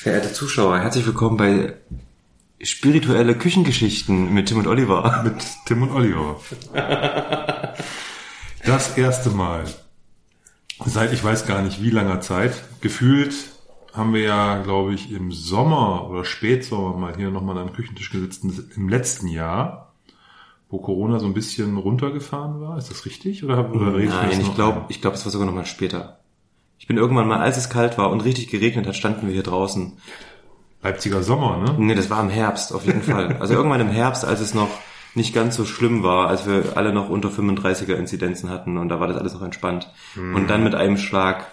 Verehrte 0.00 0.32
Zuschauer, 0.32 0.78
herzlich 0.78 1.04
willkommen 1.04 1.36
bei 1.36 1.74
Spirituelle 2.62 3.36
Küchengeschichten 3.36 4.32
mit 4.32 4.48
Tim 4.48 4.56
und 4.56 4.66
Oliver. 4.66 5.20
Mit 5.24 5.34
Tim 5.66 5.82
und 5.82 5.90
Oliver. 5.90 6.40
Das 8.64 8.96
erste 8.96 9.28
Mal 9.28 9.64
seit 10.86 11.12
ich 11.12 11.22
weiß 11.22 11.44
gar 11.44 11.60
nicht 11.60 11.82
wie 11.82 11.90
langer 11.90 12.22
Zeit. 12.22 12.64
Gefühlt 12.80 13.34
haben 13.92 14.14
wir 14.14 14.22
ja, 14.22 14.62
glaube 14.62 14.94
ich, 14.94 15.12
im 15.12 15.32
Sommer 15.32 16.08
oder 16.08 16.24
Spätsommer 16.24 16.96
mal 16.96 17.14
hier 17.14 17.28
nochmal 17.30 17.58
am 17.58 17.74
Küchentisch 17.74 18.10
gesessen 18.10 18.70
im 18.74 18.88
letzten 18.88 19.26
Jahr, 19.26 19.92
wo 20.70 20.78
Corona 20.78 21.18
so 21.18 21.26
ein 21.26 21.34
bisschen 21.34 21.76
runtergefahren 21.76 22.62
war. 22.62 22.78
Ist 22.78 22.90
das 22.90 23.04
richtig? 23.04 23.44
Oder, 23.44 23.70
oder 23.70 23.90
Nein, 23.90 24.40
ich 24.40 24.54
glaube, 24.54 24.86
ich 24.88 25.02
glaube, 25.02 25.18
es 25.18 25.26
war 25.26 25.30
sogar 25.30 25.46
noch 25.46 25.54
mal 25.54 25.66
später. 25.66 26.19
Ich 26.80 26.86
bin 26.86 26.96
irgendwann 26.96 27.28
mal, 27.28 27.40
als 27.40 27.58
es 27.58 27.68
kalt 27.68 27.98
war 27.98 28.10
und 28.10 28.22
richtig 28.22 28.48
geregnet 28.48 28.86
hat, 28.86 28.96
standen 28.96 29.26
wir 29.26 29.34
hier 29.34 29.42
draußen. 29.42 29.98
Leipziger 30.82 31.22
Sommer, 31.22 31.58
ne? 31.58 31.74
Nee, 31.78 31.94
das 31.94 32.08
war 32.08 32.22
im 32.22 32.30
Herbst, 32.30 32.72
auf 32.72 32.86
jeden 32.86 33.02
Fall. 33.02 33.36
Also 33.38 33.52
irgendwann 33.52 33.82
im 33.82 33.90
Herbst, 33.90 34.24
als 34.24 34.40
es 34.40 34.54
noch 34.54 34.70
nicht 35.14 35.34
ganz 35.34 35.56
so 35.56 35.66
schlimm 35.66 36.02
war, 36.02 36.28
als 36.28 36.46
wir 36.46 36.76
alle 36.78 36.94
noch 36.94 37.10
unter 37.10 37.28
35er 37.28 37.94
Inzidenzen 37.94 38.48
hatten 38.48 38.78
und 38.78 38.88
da 38.88 38.98
war 38.98 39.08
das 39.08 39.18
alles 39.18 39.34
noch 39.34 39.42
entspannt. 39.42 39.92
Mhm. 40.14 40.34
Und 40.34 40.48
dann 40.48 40.64
mit 40.64 40.74
einem 40.74 40.96
Schlag. 40.96 41.46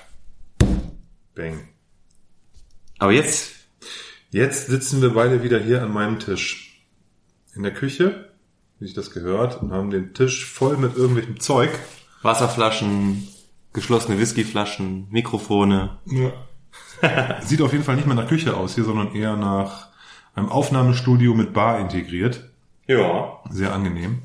Bang. 1.36 1.68
Aber 2.98 3.12
jetzt. 3.12 3.52
Jetzt 4.32 4.68
sitzen 4.68 5.02
wir 5.02 5.14
beide 5.14 5.44
wieder 5.44 5.60
hier 5.60 5.84
an 5.84 5.92
meinem 5.92 6.20
Tisch. 6.20 6.86
In 7.54 7.64
der 7.64 7.74
Küche, 7.74 8.32
wie 8.80 8.86
sich 8.86 8.94
das 8.94 9.12
gehört, 9.12 9.62
und 9.62 9.74
haben 9.74 9.90
den 9.90 10.14
Tisch 10.14 10.46
voll 10.46 10.78
mit 10.78 10.96
irgendwelchem 10.96 11.40
Zeug. 11.42 11.72
Wasserflaschen, 12.22 13.28
geschlossene 13.74 14.20
Whiskyflaschen, 14.20 15.08
Mikrofone. 15.10 15.98
Ja. 16.06 16.32
Sieht 17.42 17.62
auf 17.62 17.74
jeden 17.74 17.84
Fall 17.84 17.96
nicht 17.96 18.08
mehr 18.08 18.16
nach 18.16 18.28
Küche 18.28 18.56
aus 18.56 18.76
hier, 18.76 18.84
sondern 18.84 19.14
eher 19.14 19.36
nach 19.36 19.88
einem 20.36 20.50
Aufnahmestudio 20.50 21.34
mit 21.34 21.54
Bar 21.54 21.80
integriert. 21.80 22.50
Ja. 22.88 23.40
Sehr 23.50 23.74
angenehm. 23.74 24.22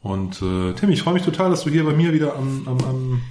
Und 0.00 0.42
äh, 0.42 0.72
Tim, 0.72 0.90
ich 0.90 1.02
freue 1.02 1.14
mich 1.14 1.22
total, 1.22 1.50
dass 1.50 1.62
du 1.62 1.70
hier 1.70 1.84
bei 1.84 1.92
mir 1.92 2.12
wieder 2.12 2.34
am, 2.34 2.66
am, 2.66 2.78
am 2.84 3.22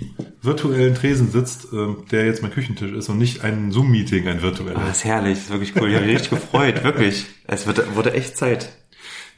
virtuellen 0.41 0.95
Tresen 0.95 1.29
sitzt, 1.29 1.73
äh, 1.73 1.95
der 2.11 2.25
jetzt 2.25 2.41
mein 2.41 2.51
Küchentisch 2.51 2.93
ist 2.93 3.09
und 3.09 3.17
nicht 3.17 3.43
ein 3.43 3.71
Zoom-Meeting, 3.71 4.27
ein 4.27 4.41
virtuelles. 4.41 4.77
Oh, 4.77 4.87
das 4.87 4.97
ist 4.97 5.03
herrlich, 5.03 5.33
das 5.33 5.43
ist 5.43 5.49
wirklich 5.49 5.75
cool. 5.75 5.89
Ich 5.89 5.95
habe 5.95 6.05
mich 6.05 6.15
richtig 6.15 6.29
gefreut, 6.29 6.83
wirklich. 6.83 7.25
Es 7.45 7.67
wird, 7.67 7.95
wurde 7.95 8.13
echt 8.13 8.37
Zeit. 8.37 8.69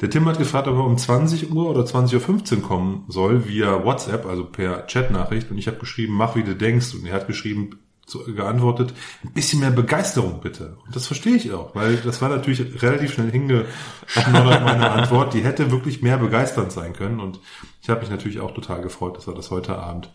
Der 0.02 0.10
Tim 0.10 0.26
hat 0.28 0.38
gefragt, 0.38 0.68
ob 0.68 0.76
er 0.76 0.86
um 0.86 0.98
20 0.98 1.52
Uhr 1.52 1.70
oder 1.70 1.82
20.15 1.82 2.58
Uhr 2.58 2.62
kommen 2.62 3.06
soll, 3.08 3.48
via 3.48 3.84
WhatsApp, 3.84 4.26
also 4.26 4.46
per 4.46 4.86
Chatnachricht. 4.88 5.52
Und 5.52 5.58
ich 5.58 5.68
habe 5.68 5.78
geschrieben, 5.78 6.14
mach 6.14 6.36
wie 6.36 6.44
du 6.44 6.56
denkst. 6.56 6.94
Und 6.94 7.06
er 7.06 7.14
hat 7.14 7.28
geschrieben, 7.28 7.80
zu, 8.06 8.24
geantwortet, 8.26 8.94
ein 9.24 9.32
bisschen 9.32 9.62
mehr 9.62 9.72
Begeisterung 9.72 10.42
bitte. 10.42 10.78
Und 10.86 10.96
das 10.96 11.08
verstehe 11.08 11.36
ich 11.36 11.52
auch, 11.54 11.74
weil 11.74 11.98
das 11.98 12.22
war 12.22 12.30
natürlich 12.30 12.82
relativ 12.82 13.14
schnell 13.14 13.32
hingeschnoddert, 13.32 13.68
meine 14.64 14.92
Antwort. 14.92 15.34
Die 15.34 15.44
hätte 15.44 15.72
wirklich 15.72 16.02
mehr 16.02 16.18
begeisternd 16.18 16.72
sein 16.72 16.94
können. 16.94 17.20
Und 17.20 17.40
ich 17.82 17.90
habe 17.90 18.02
mich 18.02 18.10
natürlich 18.10 18.40
auch 18.40 18.54
total 18.54 18.82
gefreut, 18.82 19.18
dass 19.18 19.28
wir 19.28 19.34
das 19.34 19.52
heute 19.52 19.78
Abend 19.78 20.12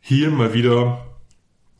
hier 0.00 0.30
mal 0.30 0.52
wieder 0.52 1.06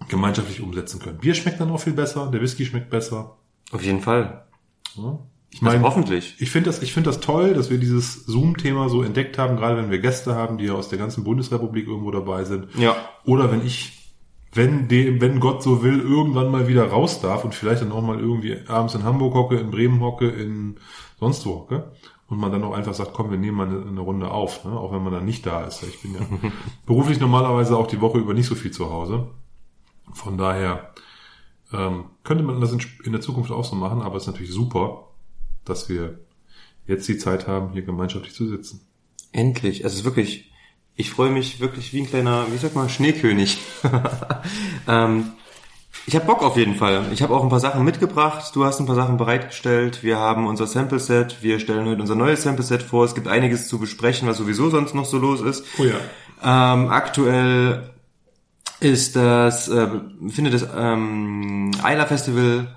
gemeinschaftlich 0.08 0.62
umsetzen 0.62 1.00
können. 1.00 1.19
Bier 1.19 1.34
schmeckt 1.34 1.61
dann 1.61 1.70
auch 1.70 1.80
viel 1.80 1.92
besser, 1.92 2.30
der 2.30 2.41
Whisky 2.41 2.64
schmeckt 2.64 2.91
besser. 2.91 3.36
Auf 3.72 3.83
jeden 3.83 4.00
Fall. 4.00 4.47
Ja. 4.97 5.19
Ich 5.53 5.62
meine, 5.62 5.79
also 5.79 5.89
hoffentlich. 5.89 6.37
Ich 6.39 6.51
finde 6.51 6.70
das, 6.70 6.81
ich 6.83 6.93
finde 6.93 7.11
das 7.11 7.20
toll, 7.20 7.55
dass 7.55 7.70
wir 7.70 7.79
dieses 7.79 8.25
Zoom-Thema 8.27 8.89
so 8.89 9.03
entdeckt 9.03 9.37
haben, 9.37 9.57
gerade 9.57 9.77
wenn 9.77 9.91
wir 9.91 9.98
Gäste 9.98 10.34
haben, 10.34 10.59
die 10.59 10.67
ja 10.67 10.75
aus 10.75 10.89
der 10.89 10.98
ganzen 10.98 11.25
Bundesrepublik 11.25 11.87
irgendwo 11.89 12.11
dabei 12.11 12.45
sind. 12.45 12.69
Ja. 12.77 12.97
Oder 13.25 13.51
wenn 13.51 13.67
ich 13.67 14.01
wenn, 14.53 14.89
dem, 14.89 15.20
wenn 15.20 15.39
Gott 15.39 15.62
so 15.62 15.83
will, 15.83 16.01
irgendwann 16.01 16.51
mal 16.51 16.67
wieder 16.67 16.89
raus 16.89 17.20
darf 17.20 17.45
und 17.45 17.55
vielleicht 17.55 17.83
dann 17.83 17.92
auch 17.92 18.03
mal 18.03 18.19
irgendwie 18.19 18.59
abends 18.67 18.95
in 18.95 19.05
Hamburg 19.05 19.34
hocke, 19.34 19.57
in 19.57 19.70
Bremen 19.70 20.01
hocke, 20.01 20.29
in 20.29 20.77
sonst 21.20 21.47
wo 21.47 21.55
hocke 21.55 21.92
und 22.29 22.39
man 22.39 22.51
dann 22.51 22.64
auch 22.64 22.73
einfach 22.75 22.95
sagt, 22.95 23.12
komm, 23.12 23.31
wir 23.31 23.39
nehmen 23.39 23.57
mal 23.57 23.69
eine, 23.69 23.87
eine 23.87 24.01
Runde 24.01 24.31
auf, 24.31 24.64
ne? 24.64 24.73
auch 24.73 24.92
wenn 24.92 25.03
man 25.03 25.12
dann 25.12 25.25
nicht 25.25 25.47
da 25.47 25.64
ist. 25.64 25.83
Ich 25.85 26.03
bin 26.03 26.14
ja 26.14 26.20
beruflich 26.86 27.20
normalerweise 27.20 27.77
auch 27.77 27.86
die 27.86 28.01
Woche 28.01 28.19
über 28.19 28.35
nicht 28.35 28.47
so 28.47 28.55
viel 28.55 28.73
zu 28.73 28.91
Hause. 28.91 29.29
Von 30.13 30.36
daher 30.36 30.95
ähm, 31.73 32.07
könnte 32.24 32.42
man 32.42 32.61
das 32.61 32.73
in, 32.73 32.80
in 33.05 33.13
der 33.13 33.20
Zukunft 33.20 33.53
auch 33.53 33.64
so 33.64 33.77
machen, 33.77 34.03
aber 34.03 34.17
es 34.17 34.24
ist 34.24 34.29
natürlich 34.29 34.53
super, 34.53 35.10
dass 35.65 35.89
wir 35.89 36.19
jetzt 36.87 37.09
die 37.09 37.19
Zeit 37.19 37.47
haben, 37.47 37.73
hier 37.73 37.83
gemeinschaftlich 37.83 38.35
zu 38.35 38.48
sitzen. 38.48 38.81
Endlich. 39.33 39.85
Es 39.85 39.95
ist 39.95 40.05
wirklich 40.05 40.51
ich 41.01 41.11
freue 41.11 41.31
mich 41.31 41.61
wirklich 41.61 41.95
wie 41.95 42.03
ein 42.03 42.07
kleiner, 42.07 42.45
wie 42.53 42.59
sag 42.59 42.75
mal, 42.75 42.89
Schneekönig. 42.91 43.59
ähm, 44.89 45.33
ich 46.07 46.15
habe 46.15 46.27
Bock 46.27 46.43
auf 46.43 46.59
jeden 46.59 46.75
Fall. 46.75 47.05
Ich 47.13 47.23
habe 47.23 47.35
auch 47.35 47.43
ein 47.43 47.48
paar 47.48 47.59
Sachen 47.59 47.85
mitgebracht. 47.85 48.55
Du 48.55 48.67
hast 48.67 48.81
ein 48.81 48.87
paar 48.87 48.97
Sachen 48.97 49.17
bereitgestellt. 49.17 50.03
Wir 50.03 50.19
haben 50.19 50.47
unser 50.47 50.67
Sample 50.67 50.98
Set. 50.98 51.39
Wir 51.41 51.59
stellen 51.59 51.87
heute 51.87 52.03
unser 52.03 52.17
neues 52.17 52.42
Sample 52.42 52.65
Set 52.65 52.83
vor. 52.83 53.07
Es 53.07 53.15
gibt 53.15 53.29
einiges 53.29 53.67
zu 53.67 53.79
besprechen, 53.79 54.29
was 54.29 54.37
sowieso 54.37 54.69
sonst 54.69 54.95
noch 54.95 55.07
so 55.07 55.17
los 55.17 55.41
ist. 55.41 55.65
Oh 55.79 55.85
ja. 55.85 55.95
Ähm, 56.42 56.89
aktuell 56.91 57.95
ist 58.81 59.17
das, 59.17 59.69
äh, 59.69 59.89
findet 60.29 60.53
das 60.53 60.67
ähm, 60.77 61.71
Eila 61.83 62.05
Festival 62.05 62.69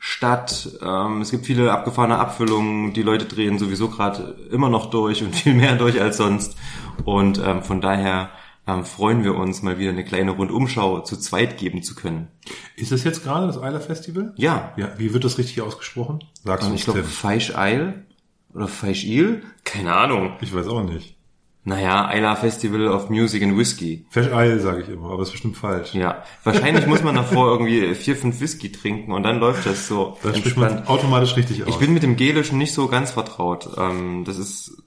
statt. 0.00 0.78
Ähm, 0.82 1.20
es 1.20 1.30
gibt 1.30 1.46
viele 1.46 1.70
abgefahrene 1.70 2.18
Abfüllungen. 2.18 2.92
Die 2.94 3.02
Leute 3.02 3.26
drehen 3.26 3.58
sowieso 3.58 3.88
gerade 3.88 4.34
immer 4.50 4.68
noch 4.68 4.90
durch 4.90 5.22
und 5.22 5.36
viel 5.36 5.54
mehr 5.54 5.76
durch 5.76 6.00
als 6.00 6.16
sonst. 6.16 6.56
Und 7.04 7.38
ähm, 7.38 7.62
von 7.62 7.80
daher 7.80 8.30
ähm, 8.66 8.84
freuen 8.84 9.22
wir 9.22 9.36
uns, 9.36 9.62
mal 9.62 9.78
wieder 9.78 9.90
eine 9.90 10.04
kleine 10.04 10.32
Rundumschau 10.32 11.00
zu 11.00 11.16
zweit 11.18 11.58
geben 11.58 11.82
zu 11.82 11.94
können. 11.94 12.28
Ist 12.76 12.90
das 12.92 13.04
jetzt 13.04 13.22
gerade 13.22 13.46
das 13.46 13.62
Eiler 13.62 13.80
Festival? 13.80 14.32
Ja. 14.36 14.72
Ja. 14.76 14.88
Wie 14.96 15.12
wird 15.12 15.24
das 15.24 15.38
richtig 15.38 15.60
ausgesprochen? 15.60 16.24
Sagst 16.42 16.68
du 16.68 16.74
Ich 16.74 16.84
glaube 16.84 17.04
Feisch 17.04 17.54
Eil 17.54 18.06
oder 18.54 18.68
Feisch 18.68 19.04
Il? 19.04 19.42
Keine 19.64 19.94
Ahnung. 19.94 20.32
Ich 20.40 20.54
weiß 20.54 20.66
auch 20.66 20.82
nicht. 20.82 21.19
Naja, 21.62 22.10
Isla 22.10 22.36
Festival 22.36 22.88
of 22.88 23.10
Music 23.10 23.42
and 23.42 23.56
Whiskey. 23.56 24.06
Fish 24.08 24.28
Isle 24.32 24.60
sage 24.60 24.82
ich 24.82 24.88
immer, 24.88 25.10
aber 25.10 25.22
ist 25.22 25.32
bestimmt 25.32 25.58
falsch. 25.58 25.94
Ja, 25.94 26.24
wahrscheinlich 26.42 26.86
muss 26.86 27.02
man 27.02 27.14
davor 27.14 27.48
irgendwie 27.48 27.94
vier, 27.94 28.16
fünf 28.16 28.40
Whisky 28.40 28.72
trinken 28.72 29.12
und 29.12 29.24
dann 29.24 29.40
läuft 29.40 29.66
das 29.66 29.86
so 29.86 30.16
Das 30.22 30.38
spricht 30.38 30.56
man 30.56 30.86
automatisch 30.86 31.36
richtig 31.36 31.62
aus. 31.62 31.68
Ich 31.68 31.76
bin 31.76 31.92
mit 31.92 32.02
dem 32.02 32.16
Gelischen 32.16 32.56
nicht 32.56 32.72
so 32.72 32.88
ganz 32.88 33.10
vertraut. 33.10 33.68
Ähm, 33.76 34.24
das 34.24 34.38
ist, 34.38 34.82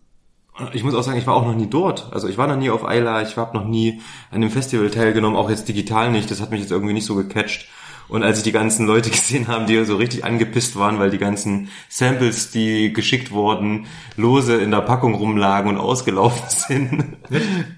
ich 0.73 0.83
muss 0.83 0.95
auch 0.95 1.03
sagen, 1.03 1.19
ich 1.19 1.27
war 1.27 1.35
auch 1.35 1.45
noch 1.45 1.55
nie 1.55 1.69
dort. 1.69 2.11
Also 2.11 2.27
ich 2.27 2.39
war 2.39 2.47
noch 2.47 2.57
nie 2.57 2.71
auf 2.71 2.81
Isla, 2.89 3.21
ich 3.21 3.37
habe 3.37 3.55
noch 3.55 3.65
nie 3.65 4.01
an 4.31 4.41
dem 4.41 4.49
Festival 4.49 4.89
teilgenommen, 4.89 5.37
auch 5.37 5.51
jetzt 5.51 5.67
digital 5.67 6.11
nicht. 6.11 6.31
Das 6.31 6.41
hat 6.41 6.49
mich 6.49 6.61
jetzt 6.61 6.71
irgendwie 6.71 6.93
nicht 6.93 7.05
so 7.05 7.13
gecatcht. 7.13 7.67
Und 8.07 8.23
als 8.23 8.39
ich 8.39 8.43
die 8.43 8.51
ganzen 8.51 8.85
Leute 8.85 9.09
gesehen 9.11 9.47
haben, 9.47 9.65
die 9.65 9.83
so 9.85 9.95
richtig 9.95 10.25
angepisst 10.25 10.75
waren, 10.77 10.99
weil 10.99 11.09
die 11.09 11.17
ganzen 11.17 11.69
Samples, 11.89 12.51
die 12.51 12.93
geschickt 12.93 13.31
wurden, 13.31 13.87
lose 14.17 14.55
in 14.55 14.71
der 14.71 14.81
Packung 14.81 15.15
rumlagen 15.15 15.69
und 15.69 15.77
ausgelaufen 15.83 16.49
sind. 16.49 17.17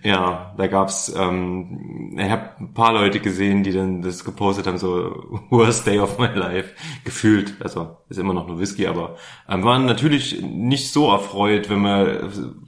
ja, 0.04 0.54
da 0.58 0.68
gab's, 0.68 1.14
ähm, 1.16 2.18
ich 2.18 2.30
habe 2.30 2.52
ein 2.60 2.74
paar 2.74 2.94
Leute 2.94 3.20
gesehen, 3.20 3.64
die 3.64 3.72
dann 3.72 4.02
das 4.02 4.24
gepostet 4.24 4.68
haben, 4.68 4.78
so 4.78 5.42
worst 5.50 5.88
day 5.88 6.00
of 6.00 6.18
my 6.20 6.28
life, 6.28 6.74
gefühlt. 7.04 7.56
Also 7.62 7.98
ist 8.10 8.20
immer 8.20 8.34
noch 8.34 8.48
nur 8.48 8.60
Whisky, 8.60 8.88
aber 8.88 9.16
ähm, 9.50 9.64
waren 9.64 9.86
natürlich 9.86 10.42
nicht 10.42 10.92
so 10.92 11.12
erfreut, 11.12 11.70
wenn 11.70 11.82
man 11.82 12.64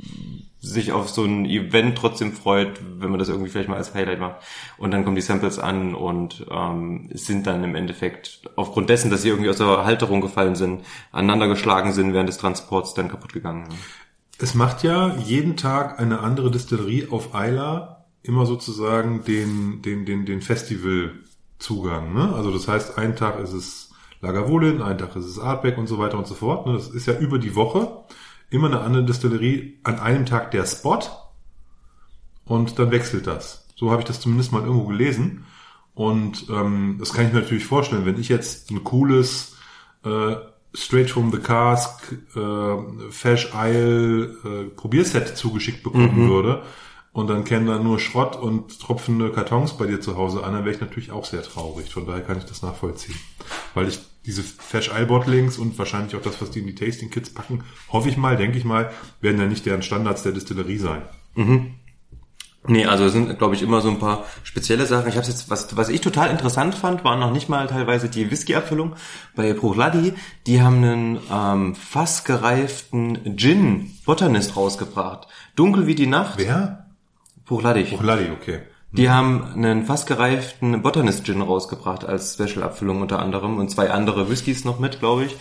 sich 0.59 0.91
auf 0.91 1.09
so 1.09 1.23
ein 1.23 1.45
Event 1.45 1.97
trotzdem 1.97 2.34
freut, 2.34 2.79
wenn 3.00 3.09
man 3.09 3.19
das 3.19 3.29
irgendwie 3.29 3.50
vielleicht 3.50 3.69
mal 3.69 3.78
als 3.78 3.94
Highlight 3.94 4.19
macht. 4.19 4.38
Und 4.78 4.91
dann 4.91 5.03
kommen 5.03 5.16
die 5.16 5.22
Samples 5.22 5.59
an 5.59 5.94
und 5.94 6.45
ähm, 6.50 7.09
sind 7.13 7.45
dann 7.45 7.63
im 7.63 7.75
Endeffekt 7.75 8.41
aufgrund 8.56 8.90
dessen, 8.90 9.12
dass 9.12 9.22
sie 9.22 9.29
irgendwie 9.29 9.50
aus 9.50 9.57
der 9.57 9.85
Halterung 9.85 10.22
gefallen 10.22 10.56
sind, 10.56 10.84
aneinander 11.12 11.47
geschlagen 11.47 11.94
sind 11.94 12.13
während 12.13 12.29
des 12.29 12.38
Transports, 12.38 12.94
dann 12.95 13.09
kaputt 13.09 13.34
gegangen. 13.34 13.69
Es 14.40 14.56
macht 14.56 14.84
ja 14.84 15.16
jeden 15.16 15.57
Tag 15.57 16.00
eine 16.00 16.19
andere 16.19 16.51
Distillerie 16.51 17.07
auf 17.09 17.29
Isla 17.34 18.06
immer 18.24 18.45
sozusagen 18.45 19.24
den, 19.24 19.81
den, 19.81 20.06
den, 20.06 20.25
den 20.25 20.41
Festivalzugang. 20.41 22.13
Ne? 22.13 22.34
Also 22.35 22.51
das 22.51 22.68
heißt, 22.68 22.97
einen 22.97 23.16
Tag 23.16 23.39
ist 23.39 23.53
es 23.53 23.91
Lagavulin, 24.22 24.81
einen 24.81 24.98
Tag 24.98 25.15
ist 25.15 25.25
es 25.25 25.39
Artback 25.39 25.77
und 25.77 25.88
so 25.88 26.00
weiter 26.00 26.18
und 26.18 26.27
so 26.27 26.33
fort. 26.33 26.65
Ne? 26.65 26.74
Das 26.74 26.89
ist 26.89 27.06
ja 27.06 27.18
über 27.18 27.39
die 27.39 27.56
Woche 27.56 28.03
immer 28.49 28.67
eine 28.67 28.81
andere 28.81 29.05
Distillerie 29.05 29.79
an 29.83 29.99
einem 29.99 30.25
Tag 30.25 30.51
der 30.51 30.65
Spot 30.65 30.99
und 32.45 32.79
dann 32.79 32.91
wechselt 32.91 33.27
das. 33.27 33.67
So 33.75 33.91
habe 33.91 34.01
ich 34.01 34.07
das 34.07 34.21
zumindest 34.21 34.51
mal 34.51 34.63
irgendwo 34.63 34.88
gelesen. 34.88 35.45
Und 35.94 36.47
ähm, 36.49 36.97
das 36.99 37.13
kann 37.13 37.27
ich 37.27 37.33
mir 37.33 37.41
natürlich 37.41 37.65
vorstellen, 37.65 38.05
wenn 38.05 38.19
ich 38.19 38.29
jetzt 38.29 38.69
ein 38.69 38.83
cooles 38.83 39.55
äh, 40.05 40.35
Straight 40.73 41.09
from 41.09 41.31
the 41.31 41.39
Cask 41.39 42.15
äh, 42.35 43.11
Fash 43.11 43.51
Isle 43.55 44.35
äh, 44.44 44.63
Probierset 44.75 45.35
zugeschickt 45.35 45.81
bekommen 45.81 46.25
mhm. 46.25 46.29
würde 46.29 46.63
und 47.13 47.27
dann 47.27 47.45
kennen 47.45 47.65
da 47.65 47.79
nur 47.79 48.00
Schrott 48.00 48.35
und 48.35 48.79
tropfende 48.79 49.31
Kartons 49.31 49.75
bei 49.75 49.88
dir 49.88 50.00
zu 50.00 50.17
Hause 50.17 50.43
an, 50.43 50.53
dann 50.53 50.65
wäre 50.65 50.75
ich 50.75 50.81
natürlich 50.81 51.11
auch 51.11 51.25
sehr 51.25 51.41
traurig. 51.41 51.91
Von 51.91 52.05
daher 52.05 52.21
kann 52.21 52.38
ich 52.38 52.45
das 52.45 52.61
nachvollziehen. 52.61 53.17
Weil 53.73 53.88
ich 53.88 54.00
diese 54.27 54.44
Fash 54.44 54.89
Eye 54.89 55.06
Bottlings 55.06 55.57
und 55.57 55.79
wahrscheinlich 55.79 56.15
auch 56.15 56.21
das, 56.21 56.41
was 56.41 56.51
die 56.51 56.59
in 56.59 56.68
die 56.68 56.75
Tasting 56.75 57.09
Kits 57.09 57.33
packen, 57.33 57.63
hoffe 57.89 58.09
ich 58.09 58.18
mal, 58.18 58.35
denke 58.35 58.57
ich 58.57 58.65
mal, 58.65 58.91
werden 59.21 59.39
ja 59.39 59.47
nicht 59.47 59.65
deren 59.65 59.81
Standards 59.81 60.21
der 60.21 60.33
Distillerie 60.33 60.77
sein. 60.77 61.01
Mhm. 61.35 61.75
Nee, 62.69 62.85
also 62.85 63.06
es 63.06 63.13
sind, 63.13 63.38
glaube 63.38 63.56
ich, 63.56 63.62
immer 63.62 63.79
so 63.79 63.89
ein 63.89 64.00
paar 64.00 64.25
spezielle 64.44 64.85
Sachen. 64.85 65.07
Ich 65.07 65.15
habe 65.15 65.25
jetzt, 65.25 65.50
was, 65.50 65.77
was 65.77 65.88
ich 65.88 66.01
total 66.01 66.29
interessant 66.29 66.75
fand, 66.75 67.06
waren 67.06 67.19
noch 67.19 67.31
nicht 67.31 67.47
mal 67.47 67.68
teilweise 67.68 68.09
die 68.09 68.29
Whisky-Abfüllung. 68.29 68.95
Bei 69.35 69.53
Prochladi, 69.53 70.13
die 70.45 70.62
haben 70.62 70.83
einen 70.83 71.19
ähm, 71.31 71.75
fast 71.75 72.25
gereiften 72.25 73.38
Gin 73.38 73.91
Botanist 74.06 74.57
rausgebracht. 74.57 75.27
Dunkel 75.56 75.88
wie 75.88 75.95
die 75.95 76.07
Nacht. 76.07 76.38
Wer? 76.38 76.88
Prochladi. 77.45 77.83
Prochladi, 77.83 78.29
okay. 78.31 78.59
Die 78.92 79.10
haben 79.10 79.44
einen 79.54 79.86
fast 79.86 80.07
gereiften 80.07 80.81
Botanist 80.81 81.25
Gin 81.25 81.42
rausgebracht 81.42 82.06
als 82.06 82.34
Special-Abfüllung 82.34 83.01
unter 83.01 83.19
anderem 83.19 83.57
und 83.57 83.69
zwei 83.69 83.92
andere 83.92 84.30
Whiskys 84.30 84.63
noch 84.63 84.80
mit, 84.80 85.00
glaube 85.00 85.25
ich. 85.25 85.36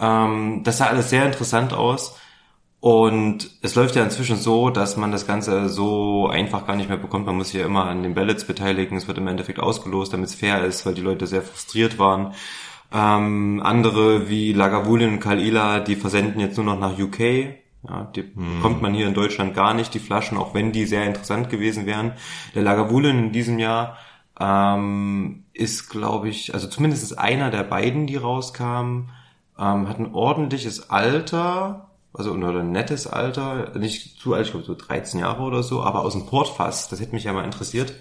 Ähm, 0.00 0.62
das 0.64 0.78
sah 0.78 0.86
alles 0.86 1.10
sehr 1.10 1.24
interessant 1.24 1.72
aus. 1.72 2.18
Und 2.80 3.50
es 3.62 3.74
läuft 3.74 3.96
ja 3.96 4.04
inzwischen 4.04 4.36
so, 4.36 4.70
dass 4.70 4.96
man 4.96 5.10
das 5.10 5.26
Ganze 5.26 5.68
so 5.68 6.28
einfach 6.28 6.66
gar 6.66 6.76
nicht 6.76 6.88
mehr 6.88 6.98
bekommt. 6.98 7.26
Man 7.26 7.36
muss 7.36 7.48
sich 7.48 7.60
ja 7.60 7.66
immer 7.66 7.86
an 7.86 8.02
den 8.04 8.14
Ballots 8.14 8.44
beteiligen. 8.44 8.96
Es 8.96 9.08
wird 9.08 9.18
im 9.18 9.26
Endeffekt 9.26 9.58
ausgelost, 9.58 10.12
damit 10.12 10.28
es 10.28 10.34
fair 10.36 10.64
ist, 10.64 10.86
weil 10.86 10.94
die 10.94 11.00
Leute 11.00 11.26
sehr 11.26 11.42
frustriert 11.42 11.98
waren. 11.98 12.34
Ähm, 12.92 13.60
andere 13.64 14.28
wie 14.28 14.52
Lagavulin 14.52 15.14
und 15.14 15.20
Kalila, 15.20 15.80
die 15.80 15.96
versenden 15.96 16.40
jetzt 16.40 16.56
nur 16.56 16.66
noch 16.66 16.78
nach 16.78 16.98
UK. 16.98 17.56
Ja, 17.86 18.10
die 18.14 18.22
Hm. 18.22 18.56
bekommt 18.56 18.82
man 18.82 18.94
hier 18.94 19.06
in 19.06 19.14
Deutschland 19.14 19.54
gar 19.54 19.74
nicht, 19.74 19.94
die 19.94 19.98
Flaschen, 20.00 20.36
auch 20.38 20.54
wenn 20.54 20.72
die 20.72 20.86
sehr 20.86 21.06
interessant 21.06 21.48
gewesen 21.50 21.86
wären. 21.86 22.12
Der 22.54 22.62
Lagavulin 22.62 23.18
in 23.18 23.32
diesem 23.32 23.58
Jahr 23.58 23.96
ähm, 24.40 25.44
ist, 25.52 25.88
glaube 25.88 26.28
ich, 26.28 26.54
also 26.54 26.68
zumindest 26.68 27.18
einer 27.18 27.50
der 27.50 27.64
beiden, 27.64 28.06
die 28.06 28.16
rauskamen, 28.16 29.10
ähm, 29.58 29.88
hat 29.88 29.98
ein 29.98 30.14
ordentliches 30.14 30.90
Alter, 30.90 31.90
also 32.12 32.32
oder 32.32 32.60
ein 32.60 32.72
nettes 32.72 33.06
Alter, 33.06 33.76
nicht 33.78 34.20
zu 34.20 34.34
alt, 34.34 34.46
ich 34.46 34.52
glaube 34.52 34.66
so 34.66 34.74
13 34.74 35.20
Jahre 35.20 35.42
oder 35.42 35.62
so, 35.62 35.82
aber 35.82 36.00
aus 36.02 36.12
dem 36.14 36.26
Portfass, 36.26 36.88
das 36.88 37.00
hätte 37.00 37.12
mich 37.14 37.24
ja 37.24 37.32
mal 37.32 37.44
interessiert. 37.44 37.92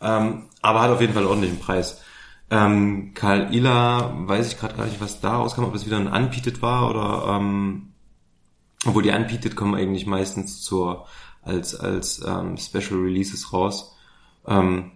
Ähm, 0.00 0.44
aber 0.62 0.80
hat 0.82 0.90
auf 0.90 1.00
jeden 1.00 1.12
Fall 1.12 1.22
einen 1.22 1.30
ordentlichen 1.30 1.60
Preis. 1.60 2.02
Ähm, 2.50 3.12
Karl 3.14 3.54
Ila, 3.54 4.12
weiß 4.26 4.48
ich 4.52 4.58
gerade 4.58 4.74
gar 4.76 4.86
nicht, 4.86 5.00
was 5.00 5.20
da 5.20 5.36
rauskam, 5.36 5.64
ob 5.64 5.74
es 5.74 5.86
wieder 5.86 5.98
ein 5.98 6.08
Unpeated 6.08 6.62
war 6.62 6.90
oder 6.90 7.36
ähm, 7.36 7.89
obwohl 8.86 9.02
die 9.02 9.10
Unpeated 9.10 9.56
kommen 9.56 9.74
eigentlich 9.74 10.06
meistens 10.06 10.62
zur 10.62 11.06
als 11.42 11.74
als 11.74 12.22
ähm, 12.26 12.56
Special 12.56 13.00
Releases 13.00 13.52
raus. 13.52 13.96
Ähm, 14.46 14.92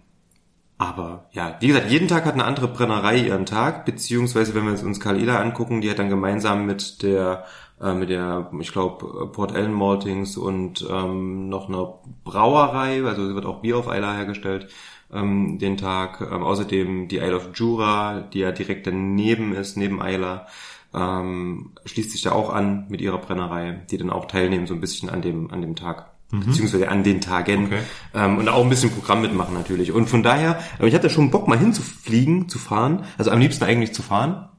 aber 0.77 1.29
ja, 1.31 1.55
wie 1.61 1.67
gesagt, 1.67 1.89
jeden 1.89 2.09
Tag 2.09 2.25
hat 2.25 2.33
eine 2.33 2.43
andere 2.43 2.67
Brennerei 2.67 3.17
ihren 3.17 3.45
Tag, 3.45 3.85
beziehungsweise 3.85 4.53
wenn 4.55 4.65
wir 4.65 4.85
uns 4.85 4.99
Karl 4.99 5.21
Eder 5.21 5.39
angucken, 5.39 5.79
die 5.79 5.89
hat 5.89 5.99
dann 5.99 6.09
gemeinsam 6.09 6.65
mit 6.65 7.01
der, 7.01 7.45
äh, 7.79 7.93
mit 7.93 8.09
der, 8.09 8.51
ich 8.59 8.73
glaube, 8.73 9.29
Port 9.31 9.55
Ellen 9.55 9.73
Maltings 9.73 10.35
und 10.35 10.85
ähm, 10.89 11.47
noch 11.47 11.69
einer 11.69 11.99
Brauerei, 12.25 13.03
also 13.05 13.25
es 13.25 13.35
wird 13.35 13.45
auch 13.45 13.61
Bier 13.61 13.77
auf 13.77 13.87
Eiler 13.87 14.13
hergestellt, 14.13 14.67
ähm, 15.13 15.59
den 15.59 15.77
Tag. 15.77 16.19
Ähm, 16.19 16.43
außerdem 16.43 17.07
die 17.07 17.17
Isle 17.17 17.37
of 17.37 17.51
Jura, 17.53 18.21
die 18.21 18.39
ja 18.39 18.51
direkt 18.51 18.85
daneben 18.85 19.53
ist, 19.55 19.77
neben 19.77 20.01
Eiler, 20.01 20.47
ähm, 20.95 21.73
schließt 21.85 22.11
sich 22.11 22.21
da 22.21 22.31
auch 22.31 22.49
an 22.49 22.85
mit 22.89 23.01
ihrer 23.01 23.17
Brennerei, 23.17 23.81
die 23.91 23.97
dann 23.97 24.09
auch 24.09 24.25
teilnehmen 24.25 24.67
so 24.67 24.73
ein 24.73 24.81
bisschen 24.81 25.09
an 25.09 25.21
dem, 25.21 25.51
an 25.51 25.61
dem 25.61 25.75
Tag 25.75 26.11
beziehungsweise 26.31 26.89
an 26.89 27.03
den 27.03 27.21
Tagen 27.21 27.67
Okay. 27.67 27.79
ähm, 28.13 28.37
und 28.37 28.49
auch 28.49 28.63
ein 28.63 28.69
bisschen 28.69 28.91
Programm 28.91 29.21
mitmachen 29.21 29.53
natürlich. 29.53 29.91
Und 29.91 30.09
von 30.09 30.23
daher, 30.23 30.59
aber 30.77 30.87
ich 30.87 30.95
hatte 30.95 31.09
schon 31.09 31.31
Bock 31.31 31.47
mal 31.47 31.57
hinzufliegen, 31.57 32.49
zu 32.49 32.59
fahren, 32.59 33.05
also 33.17 33.31
am 33.31 33.39
liebsten 33.39 33.63
eigentlich 33.63 33.93
zu 33.93 34.01
fahren 34.01 34.49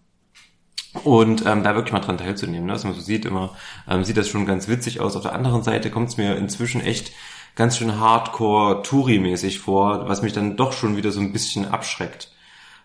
und 1.05 1.45
ähm, 1.45 1.63
da 1.63 1.75
wirklich 1.75 1.93
mal 1.93 2.01
dran 2.01 2.19
teilzunehmen. 2.19 2.67
Ne? 2.67 2.73
Also 2.73 2.89
man 2.89 2.97
so 2.97 3.03
sieht 3.03 3.25
immer, 3.25 3.55
ähm, 3.89 4.05
sieht 4.05 4.17
das 4.17 4.29
schon 4.29 4.47
ganz 4.47 4.69
witzig 4.69 5.01
aus. 5.01 5.17
Auf 5.17 5.23
der 5.23 5.35
anderen 5.35 5.63
Seite 5.63 5.91
kommt 5.91 6.09
es 6.09 6.17
mir 6.17 6.37
inzwischen 6.37 6.81
echt 6.81 7.13
ganz 7.55 7.77
schön 7.77 7.99
hardcore 7.99 8.83
Touri-mäßig 8.83 9.59
vor, 9.59 10.09
was 10.09 10.23
mich 10.23 10.33
dann 10.33 10.57
doch 10.57 10.73
schon 10.73 10.97
wieder 10.97 11.11
so 11.11 11.21
ein 11.21 11.33
bisschen 11.33 11.67
abschreckt. 11.67 12.33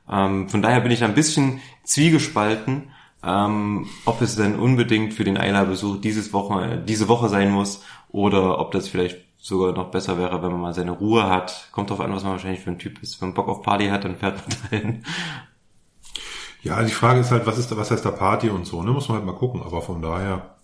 Ähm, 0.09 0.50
von 0.50 0.62
daher 0.62 0.81
bin 0.81 0.92
ich 0.92 1.00
da 1.00 1.06
ein 1.06 1.13
bisschen 1.13 1.62
zwiegespalten, 1.83 2.92
ähm, 3.23 3.88
ob 4.06 4.21
es 4.21 4.35
denn 4.35 4.59
unbedingt 4.59 5.13
für 5.13 5.23
den 5.23 5.38
Eiler-Besuch 5.38 6.01
dieses 6.01 6.33
Woche, 6.33 6.83
diese 6.88 7.07
Woche 7.07 7.29
sein 7.29 7.51
muss 7.51 7.83
oder 8.09 8.59
ob 8.59 8.71
das 8.71 8.88
vielleicht 8.88 9.18
sogar 9.38 9.73
noch 9.73 9.89
besser 9.89 10.18
wäre, 10.18 10.41
wenn 10.44 10.51
man 10.51 10.62
mal 10.62 10.73
seine 10.73 10.91
Ruhe 10.91 11.27
hat. 11.27 11.69
Kommt 11.71 11.89
drauf 11.89 12.00
an, 12.00 12.13
was 12.13 12.23
man 12.23 12.33
wahrscheinlich 12.33 12.62
für 12.62 12.71
ein 12.71 12.79
Typ 12.79 13.01
ist. 13.01 13.19
Wenn 13.19 13.29
man 13.29 13.35
Bock 13.35 13.50
auf 13.50 13.63
Party 13.63 13.88
hat, 13.88 14.03
dann 14.03 14.15
fährt 14.15 14.38
man 14.38 14.57
dahin. 14.71 15.03
Ja, 16.62 16.81
die 16.83 16.91
Frage 16.91 17.19
ist 17.19 17.31
halt, 17.31 17.47
was 17.47 17.57
ist 17.57 17.71
da, 17.71 17.77
was 17.77 17.89
heißt 17.89 18.06
da 18.06 18.12
Party 18.12 18.50
und 18.50 18.65
so, 18.65 18.83
ne? 18.83 18.91
Muss 18.91 19.09
man 19.09 19.18
halt 19.18 19.25
mal 19.25 19.33
gucken, 19.33 19.63
aber 19.63 19.81
von 19.81 20.01
daher, 20.01 20.56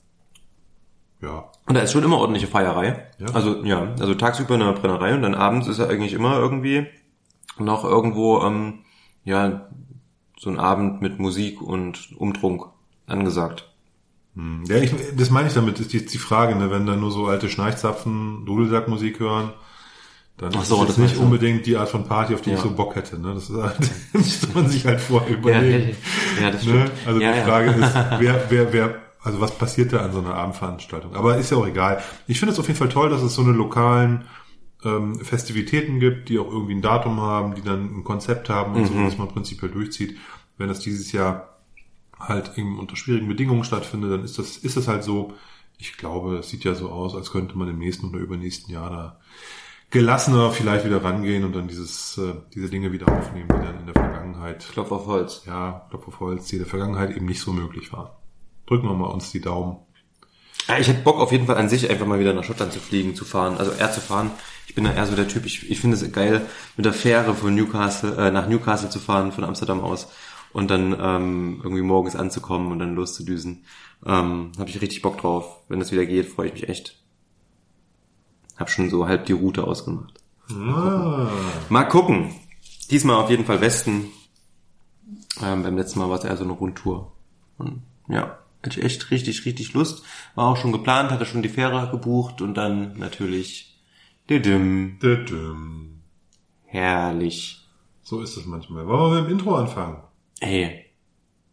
ja. 1.22 1.50
Und 1.66 1.74
da 1.74 1.82
ist 1.82 1.92
schon 1.92 2.04
immer 2.04 2.18
ordentliche 2.18 2.46
Feierei. 2.46 3.10
Ja. 3.18 3.28
Also 3.34 3.64
ja, 3.66 3.96
also 4.00 4.14
tagsüber 4.14 4.54
in 4.54 4.60
der 4.60 4.74
Brennerei 4.74 5.16
und 5.16 5.24
dann 5.24 5.34
abends 5.34 5.68
ist 5.68 5.80
ja 5.80 5.88
eigentlich 5.88 6.14
immer 6.14 6.38
irgendwie 6.38 6.86
noch 7.58 7.84
irgendwo 7.84 8.42
ähm, 8.44 8.86
ja 9.24 9.67
so 10.40 10.50
ein 10.50 10.60
Abend 10.60 11.02
mit 11.02 11.20
Musik 11.20 11.62
und 11.62 12.10
Umtrunk 12.18 12.64
angesagt. 13.08 13.70
Hm. 14.36 14.64
Ja, 14.68 14.78
ich, 14.78 14.92
das 15.18 15.30
meine 15.32 15.48
ich 15.48 15.54
damit, 15.54 15.80
ist 15.80 15.94
jetzt 15.94 16.14
die 16.14 16.18
Frage, 16.20 16.56
ne, 16.56 16.70
wenn 16.72 16.86
da 16.86 16.96
nur 16.96 17.12
so 17.12 17.26
alte 17.28 17.50
Schnarchzapfen 17.50 18.46
Dudelsackmusik 18.46 19.20
hören, 19.20 19.52
dann 20.38 20.52
Ach 20.56 20.62
ist 20.62 20.68
so, 20.70 20.78
das 20.86 20.90
das 20.90 20.98
nicht 21.00 21.18
unbedingt 21.18 21.66
die 21.66 21.78
Art 21.78 21.90
von 21.90 22.06
Party, 22.06 22.36
auf 22.36 22.42
die 22.42 22.52
ich 22.52 22.58
Ja. 22.58 22.62
so 22.62 22.70
Bock 22.70 22.96
hätte. 22.96 23.18
Ne? 23.20 23.34
Das 23.34 23.50
ist 23.50 23.58
halt, 23.60 23.78
müsste 24.14 24.48
man 24.54 24.68
sich 24.70 24.86
halt 24.86 25.02
vorher 25.02 25.36
überlegen. 25.36 25.98
ja, 26.40 26.52
das 26.52 26.64
Ne? 26.64 26.72
stimmt. 26.86 26.92
Also 27.08 27.20
ja, 27.20 27.32
die 27.32 27.38
ja. 27.40 27.44
Frage 27.46 27.72
ist, 27.72 27.96
wer, 28.20 28.46
wer, 28.50 28.74
wer, 28.74 28.96
also 29.24 29.42
was 29.42 29.58
passiert 29.58 29.94
da 29.94 30.02
an 30.02 30.12
so 30.12 30.20
einer 30.20 30.36
Abendveranstaltung? 30.36 31.16
Aber 31.16 31.38
ist 31.38 31.50
ja 31.50 31.58
auch 31.58 31.66
egal. 31.68 32.04
Ich 32.28 32.38
finde 32.40 32.54
es 32.54 32.60
auf 32.60 32.68
jeden 32.68 32.78
Fall 32.78 32.90
toll, 32.90 33.10
dass 33.10 33.24
es 33.24 33.34
so 33.34 33.42
eine 33.42 33.54
lokalen 33.54 34.26
ähm, 34.84 35.20
Festivitäten 35.20 36.00
gibt, 36.00 36.30
die 36.30 36.40
auch 36.40 36.50
irgendwie 36.52 36.76
ein 36.76 36.82
Datum 36.82 37.20
haben, 37.22 37.56
die 37.56 37.62
dann 37.62 37.98
ein 38.00 38.04
Konzept 38.04 38.50
haben 38.50 38.76
und 38.76 38.86
so, 38.86 38.94
Mhm. 38.94 39.08
was 39.08 39.18
man 39.18 39.28
prinzipiell 39.28 39.72
durchzieht. 39.72 40.18
Wenn 40.58 40.68
das 40.70 40.80
dieses 40.80 41.12
Jahr 41.12 41.58
halt 42.20 42.58
eben 42.58 42.80
unter 42.80 42.96
schwierigen 42.96 43.28
Bedingungen 43.28 43.64
stattfindet, 43.64 44.12
dann 44.12 44.24
ist 44.24 44.38
das, 44.40 44.58
ist 44.58 44.78
das 44.78 44.88
halt 44.88 45.04
so. 45.04 45.34
Ich 45.80 45.98
glaube, 45.98 46.38
es 46.38 46.50
sieht 46.50 46.64
ja 46.64 46.74
so 46.74 46.90
aus, 46.90 47.14
als 47.16 47.32
könnte 47.32 47.58
man 47.58 47.68
im 47.70 47.78
nächsten 47.78 48.08
oder 48.10 48.20
übernächsten 48.20 48.74
Jahr 48.74 48.90
da 48.90 49.20
gelassener 49.90 50.52
vielleicht 50.52 50.86
wieder 50.86 51.04
rangehen 51.04 51.44
und 51.46 51.56
dann 51.56 51.68
dieses, 51.68 52.18
äh, 52.18 52.34
diese 52.54 52.70
Dinge 52.70 52.92
wieder 52.92 53.08
aufnehmen, 53.08 53.48
die 53.48 53.66
dann 53.66 53.80
in 53.80 53.86
der 53.86 53.94
Vergangenheit 53.94 54.68
Klopf 54.72 54.92
auf 54.92 55.06
Holz. 55.06 55.44
ja, 55.46 55.86
Klopf 55.90 56.08
auf 56.08 56.20
Holz, 56.20 56.48
die 56.48 56.56
in 56.58 56.64
der 56.64 56.70
Vergangenheit 56.70 57.16
eben 57.16 57.26
nicht 57.26 57.40
so 57.42 57.54
möglich 57.54 57.94
waren. 57.94 58.10
Drücken 58.66 58.88
wir 58.88 58.96
mal 58.96 59.06
uns 59.08 59.32
die 59.32 59.40
Daumen. 59.40 59.78
Ja, 60.68 60.78
ich 60.78 60.88
hätte 60.90 61.04
Bock 61.04 61.20
auf 61.20 61.32
jeden 61.32 61.46
Fall 61.46 61.56
an 61.56 61.70
sich 61.70 61.90
einfach 61.90 62.06
mal 62.06 62.20
wieder 62.20 62.34
nach 62.34 62.44
Schottland 62.44 62.74
zu 62.74 62.80
fliegen, 62.80 63.16
zu 63.16 63.24
fahren. 63.24 63.56
Also 63.58 63.72
eher 63.72 63.92
zu 63.92 64.02
fahren. 64.02 64.32
Ich 64.78 64.84
bin 64.84 64.92
da 64.92 64.94
eher 64.96 65.08
so 65.08 65.16
der 65.16 65.28
Typ. 65.28 65.44
Ich, 65.48 65.72
ich 65.72 65.80
finde 65.80 65.98
es 65.98 66.12
geil, 66.12 66.46
mit 66.76 66.86
der 66.86 66.94
Fähre 66.94 67.34
von 67.34 67.56
Newcastle 67.56 68.16
äh, 68.16 68.30
nach 68.30 68.48
Newcastle 68.48 68.92
zu 68.92 69.00
fahren, 69.00 69.32
von 69.32 69.44
Amsterdam 69.44 69.80
aus 69.80 70.08
und 70.54 70.70
dann 70.70 70.96
ähm, 71.02 71.62
irgendwie 71.64 71.82
morgens 71.82 72.16
anzukommen 72.16 72.72
und 72.72 72.78
dann 72.78 72.94
loszudüsen. 72.94 73.66
Ähm, 74.06 74.52
Habe 74.60 74.70
ich 74.70 74.80
richtig 74.80 75.02
Bock 75.02 75.18
drauf. 75.18 75.62
Wenn 75.68 75.80
das 75.80 75.92
wieder 75.92 76.06
geht, 76.06 76.28
freue 76.28 76.50
ich 76.50 76.54
mich 76.54 76.70
echt. 76.70 77.02
Hab 78.56 78.70
schon 78.70 78.92
so 78.92 79.08
halb 79.08 79.26
die 79.26 79.34
Route 79.34 79.64
ausgemacht. 79.64 80.14
Ah. 80.52 81.28
Mal 81.70 81.86
gucken. 81.86 82.36
Diesmal 82.92 83.16
auf 83.16 83.32
jeden 83.32 83.46
Fall 83.46 83.62
Westen. 83.62 84.12
Ähm, 85.42 85.64
beim 85.64 85.76
letzten 85.76 85.98
Mal 85.98 86.12
war 86.12 86.20
es 86.20 86.24
eher 86.24 86.38
so 86.38 86.44
eine 86.44 86.54
Rundtour. 86.54 87.14
Und 87.58 87.82
ja, 88.08 88.38
hatte 88.62 88.80
ich 88.80 88.86
echt 88.86 89.10
richtig, 89.10 89.44
richtig 89.48 89.74
Lust. 89.74 90.04
War 90.36 90.46
auch 90.50 90.58
schon 90.58 90.72
geplant, 90.72 91.10
hatte 91.10 91.26
schon 91.26 91.42
die 91.42 91.50
Fähre 91.50 91.90
gebucht 91.90 92.44
und 92.44 92.54
dann 92.54 93.00
natürlich 93.00 93.67
didim, 94.30 94.98
Düdüm. 95.02 96.02
herrlich. 96.66 97.68
So 98.04 98.22
ist 98.22 98.38
es 98.38 98.46
manchmal. 98.46 98.88
Wollen 98.88 99.12
wir 99.14 99.22
mit 99.22 99.30
dem 99.30 99.38
Intro 99.40 99.56
anfangen? 99.56 99.98
Ey, 100.40 100.86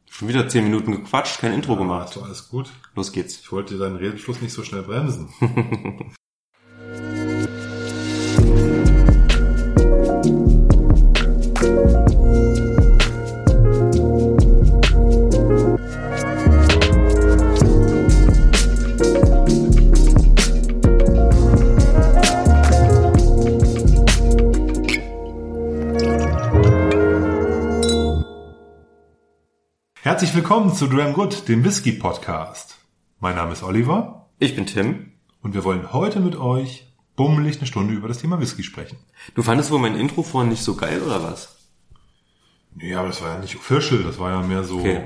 schon 0.08 0.28
wieder 0.28 0.48
zehn 0.48 0.64
Minuten 0.64 0.92
gequatscht, 0.92 1.38
kein 1.40 1.52
Intro 1.52 1.72
Hast 1.72 1.78
gemacht. 1.78 2.16
du 2.16 2.22
alles 2.22 2.48
gut? 2.48 2.70
Los 2.94 3.12
geht's. 3.12 3.40
Ich 3.40 3.50
wollte 3.52 3.76
deinen 3.78 3.96
Redenschluss 3.96 4.40
nicht 4.40 4.52
so 4.52 4.62
schnell 4.62 4.82
bremsen. 4.82 5.28
Herzlich 30.14 30.36
willkommen 30.36 30.72
zu 30.72 30.86
Dram 30.86 31.12
Good, 31.12 31.48
dem 31.48 31.64
Whisky 31.64 31.90
Podcast. 31.90 32.76
Mein 33.18 33.34
Name 33.34 33.50
ist 33.52 33.64
Oliver 33.64 34.28
Ich 34.38 34.54
bin 34.54 34.64
Tim. 34.64 35.10
und 35.42 35.54
wir 35.54 35.64
wollen 35.64 35.92
heute 35.92 36.20
mit 36.20 36.36
euch 36.36 36.86
bummelig 37.16 37.56
eine 37.56 37.66
Stunde 37.66 37.94
über 37.94 38.06
das 38.06 38.18
Thema 38.18 38.38
Whisky 38.38 38.62
sprechen. 38.62 38.96
Du 39.34 39.42
fandest 39.42 39.72
wohl 39.72 39.80
mein 39.80 39.96
Intro 39.96 40.22
vorhin 40.22 40.50
nicht 40.50 40.62
so 40.62 40.76
geil 40.76 41.02
oder 41.02 41.20
was? 41.24 41.56
Ja, 42.78 43.00
aber 43.00 43.08
das 43.08 43.22
war 43.22 43.30
ja 43.34 43.40
nicht 43.40 43.56
official, 43.56 44.04
das 44.04 44.20
war 44.20 44.30
ja 44.30 44.40
mehr 44.42 44.62
so, 44.62 44.78
Okay. 44.78 45.02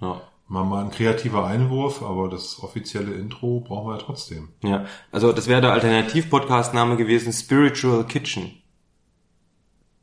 Ja. 0.00 0.22
mal, 0.48 0.64
mal 0.64 0.84
ein 0.86 0.90
kreativer 0.90 1.46
Einwurf, 1.46 2.02
aber 2.02 2.30
das 2.30 2.58
offizielle 2.62 3.12
Intro 3.12 3.60
brauchen 3.60 3.88
wir 3.90 3.98
ja 3.98 4.02
trotzdem. 4.02 4.48
Ja, 4.62 4.86
also 5.12 5.32
das 5.34 5.48
wäre 5.48 5.60
der 5.60 5.72
Alternativ-Podcast-Name 5.72 6.96
gewesen, 6.96 7.30
Spiritual 7.30 8.04
Kitchen. 8.06 8.52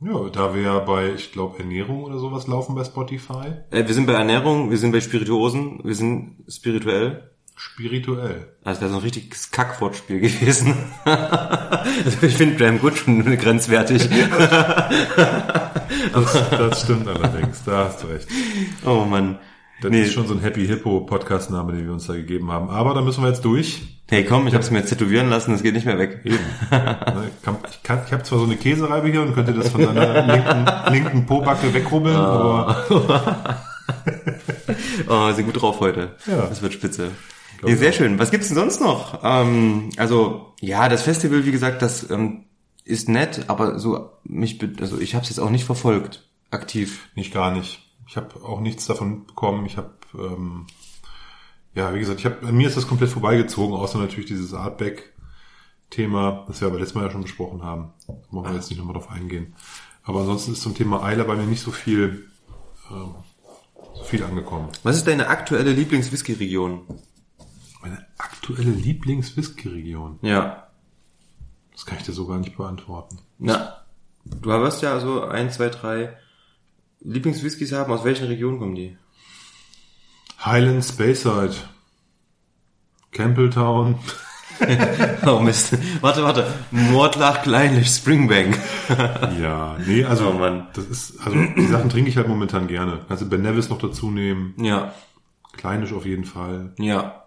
Ja, 0.06 0.30
da 0.30 0.54
wir 0.54 0.62
ja 0.62 0.80
bei, 0.80 1.14
ich 1.14 1.32
glaube, 1.32 1.60
Ernährung 1.60 2.04
oder 2.04 2.20
sowas 2.20 2.48
laufen 2.48 2.76
bei 2.76 2.84
Spotify. 2.84 3.54
Äh, 3.72 3.88
wir 3.88 3.94
sind 3.94 4.06
bei 4.06 4.14
Ernährung, 4.14 4.70
wir 4.70 4.78
sind 4.78 4.92
bei 4.92 5.00
Spirituosen, 5.00 5.80
wir 5.84 5.96
sind 5.96 6.44
spirituell. 6.50 7.30
Spirituell. 7.56 8.54
Also 8.64 8.82
das 8.82 8.82
wäre 8.82 8.90
so 8.92 8.98
ein 8.98 9.04
richtiges 9.04 9.52
Kackwortspiel 9.52 10.20
gewesen. 10.20 10.76
also 11.06 12.18
ich 12.22 12.36
finde 12.36 12.58
Graham 12.58 12.80
Good 12.80 12.98
schon 12.98 13.24
grenzwertig. 13.38 14.10
das, 16.14 16.50
das 16.50 16.82
stimmt 16.82 17.08
allerdings, 17.16 17.64
da 17.64 17.86
hast 17.86 18.04
du 18.04 18.08
recht. 18.08 18.28
Oh 18.86 19.06
Mann. 19.06 19.38
Das 19.82 19.92
nee. 19.92 20.04
ist 20.04 20.14
schon 20.14 20.28
so 20.28 20.34
ein 20.34 20.40
Happy 20.40 20.66
Hippo 20.66 21.02
Podcast-Name, 21.02 21.74
den 21.74 21.86
wir 21.86 21.94
uns 21.94 22.08
da 22.08 22.14
gegeben 22.14 22.52
haben. 22.52 22.70
Aber 22.70 22.94
da 22.94 23.02
müssen 23.02 23.22
wir 23.24 23.30
jetzt 23.30 23.44
durch. 23.44 23.82
Hey, 24.10 24.24
komm, 24.26 24.48
ich 24.48 24.54
habe 24.54 24.64
es 24.64 24.72
mir 24.72 24.80
jetzt 24.80 24.90
tätowieren 24.90 25.30
lassen, 25.30 25.52
das 25.52 25.64
geht 25.64 25.74
nicht 25.74 25.86
mehr 25.86 25.98
weg. 25.98 26.22
Eben. 26.24 26.38
Ne, 26.72 27.30
ich, 27.70 27.84
kann, 27.84 28.02
ich 28.06 28.14
habe 28.14 28.24
zwar 28.24 28.40
so 28.40 28.46
eine 28.46 28.56
Käsereibe 28.56 29.08
hier 29.08 29.22
und 29.22 29.34
könnte 29.34 29.54
das 29.54 29.70
von 29.70 29.82
deiner 29.82 30.26
linken, 30.28 30.94
linken 30.94 31.26
Pobacke 31.26 31.74
wegrubbeln, 31.74 32.16
oh. 32.20 32.20
aber... 32.20 33.64
oh, 35.08 35.32
sind 35.34 35.46
gut 35.46 35.62
drauf 35.62 35.80
heute. 35.80 36.16
Ja. 36.26 36.48
Das 36.48 36.62
wird 36.62 36.74
spitze. 36.74 37.12
Nee, 37.64 37.76
sehr 37.76 37.94
schön. 37.94 38.20
Was 38.20 38.32
gibt's 38.32 38.48
denn 38.48 38.58
sonst 38.58 38.82
noch? 38.82 39.20
Ähm, 39.24 39.90
also, 39.98 40.54
ja, 40.60 40.90
das 40.90 41.04
Festival, 41.04 41.46
wie 41.46 41.52
gesagt, 41.52 41.82
das 41.82 42.10
ähm, 42.10 42.46
ist 42.86 43.10
nett, 43.10 43.46
aber 43.48 43.80
so 43.80 44.12
mich, 44.24 44.60
also 44.80 45.00
ich 45.00 45.16
habe 45.16 45.24
es 45.24 45.30
jetzt 45.30 45.40
auch 45.40 45.50
nicht 45.50 45.66
verfolgt, 45.66 46.28
aktiv. 46.52 47.08
Nicht 47.16 47.34
gar 47.34 47.52
nicht. 47.52 47.83
Ich 48.14 48.18
habe 48.18 48.46
auch 48.46 48.60
nichts 48.60 48.86
davon 48.86 49.26
bekommen. 49.26 49.66
Ich 49.66 49.76
habe, 49.76 49.90
ähm, 50.14 50.68
ja, 51.74 51.96
wie 51.96 52.00
gesagt, 52.00 52.20
ich 52.20 52.28
habe, 52.28 52.46
an 52.46 52.56
mir 52.56 52.68
ist 52.68 52.78
das 52.78 52.88
komplett 52.88 53.10
vorbeigezogen, 53.10 53.76
außer 53.76 53.98
natürlich 53.98 54.28
dieses 54.28 54.54
Artback-Thema, 54.54 56.46
das 56.46 56.62
wir 56.62 56.68
aber 56.68 56.78
letztes 56.78 56.94
Mal 56.94 57.06
ja 57.06 57.10
schon 57.10 57.24
besprochen 57.24 57.64
haben. 57.64 57.92
Da 58.06 58.14
wollen 58.30 58.46
wir 58.46 58.54
jetzt 58.54 58.70
nicht 58.70 58.78
nochmal 58.78 58.94
drauf 58.94 59.10
eingehen. 59.10 59.56
Aber 60.04 60.20
ansonsten 60.20 60.52
ist 60.52 60.62
zum 60.62 60.76
Thema 60.76 61.02
Eiler 61.02 61.24
bei 61.24 61.36
mir 61.36 61.48
nicht 61.48 61.64
so 61.64 61.72
viel, 61.72 62.30
ähm, 62.92 63.16
so 63.96 64.04
viel 64.04 64.24
angekommen. 64.24 64.70
Was 64.84 64.98
ist 64.98 65.08
deine 65.08 65.26
aktuelle 65.30 65.72
Lieblings-Whisky-Region? 65.72 66.82
Meine 67.82 68.06
aktuelle 68.20 68.74
Lieblings-Whisky-Region? 68.74 70.20
Ja. 70.22 70.68
Das 71.72 71.88
kann 71.88 71.98
ich 71.98 72.04
dir 72.06 72.14
so 72.14 72.28
gar 72.28 72.38
nicht 72.38 72.56
beantworten. 72.56 73.18
Na, 73.40 73.84
du 74.24 74.52
hast 74.52 74.84
ja 74.84 74.94
also 74.94 75.24
ein, 75.24 75.50
zwei, 75.50 75.70
drei 75.70 76.16
Lieblingswhiskys 77.04 77.72
haben. 77.74 77.92
Aus 77.92 78.04
welchen 78.04 78.28
Regionen 78.28 78.60
kommen 78.60 78.76
die? 78.76 78.98
Highland 80.44 80.84
Speyside. 80.84 81.54
Campbelltown. 83.12 83.96
oh 85.26 85.40
Mist. 85.40 85.78
Warte, 86.02 86.24
warte. 86.24 86.48
Mordlach, 86.72 87.44
Kleinlich, 87.44 87.88
Springbank. 87.88 88.58
ja, 89.42 89.78
nee, 89.86 90.04
also 90.04 90.30
oh 90.30 90.34
Mann. 90.34 90.68
das 90.74 90.86
ist, 90.86 91.20
also 91.20 91.38
die 91.56 91.68
Sachen 91.68 91.90
trinke 91.90 92.10
ich 92.10 92.18
halt 92.18 92.28
momentan 92.28 92.68
gerne. 92.68 93.00
Kannst 93.08 93.24
du 93.24 93.30
Ben 93.30 93.42
Nevis 93.42 93.70
noch 93.70 93.80
dazu 93.80 94.10
nehmen. 94.10 94.54
Ja. 94.58 94.94
Kleinisch 95.54 95.94
auf 95.94 96.06
jeden 96.06 96.26
Fall. 96.26 96.74
Ja. 96.80 97.26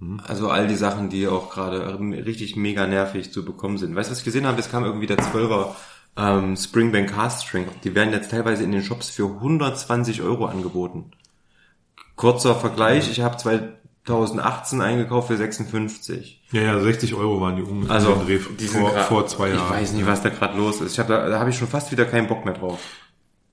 Hm. 0.00 0.20
Also 0.26 0.50
all 0.50 0.68
die 0.68 0.76
Sachen, 0.76 1.10
die 1.10 1.26
auch 1.26 1.50
gerade 1.50 1.98
richtig 2.24 2.56
mega 2.56 2.86
nervig 2.86 3.32
zu 3.32 3.44
bekommen 3.44 3.78
sind. 3.78 3.94
Weißt 3.94 4.08
du, 4.08 4.12
was 4.12 4.18
ich 4.20 4.24
gesehen 4.24 4.46
habe? 4.46 4.60
Es 4.60 4.70
kam 4.70 4.84
irgendwie 4.84 5.06
der 5.06 5.18
Zwölfer 5.18 5.74
ähm, 6.18 6.56
Springbank 6.56 7.10
Cast 7.10 7.46
String. 7.46 7.66
Die 7.84 7.94
werden 7.94 8.12
jetzt 8.12 8.30
teilweise 8.30 8.64
in 8.64 8.72
den 8.72 8.82
Shops 8.82 9.08
für 9.08 9.26
120 9.26 10.22
Euro 10.22 10.46
angeboten. 10.46 11.12
Kurzer 12.16 12.56
Vergleich, 12.56 13.10
ich 13.10 13.20
habe 13.20 13.36
2018 13.36 14.80
eingekauft 14.80 15.28
für 15.28 15.36
56. 15.36 16.42
Ja, 16.50 16.62
ja, 16.62 16.80
60 16.80 17.14
Euro 17.14 17.40
waren 17.40 17.56
die 17.56 17.62
ungefähr 17.62 17.94
also, 17.94 18.20
Dreh 18.26 18.40
die 18.58 18.66
vor, 18.66 18.90
grad, 18.90 19.06
vor 19.06 19.26
zwei 19.28 19.50
Jahren. 19.50 19.66
Ich 19.66 19.70
weiß 19.70 19.92
nicht, 19.92 20.06
was 20.06 20.22
da 20.22 20.30
gerade 20.30 20.58
los 20.58 20.80
ist. 20.80 20.92
Ich 20.92 20.98
hab, 20.98 21.06
da, 21.06 21.28
da 21.28 21.38
habe 21.38 21.50
ich 21.50 21.56
schon 21.56 21.68
fast 21.68 21.92
wieder 21.92 22.04
keinen 22.04 22.26
Bock 22.26 22.44
mehr 22.44 22.54
drauf. 22.54 22.80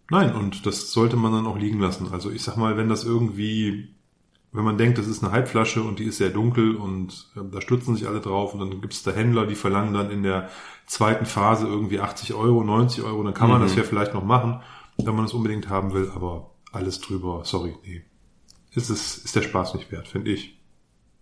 Nein, 0.09 0.33
und 0.33 0.65
das 0.65 0.91
sollte 0.91 1.15
man 1.15 1.31
dann 1.31 1.45
auch 1.45 1.57
liegen 1.57 1.79
lassen. 1.79 2.09
Also 2.11 2.31
ich 2.31 2.43
sag 2.43 2.57
mal, 2.57 2.77
wenn 2.77 2.89
das 2.89 3.03
irgendwie 3.03 3.94
wenn 4.55 4.63
man 4.63 4.77
denkt, 4.77 4.97
das 4.97 5.07
ist 5.07 5.23
eine 5.23 5.31
Halbflasche 5.31 5.83
und 5.83 5.99
die 5.99 6.05
ist 6.05 6.17
sehr 6.17 6.29
dunkel 6.29 6.75
und 6.75 7.27
äh, 7.35 7.41
da 7.51 7.61
stützen 7.61 7.95
sich 7.95 8.07
alle 8.07 8.21
drauf 8.21 8.53
und 8.53 8.59
dann 8.59 8.81
gibt 8.81 8.93
es 8.93 9.03
da 9.03 9.11
Händler, 9.11 9.45
die 9.45 9.55
verlangen 9.55 9.93
dann 9.93 10.11
in 10.11 10.23
der 10.23 10.49
zweiten 10.85 11.25
Phase 11.25 11.67
irgendwie 11.67 11.99
80 11.99 12.33
Euro, 12.33 12.63
90 12.63 13.03
Euro, 13.03 13.23
dann 13.23 13.33
kann 13.33 13.49
man 13.49 13.59
mhm. 13.59 13.65
das 13.65 13.75
ja 13.75 13.83
vielleicht 13.83 14.13
noch 14.13 14.23
machen, 14.23 14.61
wenn 14.97 15.15
man 15.15 15.25
es 15.25 15.33
unbedingt 15.33 15.69
haben 15.69 15.93
will, 15.93 16.11
aber 16.15 16.51
alles 16.71 17.01
drüber, 17.01 17.41
sorry, 17.43 17.75
nee. 17.83 18.03
Ist 18.71 18.89
es, 18.89 19.17
ist 19.17 19.35
der 19.35 19.41
Spaß 19.41 19.75
nicht 19.75 19.91
wert, 19.91 20.07
finde 20.07 20.31
ich. 20.31 20.57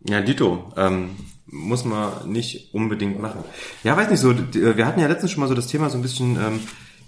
Ja, 0.05 0.21
Dito, 0.21 0.71
ähm, 0.75 1.11
muss 1.45 1.85
man 1.85 2.31
nicht 2.31 2.73
unbedingt 2.73 3.21
machen. 3.21 3.43
Ja, 3.83 3.95
weiß 3.95 4.09
nicht 4.09 4.19
so, 4.19 4.33
wir 4.53 4.85
hatten 4.85 4.99
ja 4.99 5.07
letztens 5.07 5.31
schon 5.31 5.41
mal 5.41 5.47
so 5.47 5.53
das 5.53 5.67
Thema 5.67 5.89
so 5.89 5.97
ein 5.97 6.01
bisschen, 6.01 6.35
ähm, 6.35 6.59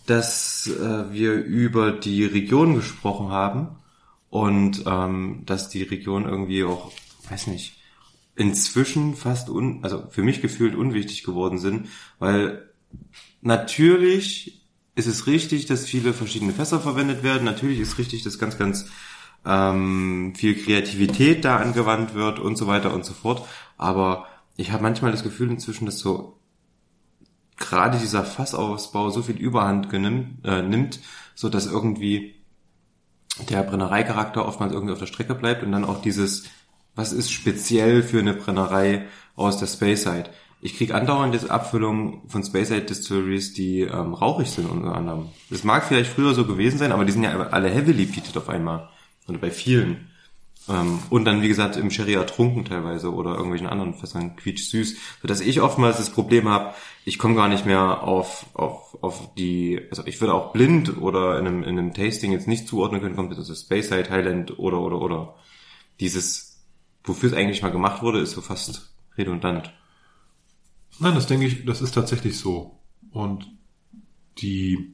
dass 0.05 0.67
äh, 0.67 1.12
wir 1.12 1.34
über 1.34 1.91
die 1.91 2.25
Region 2.25 2.75
gesprochen 2.75 3.29
haben 3.29 3.70
und 4.36 4.84
ähm, 4.86 5.44
dass 5.46 5.70
die 5.70 5.84
Region 5.84 6.25
irgendwie 6.25 6.65
auch, 6.65 6.92
weiß 7.30 7.48
nicht, 7.48 7.77
inzwischen 8.36 9.15
fast 9.15 9.50
un, 9.50 9.80
also 9.82 10.10
für 10.10 10.24
mich 10.24 10.42
gefühlt 10.42 10.75
unwichtig 10.75 11.24
geworden 11.24 11.58
sind, 11.58 11.88
weil 12.20 12.70
natürlich 13.39 14.62
ist 14.94 15.08
es 15.08 15.25
richtig, 15.25 15.68
dass 15.68 15.86
viele 15.86 16.12
verschiedene 16.12 16.51
Fässer 16.51 16.82
verwendet 16.82 17.24
werden. 17.24 17.46
Natürlich 17.46 17.80
ist 17.80 17.98
richtig, 17.98 18.24
dass 18.24 18.38
ganz, 18.38 18.58
ganz 18.58 18.89
ähm, 19.46 20.34
viel 20.36 20.62
Kreativität 20.62 21.46
da 21.46 21.56
angewandt 21.56 22.13
wird 22.13 22.39
und 22.39 22.58
so 22.58 22.68
weiter 22.68 22.94
und 22.94 23.06
so 23.06 23.13
fort. 23.13 23.48
Aber 23.77 24.25
ich 24.58 24.74
habe 24.74 24.84
manchmal 24.84 25.12
das 25.12 25.24
Gefühl 25.24 25.50
inzwischen, 25.50 25.86
dass 25.86 26.00
so 26.00 26.42
gerade 27.56 28.00
dieser 28.00 28.25
Fassausbau 28.25 29.12
so 29.12 29.22
viel 29.22 29.38
Überhand 29.38 29.89
genimmt, 29.89 30.44
äh, 30.44 30.62
nimmt, 30.62 31.00
so 31.36 31.48
dass 31.48 31.68
irgendwie 31.68 32.36
der 33.50 33.63
Brennereicharakter 33.63 34.46
oftmals 34.46 34.74
irgendwie 34.74 34.94
auf 34.94 35.00
der 35.00 35.08
Strecke 35.08 35.36
bleibt 35.36 35.63
und 35.63 35.72
dann 35.72 35.86
auch 35.86 36.01
dieses, 36.01 36.46
was 36.96 37.13
ist 37.13 37.32
speziell 37.32 38.04
für 38.04 38.20
eine 38.20 38.34
Brennerei 38.34 39.06
aus 39.36 39.58
der 39.58 39.68
Speyside. 39.68 40.30
Ich 40.62 40.77
krieg 40.77 40.94
andauernd 40.94 41.51
Abfüllungen 41.51 42.22
von 42.27 42.44
Speyside 42.44 42.82
Distilleries, 42.82 43.54
die 43.54 43.82
ähm, 43.82 44.13
rauchig 44.13 44.50
sind 44.50 44.70
unter 44.70 44.96
anderem. 44.96 45.30
Das 45.50 45.63
mag 45.63 45.84
vielleicht 45.84 46.12
früher 46.12 46.34
so 46.34 46.46
gewesen 46.46 46.80
sein, 46.80 46.92
aber 46.92 47.06
die 47.06 47.12
sind 47.12 47.24
ja 47.24 47.38
alle 47.50 47.70
heavily 47.70 48.06
peated 48.06 48.36
auf 48.38 48.50
einmal. 48.50 48.89
Oder 49.27 49.38
bei 49.38 49.51
vielen. 49.51 50.10
Ähm, 50.68 51.00
und 51.10 51.25
dann, 51.25 51.42
wie 51.42 51.48
gesagt, 51.48 51.75
im 51.75 51.92
Sherry 51.92 52.13
ertrunken 52.13 52.65
teilweise 52.65 53.13
oder 53.13 53.32
irgendwelchen 53.32 53.68
anderen 53.68 53.94
Fässern 53.94 54.36
quietsch 54.36 54.70
süß. 54.70 54.96
Sodass 55.22 55.42
ich 55.42 55.62
oftmals 55.62 55.98
das 55.98 56.10
Problem 56.10 56.50
habe, 56.50 56.74
ich 57.04 57.20
komme 57.20 57.36
gar 57.36 57.48
nicht 57.48 57.65
mehr 57.65 58.01
auf, 58.04 58.48
auf, 58.54 58.85
auf 59.01 59.33
die, 59.35 59.81
also 59.89 60.05
ich 60.05 60.21
würde 60.21 60.33
auch 60.33 60.53
blind 60.53 60.97
oder 61.01 61.39
in 61.39 61.47
einem, 61.47 61.63
in 61.63 61.79
einem 61.79 61.93
Tasting 61.93 62.31
jetzt 62.31 62.47
nicht 62.47 62.67
zuordnen 62.67 63.01
können, 63.01 63.15
kommt 63.15 63.37
das 63.37 63.59
Space 63.59 63.89
Side, 63.89 64.09
Highland 64.09 64.59
oder, 64.59 64.81
oder, 64.81 65.01
oder. 65.01 65.35
Dieses, 65.99 66.65
wofür 67.03 67.31
es 67.31 67.35
eigentlich 67.35 67.61
mal 67.61 67.71
gemacht 67.71 68.01
wurde, 68.01 68.19
ist 68.19 68.31
so 68.31 68.41
fast 68.41 68.93
redundant. 69.17 69.73
Nein, 70.99 71.15
das 71.15 71.27
denke 71.27 71.45
ich, 71.45 71.65
das 71.65 71.81
ist 71.81 71.93
tatsächlich 71.93 72.37
so. 72.37 72.79
Und 73.11 73.51
die, 74.37 74.93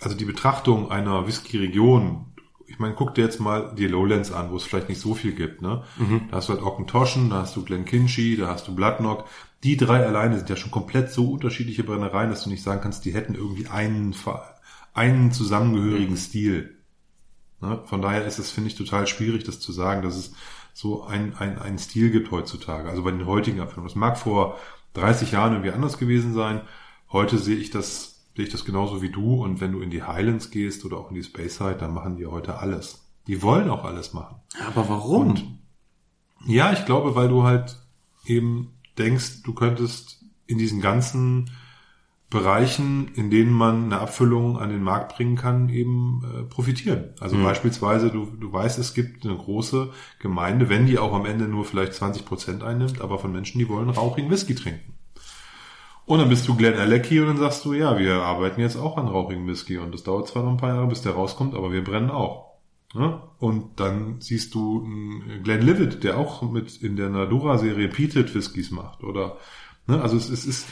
also 0.00 0.16
die 0.16 0.24
Betrachtung 0.24 0.90
einer 0.90 1.26
Whisky-Region 1.26 2.28
ich 2.68 2.78
meine, 2.78 2.94
guck 2.94 3.14
dir 3.14 3.24
jetzt 3.24 3.40
mal 3.40 3.74
die 3.74 3.86
Lowlands 3.86 4.30
an, 4.30 4.50
wo 4.50 4.56
es 4.56 4.64
vielleicht 4.64 4.90
nicht 4.90 5.00
so 5.00 5.14
viel 5.14 5.32
gibt. 5.32 5.62
Ne? 5.62 5.82
Mhm. 5.96 6.28
Da 6.30 6.36
hast 6.36 6.48
du 6.48 6.52
halt 6.52 6.62
Ockentoschen, 6.62 7.30
da 7.30 7.36
hast 7.42 7.56
du 7.56 7.64
Glenkinchie, 7.64 8.36
da 8.36 8.48
hast 8.48 8.68
du 8.68 8.74
Bloodnock. 8.74 9.24
Die 9.64 9.76
drei 9.76 10.06
alleine 10.06 10.36
sind 10.36 10.48
ja 10.48 10.56
schon 10.56 10.70
komplett 10.70 11.10
so 11.10 11.32
unterschiedliche 11.32 11.84
Brennereien, 11.84 12.30
dass 12.30 12.44
du 12.44 12.50
nicht 12.50 12.62
sagen 12.62 12.80
kannst, 12.80 13.04
die 13.04 13.14
hätten 13.14 13.34
irgendwie 13.34 13.66
einen, 13.66 14.14
einen 14.94 15.32
zusammengehörigen 15.32 16.12
mhm. 16.12 16.18
Stil. 16.18 16.76
Ne? 17.60 17.80
Von 17.86 18.02
daher 18.02 18.24
ist 18.24 18.38
es, 18.38 18.50
finde 18.50 18.68
ich, 18.68 18.76
total 18.76 19.06
schwierig, 19.06 19.44
das 19.44 19.58
zu 19.58 19.72
sagen, 19.72 20.02
dass 20.02 20.16
es 20.16 20.32
so 20.72 21.04
ein, 21.04 21.34
ein, 21.36 21.58
ein 21.58 21.78
Stil 21.78 22.10
gibt 22.10 22.30
heutzutage. 22.30 22.88
Also 22.88 23.02
bei 23.02 23.10
den 23.10 23.26
heutigen 23.26 23.60
Abfüllungen. 23.60 23.88
Das 23.88 23.96
mag 23.96 24.16
vor 24.16 24.58
30 24.94 25.32
Jahren 25.32 25.52
irgendwie 25.52 25.72
anders 25.72 25.98
gewesen 25.98 26.34
sein. 26.34 26.60
Heute 27.10 27.38
sehe 27.38 27.56
ich 27.56 27.70
das 27.70 28.18
sehe 28.38 28.46
ich 28.46 28.52
das 28.52 28.64
genauso 28.64 29.02
wie 29.02 29.10
du. 29.10 29.42
Und 29.42 29.60
wenn 29.60 29.72
du 29.72 29.80
in 29.80 29.90
die 29.90 30.04
Highlands 30.04 30.50
gehst 30.50 30.84
oder 30.84 30.96
auch 30.98 31.08
in 31.08 31.16
die 31.16 31.24
Speyside, 31.24 31.74
dann 31.74 31.92
machen 31.92 32.16
die 32.16 32.26
heute 32.26 32.58
alles. 32.58 33.04
Die 33.26 33.42
wollen 33.42 33.68
auch 33.68 33.84
alles 33.84 34.14
machen. 34.14 34.36
Aber 34.64 34.88
warum? 34.88 35.30
Und 35.30 35.44
ja, 36.46 36.72
ich 36.72 36.84
glaube, 36.86 37.16
weil 37.16 37.28
du 37.28 37.42
halt 37.42 37.76
eben 38.26 38.77
denkst, 38.98 39.42
du 39.42 39.54
könntest 39.54 40.24
in 40.46 40.58
diesen 40.58 40.80
ganzen 40.80 41.50
Bereichen, 42.30 43.10
in 43.14 43.30
denen 43.30 43.52
man 43.52 43.84
eine 43.84 44.00
Abfüllung 44.00 44.58
an 44.58 44.68
den 44.68 44.82
Markt 44.82 45.16
bringen 45.16 45.36
kann, 45.36 45.70
eben 45.70 46.22
äh, 46.24 46.42
profitieren. 46.42 47.14
Also 47.20 47.36
mhm. 47.36 47.44
beispielsweise, 47.44 48.10
du, 48.10 48.26
du 48.26 48.52
weißt, 48.52 48.78
es 48.78 48.92
gibt 48.92 49.24
eine 49.24 49.36
große 49.36 49.90
Gemeinde, 50.18 50.68
wenn 50.68 50.86
die 50.86 50.98
auch 50.98 51.14
am 51.14 51.24
Ende 51.24 51.48
nur 51.48 51.64
vielleicht 51.64 51.94
20 51.94 52.26
Prozent 52.26 52.62
einnimmt, 52.62 53.00
aber 53.00 53.18
von 53.18 53.32
Menschen, 53.32 53.58
die 53.58 53.68
wollen 53.68 53.88
rauchigen 53.88 54.30
Whisky 54.30 54.54
trinken. 54.54 54.92
Und 56.04 56.18
dann 56.18 56.28
bist 56.28 56.46
du 56.48 56.54
Glenn 56.54 56.78
Alecki 56.78 57.20
und 57.20 57.28
dann 57.28 57.36
sagst 57.38 57.64
du, 57.64 57.72
ja, 57.72 57.98
wir 57.98 58.22
arbeiten 58.22 58.60
jetzt 58.60 58.76
auch 58.76 58.98
an 58.98 59.08
rauchigen 59.08 59.46
Whisky 59.46 59.78
und 59.78 59.92
das 59.92 60.04
dauert 60.04 60.28
zwar 60.28 60.42
noch 60.42 60.52
ein 60.52 60.56
paar 60.58 60.74
Jahre, 60.74 60.86
bis 60.86 61.02
der 61.02 61.12
rauskommt, 61.12 61.54
aber 61.54 61.72
wir 61.72 61.84
brennen 61.84 62.10
auch. 62.10 62.47
Ja? 62.94 63.22
Und 63.38 63.80
dann 63.80 64.16
siehst 64.20 64.54
du 64.54 64.86
Glenn 65.42 65.62
Livet, 65.62 66.04
der 66.04 66.16
auch 66.18 66.42
mit 66.50 66.76
in 66.82 66.96
der 66.96 67.10
Nadura-Serie 67.10 67.88
Peated 67.88 68.34
Whiskys 68.34 68.70
macht. 68.70 69.02
Oder 69.04 69.36
ne? 69.86 70.00
also 70.00 70.16
es, 70.16 70.28
es 70.30 70.46
ist 70.46 70.66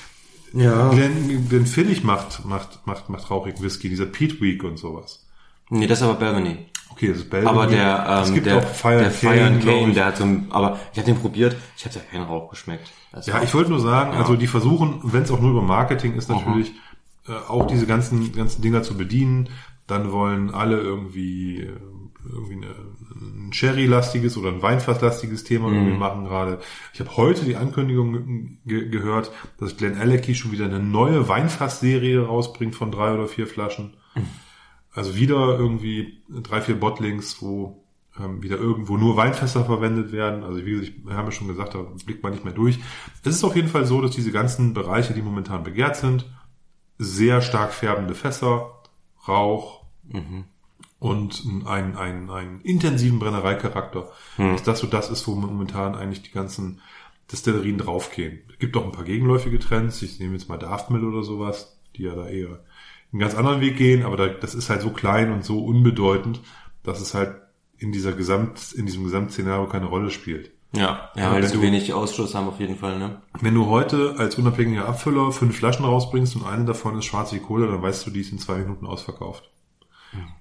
Ja. 0.53 0.89
Glenn, 0.91 1.49
Glenn 1.49 1.67
Fiddich 1.67 2.03
macht, 2.05 2.45
macht, 2.47 2.87
macht, 2.87 3.09
macht 3.11 3.31
rauchigen 3.31 3.63
Whisky, 3.63 3.89
dieser 3.89 4.07
Pete 4.07 4.41
Week 4.41 4.65
und 4.65 4.79
sowas. 4.79 5.27
Nee, 5.69 5.87
das 5.87 5.99
ist 6.01 6.05
aber 6.05 6.15
Belmany. 6.15 6.67
Okay, 6.91 7.09
das 7.09 7.19
ist 7.19 7.29
Belgium. 7.31 7.53
Aber 7.53 7.67
der, 7.67 8.21
es 8.23 8.29
ähm, 8.29 8.35
gibt 8.35 8.47
der, 8.47 8.59
auch 8.59 8.65
Fire 8.65 8.99
der 9.01 9.11
Fire 9.11 9.35
Cane, 9.63 9.89
ich. 9.89 9.95
der 9.95 10.07
hat 10.07 10.17
so 10.17 10.25
ein, 10.25 10.47
aber 10.51 10.79
ich 10.93 10.99
habe 10.99 11.13
den 11.13 11.21
probiert, 11.21 11.57
ich 11.77 11.85
habe 11.85 11.95
da 11.95 12.01
keinen 12.01 12.23
Rauch 12.25 12.49
geschmeckt. 12.49 12.91
Also, 13.13 13.31
Ja, 13.33 13.43
ich 13.43 13.53
wollte 13.53 13.71
nur 13.71 13.81
sagen, 13.81 14.13
Ja. 14.13 14.21
also 14.21 14.37
die 14.37 14.47
versuchen, 14.47 15.01
wenn 15.03 15.25
es 15.25 15.31
auch 15.31 15.41
nur 15.41 15.51
über 15.51 15.63
Marketing 15.63 16.15
ist, 16.15 16.31
Mhm. 16.31 16.37
natürlich 16.37 16.73
äh, 17.29 17.33
auch 17.49 17.67
diese 17.67 17.87
ganzen 17.87 18.33
ganzen 18.33 18.63
Dinger 18.63 18.83
zu 18.83 18.97
bedienen. 18.97 19.49
Dann 19.89 20.11
wollen 20.13 20.51
alle 20.55 20.79
irgendwie 20.81 21.63
äh, 21.63 21.77
irgendwie 22.31 22.55
eine, 22.55 22.75
ein 23.15 23.53
Sherry-lastiges 23.53 24.37
oder 24.37 24.49
ein 24.51 24.63
Weinfass-lastiges 24.63 25.45
Thema 25.45 25.69
Mhm. 25.69 25.75
irgendwie 25.75 25.97
machen 25.99 26.25
gerade. 26.25 26.59
Ich 26.93 27.01
habe 27.01 27.17
heute 27.17 27.45
die 27.45 27.57
Ankündigung 27.57 28.59
ge 28.65 28.89
gehört, 28.89 29.33
dass 29.59 29.77
Glenn 29.77 29.97
Alecky 29.97 30.35
schon 30.35 30.53
wieder 30.53 30.65
eine 30.67 30.81
neue 30.81 31.29
Weinfass-Serie 31.29 32.27
rausbringt 32.27 32.75
von 32.75 32.91
drei 32.91 33.13
oder 33.15 33.27
vier 33.29 33.47
Flaschen. 33.47 33.95
Also 34.93 35.15
wieder 35.17 35.59
irgendwie 35.59 36.23
drei, 36.29 36.61
vier 36.63 36.81
Bottlings, 36.81 37.41
wo 37.43 37.85
ähm, 38.19 38.43
wieder 38.43 38.57
irgendwo 38.57 38.97
nur 38.97 39.17
Weinfässer 39.17 39.65
verwendet 39.67 40.11
werden. 40.11 40.43
Also 40.43 40.65
wie 40.65 40.71
gesagt, 40.73 40.93
wir 41.05 41.15
haben 41.15 41.27
ja 41.27 41.33
schon 41.33 41.49
gesagt, 41.49 41.75
da 41.75 41.85
blickt 42.07 42.23
man 42.23 42.33
nicht 42.33 42.45
mehr 42.45 42.55
durch. 42.55 42.79
Es 43.23 43.35
ist 43.35 43.45
auf 43.45 43.55
jeden 43.57 43.69
Fall 43.69 43.85
so, 43.85 44.01
dass 44.01 44.13
diese 44.13 44.33
ganzen 44.33 44.73
Bereiche, 44.73 45.13
die 45.13 45.21
momentan 45.23 45.65
begehrt 45.65 45.97
sind, 45.97 46.25
sehr 46.99 47.43
stark 47.43 47.73
färbende 47.75 48.15
Fässer, 48.15 48.73
Rauch 49.29 49.83
und 50.99 51.45
einen, 51.67 51.97
einen, 51.97 52.31
einen 52.31 52.61
intensiven 52.63 53.19
Brennereicharakter, 53.19 54.09
dass 54.39 54.63
das 54.63 54.79
so 54.81 54.87
das 54.87 55.11
ist, 55.11 55.27
wo 55.29 55.35
momentan 55.35 55.95
eigentlich 55.95 56.23
die 56.23 56.33
ganzen 56.33 56.81
Destillerien 57.31 57.79
draufgehen. 57.79 58.41
Es 58.51 58.59
gibt 58.59 58.77
auch 58.77 58.85
ein 58.85 58.93
paar 58.93 59.05
gegenläufige 59.05 59.59
Trends. 59.59 60.01
Ich 60.03 60.19
nehme 60.21 60.35
jetzt 60.35 60.49
mal 60.49 60.59
Daftmill 60.59 61.05
oder 61.05 61.23
sowas, 61.23 61.77
die 61.97 62.05
ja 62.05 62.15
da 62.15 62.27
eher 62.29 62.61
einen 63.13 63.21
ganz 63.21 63.35
anderen 63.35 63.61
Weg 63.61 63.77
gehen, 63.77 64.05
aber 64.05 64.17
da, 64.17 64.27
das 64.29 64.55
ist 64.55 64.71
halt 64.71 64.81
so 64.83 64.91
klein 64.91 65.33
und 65.33 65.45
so 65.45 65.65
unbedeutend, 65.65 66.41
dass 66.83 67.01
es 67.01 67.15
halt 67.15 67.35
in 67.79 67.93
dieser 67.93 68.13
Gesamt, 68.13 68.73
in 68.73 68.87
diesem 68.87 69.05
Gesamtszenario 69.05 69.67
keine 69.69 69.87
Rolle 69.87 70.11
spielt. 70.11 70.51
ja, 70.73 71.11
ja, 71.17 71.31
weil 71.33 71.43
du- 71.49 71.61
wenig 71.63 71.93
Ausschluss 71.93 72.35
haben 72.35 72.49
auf 72.49 72.59
jeden 72.61 72.77
Fall, 72.77 72.99
ne? 72.99 73.21
Wenn 73.41 73.55
du 73.55 73.67
heute 73.67 74.15
als 74.19 74.37
unabhängiger 74.37 74.87
Abfüller 74.89 75.31
fünf 75.33 75.57
Flaschen 75.57 75.85
rausbringst 75.85 76.37
und 76.37 76.45
eine 76.47 76.65
davon 76.65 76.99
ist 76.99 77.05
schwarz 77.05 77.33
wie 77.33 77.39
Kohle, 77.39 77.67
dann 77.69 77.83
weißt 77.83 78.07
du, 78.07 78.11
die 78.11 78.21
ist 78.21 78.33
in 78.33 78.39
zwei 78.39 78.59
Minuten 78.59 78.87
ausverkauft. 78.87 79.51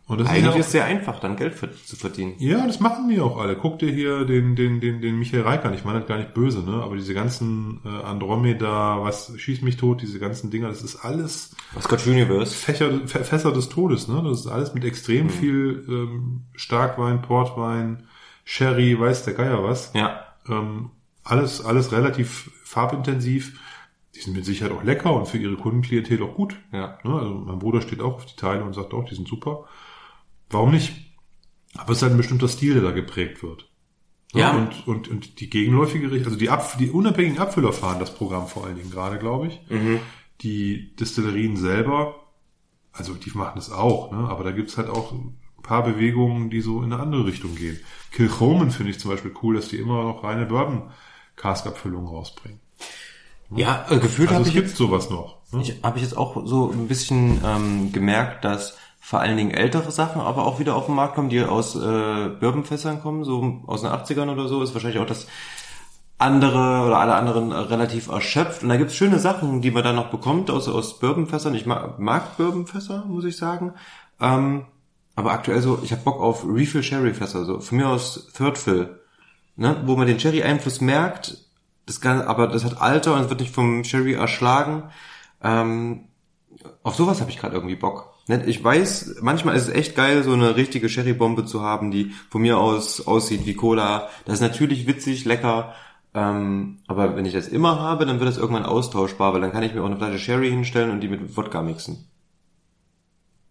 Und 0.08 0.22
das 0.22 0.30
Eigentlich 0.30 0.40
ist 0.42 0.54
ja, 0.54 0.60
ist 0.60 0.66
es 0.68 0.72
sehr 0.72 0.86
einfach, 0.86 1.20
dann 1.20 1.36
Geld 1.36 1.56
für, 1.56 1.72
zu 1.84 1.96
verdienen. 1.96 2.36
ja, 2.38 2.66
das 2.68 2.80
machen 2.80 3.10
die 3.10 3.20
auch 3.20 3.38
alle. 3.40 3.56
Guck 3.56 3.80
dir 3.80 3.92
hier 3.92 4.24
den, 4.24 4.56
den, 4.56 4.80
den, 4.80 5.02
den 5.02 5.18
Michael 5.18 5.42
Reikern, 5.42 5.74
ich 5.74 5.84
meine 5.84 6.00
das 6.02 6.08
gar 6.08 6.18
nicht 6.18 6.36
böse, 6.36 6.60
ne? 6.64 6.84
Aber 6.84 6.96
diese 6.96 7.16
ganzen 7.16 7.80
äh, 7.84 7.90
Andromeda, 7.90 9.02
was 9.02 9.34
schießt 9.36 9.64
mich 9.64 9.78
tot, 9.78 10.04
diese 10.04 10.20
ganzen 10.20 10.52
Dinger, 10.52 10.68
das 10.68 10.84
ist 10.84 10.98
alles 10.98 11.56
Scotch 11.82 12.06
Universe. 12.06 12.54
Fächer, 12.54 12.90
Fä- 13.08 13.24
Fässer 13.24 13.52
des 13.52 13.70
Todes, 13.70 14.08
ne? 14.08 14.22
Das 14.24 14.42
ist 14.42 14.48
alles 14.48 14.76
mit 14.76 14.86
extrem 14.86 15.30
viel 15.32 15.84
ähm, 15.90 16.42
Starkwein, 16.54 17.24
Portwein, 17.24 18.04
Sherry, 18.44 19.00
weiß 19.00 19.26
der 19.26 19.34
Geier 19.34 19.64
was. 19.64 19.92
Ja. 19.96 20.20
Ähm, 20.48 20.92
alles, 21.24 21.66
alles 21.66 21.92
relativ 21.92 22.52
farbintensiv. 22.64 23.60
Die 24.16 24.22
sind 24.22 24.36
mit 24.36 24.46
Sicherheit 24.46 24.72
auch 24.72 24.84
lecker 24.84 25.14
und 25.14 25.28
für 25.28 25.38
ihre 25.38 25.58
Kundenklientel 25.58 26.24
auch 26.24 26.36
gut. 26.36 26.56
Ja. 26.72 26.98
Ne? 27.04 27.14
Also 27.14 27.34
mein 27.34 27.60
Bruder 27.60 27.82
steht 27.82 28.00
auch 28.00 28.16
auf 28.16 28.26
die 28.26 28.36
Teile 28.36 28.64
und 28.64 28.74
sagt 28.74 28.94
auch, 28.94 29.04
die 29.06 29.16
sind 29.16 29.28
super. 29.28 29.66
Warum 30.50 30.72
nicht? 30.72 30.94
Aber 31.76 31.92
es 31.92 31.98
ist 31.98 32.04
halt 32.04 32.14
ein 32.14 32.18
bestimmter 32.18 32.48
Stil, 32.48 32.76
der 32.76 32.84
da 32.84 32.92
geprägt 32.92 33.44
wird. 33.44 33.70
Ja. 34.34 34.56
Und, 34.56 34.88
und, 34.88 35.08
und 35.08 35.40
die 35.40 35.50
gegenläufige 35.50 36.12
Richtung, 36.12 36.28
also 36.28 36.38
die, 36.38 36.50
Ab, 36.50 36.78
die 36.78 36.90
unabhängigen 36.90 37.40
Abfüller 37.40 37.74
fahren 37.74 38.00
das 38.00 38.14
Programm 38.14 38.48
vor 38.48 38.66
allen 38.66 38.76
Dingen 38.76 38.92
gerade, 38.92 39.18
glaube 39.18 39.48
ich. 39.48 39.62
Die 40.42 40.96
Destillerien 40.96 41.56
selber, 41.56 42.16
also 42.92 43.14
die 43.14 43.32
machen 43.32 43.58
es 43.58 43.72
auch, 43.72 44.12
ne? 44.12 44.18
aber 44.18 44.44
da 44.44 44.52
gibt's 44.52 44.78
halt 44.78 44.90
auch 44.90 45.12
ein 45.12 45.38
paar 45.64 45.84
Bewegungen, 45.84 46.50
die 46.50 46.62
so 46.62 46.80
in 46.80 46.92
eine 46.92 47.02
andere 47.02 47.26
Richtung 47.26 47.56
gehen. 47.56 47.80
Kilchoman 48.12 48.72
finde 48.72 48.92
ich 48.92 49.00
zum 49.00 49.12
Beispiel 49.12 49.34
cool, 49.42 49.56
dass 49.56 49.70
die 49.70 49.78
immer 49.78 50.04
noch 50.04 50.24
reine 50.24 50.46
Bourbon-Cask-Abfüllungen 50.46 52.08
rausbringen. 52.08 52.60
Ja, 53.50 53.86
äh, 53.90 53.98
gefühlt 54.00 54.30
Also 54.30 54.40
habe 54.40 54.50
es 54.50 54.56
ich 54.56 54.56
gibt 54.56 54.76
sowas 54.76 55.10
noch. 55.10 55.38
Ne? 55.52 55.62
ich, 55.62 55.84
hab 55.84 55.96
ich 55.96 56.02
jetzt 56.02 56.18
auch 56.18 56.46
so 56.46 56.72
ein 56.72 56.88
bisschen 56.88 57.42
ähm, 57.46 57.92
gemerkt, 57.92 58.44
dass 58.44 58.78
vor 59.00 59.20
allen 59.20 59.38
Dingen 59.38 59.52
ältere 59.52 59.92
Sachen 59.92 60.20
aber 60.22 60.46
auch 60.46 60.60
wieder 60.60 60.76
auf 60.76 60.88
den 60.88 60.96
Markt 60.96 61.16
kommen, 61.16 61.30
die 61.30 61.44
aus 61.44 61.76
äh, 61.76 62.30
Bourbonfässern 62.40 63.02
kommen, 63.02 63.24
so 63.24 63.62
aus 63.68 63.82
den 63.82 63.92
80ern 63.92 64.32
oder 64.32 64.48
so, 64.48 64.64
ist 64.64 64.74
wahrscheinlich 64.74 65.00
auch 65.00 65.06
das 65.06 65.28
andere 66.18 66.86
oder 66.86 66.98
alle 66.98 67.16
anderen 67.16 67.52
äh, 67.52 67.56
relativ 67.56 68.08
erschöpft. 68.08 68.64
Und 68.64 68.70
da 68.70 68.78
gibt's 68.78 68.96
schöne 68.96 69.20
Sachen, 69.20 69.62
die 69.62 69.72
man 69.72 69.84
dann 69.84 69.96
noch 69.96 70.10
bekommt 70.10 70.50
aus, 70.50 70.68
aus 70.68 71.00
Bourbonfässern. 71.00 71.54
Ich 71.54 71.66
mag, 71.66 72.00
mag 72.00 72.38
Bourbonfässer, 72.38 73.06
muss 73.06 73.26
ich 73.26 73.38
sagen. 73.38 73.74
Ähm, 74.20 74.66
aber 75.16 75.32
aktuell 75.32 75.62
so, 75.62 75.80
ich 75.84 75.92
habe 75.92 76.02
Bock 76.04 76.20
auf 76.20 76.46
Refill 76.46 76.84
Sherry 76.84 77.14
Fässer, 77.14 77.46
so 77.46 77.60
von 77.60 77.78
mir 77.78 77.88
aus 77.88 78.28
Third 78.36 78.58
Fill, 78.58 79.00
ne, 79.56 79.82
wo 79.86 79.96
man 79.96 80.08
den 80.08 80.20
Sherry 80.20 80.44
Einfluss 80.44 80.82
merkt, 80.82 81.45
das 81.86 82.02
kann, 82.02 82.22
aber 82.22 82.48
das 82.48 82.64
hat 82.66 82.82
Alter 82.82 83.14
und 83.14 83.22
es 83.22 83.30
wird 83.30 83.40
nicht 83.42 83.54
vom 83.54 83.84
Sherry 83.84 84.14
erschlagen. 84.14 84.84
Ähm, 85.44 86.06
auf 86.84 86.96
sowas 86.96 87.22
habe 87.22 87.30
ich 87.32 87.38
gerade 87.38 87.56
irgendwie 87.56 87.76
Bock. 87.76 88.14
Ne, 88.28 88.44
Ich 88.46 88.64
weiß, 88.64 89.18
manchmal 89.22 89.56
ist 89.56 89.64
es 89.68 89.74
echt 89.74 89.96
geil, 89.96 90.24
so 90.24 90.34
eine 90.34 90.56
richtige 90.56 90.90
Sherry-Bombe 90.90 91.46
zu 91.46 91.62
haben, 91.62 91.92
die 91.92 92.12
von 92.30 92.42
mir 92.42 92.58
aus 92.58 93.06
aussieht 93.06 93.46
wie 93.46 93.54
Cola. 93.54 94.10
Das 94.26 94.36
ist 94.36 94.42
natürlich 94.42 94.88
witzig, 94.88 95.26
lecker. 95.26 95.76
Ähm, 96.16 96.80
aber 96.88 97.16
wenn 97.16 97.26
ich 97.26 97.34
das 97.34 97.48
immer 97.50 97.80
habe, 97.80 98.06
dann 98.06 98.20
wird 98.20 98.30
das 98.30 98.38
irgendwann 98.38 98.66
austauschbar, 98.66 99.34
weil 99.34 99.42
dann 99.42 99.52
kann 99.52 99.64
ich 99.64 99.74
mir 99.76 99.82
auch 99.82 99.88
eine 99.88 99.98
Flasche 99.98 100.18
Sherry 100.18 100.50
hinstellen 100.50 100.90
und 100.92 101.02
die 101.02 101.10
mit 101.10 101.36
Wodka 101.38 101.62
mixen. 101.62 102.08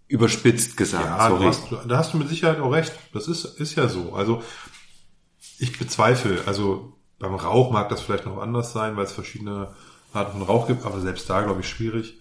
Überspitzt 0.09 0.77
gesagt, 0.77 1.05
Ja, 1.05 1.29
sorry. 1.29 1.45
hast, 1.47 1.63
da 1.89 1.97
hast 1.99 2.13
du 2.13 2.19
mit 2.19 2.29
Sicherheit 2.29 2.61
auch 2.61 2.73
recht. 2.73 2.93
Das 3.13 3.29
ist, 3.29 3.45
ist 3.45 3.75
ja 3.75 3.89
so. 3.89 4.13
Also 4.15 4.43
ich 5.59 5.79
bezweifle, 5.79 6.43
also 6.47 6.94
beim 7.19 7.35
Rauch 7.35 7.71
mag 7.71 7.89
das 7.89 8.01
vielleicht 8.01 8.27
noch 8.27 8.39
anders 8.39 8.73
sein, 8.73 8.97
weil 8.97 9.05
es 9.05 9.13
verschiedene 9.13 9.69
Arten 10.13 10.33
von 10.39 10.43
Rauch 10.43 10.67
gibt, 10.67 10.85
aber 10.85 11.01
selbst 11.01 11.29
da 11.31 11.43
glaube 11.43 11.61
ich 11.61 11.69
schwierig, 11.69 12.21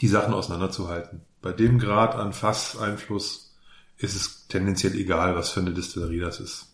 die 0.00 0.08
Sachen 0.08 0.34
auseinanderzuhalten. 0.34 1.22
Bei 1.42 1.52
dem 1.52 1.78
Grad 1.78 2.14
an 2.14 2.32
Fasseinfluss 2.32 3.56
ist 3.96 4.14
es 4.16 4.46
tendenziell 4.48 4.94
egal, 4.94 5.34
was 5.36 5.50
für 5.50 5.60
eine 5.60 5.72
Distillerie 5.72 6.20
das 6.20 6.40
ist. 6.40 6.66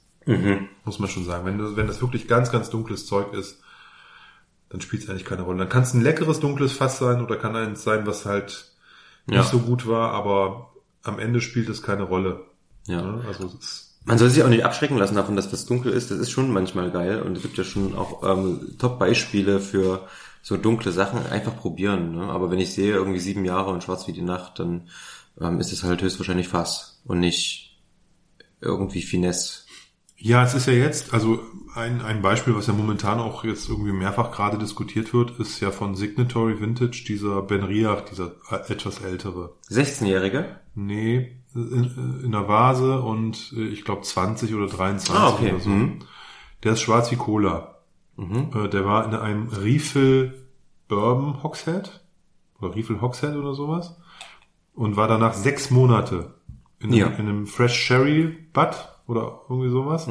Muss 0.84 0.98
man 0.98 1.08
schon 1.10 1.24
sagen. 1.24 1.44
Wenn, 1.44 1.58
du, 1.58 1.76
wenn 1.76 1.86
das 1.86 2.00
wirklich 2.00 2.26
ganz, 2.28 2.50
ganz 2.50 2.70
dunkles 2.70 3.06
Zeug 3.06 3.32
ist, 3.34 3.60
dann 4.70 4.80
spielt 4.80 5.02
es 5.04 5.10
eigentlich 5.10 5.24
keine 5.26 5.42
Rolle. 5.42 5.58
Dann 5.58 5.68
kann 5.68 5.82
es 5.82 5.92
ein 5.94 6.00
leckeres 6.00 6.40
dunkles 6.40 6.72
Fass 6.72 6.98
sein 6.98 7.22
oder 7.22 7.36
kann 7.36 7.54
eins 7.56 7.82
sein, 7.84 8.06
was 8.06 8.24
halt 8.26 8.72
Ja. 9.26 9.38
nicht 9.40 9.50
so 9.50 9.58
gut 9.60 9.86
war, 9.86 10.12
aber 10.12 10.72
am 11.02 11.18
Ende 11.18 11.40
spielt 11.42 11.68
es 11.68 11.82
keine 11.82 12.04
Rolle. 12.04 12.44
Ja. 12.86 13.02
Ne? 13.02 13.24
Also 13.26 13.46
es 13.46 13.54
ist, 13.54 13.93
Man 14.04 14.18
soll 14.18 14.28
sich 14.28 14.42
auch 14.42 14.48
nicht 14.48 14.64
abschrecken 14.64 14.98
lassen 14.98 15.14
davon, 15.14 15.36
dass 15.36 15.50
das 15.50 15.66
dunkel 15.66 15.92
ist. 15.92 16.10
Das 16.10 16.18
ist 16.18 16.30
schon 16.30 16.52
manchmal 16.52 16.90
geil 16.90 17.22
und 17.22 17.36
es 17.36 17.42
gibt 17.42 17.56
ja 17.56 17.64
schon 17.64 17.94
auch 17.94 18.22
ähm, 18.22 18.76
Top-Beispiele 18.78 19.60
für 19.60 20.06
so 20.42 20.56
dunkle 20.58 20.92
Sachen. 20.92 21.26
Einfach 21.26 21.56
probieren. 21.56 22.14
Ne? 22.14 22.24
Aber 22.24 22.50
wenn 22.50 22.58
ich 22.58 22.74
sehe 22.74 22.92
irgendwie 22.92 23.20
sieben 23.20 23.44
Jahre 23.44 23.70
und 23.70 23.82
schwarz 23.82 24.06
wie 24.06 24.12
die 24.12 24.22
Nacht, 24.22 24.58
dann 24.58 24.88
ähm, 25.40 25.58
ist 25.58 25.72
es 25.72 25.82
halt 25.82 26.02
höchstwahrscheinlich 26.02 26.48
Fass 26.48 27.00
und 27.04 27.20
nicht 27.20 27.80
irgendwie 28.60 29.02
Finesse. 29.02 29.62
ja, 30.16 30.44
es 30.44 30.54
ist 30.54 30.66
ja 30.66 30.72
jetzt, 30.72 31.12
also 31.12 31.40
ein, 31.74 32.00
ein 32.00 32.22
Beispiel, 32.22 32.54
was 32.54 32.66
ja 32.66 32.72
momentan 32.72 33.18
auch 33.18 33.44
jetzt 33.44 33.68
irgendwie 33.68 33.92
mehrfach 33.92 34.30
gerade 34.32 34.58
diskutiert 34.58 35.12
wird, 35.12 35.38
ist 35.38 35.60
ja 35.60 35.70
von 35.70 35.96
Signatory 35.96 36.60
Vintage, 36.60 37.04
dieser 37.06 37.42
Ben 37.42 37.64
Riach, 37.64 38.02
dieser 38.02 38.36
äh, 38.50 38.72
etwas 38.72 39.00
ältere. 39.02 39.54
16-Jährige? 39.70 40.60
Nee, 40.74 41.36
in, 41.54 42.20
in 42.24 42.32
der 42.32 42.48
Vase 42.48 43.00
und 43.00 43.52
äh, 43.56 43.64
ich 43.68 43.84
glaube 43.84 44.02
20 44.02 44.54
oder 44.54 44.66
23 44.66 45.14
Ah, 45.14 45.28
okay. 45.30 45.50
oder 45.50 45.60
so. 45.60 45.70
Mhm. 45.70 45.98
Der 46.62 46.72
ist 46.72 46.80
schwarz 46.80 47.10
wie 47.12 47.16
Cola. 47.16 47.76
Äh, 48.18 48.68
Der 48.68 48.84
war 48.84 49.04
in 49.06 49.14
einem 49.14 49.48
Refill 49.48 50.34
Bourbon 50.88 51.42
Hogshead 51.42 52.00
oder 52.60 52.74
Refill 52.74 53.00
Hogshead 53.00 53.36
oder 53.36 53.54
sowas 53.54 53.96
und 54.74 54.96
war 54.96 55.08
danach 55.08 55.34
sechs 55.34 55.70
Monate 55.70 56.34
in, 56.80 56.92
Ja. 56.92 57.06
einem, 57.06 57.14
in 57.20 57.28
einem 57.28 57.46
Fresh 57.46 57.74
Sherry 57.74 58.24
Butt 58.52 58.88
oder 59.06 59.40
irgendwie 59.48 59.70
sowas. 59.70 60.08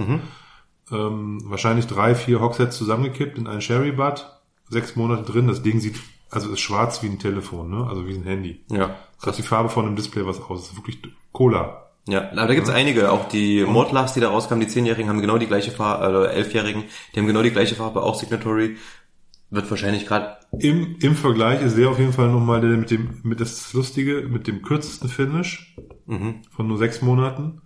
Ähm, 0.91 1.39
wahrscheinlich 1.45 1.88
drei, 1.88 2.13
vier 2.15 2.41
Hogsheads 2.41 2.77
zusammengekippt 2.77 3.38
in 3.38 3.47
einen 3.47 3.62
Sherry 3.62 3.91
Butt, 3.93 4.25
sechs 4.69 4.95
Monate 4.95 5.23
drin. 5.23 5.47
Das 5.47 5.63
Ding 5.63 5.79
sieht, 5.79 5.95
also 6.29 6.51
ist 6.51 6.60
schwarz 6.60 7.01
wie 7.03 7.08
ein 7.08 7.19
Telefon, 7.19 7.69
ne? 7.69 7.88
also 7.88 8.06
wie 8.08 8.13
ein 8.15 8.23
Handy. 8.23 8.63
Ja. 8.69 8.95
Das 9.17 9.27
hat 9.27 9.38
die 9.38 9.43
Farbe 9.43 9.69
von 9.69 9.86
einem 9.86 9.95
Display 9.95 10.25
was 10.25 10.41
aus. 10.41 10.62
Das 10.62 10.71
ist 10.71 10.77
wirklich 10.77 11.01
Cola. 11.33 11.89
Ja, 12.07 12.31
aber 12.31 12.47
da 12.47 12.53
gibt's 12.55 12.69
einige, 12.69 13.11
auch 13.11 13.27
die 13.27 13.63
Mordlachs, 13.65 14.13
die 14.13 14.19
da 14.19 14.29
rauskamen, 14.29 14.65
die 14.65 14.71
Zehnjährigen 14.71 15.09
haben 15.09 15.21
genau 15.21 15.37
die 15.37 15.47
gleiche 15.47 15.71
Farbe, 15.71 16.07
oder 16.09 16.31
Elfjährigen, 16.31 16.83
die 17.13 17.19
haben 17.19 17.27
genau 17.27 17.41
die 17.43 17.51
gleiche 17.51 17.75
Farbe, 17.75 18.03
auch 18.03 18.15
Signatory. 18.15 18.77
Wird 19.49 19.69
wahrscheinlich 19.69 20.07
gerade 20.07 20.37
Im, 20.59 20.97
Im 20.99 21.15
Vergleich 21.15 21.61
ist 21.61 21.77
der 21.77 21.89
auf 21.89 21.99
jeden 21.99 22.11
Fall 22.13 22.29
nochmal 22.29 22.59
der 22.59 22.71
mit 22.71 22.89
dem, 22.91 23.19
mit 23.23 23.39
das 23.39 23.71
Lustige, 23.73 24.23
mit 24.27 24.47
dem 24.47 24.63
kürzesten 24.63 25.09
Finish 25.09 25.75
von 26.07 26.67
nur 26.67 26.77
sechs 26.77 27.01
Monaten. 27.01 27.61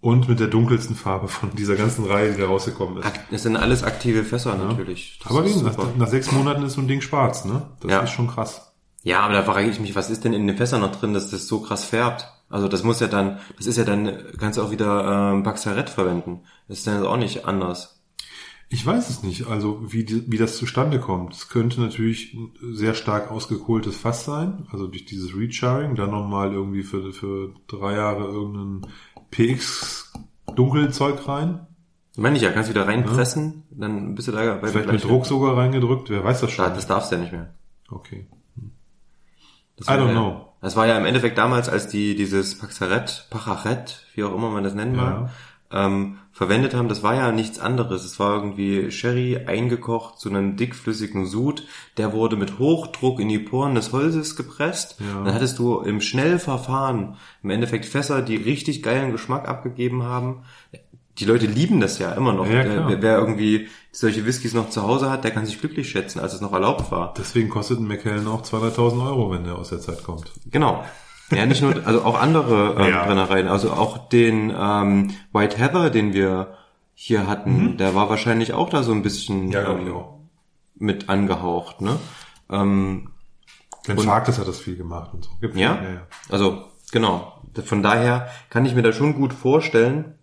und 0.00 0.28
mit 0.28 0.40
der 0.40 0.48
dunkelsten 0.48 0.96
Farbe 0.96 1.28
von 1.28 1.54
dieser 1.54 1.76
ganzen 1.76 2.04
Reihe, 2.06 2.32
die 2.32 2.40
da 2.40 2.46
rausgekommen 2.48 2.98
ist. 2.98 3.08
Das 3.30 3.42
sind 3.44 3.56
alles 3.56 3.84
aktive 3.84 4.24
Fässer 4.24 4.56
natürlich. 4.56 5.20
Das 5.22 5.30
Aber 5.30 5.44
wie, 5.46 5.54
nach, 5.62 5.76
nach 5.96 6.08
sechs 6.08 6.32
Monaten 6.32 6.64
ist 6.64 6.72
so 6.72 6.80
ein 6.80 6.88
Ding 6.88 7.00
schwarz, 7.00 7.44
ne? 7.44 7.62
Das 7.80 7.90
Ja. 7.92 8.00
ist 8.00 8.10
schon 8.10 8.26
krass. 8.26 8.72
Ja, 9.04 9.20
aber 9.20 9.34
da 9.34 9.42
frage 9.44 9.68
ich 9.68 9.78
mich, 9.78 9.94
was 9.94 10.10
ist 10.10 10.24
denn 10.24 10.32
in 10.32 10.46
den 10.48 10.56
Fässern 10.56 10.80
noch 10.80 10.96
drin, 10.96 11.14
dass 11.14 11.30
das 11.30 11.46
so 11.46 11.60
krass 11.60 11.84
färbt? 11.84 12.26
Also 12.52 12.68
das 12.68 12.84
muss 12.84 13.00
ja 13.00 13.08
dann, 13.08 13.38
das 13.56 13.66
ist 13.66 13.78
ja 13.78 13.84
dann, 13.84 14.12
kannst 14.38 14.58
du 14.58 14.62
auch 14.62 14.70
wieder 14.70 15.32
ähm, 15.32 15.42
Baxaret 15.42 15.90
verwenden. 15.90 16.40
Das 16.68 16.78
ist 16.78 16.86
dann 16.86 17.04
auch 17.04 17.16
nicht 17.16 17.46
anders. 17.46 17.98
Ich 18.68 18.86
weiß 18.86 19.10
es 19.10 19.22
nicht, 19.22 19.48
also 19.48 19.80
wie, 19.92 20.04
die, 20.04 20.30
wie 20.30 20.38
das 20.38 20.56
zustande 20.56 20.98
kommt. 21.00 21.34
Es 21.34 21.48
könnte 21.48 21.80
natürlich 21.80 22.32
ein 22.34 22.52
sehr 22.74 22.94
stark 22.94 23.30
ausgekohltes 23.30 23.96
Fass 23.96 24.24
sein, 24.24 24.66
also 24.70 24.86
durch 24.86 25.04
dieses 25.04 25.36
Recharring, 25.36 25.94
dann 25.94 26.10
nochmal 26.10 26.52
irgendwie 26.52 26.82
für, 26.82 27.12
für 27.12 27.52
drei 27.68 27.94
Jahre 27.96 28.24
irgendein 28.24 28.90
PX 29.30 30.12
Dunkelzeug 30.54 31.26
rein, 31.28 31.66
Meine 32.16 32.36
ich 32.36 32.42
ja, 32.42 32.50
kannst 32.50 32.68
du 32.70 32.74
wieder 32.74 32.86
reinpressen, 32.86 33.62
dann 33.70 34.14
bist 34.14 34.28
du 34.28 34.32
da 34.32 34.56
bei 34.56 34.68
vielleicht 34.68 34.92
mit 34.92 35.04
Druck 35.04 35.24
sogar 35.26 35.56
reingedrückt, 35.56 36.08
wer 36.10 36.22
weiß 36.24 36.40
das 36.42 36.50
Ja, 36.56 36.66
schon. 36.66 36.74
das 36.74 36.86
darfst 36.86 37.10
du 37.10 37.16
ja 37.16 37.22
nicht 37.22 37.32
mehr. 37.32 37.54
Okay. 37.90 38.26
Das 39.76 39.88
I 39.88 39.92
don't 39.92 40.06
ja- 40.08 40.12
know. 40.12 40.51
Das 40.62 40.76
war 40.76 40.86
ja 40.86 40.96
im 40.96 41.04
Endeffekt 41.04 41.36
damals, 41.36 41.68
als 41.68 41.88
die 41.88 42.14
dieses 42.14 42.56
Paxaret, 42.56 43.26
Pacharet, 43.30 44.06
wie 44.14 44.24
auch 44.24 44.34
immer 44.34 44.48
man 44.50 44.64
das 44.64 44.74
nennen 44.74 44.96
mag, 44.96 45.30
ähm, 45.72 46.18
verwendet 46.32 46.74
haben, 46.74 46.88
das 46.88 47.02
war 47.02 47.14
ja 47.14 47.32
nichts 47.32 47.58
anderes. 47.58 48.04
Es 48.04 48.18
war 48.18 48.36
irgendwie 48.36 48.90
Sherry 48.90 49.40
eingekocht 49.46 50.18
zu 50.18 50.28
einem 50.28 50.56
dickflüssigen 50.56 51.26
Sud. 51.26 51.66
Der 51.96 52.12
wurde 52.12 52.36
mit 52.36 52.58
Hochdruck 52.58 53.20
in 53.20 53.28
die 53.28 53.38
Poren 53.38 53.74
des 53.74 53.92
Holzes 53.92 54.36
gepresst. 54.36 54.96
Ja. 55.00 55.24
Dann 55.24 55.34
hattest 55.34 55.58
du 55.58 55.80
im 55.80 56.00
Schnellverfahren 56.00 57.16
im 57.42 57.50
Endeffekt 57.50 57.84
Fässer, 57.84 58.22
die 58.22 58.36
richtig 58.36 58.82
geilen 58.82 59.12
Geschmack 59.12 59.48
abgegeben 59.48 60.04
haben. 60.04 60.44
Die 61.18 61.24
Leute 61.26 61.46
lieben 61.46 61.80
das 61.80 61.98
ja 61.98 62.12
immer 62.12 62.32
noch. 62.32 62.46
Ja, 62.46 62.62
Der- 62.62 62.72
klar. 62.72 62.88
wer, 62.88 63.02
wer 63.02 63.18
irgendwie 63.18 63.68
solche 63.90 64.24
Whiskys 64.24 64.54
noch 64.54 64.70
zu 64.70 64.82
Hause 64.82 65.10
hat, 65.10 65.24
der 65.24 65.30
kann 65.30 65.44
sich 65.44 65.60
glücklich 65.60 65.90
schätzen, 65.90 66.20
als 66.20 66.32
es 66.32 66.40
noch 66.40 66.52
erlaubt 66.52 66.90
war. 66.90 67.12
Deswegen 67.18 67.50
kostet 67.50 67.78
ein 67.80 67.86
Macallan 67.86 68.26
auch 68.26 68.42
2.000, 68.42 68.74
3.000 68.76 69.06
Euro, 69.06 69.30
wenn 69.30 69.44
der 69.44 69.56
aus 69.56 69.68
der 69.68 69.80
Zeit 69.80 70.02
kommt. 70.04 70.32
Genau. 70.50 70.84
Ja, 71.30 71.44
nicht 71.46 71.62
nur, 71.62 71.74
also 71.86 72.02
auch 72.02 72.18
andere 72.20 72.76
ähm, 72.78 72.90
Ja. 72.92 73.04
Brennereien. 73.04 73.48
Also 73.48 73.70
auch 73.72 74.08
den 74.08 74.52
ähm, 74.56 75.10
White 75.32 75.58
Heather, 75.58 75.90
den 75.90 76.12
wir 76.14 76.56
hier 76.94 77.26
hatten, 77.26 77.76
der 77.78 77.94
war 77.94 78.08
wahrscheinlich 78.10 78.52
auch 78.54 78.68
da 78.70 78.82
so 78.82 78.92
ein 78.92 79.02
bisschen 79.02 79.48
ich 79.48 79.54
ähm, 79.54 79.92
mit 80.78 81.08
angehaucht, 81.08 81.80
ne? 81.80 81.98
Ähm, 82.50 83.10
Wenn 83.86 83.98
Farkas 83.98 84.38
hat 84.38 84.46
das 84.48 84.60
viel 84.60 84.76
gemacht 84.76 85.12
und 85.14 85.24
so. 85.24 85.30
Gibt 85.40 85.56
ja? 85.56 85.76
ja, 85.76 85.82
ja. 85.82 86.00
also 86.30 86.64
genau. 86.92 87.32
Von 87.64 87.82
daher 87.82 88.28
kann 88.50 88.64
ich 88.66 88.74
mir 88.74 88.82
da 88.82 88.92
schon 88.92 89.14
gut 89.14 89.32
vorstellen, 89.32 90.14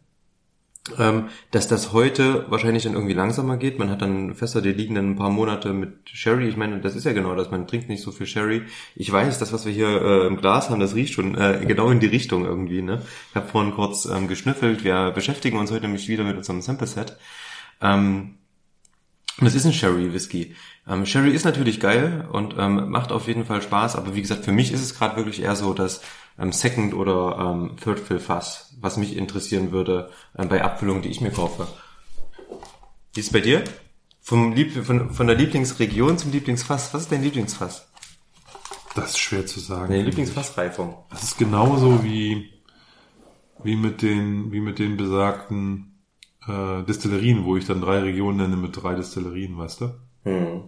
ähm, 0.97 1.30
dass 1.52 1.67
das 1.67 1.93
heute 1.93 2.45
wahrscheinlich 2.49 2.84
dann 2.84 2.93
irgendwie 2.93 3.13
langsamer 3.13 3.58
geht. 3.58 3.80
Man 3.80 3.89
hat 3.89 4.02
dann 4.02 4.34
Fässer, 4.36 4.62
die 4.62 4.71
liegen 4.71 4.95
dann 4.95 5.12
ein 5.12 5.15
paar 5.15 5.30
Monate 5.30 5.73
mit 5.73 6.10
Sherry. 6.10 6.47
Ich 6.47 6.58
meine, 6.58 6.80
das 6.80 6.95
ist 6.95 7.06
ja 7.06 7.13
genau 7.13 7.36
das. 7.36 7.52
Man 7.52 7.67
trinkt 7.67 7.89
nicht 7.89 8.02
so 8.02 8.12
viel 8.12 8.28
Sherry. 8.28 8.63
Ich 8.95 9.12
weiß, 9.12 9.39
das, 9.39 9.54
was 9.54 9.65
wir 9.65 9.71
hier 9.71 10.02
äh, 10.02 10.28
im 10.28 10.38
Glas 10.38 10.69
haben, 10.69 10.80
das 10.80 10.95
riecht 10.95 11.13
schon 11.13 11.36
äh, 11.36 11.63
genau 11.67 11.89
in 11.91 11.99
die 11.99 12.08
Richtung 12.08 12.45
irgendwie. 12.45 12.82
Ne? 12.82 13.02
Ich 13.30 13.36
habe 13.36 13.47
vorhin 13.47 13.73
kurz 13.73 14.06
ähm, 14.06 14.28
geschnüffelt. 14.28 14.84
Wir 14.84 15.12
beschäftigen 15.12 15.58
uns 15.58 15.71
heute 15.71 15.84
nämlich 15.84 16.08
wieder 16.08 16.23
mit 16.23 16.38
unserem 16.38 16.62
Sample 16.62 16.88
Set. 16.88 17.17
Ähm, 17.82 18.36
es 19.41 19.56
ist 19.56 19.65
ein 19.65 19.73
Sherry 19.73 20.13
Whisky. 20.13 20.56
Ähm, 20.88 21.06
Sherry 21.06 21.32
ist 21.32 21.45
natürlich 21.45 21.80
geil 21.80 22.28
und 22.32 22.56
ähm, 22.58 22.89
macht 22.89 23.12
auf 23.12 23.28
jeden 23.28 23.45
Fall 23.45 23.62
Spaß, 23.62 23.95
aber 23.95 24.15
wie 24.15 24.21
gesagt, 24.21 24.43
für 24.43 24.52
mich 24.52 24.73
ist 24.73 24.82
es 24.82 24.97
gerade 24.97 25.15
wirklich 25.15 25.41
eher 25.41 25.56
so 25.56 25.73
das 25.73 26.02
ähm, 26.39 26.52
Second 26.52 26.93
oder 26.93 27.38
ähm, 27.39 27.75
Third 27.84 27.99
Fill 27.99 28.19
Fass, 28.19 28.75
was 28.80 28.97
mich 28.97 29.15
interessieren 29.17 29.71
würde 29.71 30.10
ähm, 30.38 30.49
bei 30.49 30.63
Abfüllungen, 30.63 31.02
die 31.02 31.10
ich 31.10 31.21
mir 31.21 31.32
kaufe. 31.32 31.67
Wie 33.13 33.19
ist 33.19 33.28
es 33.28 33.34
bei 33.34 33.41
dir? 33.41 33.63
Vom 34.21 34.54
Lieb 34.54 34.73
von, 34.86 35.12
von 35.12 35.28
der 35.28 35.36
Lieblingsregion 35.36 36.17
zum 36.17 36.32
Lieblingsfass. 36.32 36.93
Was 36.93 37.04
ist 37.04 37.12
dein 37.12 37.23
Lieblingsfass? 37.23 37.88
Das 38.95 39.12
ist 39.12 39.19
schwer 39.19 39.45
zu 39.45 39.60
sagen. 39.60 39.91
Deine 39.91 40.04
Lieblingsfassreifung. 40.04 40.97
Das 41.10 41.23
ist 41.23 41.38
genauso 41.38 42.04
wie, 42.04 42.49
wie 43.63 43.75
mit 43.75 44.02
den, 44.02 44.52
wie 44.52 44.62
mit 44.62 44.80
den 44.80 44.97
besagten 44.97 45.99
äh, 46.47 46.84
Destillerien, 46.84 47.45
wo 47.45 47.58
ich 47.58 47.65
dann 47.65 47.82
drei 47.82 47.99
Regionen 47.99 48.38
nenne 48.38 48.58
mit 48.58 48.82
drei 48.82 48.95
Destillerien, 48.95 49.58
weißt 49.58 49.82
du? 49.82 49.95
Hm. 50.23 50.63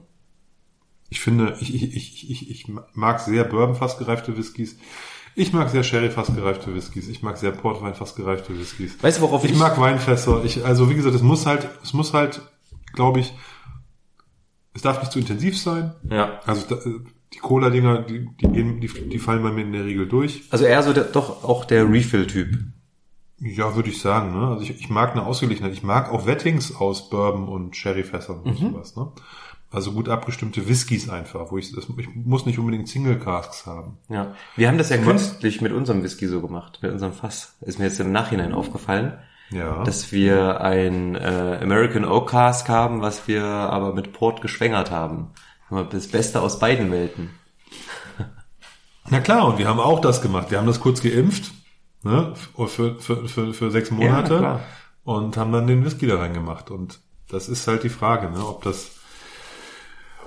Ich 1.09 1.19
finde, 1.19 1.57
ich, 1.59 1.75
ich, 1.75 1.95
ich, 1.95 2.29
ich, 2.31 2.49
ich 2.49 2.67
mag 2.93 3.19
sehr 3.19 3.43
Bourbon-fassgereifte 3.43 4.37
Whiskys. 4.37 4.77
Ich 5.35 5.53
mag 5.53 5.69
sehr 5.69 5.83
Sherry-fassgereifte 5.83 6.73
Whiskys. 6.75 7.07
Ich 7.07 7.21
mag 7.21 7.37
sehr 7.37 7.51
Portwein-fassgereifte 7.51 8.57
Whiskys. 8.57 9.01
Weißt 9.01 9.19
du, 9.19 9.21
worauf 9.23 9.43
Ich 9.43 9.55
mag 9.55 9.79
Weinfässer. 9.79 10.43
Ich, 10.43 10.65
also 10.65 10.89
wie 10.89 10.95
gesagt, 10.95 11.15
es 11.15 11.21
muss 11.21 11.45
halt, 11.45 11.69
es 11.83 11.93
muss 11.93 12.13
halt, 12.13 12.41
glaube 12.93 13.19
ich, 13.21 13.33
es 14.73 14.81
darf 14.81 14.99
nicht 14.99 15.11
zu 15.11 15.19
intensiv 15.19 15.57
sein. 15.57 15.93
Ja. 16.09 16.39
Also 16.45 16.65
die 17.33 17.39
Cola-Dinger, 17.39 18.03
die, 18.03 18.27
die, 18.41 18.47
gehen, 18.47 18.81
die, 18.81 18.87
die 18.87 19.19
fallen 19.19 19.43
bei 19.43 19.51
mir 19.51 19.61
in 19.61 19.73
der 19.73 19.85
Regel 19.85 20.07
durch. 20.07 20.43
Also 20.49 20.65
eher 20.65 20.83
so 20.83 20.93
der, 20.93 21.05
doch 21.05 21.43
auch 21.43 21.65
der 21.65 21.89
Refill-Typ. 21.89 22.57
Ja, 23.39 23.75
würde 23.75 23.89
ich 23.89 23.99
sagen. 23.99 24.37
Ne? 24.37 24.47
Also 24.47 24.63
ich, 24.63 24.81
ich 24.81 24.89
mag 24.89 25.11
eine 25.11 25.25
Ausgeglichenheit. 25.25 25.73
Ich 25.73 25.83
mag 25.83 26.11
auch 26.11 26.25
Wettings 26.25 26.75
aus 26.75 27.09
Bourbon 27.09 27.47
und 27.47 27.75
Sherryfässern 27.75 28.41
und 28.41 28.57
sowas. 28.57 28.95
Ne? 28.95 29.11
Also 29.71 29.93
gut 29.93 30.09
abgestimmte 30.09 30.67
Whiskys 30.67 31.09
einfach, 31.09 31.51
wo 31.51 31.57
ich 31.57 31.71
das, 31.71 31.87
ich 31.97 32.09
muss 32.13 32.45
nicht 32.45 32.59
unbedingt 32.59 32.89
Single 32.89 33.17
Casks 33.17 33.65
haben. 33.65 33.97
Ja. 34.09 34.35
Wir 34.57 34.67
haben 34.67 34.77
das 34.77 34.89
ja 34.89 34.97
künstlich 34.97 35.61
mit 35.61 35.71
unserem 35.71 36.03
Whisky 36.03 36.27
so 36.27 36.41
gemacht, 36.41 36.79
mit 36.81 36.91
unserem 36.91 37.13
Fass. 37.13 37.55
Ist 37.61 37.79
mir 37.79 37.85
jetzt 37.85 37.99
im 37.99 38.11
Nachhinein 38.11 38.53
aufgefallen. 38.53 39.13
Ja. 39.53 39.83
dass 39.83 40.13
wir 40.13 40.61
ein 40.61 41.15
äh, 41.15 41.59
American 41.61 42.05
Oak 42.05 42.29
Cask 42.29 42.69
haben, 42.69 43.01
was 43.01 43.27
wir 43.27 43.43
aber 43.43 43.93
mit 43.93 44.13
Port 44.13 44.41
geschwängert 44.41 44.91
haben. 44.91 45.31
Das 45.89 46.07
Beste 46.07 46.39
aus 46.41 46.59
beiden 46.59 46.89
Welten. 46.89 47.31
Na 49.09 49.19
klar, 49.19 49.45
und 49.45 49.57
wir 49.57 49.67
haben 49.67 49.79
auch 49.79 49.99
das 49.99 50.21
gemacht. 50.21 50.51
Wir 50.51 50.57
haben 50.57 50.67
das 50.67 50.79
kurz 50.79 51.01
geimpft, 51.01 51.51
ne, 52.03 52.33
für, 52.67 52.97
für, 52.99 53.27
für, 53.27 53.53
für 53.53 53.71
sechs 53.71 53.91
Monate 53.91 54.37
klar. 54.37 54.61
und 55.03 55.35
haben 55.35 55.51
dann 55.51 55.67
den 55.67 55.83
Whisky 55.83 56.07
da 56.07 56.17
reingemacht. 56.17 56.71
Und 56.71 57.01
das 57.27 57.49
ist 57.49 57.67
halt 57.67 57.83
die 57.83 57.89
Frage, 57.89 58.29
ne, 58.29 58.45
ob 58.45 58.63
das, 58.63 59.00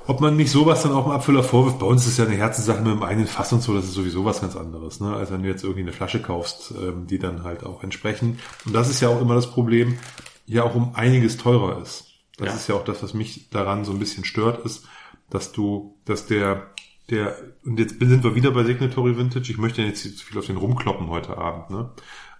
ob 0.06 0.20
man 0.20 0.36
nicht 0.36 0.50
sowas 0.50 0.82
dann 0.82 0.92
auch 0.92 1.06
im 1.06 1.12
Abfüller 1.12 1.42
vorwirft. 1.42 1.78
Bei 1.78 1.86
uns 1.86 2.06
ist 2.06 2.18
ja 2.18 2.24
eine 2.26 2.34
Herzenssache 2.36 2.82
mit 2.82 2.92
dem 2.92 3.02
eigenen 3.02 3.26
Fass 3.26 3.52
und 3.52 3.62
so, 3.62 3.74
das 3.74 3.84
ist 3.84 3.94
sowieso 3.94 4.24
was 4.24 4.40
ganz 4.40 4.56
anderes, 4.56 5.00
ne, 5.00 5.14
als 5.14 5.30
wenn 5.30 5.42
du 5.42 5.48
jetzt 5.48 5.62
irgendwie 5.62 5.80
eine 5.82 5.92
Flasche 5.92 6.20
kaufst, 6.20 6.72
ähm, 6.80 7.06
die 7.06 7.18
dann 7.18 7.42
halt 7.44 7.64
auch 7.64 7.82
entsprechen. 7.82 8.38
Und 8.66 8.74
das 8.74 8.90
ist 8.90 9.00
ja 9.00 9.08
auch 9.08 9.20
immer 9.20 9.34
das 9.34 9.50
Problem, 9.50 9.98
ja 10.46 10.62
auch 10.64 10.74
um 10.74 10.94
einiges 10.94 11.36
teurer 11.38 11.80
ist. 11.80 12.06
Das 12.36 12.48
Ja. 12.48 12.54
ist 12.54 12.68
ja 12.68 12.74
auch 12.74 12.84
das, 12.84 13.02
was 13.02 13.14
mich 13.14 13.48
daran 13.50 13.84
so 13.84 13.92
ein 13.92 13.98
bisschen 13.98 14.24
stört, 14.24 14.64
ist, 14.66 14.84
dass 15.30 15.52
du, 15.52 15.96
dass 16.04 16.26
der, 16.26 16.66
der, 17.10 17.36
und 17.64 17.78
jetzt 17.78 17.98
sind 17.98 18.24
wir 18.24 18.34
wieder 18.34 18.50
bei 18.50 18.64
Signatory 18.64 19.16
Vintage, 19.16 19.50
ich 19.50 19.58
möchte 19.58 19.82
jetzt 19.82 20.04
nicht 20.04 20.18
zu 20.18 20.26
viel 20.26 20.38
auf 20.38 20.46
den 20.46 20.56
rumkloppen 20.56 21.08
heute 21.08 21.38
Abend, 21.38 21.70
ne? 21.70 21.90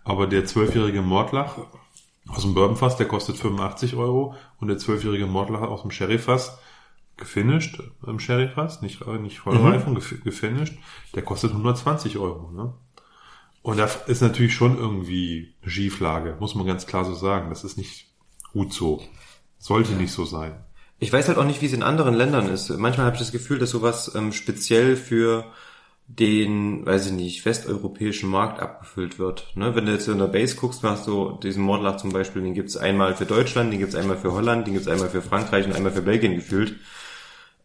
Aber 0.05 0.27
der 0.27 0.45
zwölfjährige 0.45 1.01
Mordlach 1.01 1.57
aus 2.29 2.43
dem 2.43 2.53
Bourbonfass, 2.53 2.97
der 2.99 3.09
kostet 3.09 3.37
85 3.39 3.97
Euro 3.97 4.35
und 4.61 4.69
der 4.69 4.77
zwölfjährige 4.77 5.27
Mordlach 5.27 5.63
aus 5.63 5.81
dem 5.83 5.91
Sherryfass, 5.91 6.59
gefinished, 7.17 7.83
im 8.07 8.19
Sherryfass, 8.19 8.83
nicht, 8.83 9.03
äh, 9.03 9.19
nicht 9.19 9.39
Vollreifung, 9.41 9.97
gef- 9.97 10.23
gefinished, 10.23 10.75
der 11.15 11.23
kostet 11.23 11.53
120 11.53 12.19
Euro, 12.19 12.51
ne? 12.51 12.75
Und 13.63 13.79
da 13.79 13.89
ist 14.07 14.21
natürlich 14.21 14.55
schon 14.55 14.77
irgendwie 14.77 15.55
eine 15.63 15.71
Schieflage, 15.71 16.37
muss 16.39 16.55
man 16.55 16.67
ganz 16.67 16.87
klar 16.87 17.05
so 17.07 17.15
sagen. 17.15 17.49
Das 17.49 17.65
ist 17.65 17.79
nicht 17.79 18.09
gut 18.53 18.75
so. 18.75 19.03
Sollte 19.59 19.93
nicht 19.93 20.13
so 20.13 20.27
sein. 20.27 20.63
Ich 20.99 21.11
weiß 21.11 21.29
halt 21.29 21.39
auch 21.39 21.47
nicht, 21.47 21.63
wie 21.63 21.67
es 21.67 21.73
in 21.73 21.83
anderen 21.83 22.13
Ländern 22.15 22.49
ist. 22.51 22.69
Manchmal 22.77 23.07
habe 23.07 23.17
ich 23.17 23.23
das 23.23 23.33
Gefühl, 23.33 23.59
dass 23.59 23.71
sowas 23.71 24.15
ähm, 24.15 24.33
speziell 24.33 24.97
für 24.97 25.47
den, 26.07 26.85
weiß 26.85 27.07
ich 27.07 27.13
nicht, 27.13 27.45
westeuropäischen 27.47 28.29
Markt 28.29 28.61
abgefüllt 28.61 29.19
wird. 29.19 29.51
Ne? 29.57 29.75
Wenn 29.75 29.87
du 29.87 29.93
jetzt 29.93 30.09
in 30.09 30.19
der 30.19 30.27
Base 30.27 30.57
guckst, 30.57 30.83
hast 30.83 31.07
du 31.07 31.39
diesen 31.43 31.63
Mordlach 31.65 31.97
zum 31.97 32.13
Beispiel, 32.13 32.43
den 32.43 32.53
gibt's 32.53 32.77
einmal 32.77 33.15
für 33.17 33.25
Deutschland, 33.25 33.73
den 33.73 33.81
gibt's 33.81 33.95
einmal 33.95 34.19
für 34.19 34.33
Holland, 34.33 34.67
den 34.67 34.75
gibt's 34.75 34.89
einmal 34.89 35.09
für 35.09 35.23
Frankreich 35.23 35.65
und 35.65 35.73
einmal 35.75 35.93
für 35.93 36.03
Belgien 36.03 36.35
gefühlt. 36.35 36.75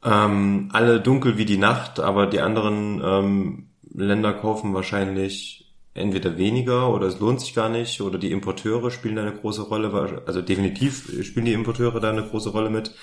Ähm, 0.04 0.70
alle 0.72 1.02
dunkel 1.02 1.38
wie 1.38 1.46
die 1.46 1.58
Nacht, 1.58 2.00
aber 2.00 2.28
die 2.28 2.40
anderen 2.40 3.02
ähm, 3.04 3.68
Länder 3.94 4.34
kaufen 4.34 4.74
wahrscheinlich 4.74 5.74
entweder 5.94 6.38
weniger 6.38 6.94
oder 6.94 7.08
es 7.08 7.20
lohnt 7.20 7.42
sich 7.42 7.54
gar 7.54 7.70
nicht 7.70 8.00
oder 8.02 8.18
die 8.18 8.32
Importeure 8.32 8.92
spielen 8.92 9.16
da 9.16 9.24
eine 9.24 9.36
große 9.36 9.64
Rolle, 9.64 10.24
also 10.26 10.42
definitiv 10.42 11.26
spielen 11.26 11.46
die 11.46 11.54
Importeure 11.54 12.00
da 12.00 12.10
eine 12.10 12.24
große 12.24 12.50
Rolle 12.50 12.70
mit. 12.70 12.96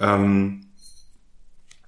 Ähm, 0.00 0.66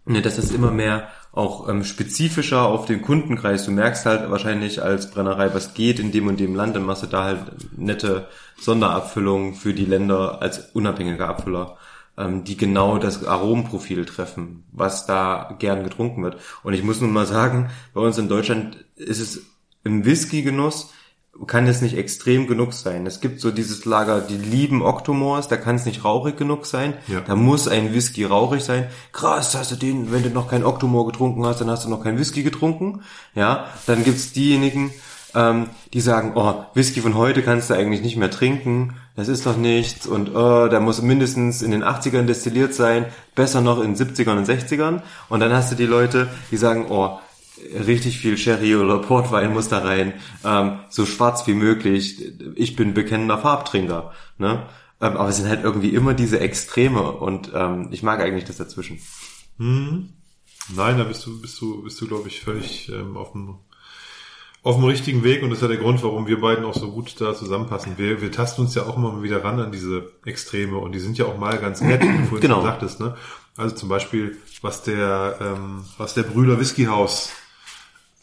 ne, 0.04 0.22
das 0.22 0.38
immer 0.50 0.70
mehr 0.70 1.08
auch 1.32 1.68
ähm, 1.68 1.82
spezifischer 1.82 2.62
auf 2.62 2.86
den 2.86 3.02
Kundenkreis. 3.02 3.64
Du 3.64 3.72
merkst 3.72 4.06
halt 4.06 4.30
wahrscheinlich 4.30 4.82
als 4.82 5.10
Brennerei, 5.10 5.52
was 5.52 5.74
geht 5.74 5.98
in 5.98 6.12
dem 6.12 6.28
und 6.28 6.38
dem 6.38 6.54
Land, 6.54 6.76
dann 6.76 6.84
machst 6.84 7.02
du 7.02 7.06
da 7.08 7.24
halt 7.24 7.40
nette 7.76 8.28
Sonderabfüllungen 8.60 9.54
für 9.54 9.74
die 9.74 9.84
Länder 9.84 10.40
als 10.40 10.70
unabhängiger 10.74 11.28
Abfüller, 11.28 11.76
die 12.16 12.56
genau 12.56 12.98
das 12.98 13.24
Aromenprofil 13.24 14.04
treffen, 14.04 14.64
was 14.70 15.04
da 15.04 15.56
gern 15.58 15.82
getrunken 15.82 16.22
wird. 16.22 16.36
Und 16.62 16.72
ich 16.72 16.84
muss 16.84 17.00
nun 17.00 17.12
mal 17.12 17.26
sagen, 17.26 17.70
bei 17.92 18.00
uns 18.00 18.18
in 18.18 18.28
Deutschland 18.28 18.84
ist 18.94 19.18
es 19.18 19.42
im 19.82 20.04
Whisky-Genuss 20.04 20.92
kann 21.46 21.66
es 21.66 21.82
nicht 21.82 21.96
extrem 21.96 22.46
genug 22.46 22.72
sein. 22.72 23.06
Es 23.06 23.20
gibt 23.20 23.40
so 23.40 23.50
dieses 23.50 23.84
Lager, 23.84 24.20
die 24.20 24.36
lieben 24.36 24.82
Octomores, 24.82 25.48
da 25.48 25.56
kann 25.56 25.76
es 25.76 25.84
nicht 25.84 26.04
rauchig 26.04 26.36
genug 26.36 26.64
sein. 26.64 26.94
Ja. 27.08 27.20
Da 27.20 27.34
muss 27.34 27.66
ein 27.66 27.92
Whisky 27.92 28.24
rauchig 28.24 28.62
sein. 28.62 28.86
Krass, 29.12 29.54
hast 29.54 29.72
du 29.72 29.76
den, 29.76 30.12
wenn 30.12 30.22
du 30.22 30.30
noch 30.30 30.48
kein 30.48 30.64
Octomore 30.64 31.10
getrunken 31.10 31.44
hast, 31.44 31.60
dann 31.60 31.70
hast 31.70 31.84
du 31.84 31.88
noch 31.88 32.04
kein 32.04 32.18
Whisky 32.18 32.42
getrunken. 32.42 33.02
Ja, 33.34 33.66
dann 33.86 34.04
gibt's 34.04 34.32
diejenigen, 34.32 34.92
ähm, 35.34 35.68
die 35.92 36.00
sagen, 36.00 36.32
oh, 36.34 36.64
Whisky 36.74 37.00
von 37.00 37.14
heute 37.14 37.42
kannst 37.42 37.70
du 37.70 37.74
eigentlich 37.74 38.02
nicht 38.02 38.16
mehr 38.16 38.30
trinken, 38.30 38.94
das 39.16 39.28
ist 39.28 39.46
doch 39.46 39.56
nichts 39.56 40.06
und 40.06 40.34
oh, 40.34 40.68
der 40.68 40.80
muss 40.80 41.02
mindestens 41.02 41.62
in 41.62 41.70
den 41.70 41.84
80ern 41.84 42.24
destilliert 42.24 42.74
sein, 42.74 43.06
besser 43.34 43.60
noch 43.60 43.80
in 43.80 43.94
70ern 43.94 44.36
und 44.38 44.48
60ern. 44.48 45.02
Und 45.28 45.40
dann 45.40 45.52
hast 45.52 45.70
du 45.70 45.76
die 45.76 45.86
Leute, 45.86 46.28
die 46.50 46.56
sagen, 46.56 46.86
oh, 46.88 47.18
richtig 47.86 48.18
viel 48.18 48.36
Sherry 48.36 48.74
oder 48.74 48.98
Portwein 48.98 49.52
muss 49.52 49.68
da 49.68 49.78
rein, 49.78 50.14
ähm, 50.44 50.80
so 50.88 51.06
schwarz 51.06 51.46
wie 51.46 51.54
möglich. 51.54 52.32
Ich 52.56 52.76
bin 52.76 52.94
bekennender 52.94 53.38
Farbtrinker, 53.38 54.12
ne? 54.38 54.66
Ähm, 55.00 55.16
aber 55.16 55.28
es 55.28 55.36
sind 55.36 55.48
halt 55.48 55.64
irgendwie 55.64 55.90
immer 55.90 56.14
diese 56.14 56.40
Extreme 56.40 57.12
und 57.12 57.50
ähm, 57.54 57.88
ich 57.90 58.02
mag 58.02 58.20
eigentlich 58.20 58.44
das 58.44 58.56
dazwischen. 58.56 58.98
Nein, 60.74 60.98
da 60.98 61.04
bist 61.04 61.26
du, 61.26 61.40
bist 61.40 61.60
du, 61.60 61.82
bist 61.82 62.00
du, 62.00 62.08
glaube 62.08 62.28
ich, 62.28 62.40
völlig 62.40 62.88
ähm, 62.88 63.16
auf 63.16 63.32
dem 63.32 63.58
auf 64.64 64.76
dem 64.76 64.84
richtigen 64.84 65.22
Weg 65.22 65.42
und 65.42 65.50
das 65.50 65.58
ist 65.58 65.62
ja 65.62 65.68
der 65.68 65.76
Grund, 65.76 66.02
warum 66.02 66.26
wir 66.26 66.40
beiden 66.40 66.64
auch 66.64 66.74
so 66.74 66.90
gut 66.90 67.20
da 67.20 67.34
zusammenpassen. 67.34 67.98
Wir, 67.98 68.20
wir 68.22 68.32
tasten 68.32 68.62
uns 68.62 68.74
ja 68.74 68.84
auch 68.84 68.96
immer 68.96 69.22
wieder 69.22 69.44
ran 69.44 69.60
an 69.60 69.70
diese 69.70 70.10
Extreme 70.24 70.78
und 70.78 70.92
die 70.92 70.98
sind 71.00 71.18
ja 71.18 71.26
auch 71.26 71.36
mal 71.38 71.58
ganz 71.58 71.80
nett, 71.82 72.02
wie 72.02 72.06
du 72.08 72.24
vorhin 72.24 72.40
Genau. 72.40 72.56
schon 72.56 72.64
sagtest. 72.64 72.98
Ne? 72.98 73.14
Also 73.56 73.76
zum 73.76 73.88
Beispiel, 73.90 74.38
was 74.62 74.82
der, 74.82 75.36
ähm, 75.40 75.84
was 75.98 76.14
der 76.14 76.22
Brüder 76.22 76.58
Whiskyhaus 76.58 77.30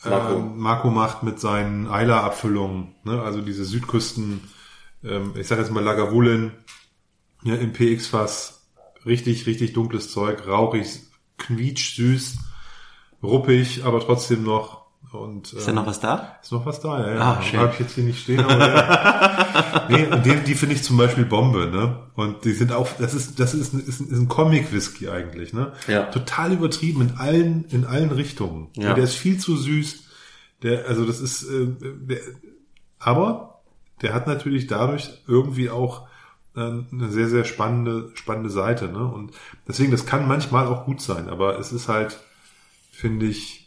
Marco. 0.03 0.33
ähm, 0.33 0.57
Marco 0.57 0.89
macht 0.89 1.21
mit 1.21 1.39
seinen 1.39 1.87
Eiler-Abfüllungen, 1.87 2.95
ne? 3.03 3.21
also 3.21 3.41
diese 3.41 3.63
Südküsten, 3.63 4.41
ähm, 5.03 5.33
ich 5.35 5.47
sage 5.47 5.61
jetzt 5.61 5.71
mal 5.71 5.83
Lagavulin, 5.83 6.51
ja, 7.43 7.53
im 7.53 7.71
PX-Fass, 7.71 8.67
richtig, 9.05 9.45
richtig 9.45 9.73
dunkles 9.73 10.11
Zeug, 10.11 10.47
rauchig, 10.47 10.87
quietsch, 11.37 11.95
süß, 11.97 12.37
ruppig, 13.21 13.83
aber 13.85 13.99
trotzdem 13.99 14.43
noch 14.43 14.80
und 15.11 15.51
Ist 15.53 15.67
da 15.67 15.71
noch 15.73 15.85
was 15.85 15.99
da? 15.99 16.37
ist 16.41 16.51
noch 16.53 16.65
was 16.65 16.79
da, 16.79 16.99
ja, 17.05 17.15
ja. 17.15 17.21
Ah, 17.21 17.41
schön. 17.41 17.59
Habe 17.59 17.73
ich 17.73 17.79
jetzt 17.79 17.95
hier 17.95 18.03
nicht 18.05 18.21
stehen, 18.23 18.39
aber 18.39 18.67
ja. 18.67 19.85
nee, 19.89 20.05
und 20.05 20.25
die, 20.25 20.35
die 20.37 20.55
finde 20.55 20.75
ich 20.75 20.83
zum 20.83 20.95
Beispiel 20.97 21.25
Bombe, 21.25 21.67
ne? 21.67 21.99
Und 22.15 22.45
die 22.45 22.53
sind 22.53 22.71
auch, 22.71 22.87
das 22.97 23.13
ist, 23.13 23.39
das 23.39 23.53
ist, 23.53 23.73
ein- 23.73 23.81
ist 23.85 23.99
ein, 23.99 24.07
ist 24.09 24.17
ein 24.19 24.27
Comic-Whisky 24.29 25.09
eigentlich, 25.09 25.51
ne? 25.53 25.73
Ja. 25.87 26.03
Total 26.05 26.53
übertrieben 26.53 27.01
in 27.01 27.17
allen, 27.17 27.65
in 27.65 27.85
allen 27.85 28.11
Richtungen. 28.11 28.69
Ja. 28.75 28.93
Der 28.93 29.03
ist 29.03 29.15
viel 29.15 29.37
zu 29.37 29.57
süß. 29.57 30.03
Der, 30.63 30.85
also 30.87 31.05
das 31.05 31.19
ist, 31.19 31.43
äh, 31.43 31.67
der, 31.81 32.19
aber 32.99 33.61
der 34.01 34.13
hat 34.13 34.27
natürlich 34.27 34.67
dadurch 34.67 35.09
irgendwie 35.27 35.69
auch 35.69 36.07
äh, 36.55 36.59
eine 36.61 37.09
sehr, 37.09 37.27
sehr 37.27 37.43
spannende, 37.43 38.11
spannende 38.13 38.49
Seite, 38.49 38.87
ne? 38.87 39.05
Und 39.05 39.31
deswegen, 39.67 39.91
das 39.91 40.05
kann 40.05 40.27
manchmal 40.27 40.67
auch 40.67 40.85
gut 40.85 41.01
sein, 41.01 41.27
aber 41.27 41.59
es 41.59 41.71
ist 41.73 41.87
halt, 41.89 42.19
finde 42.91 43.25
ich, 43.25 43.60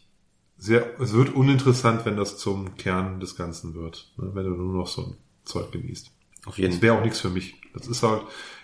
sehr, 0.65 0.99
es 0.99 1.13
wird 1.13 1.35
uninteressant, 1.35 2.07
wenn 2.07 2.17
das 2.17 2.39
zum 2.39 2.77
Kern 2.77 3.21
des 3.21 3.37
Ganzen 3.37 3.75
wird, 3.75 4.11
ne? 4.17 4.31
wenn 4.35 4.45
du 4.45 4.51
nur 4.53 4.75
noch 4.75 4.87
so 4.87 5.03
ein 5.03 5.17
Zeug 5.45 5.71
genießt. 5.73 6.11
Auf 6.47 6.57
jeden 6.59 6.71
Das 6.71 6.79
Fall. 6.79 6.83
wäre 6.89 6.99
auch 6.99 7.03
nichts 7.05 7.21
für 7.21 7.29
mich. 7.31 7.57
Das 7.75 7.87
ist 7.87 8.03
halt, 8.03 8.23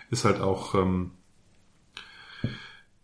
ist 0.09 0.25
halt 0.25 0.41
auch, 0.41 0.73
ähm, 0.73 1.11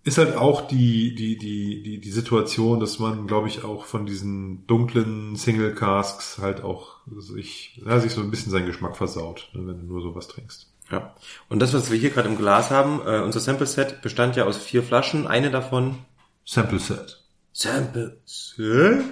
ist 0.04 0.18
halt 0.18 0.36
auch 0.36 0.68
die, 0.68 1.14
die, 1.16 1.38
die, 1.38 1.84
die, 1.84 2.00
die 2.00 2.12
Situation, 2.12 2.80
dass 2.80 2.98
man, 2.98 3.28
glaube 3.28 3.50
ich, 3.50 3.64
auch 3.64 3.86
von 3.86 4.06
diesen 4.06 4.66
dunklen 4.66 5.36
Single 5.36 5.76
Casks 5.76 6.38
halt 6.40 6.64
auch 6.64 6.96
sich, 7.18 7.82
ja, 7.86 8.00
sich 8.00 8.14
so 8.14 8.22
ein 8.22 8.32
bisschen 8.32 8.52
seinen 8.52 8.66
Geschmack 8.66 8.96
versaut, 8.98 9.50
ne, 9.54 9.68
wenn 9.68 9.80
du 9.82 9.86
nur 9.86 10.02
sowas 10.02 10.28
trinkst. 10.28 10.72
Ja. 10.90 11.14
Und 11.50 11.60
das, 11.60 11.74
was 11.74 11.92
wir 11.92 12.00
hier 12.00 12.10
gerade 12.10 12.30
im 12.30 12.38
Glas 12.38 12.72
haben, 12.72 13.02
äh, 13.06 13.20
unser 13.20 13.42
Sample 13.42 13.68
Set 13.68 14.02
bestand 14.02 14.38
ja 14.38 14.46
aus 14.46 14.58
vier 14.58 14.82
Flaschen. 14.82 15.28
Eine 15.28 15.52
davon 15.52 15.98
Sample 16.46 16.80
Set. 16.80 17.22
Sample 17.60 18.20
Set 18.24 19.04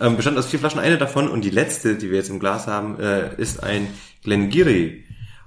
ähm, 0.00 0.16
bestand 0.16 0.38
aus 0.38 0.46
vier 0.46 0.60
Flaschen. 0.60 0.78
Eine 0.78 0.96
davon 0.96 1.28
und 1.28 1.42
die 1.42 1.50
letzte, 1.50 1.96
die 1.96 2.08
wir 2.08 2.18
jetzt 2.18 2.30
im 2.30 2.38
Glas 2.38 2.68
haben, 2.68 3.00
äh, 3.00 3.34
ist 3.36 3.64
ein 3.64 3.88
Glengarry. 4.22 5.04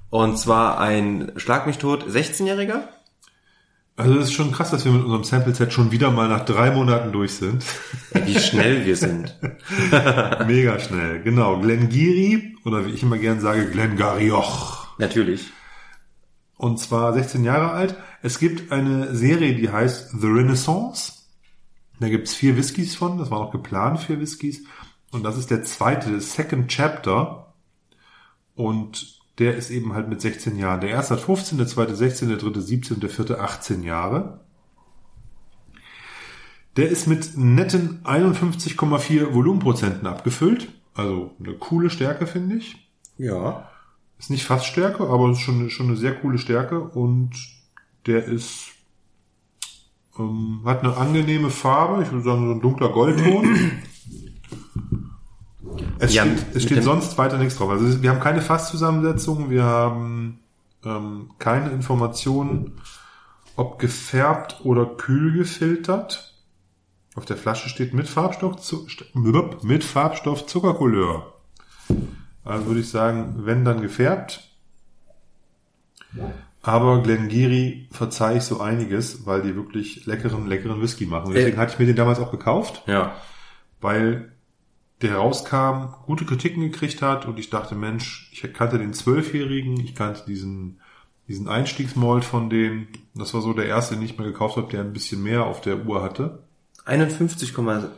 Und 0.10 0.38
zwar 0.38 0.78
ein 0.78 1.32
Schlag 1.38 1.66
mich 1.68 1.78
tot 1.78 2.06
16-Jähriger. 2.06 2.82
Also 3.96 4.18
es 4.18 4.26
ist 4.26 4.34
schon 4.34 4.52
krass, 4.52 4.72
dass 4.72 4.84
wir 4.84 4.92
mit 4.92 5.06
unserem 5.06 5.24
Sample 5.24 5.56
Set 5.56 5.72
schon 5.72 5.92
wieder 5.92 6.12
mal 6.12 6.28
nach 6.28 6.44
drei 6.44 6.72
Monaten 6.72 7.14
durch 7.14 7.36
sind. 7.36 7.64
Wie 8.12 8.38
schnell 8.38 8.86
wir 8.86 8.98
sind. 8.98 9.40
Mega 10.46 10.80
schnell. 10.80 11.22
Genau. 11.22 11.62
Glengiri, 11.62 12.58
oder 12.66 12.86
wie 12.86 12.92
ich 12.92 13.04
immer 13.04 13.20
gern 13.20 13.40
sage, 13.40 13.70
Glengarioch. 13.70 14.98
Natürlich. 14.98 15.46
Und 16.58 16.78
zwar 16.78 17.14
16 17.14 17.46
Jahre 17.46 17.72
alt. 17.72 17.96
Es 18.22 18.38
gibt 18.38 18.74
eine 18.74 19.16
Serie, 19.16 19.56
die 19.56 19.70
heißt 19.70 20.20
The 20.20 20.28
Renaissance. 20.28 21.23
Da 22.04 22.10
gibt's 22.10 22.36
vier 22.36 22.58
Whiskys 22.58 22.96
von. 22.96 23.18
Das 23.18 23.32
war 23.32 23.40
noch 23.40 23.52
geplant, 23.52 23.98
vier 23.98 24.20
Whiskys. 24.20 24.66
Und 25.12 25.24
das 25.24 25.38
ist 25.38 25.50
der 25.50 25.64
zweite, 25.64 26.20
Second 26.20 26.68
Chapter. 26.68 27.54
Und 28.56 29.22
der 29.40 29.56
ist 29.56 29.70
eben 29.70 29.94
halt 29.94 30.10
mit 30.10 30.20
16 30.20 30.58
Jahren. 30.58 30.82
Der 30.82 30.90
erste 30.90 31.14
hat 31.14 31.22
15, 31.22 31.58
der 31.58 31.68
zweite 31.68 31.96
16, 31.96 32.28
der 32.28 32.38
dritte 32.38 32.62
17, 32.62 33.00
der 33.00 33.10
vierte 33.10 33.40
18 33.40 33.84
Jahre. 33.84 34.42
Der 36.76 36.90
ist 36.90 37.08
mit 37.08 37.38
netten 37.38 38.04
51,4 38.04 39.34
Volumenprozenten 39.34 40.06
abgefüllt. 40.06 40.74
Also 40.96 41.32
eine 41.40 41.54
coole 41.54 41.90
Stärke, 41.90 42.28
finde 42.28 42.58
ich. 42.58 42.86
Ja. 43.18 43.70
Ist 44.20 44.30
nicht 44.30 44.44
fast 44.44 44.66
Stärke, 44.66 45.08
aber 45.08 45.32
ist 45.32 45.40
schon, 45.40 45.70
schon 45.70 45.88
eine 45.88 45.96
sehr 45.96 46.16
coole 46.16 46.38
Stärke 46.38 46.82
und 46.82 47.32
der 48.08 48.26
ist 48.26 48.73
ähm, 50.20 50.62
hat 50.66 50.84
eine 50.84 50.96
angenehme 50.96 51.50
Farbe, 51.50 52.04
ich 52.04 52.12
würde 52.12 52.24
sagen 52.24 52.48
so 52.48 52.54
ein 52.54 52.62
dunkler 52.62 52.90
Goldton. 52.90 53.82
Es 56.00 56.14
Ja, 56.14 56.24
steht, 56.24 56.56
es 56.56 56.64
steht 56.64 56.84
sonst 56.84 57.18
weiter 57.18 57.38
nichts 57.38 57.56
drauf. 57.56 57.70
Also 57.70 58.02
wir 58.02 58.10
haben 58.10 58.20
keine 58.20 58.42
Fasszusammensetzung, 58.42 59.50
wir 59.50 59.64
haben 59.64 60.40
ähm, 60.86 61.32
keine 61.40 61.72
Informationen, 61.72 62.80
ob 63.56 63.80
gefärbt 63.80 64.62
oder 64.64 64.86
kühl 64.86 65.34
gefiltert. 65.34 66.34
Auf 67.16 67.26
der 67.26 67.38
Flasche 67.38 67.70
steht 67.70 67.94
mit 67.94 68.08
Farbstoff, 68.08 68.56
mit 69.14 69.84
Farbstoff 69.84 70.48
Zuckercouleur. 70.48 71.34
Also 72.44 72.66
würde 72.66 72.80
ich 72.80 72.90
sagen, 72.90 73.46
wenn 73.46 73.64
dann 73.64 73.82
gefärbt. 73.82 74.50
Aber 76.66 77.04
Glengiri 77.04 77.88
verzeih 77.92 78.38
ich 78.38 78.44
so 78.44 78.60
einiges, 78.62 79.26
weil 79.26 79.42
die 79.42 79.56
wirklich 79.56 80.06
leckeren, 80.06 80.48
leckeren 80.48 80.82
Whisky 80.82 81.06
machen. 81.06 81.34
Deswegen 81.34 81.58
Äh. 81.58 81.60
hatte 81.60 81.74
ich 81.74 81.80
mir 81.80 81.86
den 81.86 81.98
damals 81.98 82.20
auch 82.20 82.32
gekauft, 82.32 82.84
Ja. 82.88 83.14
weil 83.82 84.32
der 85.02 85.16
rauskam, 85.18 85.94
gute 86.06 86.24
Kritiken 86.26 86.62
gekriegt 86.62 87.02
hat 87.02 87.26
und 87.26 87.38
ich 87.38 87.50
dachte, 87.50 87.76
Mensch, 87.76 88.30
ich 88.32 88.42
kannte 88.54 88.78
den 88.80 88.94
Zwölfjährigen, 88.94 89.78
ich 89.82 89.94
kannte 89.94 90.24
diesen, 90.26 90.80
diesen 91.28 91.50
Einstiegsmalt 91.50 92.24
von 92.24 92.50
denen. 92.50 92.88
Das 93.14 93.34
war 93.34 93.42
so 93.42 93.52
der 93.52 93.66
erste, 93.66 93.96
den 93.96 94.04
ich 94.06 94.18
mir 94.18 94.24
gekauft 94.24 94.56
habe, 94.56 94.72
der 94.72 94.80
ein 94.82 94.94
bisschen 94.94 95.22
mehr 95.22 95.44
auf 95.44 95.60
der 95.60 95.86
Uhr 95.86 96.02
hatte. 96.02 96.44
51,4. 96.86 97.90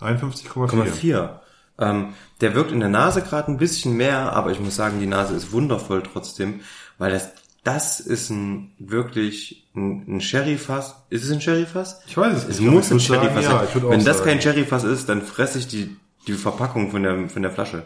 51,4. 0.00 1.40
Ähm, 1.78 2.14
der 2.40 2.54
wirkt 2.54 2.70
in 2.70 2.78
der 2.80 2.88
Nase 2.88 3.22
gerade 3.22 3.50
ein 3.50 3.58
bisschen 3.58 3.96
mehr, 3.96 4.32
aber 4.32 4.52
ich 4.52 4.60
muss 4.60 4.76
sagen, 4.76 5.00
die 5.00 5.06
Nase 5.06 5.34
ist 5.34 5.50
wundervoll 5.52 6.02
trotzdem, 6.04 6.60
weil 6.98 7.10
das, 7.10 7.32
das 7.64 7.98
ist 7.98 8.30
ein 8.30 8.72
wirklich 8.78 9.66
ein, 9.74 10.16
ein 10.16 10.20
Sherry-Fass. 10.20 11.06
Ist 11.10 11.24
es 11.24 11.32
ein 11.32 11.40
Sherry-Fass? 11.40 12.02
Ich 12.06 12.16
weiß 12.16 12.36
es 12.36 12.44
Es 12.44 12.60
nicht, 12.60 12.68
aber 12.68 12.76
muss 12.76 12.92
ein 12.92 13.00
Sherry-Fass 13.00 13.44
ja, 13.44 13.66
sein. 13.66 13.82
auch 13.84 13.90
Wenn 13.90 14.04
das 14.04 14.18
sagen. 14.18 14.30
kein 14.30 14.40
Sherry-Fass 14.42 14.84
ist, 14.84 15.08
dann 15.08 15.22
fresse 15.22 15.58
ich 15.58 15.66
die, 15.66 15.96
die 16.26 16.34
Verpackung 16.34 16.90
von 16.90 17.02
der, 17.02 17.28
von 17.28 17.42
der 17.42 17.50
Flasche. 17.50 17.84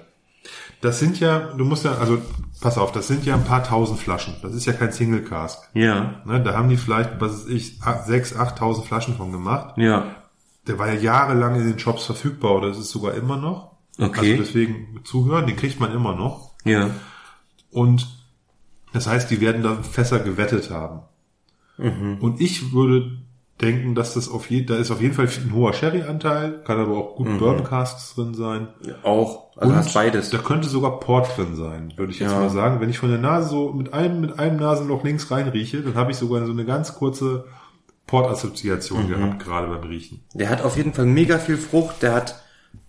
Das 0.80 0.98
sind 0.98 1.18
ja, 1.20 1.38
du 1.56 1.64
musst 1.64 1.84
ja, 1.84 1.94
also 1.94 2.20
pass 2.60 2.78
auf, 2.78 2.92
das 2.92 3.08
sind 3.08 3.24
ja 3.24 3.34
ein 3.34 3.44
paar 3.44 3.64
tausend 3.64 4.00
Flaschen. 4.00 4.34
Das 4.42 4.52
ist 4.54 4.66
ja 4.66 4.72
kein 4.72 4.92
Single 4.92 5.22
Cask. 5.22 5.58
Ja. 5.74 6.22
Ne, 6.24 6.42
da 6.42 6.54
haben 6.54 6.68
die 6.68 6.76
vielleicht, 6.76 7.20
was 7.20 7.44
weiß 7.44 7.46
ich, 7.48 7.78
6.000, 7.80 8.36
8.000 8.36 8.84
Flaschen 8.84 9.16
von 9.16 9.32
gemacht. 9.32 9.76
Ja. 9.76 10.14
Der 10.66 10.78
war 10.78 10.88
ja 10.92 11.00
jahrelang 11.00 11.54
in 11.56 11.66
den 11.66 11.78
Shops 11.78 12.04
verfügbar 12.04 12.56
oder 12.56 12.68
ist 12.68 12.78
es 12.78 12.90
sogar 12.90 13.14
immer 13.14 13.36
noch. 13.36 13.76
Okay. 13.98 14.32
Also 14.32 14.42
deswegen 14.42 15.00
zuhören, 15.04 15.46
den 15.46 15.56
kriegt 15.56 15.80
man 15.80 15.92
immer 15.92 16.14
noch. 16.14 16.52
Ja. 16.64 16.90
Und 17.70 18.17
das 18.92 19.06
heißt, 19.06 19.30
die 19.30 19.40
werden 19.40 19.62
da 19.62 19.76
Fässer 19.82 20.18
gewettet 20.20 20.70
haben. 20.70 21.00
Und 21.78 22.40
ich 22.40 22.72
würde 22.72 23.18
denken, 23.60 23.94
dass 23.94 24.14
das 24.14 24.28
auf 24.28 24.50
jeden, 24.50 24.66
da 24.66 24.76
ist 24.76 24.90
auf 24.90 25.00
jeden 25.00 25.14
Fall 25.14 25.26
ein 25.28 25.52
hoher 25.52 25.72
Sherry-Anteil, 25.72 26.62
kann 26.64 26.78
aber 26.78 26.96
auch 26.96 27.16
gut 27.16 27.38
Bourbon 27.38 27.64
Casks 27.64 28.14
drin 28.14 28.34
sein. 28.34 28.68
Auch. 29.02 29.56
Also 29.56 29.74
hast 29.74 29.94
beides. 29.94 30.30
Da 30.30 30.38
könnte 30.38 30.68
sogar 30.68 31.00
Port 31.00 31.36
drin 31.36 31.54
sein, 31.56 31.92
würde 31.96 32.12
ich 32.12 32.18
jetzt 32.20 32.32
Ja. 32.32 32.38
mal 32.40 32.50
sagen. 32.50 32.80
Wenn 32.80 32.90
ich 32.90 32.98
von 32.98 33.10
der 33.10 33.18
Nase 33.18 33.48
so 33.50 33.72
mit 33.72 33.92
einem, 33.92 34.20
mit 34.20 34.38
einem 34.38 34.56
Nasenloch 34.58 35.02
links 35.04 35.30
reinrieche, 35.30 35.80
dann 35.82 35.94
habe 35.94 36.10
ich 36.12 36.16
sogar 36.16 36.44
so 36.46 36.52
eine 36.52 36.64
ganz 36.64 36.94
kurze 36.94 37.44
Port-Assoziation 38.06 39.04
Mhm. 39.04 39.08
gehabt, 39.08 39.44
gerade 39.44 39.66
beim 39.68 39.82
Riechen. 39.88 40.20
Der 40.34 40.50
hat 40.50 40.62
auf 40.62 40.76
jeden 40.76 40.94
Fall 40.94 41.06
mega 41.06 41.38
viel 41.38 41.56
Frucht, 41.58 42.02
der 42.02 42.14
hat 42.14 42.42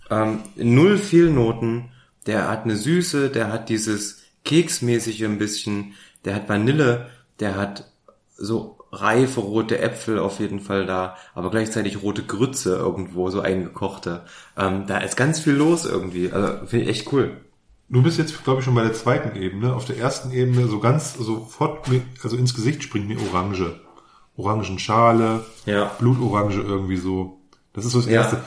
ähm, 0.09 0.39
null 0.55 0.97
Fehlnoten, 0.97 1.89
der 2.25 2.49
hat 2.49 2.63
eine 2.63 2.75
Süße, 2.75 3.29
der 3.29 3.51
hat 3.51 3.69
dieses 3.69 4.18
Keksmäßige 4.45 5.23
ein 5.25 5.37
bisschen, 5.37 5.93
der 6.25 6.35
hat 6.35 6.49
Vanille, 6.49 7.07
der 7.39 7.55
hat 7.55 7.91
so 8.37 8.77
reife 8.91 9.41
rote 9.41 9.79
Äpfel 9.79 10.17
auf 10.17 10.39
jeden 10.39 10.59
Fall 10.59 10.85
da, 10.85 11.15
aber 11.35 11.51
gleichzeitig 11.51 12.01
rote 12.01 12.23
Grütze 12.23 12.75
irgendwo, 12.75 13.29
so 13.29 13.41
eingekochte. 13.41 14.23
Ähm, 14.57 14.85
da 14.87 14.97
ist 14.99 15.15
ganz 15.15 15.39
viel 15.39 15.53
los 15.53 15.85
irgendwie. 15.85 16.31
Also 16.31 16.65
finde 16.65 16.85
ich 16.85 16.89
echt 16.89 17.13
cool. 17.13 17.37
Du 17.89 18.01
bist 18.01 18.17
jetzt, 18.17 18.43
glaube 18.43 18.59
ich, 18.59 18.65
schon 18.65 18.75
bei 18.75 18.83
der 18.83 18.93
zweiten 18.93 19.35
Ebene. 19.39 19.73
Auf 19.75 19.85
der 19.85 19.97
ersten 19.97 20.31
Ebene 20.31 20.67
so 20.67 20.79
ganz 20.79 21.15
sofort, 21.15 21.87
mir, 21.87 22.01
also 22.23 22.35
ins 22.37 22.55
Gesicht 22.55 22.83
springt 22.83 23.07
mir 23.07 23.17
Orange. 23.31 23.79
Orangenschale, 24.37 25.43
Ja. 25.65 25.91
Blutorange 25.99 26.55
irgendwie 26.55 26.97
so. 26.97 27.39
Das 27.73 27.85
ist 27.85 27.91
so 27.91 27.99
das 28.01 28.09
Ja, 28.09 28.21
Erste. 28.21 28.41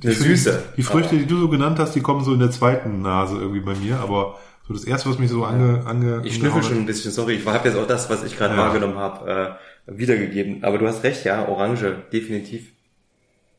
finde, 0.00 0.12
Süße. 0.14 0.62
Die 0.76 0.82
Früchte, 0.82 1.16
die 1.16 1.26
du 1.26 1.38
so 1.38 1.48
genannt 1.48 1.78
hast, 1.78 1.94
die 1.94 2.00
kommen 2.00 2.24
so 2.24 2.32
in 2.32 2.40
der 2.40 2.50
zweiten 2.50 3.02
Nase 3.02 3.36
irgendwie 3.36 3.60
bei 3.60 3.74
mir, 3.74 4.00
aber 4.00 4.38
so 4.66 4.72
das 4.72 4.84
Erste, 4.84 5.10
was 5.10 5.18
mich 5.18 5.30
so 5.30 5.44
ange... 5.44 5.86
ange 5.86 6.22
Ich 6.24 6.36
schnüffel 6.36 6.62
schon 6.62 6.78
ein 6.78 6.86
bisschen, 6.86 7.10
sorry, 7.10 7.34
ich 7.34 7.46
habe 7.46 7.68
jetzt 7.68 7.76
auch 7.76 7.86
das, 7.86 8.08
was 8.08 8.22
ich 8.24 8.36
gerade 8.36 8.54
Ja. 8.54 8.60
wahrgenommen 8.60 8.96
habe, 8.96 9.58
äh, 9.86 9.98
wiedergegeben. 9.98 10.64
Aber 10.64 10.78
du 10.78 10.86
hast 10.86 11.02
recht, 11.02 11.24
ja, 11.24 11.46
Orange, 11.48 12.02
definitiv. 12.12 12.72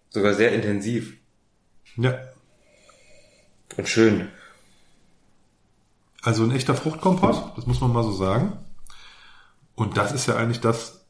Sogar 0.09 0.33
sehr 0.33 0.53
intensiv 0.53 1.17
Ja, 1.97 2.17
und 3.77 3.87
schön. 3.87 4.29
Also 6.21 6.43
ein 6.43 6.51
echter 6.51 6.73
Fruchtkompott, 6.73 7.55
das 7.55 7.67
muss 7.67 7.81
man 7.81 7.93
mal 7.93 8.03
so 8.03 8.11
sagen. 8.11 8.53
Und 9.75 9.97
das 9.97 10.11
ist 10.11 10.27
ja 10.27 10.35
eigentlich 10.37 10.61
das, 10.61 11.05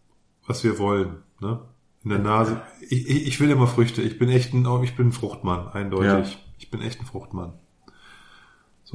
was 0.46 0.64
wir 0.64 0.78
wollen. 0.80 1.24
Ne? 1.40 1.62
In 2.04 2.10
der 2.10 2.20
Nase. 2.20 2.62
Ich, 2.82 3.08
ich, 3.10 3.28
ich 3.28 3.40
will 3.40 3.50
immer 3.50 3.68
Früchte. 3.68 4.02
Ich 4.02 4.20
bin 4.20 4.30
echt 4.30 4.54
ein, 4.54 4.68
ich 4.84 4.96
bin 4.96 5.08
ein 5.10 5.12
Fruchtmann, 5.12 5.68
eindeutig. 5.70 6.34
Ja. 6.34 6.40
Ich 6.58 6.70
bin 6.70 6.82
echt 6.82 7.00
ein 7.00 7.06
Fruchtmann. 7.06 7.54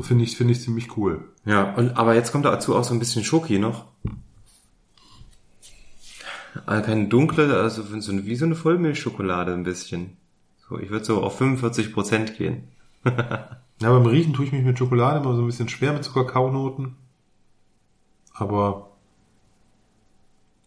So 0.00 0.06
finde 0.06 0.24
ich, 0.24 0.34
finde 0.34 0.54
ich 0.54 0.62
ziemlich 0.62 0.96
cool. 0.96 1.28
Ja, 1.44 1.74
und 1.74 1.98
aber 1.98 2.14
jetzt 2.14 2.32
kommt 2.32 2.46
dazu 2.46 2.74
auch 2.74 2.84
so 2.84 2.94
ein 2.94 2.98
bisschen 2.98 3.22
Schoki 3.22 3.58
noch. 3.58 3.84
Also 6.64 6.86
keine 6.86 7.08
dunkle, 7.08 7.54
also 7.60 7.82
so 7.82 8.24
wie 8.24 8.34
so 8.34 8.46
eine 8.46 8.54
Vollmilchschokolade 8.54 9.52
ein 9.52 9.62
bisschen. 9.62 10.16
So, 10.66 10.78
ich 10.78 10.88
würde 10.88 11.04
so 11.04 11.22
auf 11.22 11.36
45 11.36 11.92
Prozent 11.92 12.38
gehen. 12.38 12.68
Ja, 13.82 13.90
beim 13.90 14.04
Riechen 14.04 14.34
tue 14.34 14.44
ich 14.44 14.52
mich 14.52 14.62
mit 14.62 14.78
Schokolade 14.78 15.20
immer 15.20 15.34
so 15.34 15.40
ein 15.40 15.46
bisschen 15.46 15.70
schwer 15.70 15.94
mit 15.94 16.04
so 16.04 16.12
Kakaonoten. 16.12 16.96
Aber 18.34 18.90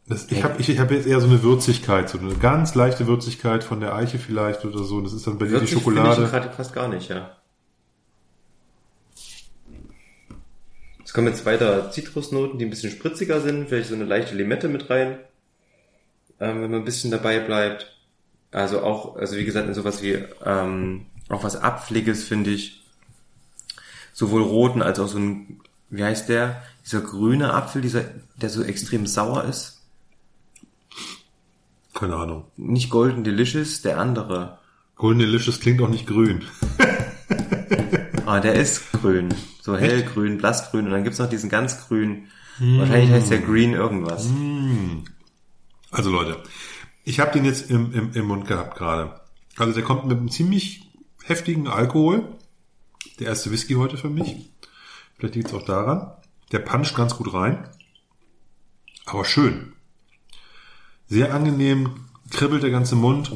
das, 0.07 0.31
ich 0.31 0.43
habe 0.43 0.59
ich, 0.59 0.67
ich 0.67 0.79
hab 0.79 0.89
jetzt 0.89 1.05
eher 1.05 1.19
so 1.19 1.27
eine 1.27 1.43
Würzigkeit, 1.43 2.09
so 2.09 2.17
eine 2.17 2.33
ganz 2.33 2.73
leichte 2.73 3.05
Würzigkeit 3.05 3.63
von 3.63 3.81
der 3.81 3.93
Eiche 3.93 4.17
vielleicht 4.17 4.65
oder 4.65 4.83
so. 4.83 4.99
Das 5.01 5.13
ist 5.13 5.27
dann 5.27 5.37
bei 5.37 5.45
dir 5.45 5.59
die 5.59 5.67
Schokolade. 5.67 6.23
ich 6.23 6.31
gerade 6.31 6.49
fast 6.49 6.73
gar 6.73 6.87
nicht, 6.87 7.09
ja. 7.09 7.37
Es 11.13 11.15
kommen 11.15 11.27
jetzt 11.27 11.45
weiter 11.45 11.91
Zitrusnoten, 11.91 12.57
die 12.57 12.65
ein 12.65 12.71
bisschen 12.71 12.89
spritziger 12.89 13.39
sind, 13.39 13.69
vielleicht 13.69 13.89
so 13.89 13.93
eine 13.93 14.03
leichte 14.05 14.33
Limette 14.33 14.67
mit 14.67 14.89
rein, 14.89 15.19
ähm, 16.39 16.63
wenn 16.63 16.71
man 16.71 16.81
ein 16.81 16.85
bisschen 16.85 17.11
dabei 17.11 17.37
bleibt. 17.37 17.95
Also 18.49 18.81
auch, 18.81 19.15
also 19.17 19.37
wie 19.37 19.45
gesagt, 19.45 19.67
in 19.67 19.75
sowas 19.75 20.01
wie 20.01 20.23
ähm, 20.43 21.05
auch 21.29 21.43
was 21.43 21.55
Abfliges 21.55 22.23
finde 22.23 22.49
ich. 22.49 22.83
Sowohl 24.11 24.41
roten 24.41 24.81
als 24.81 24.99
auch 24.99 25.07
so 25.07 25.19
ein, 25.19 25.61
wie 25.91 26.03
heißt 26.03 26.29
der? 26.29 26.63
Dieser 26.83 27.01
grüne 27.01 27.53
Apfel, 27.53 27.83
dieser, 27.83 28.05
der 28.37 28.49
so 28.49 28.63
extrem 28.63 29.05
sauer 29.05 29.43
ist. 29.43 29.83
Keine 31.93 32.15
Ahnung. 32.15 32.45
Nicht 32.57 32.89
Golden 32.89 33.23
Delicious, 33.23 33.83
der 33.83 33.99
andere. 33.99 34.57
Golden 34.95 35.19
Delicious 35.19 35.59
klingt 35.59 35.79
auch 35.79 35.89
nicht 35.89 36.07
grün. 36.07 36.43
Ah, 38.33 38.39
der 38.39 38.55
ist 38.55 38.91
grün. 38.93 39.31
So 39.61 39.77
hellgrün, 39.77 40.39
blassgrün. 40.39 40.85
Und 40.85 40.91
dann 40.91 41.03
gibt's 41.03 41.19
noch 41.19 41.29
diesen 41.29 41.51
ganz 41.51 41.87
grün. 41.87 42.29
Wahrscheinlich 42.57 43.11
heißt 43.11 43.29
der 43.29 43.37
Green 43.37 43.73
irgendwas. 43.73 44.27
Also 45.91 46.09
Leute, 46.09 46.41
ich 47.03 47.19
habe 47.19 47.31
den 47.31 47.45
jetzt 47.45 47.69
im, 47.69 47.93
im, 47.93 48.11
im 48.13 48.25
Mund 48.25 48.47
gehabt 48.47 48.75
gerade. 48.75 49.21
Also 49.57 49.73
der 49.73 49.83
kommt 49.83 50.07
mit 50.07 50.17
einem 50.17 50.31
ziemlich 50.31 50.89
heftigen 51.23 51.67
Alkohol. 51.67 52.27
Der 53.19 53.27
erste 53.27 53.51
Whisky 53.51 53.75
heute 53.75 53.97
für 53.97 54.09
mich. 54.09 54.49
Vielleicht 55.15 55.35
liegt 55.35 55.49
es 55.49 55.53
auch 55.53 55.65
daran. 55.65 56.13
Der 56.51 56.59
puncht 56.59 56.95
ganz 56.95 57.15
gut 57.15 57.35
rein. 57.35 57.69
Aber 59.05 59.25
schön. 59.25 59.73
Sehr 61.05 61.35
angenehm, 61.35 62.07
kribbelt 62.31 62.63
der 62.63 62.71
ganze 62.71 62.95
Mund. 62.95 63.31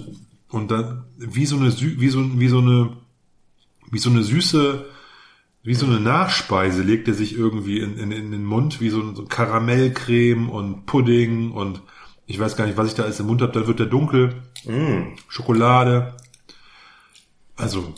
Und 0.50 0.72
dann 0.72 1.06
wie 1.18 1.46
so 1.46 1.58
eine, 1.58 1.72
wie 1.80 2.10
so, 2.10 2.40
wie 2.40 2.48
so 2.48 2.58
eine, 2.58 2.98
wie 3.92 4.00
so 4.00 4.10
eine 4.10 4.24
süße, 4.24 4.86
wie 5.64 5.74
so 5.76 5.86
eine 5.86 6.00
Nachspeise 6.00 6.82
legt 6.82 7.08
er 7.08 7.14
sich 7.14 7.36
irgendwie 7.38 7.80
in, 7.80 7.98
in, 7.98 8.12
in 8.12 8.32
den 8.32 8.46
Mund, 8.46 8.80
wie 8.80 8.90
so 8.90 9.02
ein 9.02 9.16
so 9.16 9.26
Karamellcreme 9.26 10.50
und 10.50 10.86
Pudding 10.86 11.52
und 11.52 11.82
ich 12.26 12.40
weiß 12.40 12.56
gar 12.58 12.66
nicht, 12.66 12.78
was 12.78 12.88
ich 12.88 12.94
da 12.96 13.04
alles 13.04 13.20
im 13.20 13.28
Mund 13.28 13.42
habe, 13.42 13.54
dann 13.54 13.68
wird 13.68 13.80
der 13.80 13.86
dunkel. 13.86 14.42
Schokolade. 15.30 16.14
Also, 17.56 17.94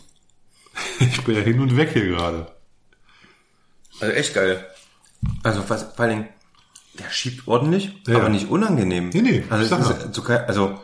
ich 1.00 1.22
bin 1.24 1.36
ja 1.36 1.42
hin 1.42 1.60
und 1.60 1.76
weg 1.76 1.92
hier 1.94 2.06
gerade. 2.08 2.48
Also 4.00 4.14
echt 4.14 4.34
geil. 4.34 4.66
Also 5.44 5.68
was, 5.68 5.84
vor 5.84 6.00
allen 6.06 6.10
Dingen, 6.10 6.30
der 6.98 7.10
schiebt 7.10 7.48
ordentlich, 7.48 7.92
Ja, 8.08 8.16
aber 8.16 8.26
ja. 8.26 8.30
nicht 8.30 8.50
unangenehm. 8.50 9.10
Nee, 9.10 9.22
nee, 9.22 9.44
Also, 9.50 9.64
ist 9.76 10.30
also 10.48 10.80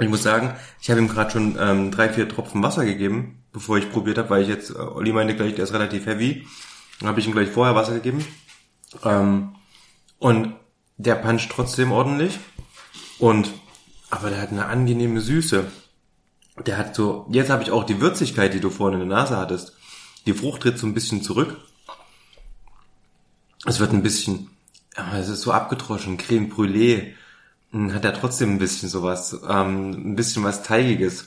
ich 0.00 0.08
muss 0.08 0.22
sagen, 0.22 0.54
ich 0.80 0.90
habe 0.90 1.00
ihm 1.00 1.08
gerade 1.08 1.30
schon 1.30 1.56
ähm, 1.58 1.90
drei, 1.90 2.08
vier 2.08 2.28
Tropfen 2.28 2.62
Wasser 2.62 2.84
gegeben, 2.84 3.42
bevor 3.52 3.78
ich 3.78 3.90
probiert 3.90 4.18
habe, 4.18 4.30
weil 4.30 4.42
ich 4.42 4.48
jetzt, 4.48 4.70
äh, 4.70 4.78
Olli 4.78 5.12
meinte 5.12 5.34
gleich, 5.34 5.54
der 5.54 5.64
ist 5.64 5.72
relativ 5.72 6.06
heavy. 6.06 6.46
Dann 7.00 7.08
habe 7.08 7.20
ich 7.20 7.26
ihm 7.26 7.32
gleich 7.32 7.48
vorher 7.48 7.74
Wasser 7.74 7.94
gegeben. 7.94 8.24
Ähm, 9.04 9.54
und 10.18 10.54
der 10.96 11.14
puncht 11.16 11.50
trotzdem 11.50 11.92
ordentlich. 11.92 12.38
Und 13.18 13.52
aber 14.10 14.30
der 14.30 14.40
hat 14.40 14.50
eine 14.50 14.66
angenehme 14.66 15.20
Süße. 15.20 15.70
Der 16.66 16.78
hat 16.78 16.94
so, 16.94 17.26
jetzt 17.30 17.50
habe 17.50 17.62
ich 17.62 17.70
auch 17.70 17.84
die 17.84 18.00
Würzigkeit, 18.00 18.54
die 18.54 18.60
du 18.60 18.70
vorhin 18.70 19.00
in 19.00 19.08
der 19.08 19.18
Nase 19.18 19.36
hattest. 19.36 19.76
Die 20.26 20.32
Frucht 20.32 20.62
tritt 20.62 20.78
so 20.78 20.86
ein 20.86 20.94
bisschen 20.94 21.22
zurück. 21.22 21.56
Es 23.64 23.80
wird 23.80 23.92
ein 23.92 24.02
bisschen, 24.02 24.50
es 25.14 25.28
ist 25.28 25.42
so 25.42 25.52
abgetroschen, 25.52 26.16
Creme 26.16 26.50
Brûlée. 26.50 27.14
Hm, 27.72 27.92
Hat 27.94 28.04
er 28.04 28.14
trotzdem 28.14 28.52
ein 28.54 28.58
bisschen 28.58 28.88
sowas, 28.88 29.38
ähm, 29.48 29.90
ein 30.12 30.16
bisschen 30.16 30.44
was 30.44 30.62
Teigiges. 30.62 31.26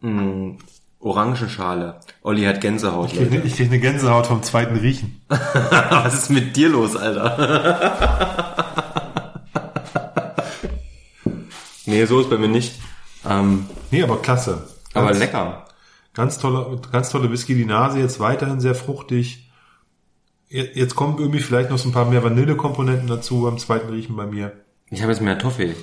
Hm, 0.00 0.58
Orangenschale. 1.00 2.00
Olli 2.22 2.44
hat 2.44 2.60
Gänsehaut, 2.62 3.12
Ich 3.12 3.18
krieg, 3.18 3.30
Leute. 3.30 3.42
ne, 3.42 3.46
ich 3.46 3.56
krieg 3.56 3.66
eine 3.68 3.78
Gänsehaut 3.78 4.26
vom 4.26 4.42
zweiten 4.42 4.76
Riechen. 4.76 5.20
Was 5.28 6.14
ist 6.14 6.30
mit 6.30 6.56
dir 6.56 6.70
los, 6.70 6.96
Alter? 6.96 8.54
nee, 11.86 12.04
so 12.06 12.20
ist 12.20 12.30
bei 12.30 12.38
mir 12.38 12.48
nicht. 12.48 12.74
Ähm, 13.28 13.66
Nee, 13.90 14.02
aber 14.02 14.20
klasse. 14.22 14.66
aber 14.94 15.08
Ganz- 15.08 15.18
lecker. 15.18 15.64
Ganz 16.14 16.38
tolle, 16.38 16.80
ganz 16.92 17.10
tolle 17.10 17.30
Whisky. 17.30 17.54
Die 17.54 17.64
Nase 17.66 17.98
jetzt 17.98 18.18
weiterhin 18.20 18.60
sehr 18.60 18.74
fruchtig. 18.74 19.50
Je- 20.48 20.70
Jetzt 20.74 20.94
kommen 20.94 21.18
irgendwie 21.18 21.40
vielleicht 21.40 21.68
noch 21.70 21.78
so 21.78 21.88
ein 21.88 21.92
paar 21.92 22.04
mehr 22.06 22.22
Vanillekomponenten 22.24 23.08
dazu 23.08 23.42
beim 23.42 23.58
zweiten 23.58 23.90
Riechen 23.90 24.16
bei 24.16 24.24
mir. 24.26 24.52
Ich 24.94 25.02
habe 25.02 25.12
jetzt 25.12 25.20
mehr 25.20 25.38
Toffee. 25.38 25.74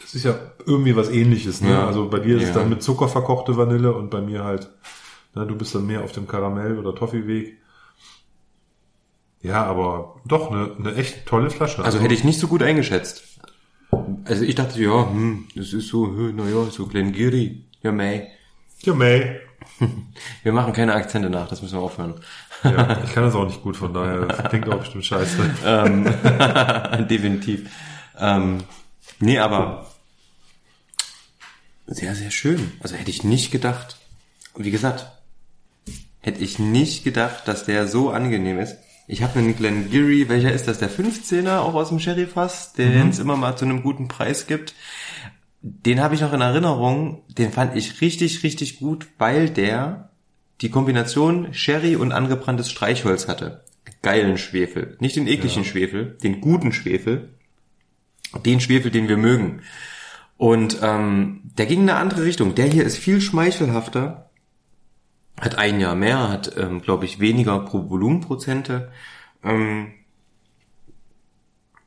Das 0.00 0.14
ist 0.14 0.24
ja 0.24 0.38
irgendwie 0.66 0.94
was 0.94 1.08
ähnliches, 1.10 1.60
ne? 1.60 1.70
Ja. 1.70 1.86
Also 1.86 2.08
bei 2.08 2.20
dir 2.20 2.36
ist 2.36 2.44
es 2.44 2.48
Ja. 2.50 2.54
dann 2.56 2.68
mit 2.68 2.82
Zucker 2.82 3.08
verkochte 3.08 3.56
Vanille 3.56 3.92
und 3.94 4.10
bei 4.10 4.20
mir 4.20 4.44
halt, 4.44 4.70
ne, 5.34 5.46
du 5.46 5.56
bist 5.56 5.74
dann 5.74 5.86
mehr 5.86 6.02
auf 6.04 6.12
dem 6.12 6.28
Karamell- 6.28 6.78
oder 6.78 6.94
Toffee-Weg. 6.94 7.56
Ja, 9.42 9.64
aber 9.64 10.20
doch, 10.24 10.50
eine, 10.50 10.76
eine 10.78 10.94
echt 10.94 11.26
tolle 11.26 11.50
Flasche. 11.50 11.84
Also 11.84 12.00
hätte 12.00 12.14
ich 12.14 12.24
nicht 12.24 12.38
so 12.40 12.48
gut 12.48 12.62
eingeschätzt. 12.62 13.22
Also 14.24 14.44
ich 14.44 14.54
dachte, 14.54 14.80
ja, 14.82 15.08
hm, 15.08 15.46
das 15.54 15.72
ist 15.72 15.88
so, 15.88 16.06
naja, 16.06 16.64
so 16.70 16.86
Glengarry. 16.86 17.64
Ja, 17.82 17.92
May. 17.92 18.28
Ja, 18.82 18.94
May. 18.94 19.40
Wir 20.42 20.52
machen 20.52 20.72
keine 20.72 20.94
Akzente 20.94 21.30
nach, 21.30 21.48
das 21.48 21.62
müssen 21.62 21.78
wir 21.78 21.82
aufhören. 21.82 22.14
Ja, 22.62 23.02
ich 23.04 23.12
kann 23.12 23.24
das 23.24 23.34
auch 23.34 23.46
nicht 23.46 23.62
gut, 23.62 23.76
von 23.76 23.92
daher, 23.92 24.26
das 24.26 24.48
klingt 24.50 24.68
auch 24.68 24.78
bestimmt 24.78 25.04
scheiße. 25.04 25.38
ähm, 25.64 26.04
definitiv. 27.08 27.68
Ähm, 28.18 28.64
nee, 29.20 29.38
aber 29.38 29.86
sehr, 31.86 32.14
sehr 32.14 32.30
schön. 32.30 32.72
Also 32.80 32.96
hätte 32.96 33.10
ich 33.10 33.24
nicht 33.24 33.50
gedacht. 33.50 33.98
Wie 34.56 34.70
gesagt, 34.70 35.06
hätte 36.20 36.42
ich 36.42 36.58
nicht 36.58 37.04
gedacht, 37.04 37.46
dass 37.46 37.64
der 37.64 37.86
so 37.86 38.10
angenehm 38.10 38.58
ist. 38.58 38.76
Ich 39.06 39.22
habe 39.22 39.38
einen 39.38 39.56
Glengarry, 39.56 40.28
welcher 40.28 40.52
ist 40.52 40.66
das? 40.66 40.78
Der 40.78 40.90
15er, 40.90 41.58
auch 41.58 41.74
aus 41.74 41.90
dem 41.90 42.00
Sherryfass, 42.00 42.72
den 42.72 43.10
es 43.10 43.20
immer 43.20 43.36
mal 43.36 43.56
zu 43.56 43.64
einem 43.64 43.82
guten 43.82 44.08
Preis 44.08 44.48
gibt. 44.48 44.74
Den 45.62 46.00
habe 46.00 46.16
ich 46.16 46.20
noch 46.22 46.32
in 46.32 46.40
Erinnerung. 46.40 47.22
Den 47.28 47.52
fand 47.52 47.76
ich 47.76 48.00
richtig, 48.00 48.42
richtig 48.42 48.80
gut, 48.80 49.06
weil 49.18 49.48
der 49.48 50.10
die 50.60 50.70
Kombination 50.70 51.52
Sherry 51.54 51.94
und 51.94 52.12
angebranntes 52.12 52.70
Streichholz 52.70 53.28
hatte. 53.28 53.64
Geilen 54.02 54.38
Schwefel. 54.38 54.96
Nicht 54.98 55.16
den 55.16 55.28
ekligen 55.28 55.64
Schwefel, 55.64 56.16
den 56.22 56.40
guten 56.40 56.72
Schwefel. 56.72 57.28
Den 58.44 58.60
Schwefel, 58.60 58.90
den 58.90 59.08
wir 59.08 59.16
mögen. 59.16 59.62
Und 60.36 60.78
ähm, 60.82 61.40
der 61.56 61.66
ging 61.66 61.82
in 61.82 61.88
eine 61.90 61.98
andere 61.98 62.24
Richtung. 62.24 62.54
Der 62.54 62.66
hier 62.66 62.84
ist 62.84 62.98
viel 62.98 63.20
schmeichelhafter. 63.20 64.30
hat 65.40 65.58
ein 65.58 65.80
Jahr 65.80 65.94
mehr, 65.94 66.28
hat, 66.30 66.56
ähm, 66.56 66.80
glaube 66.80 67.04
ich, 67.04 67.20
weniger 67.20 67.58
pro 67.60 67.90
Volumenprozente. 67.90 68.90
Ähm, 69.44 69.92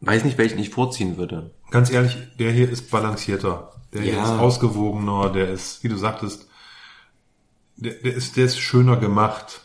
weiß 0.01 0.23
nicht, 0.23 0.37
welchen 0.37 0.59
ich 0.59 0.69
vorziehen 0.69 1.17
würde. 1.17 1.51
Ganz 1.71 1.91
ehrlich, 1.91 2.17
der 2.39 2.51
hier 2.51 2.69
ist 2.69 2.89
balancierter. 2.91 3.71
Der 3.93 4.01
hier 4.01 4.13
Ja. 4.13 4.23
ist 4.23 4.39
ausgewogener, 4.39 5.29
der 5.31 5.49
ist, 5.49 5.83
wie 5.83 5.89
du 5.89 5.97
sagtest, 5.97 6.47
der, 7.75 7.93
der 7.93 8.13
ist, 8.13 8.37
der 8.37 8.45
ist 8.45 8.59
schöner 8.59 8.97
gemacht. 8.97 9.61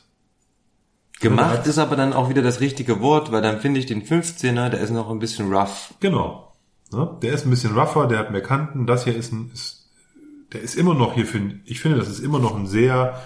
Gemacht 1.20 1.66
ist 1.66 1.78
aber 1.78 1.96
dann 1.96 2.12
auch 2.12 2.28
wieder 2.28 2.42
das 2.42 2.60
richtige 2.60 3.00
Wort, 3.00 3.32
weil 3.32 3.42
dann 3.42 3.60
finde 3.60 3.80
ich 3.80 3.86
den 3.86 4.02
15er, 4.02 4.68
der 4.70 4.80
ist 4.80 4.90
noch 4.90 5.10
ein 5.10 5.18
bisschen 5.18 5.52
rough. 5.52 5.94
Genau. 6.00 6.43
Ne? 6.94 7.16
Der 7.22 7.32
ist 7.32 7.44
ein 7.44 7.50
bisschen 7.50 7.78
rougher, 7.78 8.06
der 8.06 8.18
hat 8.18 8.30
mehr 8.30 8.42
Kanten. 8.42 8.86
Das 8.86 9.04
hier 9.04 9.16
ist 9.16 9.32
ein, 9.32 9.50
ist, 9.52 9.90
der 10.52 10.62
ist 10.62 10.76
immer 10.76 10.94
noch 10.94 11.14
hier, 11.14 11.26
finde 11.26 11.60
ich 11.64 11.80
finde, 11.80 11.98
das 11.98 12.08
ist 12.08 12.20
immer 12.20 12.38
noch 12.38 12.56
ein 12.56 12.66
sehr 12.66 13.22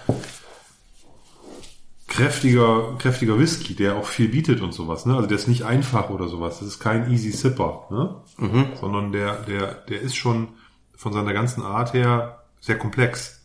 kräftiger, 2.07 2.95
kräftiger 2.97 3.39
Whisky, 3.39 3.75
der 3.75 3.95
auch 3.95 4.05
viel 4.05 4.29
bietet 4.29 4.61
und 4.61 4.73
sowas. 4.73 5.05
Ne? 5.05 5.15
Also 5.15 5.27
der 5.27 5.37
ist 5.37 5.47
nicht 5.47 5.63
einfach 5.63 6.09
oder 6.09 6.27
sowas. 6.27 6.59
Das 6.59 6.67
ist 6.67 6.79
kein 6.79 7.11
easy 7.11 7.31
Sipper, 7.31 7.87
ne? 7.91 8.15
sondern 8.79 9.11
der, 9.11 9.35
der, 9.43 9.73
der 9.75 10.01
ist 10.01 10.15
schon 10.15 10.49
von 10.95 11.13
seiner 11.13 11.33
ganzen 11.33 11.61
Art 11.61 11.93
her 11.93 12.43
sehr 12.59 12.77
komplex. 12.77 13.41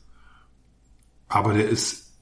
Aber 1.28 1.52
der 1.52 1.68
ist 1.68 2.14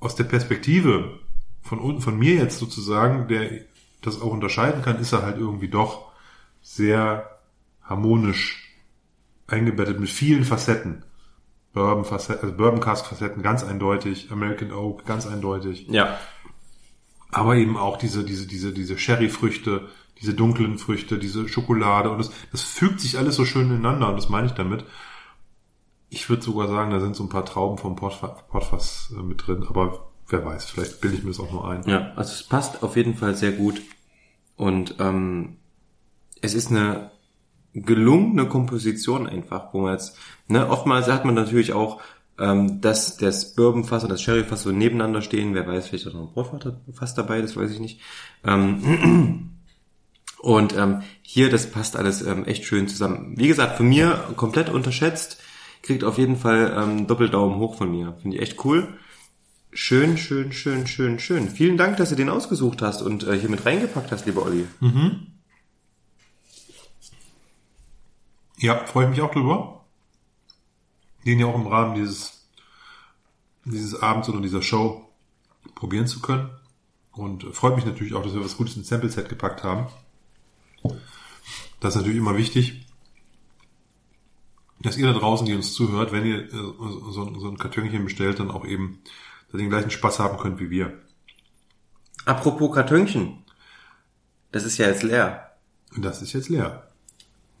aus 0.00 0.14
der 0.14 0.24
Perspektive 0.24 1.18
von 1.62 1.78
unten, 1.78 2.02
von 2.02 2.18
mir 2.18 2.34
jetzt 2.34 2.58
sozusagen, 2.58 3.26
der 3.28 3.62
das 4.02 4.20
auch 4.20 4.30
unterscheiden 4.30 4.82
kann, 4.82 5.00
ist 5.00 5.12
er 5.12 5.22
halt 5.22 5.38
irgendwie 5.38 5.68
doch 5.68 6.12
sehr 6.64 7.38
harmonisch 7.82 8.74
eingebettet 9.46 10.00
mit 10.00 10.08
vielen 10.08 10.44
Facetten. 10.44 11.04
Bourbon, 11.74 12.04
Facetten, 12.04 12.42
also 12.44 12.56
Bourbon 12.56 12.80
Cask 12.80 13.04
Facetten 13.06 13.42
ganz 13.42 13.62
eindeutig, 13.62 14.30
American 14.32 14.72
Oak 14.72 15.04
ganz 15.04 15.26
eindeutig, 15.26 15.86
Ja. 15.88 16.16
aber 17.30 17.56
eben 17.56 17.76
auch 17.76 17.96
diese 17.98 18.24
diese 18.24 18.46
diese 18.46 18.72
diese 18.72 18.96
Sherry 18.96 19.28
Früchte, 19.28 19.88
diese 20.20 20.34
dunklen 20.34 20.78
Früchte, 20.78 21.18
diese 21.18 21.48
Schokolade 21.48 22.10
und 22.10 22.18
das 22.18 22.30
das 22.52 22.62
fügt 22.62 23.00
sich 23.00 23.18
alles 23.18 23.34
so 23.36 23.44
schön 23.44 23.66
ineinander 23.70 24.08
und 24.08 24.16
das 24.16 24.28
meine 24.28 24.46
ich 24.46 24.52
damit. 24.54 24.84
Ich 26.10 26.28
würde 26.30 26.42
sogar 26.42 26.68
sagen, 26.68 26.92
da 26.92 27.00
sind 27.00 27.16
so 27.16 27.24
ein 27.24 27.28
paar 27.28 27.44
Trauben 27.44 27.76
vom 27.76 27.96
Portfa- 27.96 28.40
Portfass 28.48 29.12
äh, 29.18 29.22
mit 29.22 29.46
drin, 29.46 29.66
aber 29.68 30.10
wer 30.28 30.44
weiß, 30.46 30.66
vielleicht 30.70 31.00
bilde 31.00 31.16
ich 31.18 31.24
mir 31.24 31.30
das 31.30 31.40
auch 31.40 31.50
nur 31.52 31.68
ein. 31.68 31.82
Ja, 31.88 32.12
also 32.14 32.32
es 32.32 32.44
passt 32.44 32.82
auf 32.84 32.96
jeden 32.96 33.16
Fall 33.16 33.34
sehr 33.34 33.52
gut. 33.52 33.82
Und 34.56 34.94
ähm, 35.00 35.56
es 36.44 36.54
ist 36.54 36.70
eine 36.70 37.10
gelungene 37.72 38.46
Komposition 38.46 39.26
einfach, 39.26 39.72
wo 39.72 39.80
man 39.80 39.92
jetzt, 39.94 40.16
ne, 40.46 40.68
oftmals 40.68 41.08
hat 41.08 41.24
man 41.24 41.34
natürlich 41.34 41.72
auch, 41.72 42.00
ähm, 42.38 42.80
dass 42.80 43.16
das 43.16 43.54
Bourbonfass 43.54 44.04
und 44.04 44.10
das 44.10 44.22
Sherryfass 44.22 44.62
so 44.62 44.70
nebeneinander 44.70 45.22
stehen. 45.22 45.54
Wer 45.54 45.66
weiß, 45.66 45.88
vielleicht 45.88 46.06
ist 46.06 46.14
noch 46.14 46.28
ein 46.28 46.34
Portfass 46.34 47.14
dabei, 47.14 47.40
das 47.40 47.56
weiß 47.56 47.70
ich 47.70 47.80
nicht. 47.80 48.00
Ähm, 48.44 49.50
und 50.40 50.76
ähm, 50.76 51.02
hier, 51.22 51.50
das 51.50 51.70
passt 51.70 51.96
alles 51.96 52.22
ähm, 52.22 52.44
echt 52.44 52.64
schön 52.64 52.88
zusammen. 52.88 53.34
Wie 53.36 53.48
gesagt, 53.48 53.76
von 53.76 53.88
mir 53.88 54.34
komplett 54.36 54.68
unterschätzt, 54.68 55.40
kriegt 55.82 56.04
auf 56.04 56.18
jeden 56.18 56.36
Fall 56.36 56.76
ähm, 56.76 57.06
Doppeldaumen 57.06 57.58
hoch 57.58 57.76
von 57.76 57.90
mir. 57.90 58.16
Finde 58.20 58.36
ich 58.36 58.42
echt 58.42 58.64
cool. 58.64 58.88
Schön, 59.72 60.18
schön, 60.18 60.52
schön, 60.52 60.86
schön, 60.86 61.18
schön. 61.18 61.48
Vielen 61.48 61.76
Dank, 61.76 61.96
dass 61.96 62.10
du 62.10 62.14
den 62.14 62.28
ausgesucht 62.28 62.82
hast 62.82 63.02
und 63.02 63.26
äh, 63.26 63.38
hier 63.38 63.48
mit 63.48 63.66
reingepackt 63.66 64.12
hast, 64.12 64.26
lieber 64.26 64.44
Olli. 64.44 64.66
Ja, 68.64 68.86
freue 68.86 69.04
ich 69.04 69.10
mich 69.10 69.20
auch 69.20 69.30
drüber. 69.30 69.84
Den 71.26 71.38
ja 71.38 71.44
auch 71.44 71.54
im 71.54 71.66
Rahmen 71.66 71.96
dieses, 71.96 72.48
dieses 73.66 74.00
Abends 74.00 74.26
oder 74.30 74.40
dieser 74.40 74.62
Show 74.62 75.06
probieren 75.74 76.06
zu 76.06 76.22
können. 76.22 76.48
Und 77.12 77.44
freut 77.54 77.76
mich 77.76 77.84
natürlich 77.84 78.14
auch, 78.14 78.22
dass 78.22 78.32
wir 78.32 78.42
was 78.42 78.56
Gutes 78.56 78.74
ins 78.74 78.88
Sample-Set 78.88 79.28
gepackt 79.28 79.64
haben. 79.64 79.88
Das 81.80 81.94
ist 81.94 81.96
natürlich 81.96 82.16
immer 82.16 82.38
wichtig, 82.38 82.86
dass 84.80 84.96
ihr 84.96 85.12
da 85.12 85.18
draußen, 85.18 85.44
die 85.44 85.52
uns 85.52 85.74
zuhört, 85.74 86.12
wenn 86.12 86.24
ihr 86.24 86.44
äh, 86.44 86.50
so, 86.50 87.38
so 87.38 87.48
ein 87.50 87.58
Kartönchen 87.58 88.04
bestellt, 88.04 88.40
dann 88.40 88.50
auch 88.50 88.64
eben 88.64 89.02
den 89.52 89.68
gleichen 89.68 89.90
Spaß 89.90 90.20
haben 90.20 90.38
könnt 90.38 90.58
wie 90.58 90.70
wir. 90.70 91.02
Apropos 92.24 92.74
Kartönchen. 92.74 93.44
Das 94.52 94.64
ist 94.64 94.78
ja 94.78 94.88
jetzt 94.88 95.02
leer. 95.02 95.54
Das 95.98 96.22
ist 96.22 96.32
jetzt 96.32 96.48
leer. 96.48 96.88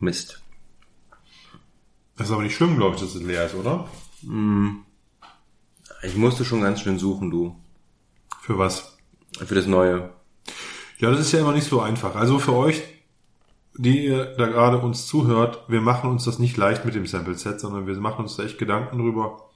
Mist. 0.00 0.43
Das 2.16 2.28
ist 2.28 2.32
aber 2.32 2.42
nicht 2.42 2.54
schlimm, 2.54 2.76
glaube 2.76 2.94
ich, 2.94 3.00
dass 3.00 3.14
es 3.14 3.22
leer 3.22 3.46
ist, 3.46 3.54
oder? 3.54 3.88
Ich 6.02 6.16
musste 6.16 6.44
schon 6.44 6.60
ganz 6.60 6.80
schön 6.80 6.98
suchen, 6.98 7.30
du. 7.30 7.56
Für 8.40 8.58
was? 8.58 8.96
Für 9.38 9.54
das 9.54 9.66
Neue. 9.66 10.10
Ja, 10.98 11.10
das 11.10 11.20
ist 11.20 11.32
ja 11.32 11.40
immer 11.40 11.52
nicht 11.52 11.68
so 11.68 11.80
einfach. 11.80 12.14
Also 12.14 12.38
für 12.38 12.54
euch, 12.54 12.82
die 13.76 14.06
ihr 14.06 14.36
da 14.36 14.46
gerade 14.46 14.78
uns 14.78 15.06
zuhört, 15.06 15.64
wir 15.68 15.80
machen 15.80 16.08
uns 16.08 16.24
das 16.24 16.38
nicht 16.38 16.56
leicht 16.56 16.84
mit 16.84 16.94
dem 16.94 17.06
Sample 17.06 17.34
Set, 17.34 17.58
sondern 17.58 17.86
wir 17.86 17.96
machen 17.96 18.22
uns 18.22 18.36
da 18.36 18.44
echt 18.44 18.58
Gedanken 18.58 18.98
drüber, 18.98 19.50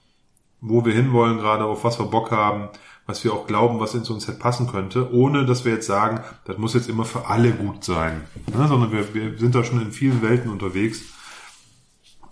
wo 0.61 0.85
wir 0.85 0.93
hinwollen 0.93 1.39
gerade, 1.39 1.65
auf 1.65 1.85
was 1.85 2.01
wir 2.01 2.07
Bock 2.07 2.33
haben, 2.33 2.71
was 3.07 3.23
wir 3.23 3.33
auch 3.33 3.47
glauben, 3.47 3.79
was 3.79 3.95
in 3.95 4.05
so 4.05 4.15
ein 4.15 4.21
Set 4.21 4.41
passen 4.41 4.67
könnte, 4.69 5.13
ohne 5.15 5.47
dass 5.47 5.65
wir 5.65 5.73
jetzt 5.73 5.87
sagen, 5.87 6.21
das 6.45 6.59
muss 6.59 6.75
jetzt 6.75 6.89
immer 6.89 7.05
für 7.05 7.27
alle 7.27 7.53
gut 7.53 7.85
sein. 7.85 8.23
Ne? 8.53 8.67
Sondern 8.67 8.91
wir, 8.91 9.15
wir 9.15 9.39
sind 9.39 9.55
da 9.55 9.63
schon 9.63 9.81
in 9.81 9.93
vielen 9.93 10.21
Welten 10.23 10.51
unterwegs 10.51 11.03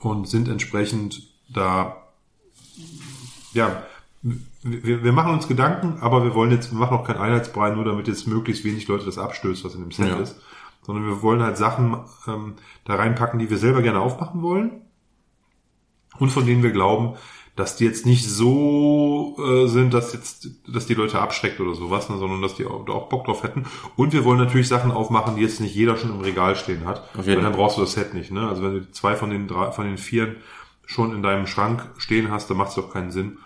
und 0.07 0.29
sind 0.29 0.49
entsprechend 0.49 1.23
da, 1.49 1.97
ja, 3.53 3.83
wir, 4.63 5.05
wir 5.05 5.13
machen 5.13 5.33
uns 5.33 5.47
Gedanken, 5.47 5.99
aber 6.01 6.25
wir 6.25 6.35
wollen 6.35 6.51
jetzt, 6.51 6.73
wir 6.73 6.79
machen 6.79 6.97
auch 6.97 7.05
kein 7.07 7.19
Einheitsbrei, 7.19 7.71
nur 7.71 7.85
damit 7.85 8.09
jetzt 8.09 8.27
möglichst 8.27 8.65
wenig 8.65 8.89
Leute 8.89 9.05
das 9.05 9.19
abstößt, 9.19 9.65
was 9.65 9.75
in 9.75 9.83
dem 9.83 9.93
Set 9.93 10.09
Ja. 10.09 10.19
ist. 10.19 10.41
Sondern 10.83 11.05
wir 11.07 11.23
wollen 11.23 11.43
halt 11.43 11.57
Sachen 11.57 11.97
ähm, 12.27 12.55
da 12.85 12.95
reinpacken, 12.95 13.39
die 13.39 13.51
wir 13.51 13.59
selber 13.59 13.83
gerne 13.83 14.01
aufmachen 14.01 14.43
wollen 14.43 14.83
und 16.19 16.31
von 16.31 16.47
denen 16.47 16.63
wir 16.63 16.71
glauben, 16.73 17.17
dass 17.57 17.77
die 17.77 17.85
jetzt 17.85 18.05
nicht 18.05 18.29
so 18.29 19.37
äh, 19.39 19.67
sind, 19.67 19.95
dass 19.95 20.13
jetzt, 20.13 20.51
dass 20.69 20.87
die 20.87 20.95
Leute 20.95 21.21
abschreckt 21.21 21.59
oder 21.59 21.75
sowas, 21.75 22.11
ne, 22.11 22.19
sondern 22.19 22.43
dass 22.43 22.55
die 22.55 22.67
auch, 22.67 22.87
auch 22.89 23.09
Bock 23.09 23.25
drauf 23.25 23.43
hätten. 23.43 23.65
Und 23.97 24.13
wir 24.13 24.25
wollen 24.25 24.39
natürlich 24.39 24.69
Sachen 24.69 24.91
aufmachen, 24.91 25.37
die 25.37 25.43
jetzt 25.43 25.61
nicht 25.61 25.75
jeder 25.75 25.97
schon 25.97 26.11
im 26.11 26.21
Regal 26.21 26.55
stehen 26.55 26.85
hat. 26.85 27.03
Auf 27.17 27.27
jeden 27.27 27.39
Weil 27.39 27.51
dann 27.51 27.59
brauchst 27.59 27.79
du 27.79 27.81
das 27.81 27.93
Set 27.93 28.13
nicht. 28.13 28.31
Ne? 28.31 28.47
Also 28.47 28.63
wenn 28.63 28.75
du 28.75 28.91
zwei 28.93 29.17
von 29.17 29.31
den 29.31 29.49
drei, 29.49 29.73
von 29.73 29.87
den 29.87 29.97
vier 29.97 30.37
schon 30.85 31.15
in 31.15 31.23
deinem 31.23 31.47
Schrank 31.47 31.89
stehen 31.97 32.31
hast, 32.31 32.51
dann 32.51 32.59
macht 32.59 32.69
es 32.69 32.75
doch 32.77 32.93
keinen 32.93 33.11
Sinn. 33.11 33.39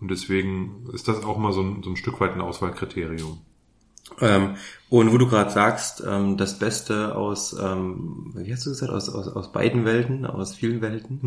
Und 0.00 0.10
deswegen 0.10 0.88
ist 0.92 1.08
das 1.08 1.24
auch 1.24 1.36
mal 1.36 1.52
so 1.52 1.62
ein, 1.62 1.82
so 1.82 1.90
ein 1.90 1.96
Stück 1.96 2.20
weit 2.20 2.34
ein 2.34 2.40
Auswahlkriterium. 2.40 3.38
Ähm, 4.20 4.54
und 4.88 5.12
wo 5.12 5.18
du 5.18 5.28
gerade 5.28 5.50
sagst, 5.50 6.04
ähm, 6.06 6.36
das 6.36 6.60
Beste 6.60 7.16
aus, 7.16 7.56
ähm, 7.60 8.32
wie 8.36 8.52
hast 8.52 8.64
du 8.64 8.70
gesagt, 8.70 8.92
aus, 8.92 9.08
aus, 9.08 9.26
aus 9.26 9.50
beiden 9.50 9.84
Welten, 9.84 10.24
aus 10.24 10.54
vielen 10.54 10.80
Welten. 10.80 11.20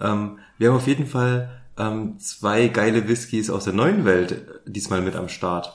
Ähm, 0.00 0.38
wir 0.58 0.68
haben 0.68 0.76
auf 0.76 0.86
jeden 0.86 1.06
Fall 1.06 1.57
ähm, 1.78 2.18
zwei 2.18 2.68
geile 2.68 3.08
Whiskys 3.08 3.50
aus 3.50 3.64
der 3.64 3.72
neuen 3.72 4.04
Welt 4.04 4.42
diesmal 4.66 5.00
mit 5.00 5.16
am 5.16 5.28
Start. 5.28 5.74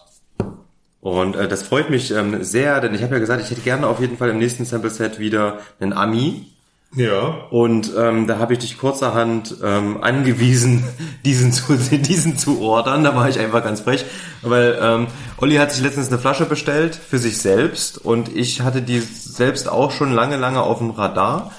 Und 1.02 1.36
äh, 1.36 1.48
das 1.50 1.64
freut 1.64 1.90
mich 1.90 2.12
ähm, 2.12 2.44
sehr, 2.44 2.80
denn 2.80 2.96
ich 2.96 3.04
habe 3.04 3.16
ja 3.16 3.20
gesagt, 3.20 3.44
ich 3.44 3.52
hätte 3.52 3.62
gerne 3.62 3.88
auf 3.88 4.00
jeden 4.00 4.18
Fall 4.18 4.30
im 4.30 4.38
nächsten 4.38 4.64
Sample 4.64 4.90
Set 4.90 5.20
wieder 5.20 5.60
einen 5.80 5.92
Ami. 5.92 6.48
Ja. 6.96 7.48
Und 7.50 7.92
ähm, 7.98 8.28
da 8.28 8.38
habe 8.38 8.54
ich 8.54 8.60
dich 8.60 8.78
kurzerhand 8.78 9.56
ähm, 9.64 10.02
angewiesen, 10.02 10.86
diesen 11.26 11.52
zu, 11.52 11.74
diesen 11.92 12.38
zu 12.38 12.62
ordern. 12.62 13.04
Da 13.04 13.16
war 13.16 13.28
ich 13.28 13.40
einfach 13.40 13.64
ganz 13.64 13.82
frech, 13.82 14.06
weil 14.42 14.78
ähm, 14.82 15.08
Olli 15.38 15.56
hat 15.56 15.72
sich 15.72 15.84
letztens 15.84 16.08
eine 16.08 16.20
Flasche 16.20 16.46
bestellt 16.46 16.96
für 16.96 17.18
sich 17.18 17.38
selbst 17.38 17.98
und 17.98 18.34
ich 18.34 18.62
hatte 18.62 18.82
die 18.82 19.00
selbst 19.00 19.68
auch 19.68 19.92
schon 19.92 20.14
lange, 20.14 20.38
lange 20.38 20.62
auf 20.62 20.78
dem 20.78 20.92
Radar 20.92 21.52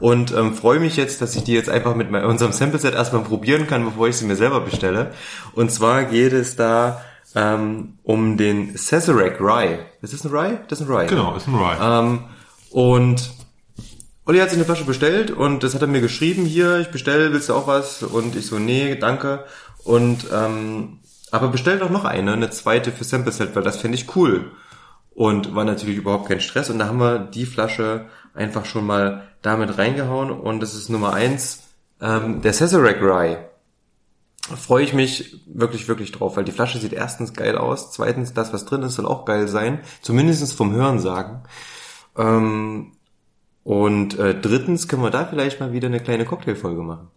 und 0.00 0.32
ähm, 0.32 0.54
freue 0.54 0.78
mich 0.80 0.96
jetzt, 0.96 1.20
dass 1.22 1.34
ich 1.36 1.44
die 1.44 1.52
jetzt 1.52 1.68
einfach 1.70 1.94
mit 1.94 2.10
mein- 2.10 2.24
unserem 2.24 2.52
Sample-Set 2.52 2.94
erstmal 2.94 3.22
probieren 3.22 3.66
kann, 3.66 3.84
bevor 3.84 4.08
ich 4.08 4.16
sie 4.16 4.26
mir 4.26 4.36
selber 4.36 4.60
bestelle. 4.60 5.12
Und 5.54 5.70
zwar 5.72 6.04
geht 6.04 6.32
es 6.32 6.56
da 6.56 7.02
ähm, 7.34 7.94
um 8.02 8.36
den 8.36 8.76
Sazerac 8.76 9.40
Rye. 9.40 9.78
Ist 10.02 10.12
das 10.12 10.24
ein 10.24 10.30
Rye? 10.30 10.58
Das 10.68 10.80
ist 10.80 10.86
ein 10.88 10.92
Rye. 10.94 11.04
ne? 11.04 11.08
Genau, 11.08 11.34
ist 11.36 11.48
ein 11.48 11.54
Rye. 11.54 11.76
Ähm, 11.80 12.24
und 12.70 13.30
Olli 14.24 14.38
hat 14.38 14.50
sich 14.50 14.56
eine 14.58 14.64
Flasche 14.64 14.84
bestellt 14.84 15.30
und 15.30 15.62
das 15.64 15.74
hat 15.74 15.82
er 15.82 15.88
mir 15.88 16.00
geschrieben, 16.00 16.44
hier, 16.44 16.78
ich 16.78 16.88
bestelle, 16.90 17.32
willst 17.32 17.48
du 17.48 17.54
auch 17.54 17.66
was? 17.66 18.02
Und 18.02 18.36
ich 18.36 18.46
so, 18.46 18.58
nee, 18.58 18.94
danke. 18.96 19.44
Und 19.84 20.26
ähm, 20.32 21.00
aber 21.32 21.48
bestell 21.48 21.78
doch 21.78 21.90
noch 21.90 22.04
eine, 22.04 22.32
eine 22.34 22.50
zweite 22.50 22.92
für 22.92 23.04
Sample 23.04 23.32
Set, 23.32 23.56
weil 23.56 23.62
das 23.64 23.78
fände 23.78 23.96
ich 23.96 24.14
cool. 24.14 24.52
Und 25.14 25.54
war 25.54 25.64
natürlich 25.64 25.98
überhaupt 25.98 26.28
kein 26.28 26.40
Stress. 26.40 26.70
Und 26.70 26.78
da 26.78 26.86
haben 26.86 26.98
wir 26.98 27.18
die 27.18 27.46
Flasche 27.46 28.06
einfach 28.34 28.64
schon 28.64 28.86
mal 28.86 29.28
damit 29.42 29.76
reingehauen. 29.78 30.30
Und 30.30 30.60
das 30.60 30.74
ist 30.74 30.88
Nummer 30.88 31.12
eins, 31.12 31.62
ähm, 32.00 32.42
der 32.42 32.52
Sazerac 32.52 33.00
Rye. 33.00 33.36
Freue 34.56 34.84
ich 34.84 34.92
mich 34.92 35.40
wirklich, 35.46 35.86
wirklich 35.86 36.10
drauf, 36.10 36.36
weil 36.36 36.44
die 36.44 36.52
Flasche 36.52 36.78
sieht 36.78 36.92
erstens 36.92 37.32
geil 37.32 37.56
aus, 37.56 37.92
zweitens 37.92 38.34
das, 38.34 38.52
was 38.52 38.64
drin 38.64 38.82
ist, 38.82 38.96
soll 38.96 39.06
auch 39.06 39.24
geil 39.24 39.46
sein, 39.46 39.80
zumindestens 40.00 40.52
vom 40.52 40.72
Hören 40.72 40.98
sagen. 40.98 41.44
Ähm, 42.16 42.92
und 43.62 44.18
äh, 44.18 44.34
drittens 44.38 44.88
können 44.88 45.02
wir 45.02 45.10
da 45.10 45.26
vielleicht 45.26 45.60
mal 45.60 45.72
wieder 45.72 45.86
eine 45.86 46.00
kleine 46.00 46.24
Cocktailfolge 46.24 46.82
machen. 46.82 47.08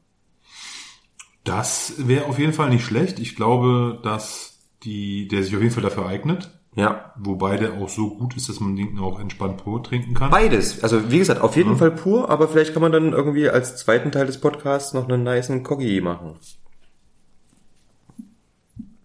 Das 1.43 1.93
wäre 1.97 2.25
auf 2.25 2.37
jeden 2.37 2.53
Fall 2.53 2.69
nicht 2.69 2.85
schlecht. 2.85 3.19
Ich 3.19 3.35
glaube, 3.35 3.99
dass 4.03 4.59
die, 4.83 5.27
der 5.27 5.43
sich 5.43 5.55
auf 5.55 5.61
jeden 5.61 5.73
Fall 5.73 5.83
dafür 5.83 6.05
eignet. 6.05 6.51
Ja. 6.75 7.13
Wobei 7.17 7.55
der 7.55 7.73
auch 7.73 7.87
so 7.87 8.09
gut 8.09 8.35
ist, 8.35 8.49
dass 8.49 8.59
man 8.59 8.75
den 8.75 8.99
auch 8.99 9.19
entspannt 9.19 9.63
pur 9.63 9.81
trinken 9.81 10.13
kann. 10.13 10.29
Beides. 10.29 10.83
Also 10.83 11.09
wie 11.09 11.19
gesagt, 11.19 11.41
auf 11.41 11.55
jeden 11.55 11.77
Fall 11.77 11.91
pur, 11.91 12.29
aber 12.29 12.49
vielleicht 12.49 12.73
kann 12.73 12.81
man 12.81 12.91
dann 12.91 13.13
irgendwie 13.13 13.49
als 13.49 13.77
zweiten 13.77 14.11
Teil 14.11 14.25
des 14.25 14.41
Podcasts 14.41 14.93
noch 14.93 15.07
einen 15.07 15.23
niceen 15.23 15.63
Coggi 15.63 16.01
machen. 16.01 16.35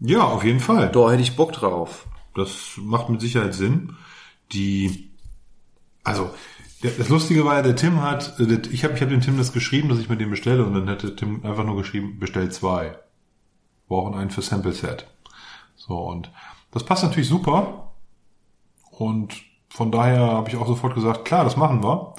Ja, 0.01 0.25
auf 0.25 0.45
jeden 0.45 0.61
Fall. 0.61 0.91
Da 0.91 1.11
hätte 1.11 1.23
ich 1.23 1.37
Bock 1.37 1.53
drauf. 1.53 2.07
Das 2.35 2.73
macht 2.79 3.09
mit 3.09 3.21
Sicherheit 3.21 3.55
Sinn. 3.55 3.97
Die, 4.53 5.11
also 6.03 6.31
das 6.83 7.09
Lustige 7.09 7.45
war 7.45 7.57
ja, 7.57 7.62
der 7.62 7.77
Tim 7.77 8.03
hat, 8.03 8.41
äh, 8.41 8.61
ich 8.73 8.85
habe 8.85 8.95
ich 8.95 9.03
hab 9.03 9.11
dem 9.11 9.21
Tim 9.21 9.37
das 9.37 9.53
geschrieben, 9.53 9.91
dass 9.91 9.99
ich 9.99 10.09
mir 10.09 10.16
den 10.16 10.31
bestelle 10.31 10.64
und 10.64 10.75
dann 10.75 10.89
hätte 10.89 11.14
Tim 11.14 11.45
einfach 11.45 11.64
nur 11.64 11.77
geschrieben, 11.77 12.18
bestell 12.18 12.51
zwei. 12.51 12.99
Brauchen 13.87 14.14
einen 14.14 14.31
für 14.31 14.43
Sample 14.43 14.73
Set. 14.73 15.07
So 15.77 15.95
und 15.99 16.31
das 16.73 16.85
passt 16.85 17.03
natürlich 17.03 17.29
super 17.29 17.93
und 18.91 19.35
von 19.68 19.93
daher 19.93 20.21
habe 20.21 20.49
ich 20.49 20.57
auch 20.57 20.66
sofort 20.66 20.95
gesagt, 20.95 21.25
klar, 21.25 21.45
das 21.45 21.57
machen 21.57 21.83
wir. 21.83 22.14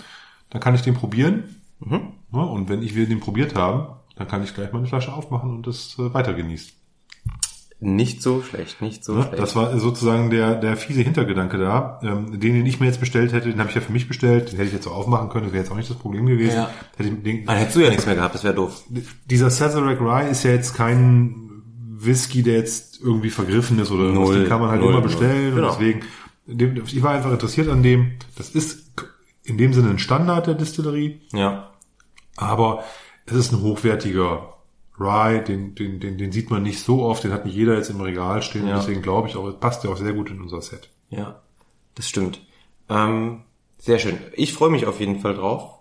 Dann 0.49 0.61
kann 0.61 0.73
ich 0.75 0.81
den 0.81 0.93
probieren. 0.93 1.55
Mhm. 1.79 2.01
Ja, 2.33 2.39
und 2.41 2.69
wenn 2.69 2.81
ich 2.81 2.95
wir 2.95 3.07
den 3.07 3.19
probiert 3.19 3.55
haben, 3.55 3.87
dann 4.15 4.27
kann 4.27 4.43
ich 4.43 4.53
gleich 4.53 4.71
meine 4.71 4.87
Flasche 4.87 5.13
aufmachen 5.13 5.49
und 5.51 5.67
das 5.67 5.95
äh, 5.99 6.13
weiter 6.13 6.33
genießen. 6.33 6.73
Nicht 7.83 8.21
so 8.21 8.43
schlecht, 8.43 8.79
nicht 8.81 9.03
so 9.03 9.15
Ne? 9.15 9.23
schlecht. 9.23 9.41
Das 9.41 9.55
war 9.55 9.75
sozusagen 9.79 10.29
der, 10.29 10.53
der 10.55 10.77
fiese 10.77 11.01
Hintergedanke 11.01 11.57
da. 11.57 11.99
Ähm, 12.03 12.39
den, 12.39 12.53
den 12.53 12.65
ich 12.67 12.79
mir 12.79 12.85
jetzt 12.85 12.99
bestellt 12.99 13.33
hätte, 13.33 13.49
den 13.49 13.59
habe 13.59 13.69
ich 13.69 13.75
ja 13.75 13.81
für 13.81 13.91
mich 13.91 14.07
bestellt. 14.07 14.51
Den 14.51 14.57
hätte 14.57 14.67
ich 14.67 14.73
jetzt 14.73 14.83
so 14.83 14.91
aufmachen 14.91 15.29
können. 15.29 15.45
Das 15.45 15.53
wäre 15.53 15.63
jetzt 15.63 15.71
auch 15.71 15.77
nicht 15.77 15.89
das 15.89 15.97
Problem 15.97 16.27
gewesen. 16.27 16.57
Ja. 16.57 16.69
Hätte 16.95 17.09
ich, 17.09 17.23
den, 17.23 17.45
Dann 17.45 17.57
hättest 17.57 17.75
du 17.75 17.79
ja 17.81 17.89
nichts 17.89 18.05
mehr 18.05 18.13
gehabt, 18.15 18.35
das 18.35 18.43
wäre 18.43 18.53
doof. 18.53 18.83
dieser 19.25 19.49
Sazerac 19.49 19.99
Rye 19.99 20.29
ist 20.29 20.43
ja 20.43 20.51
jetzt 20.51 20.75
kein 20.75 21.40
Whisky, 22.05 22.43
der 22.43 22.55
jetzt 22.55 23.01
irgendwie 23.01 23.29
vergriffen 23.29 23.79
ist 23.79 23.91
oder. 23.91 24.11
Null, 24.11 24.39
Den 24.39 24.47
kann 24.47 24.61
man 24.61 24.69
halt 24.69 24.81
null, 24.81 24.91
immer 24.91 25.01
bestellen. 25.01 25.55
Genau. 25.55 25.73
Und 25.73 25.79
deswegen, 25.79 26.83
ich 26.85 27.03
war 27.03 27.11
einfach 27.11 27.31
interessiert 27.31 27.69
an 27.69 27.83
dem. 27.83 28.13
Das 28.35 28.49
ist 28.49 28.91
in 29.43 29.57
dem 29.57 29.73
Sinne 29.73 29.89
ein 29.89 29.99
Standard 29.99 30.47
der 30.47 30.53
Distillerie. 30.55 31.21
Ja. 31.33 31.71
Aber 32.37 32.83
es 33.25 33.33
ist 33.33 33.51
ein 33.51 33.61
hochwertiger 33.61 34.53
Rye, 34.99 35.43
den, 35.43 35.75
den, 35.75 35.99
den, 35.99 36.17
den 36.17 36.31
sieht 36.31 36.49
man 36.49 36.63
nicht 36.63 36.79
so 36.79 37.03
oft, 37.03 37.23
den 37.23 37.31
hat 37.31 37.45
nicht 37.45 37.55
jeder 37.55 37.75
jetzt 37.75 37.89
im 37.89 38.01
Regal 38.01 38.41
stehen. 38.41 38.67
Ja. 38.67 38.77
Deswegen 38.77 39.01
glaube 39.01 39.27
ich 39.27 39.35
auch, 39.35 39.47
es 39.47 39.59
passt 39.59 39.83
ja 39.83 39.89
auch 39.89 39.97
sehr 39.97 40.13
gut 40.13 40.29
in 40.29 40.41
unser 40.41 40.61
Set. 40.61 40.89
Ja, 41.09 41.41
das 41.95 42.07
stimmt. 42.07 42.41
Ähm, 42.89 43.41
sehr 43.79 43.99
schön. 43.99 44.17
Ich 44.33 44.53
freue 44.53 44.69
mich 44.69 44.85
auf 44.85 44.99
jeden 44.99 45.19
Fall 45.19 45.33
drauf. 45.33 45.79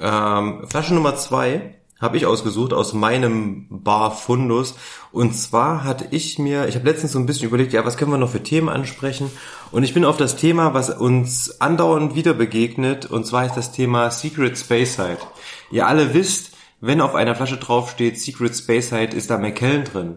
Ähm, 0.00 0.64
Flasche 0.68 0.94
Nummer 0.94 1.16
zwei 1.16 1.76
habe 2.02 2.16
ich 2.16 2.26
ausgesucht 2.26 2.74
aus 2.74 2.92
meinem 2.92 3.66
Bar 3.70 4.10
Fundus. 4.10 4.74
Und 5.12 5.34
zwar 5.34 5.84
hatte 5.84 6.08
ich 6.10 6.38
mir, 6.38 6.66
ich 6.66 6.74
habe 6.74 6.84
letztens 6.84 7.12
so 7.12 7.18
ein 7.18 7.26
bisschen 7.26 7.48
überlegt, 7.48 7.72
ja, 7.72 7.86
was 7.86 7.96
können 7.96 8.10
wir 8.10 8.18
noch 8.18 8.30
für 8.30 8.42
Themen 8.42 8.68
ansprechen? 8.68 9.30
Und 9.70 9.84
ich 9.84 9.94
bin 9.94 10.04
auf 10.04 10.16
das 10.16 10.36
Thema, 10.36 10.74
was 10.74 10.90
uns 10.90 11.60
andauernd 11.60 12.14
wieder 12.16 12.34
begegnet, 12.34 13.06
und 13.06 13.24
zwar 13.24 13.46
ist 13.46 13.54
das 13.54 13.72
Thema 13.72 14.10
Secret 14.10 14.58
Speyside. 14.58 15.18
Ihr 15.70 15.86
alle 15.86 16.12
wisst, 16.12 16.52
wenn 16.80 17.00
auf 17.00 17.14
einer 17.14 17.36
Flasche 17.36 17.56
draufsteht 17.56 18.20
Secret 18.20 18.56
Speyside, 18.56 19.16
ist 19.16 19.30
da 19.30 19.38
McKellen 19.38 19.84
drin. 19.84 20.16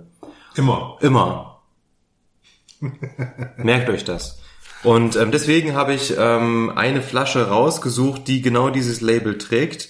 Immer. 0.56 0.98
Immer. 1.02 1.62
Merkt 3.58 3.90
euch 3.90 4.04
das. 4.04 4.40
Und 4.84 5.16
ähm, 5.16 5.32
deswegen 5.32 5.74
habe 5.76 5.94
ich 5.94 6.16
ähm, 6.18 6.72
eine 6.76 7.02
Flasche 7.02 7.48
rausgesucht, 7.48 8.28
die 8.28 8.42
genau 8.42 8.70
dieses 8.70 9.02
Label 9.02 9.38
trägt. 9.38 9.90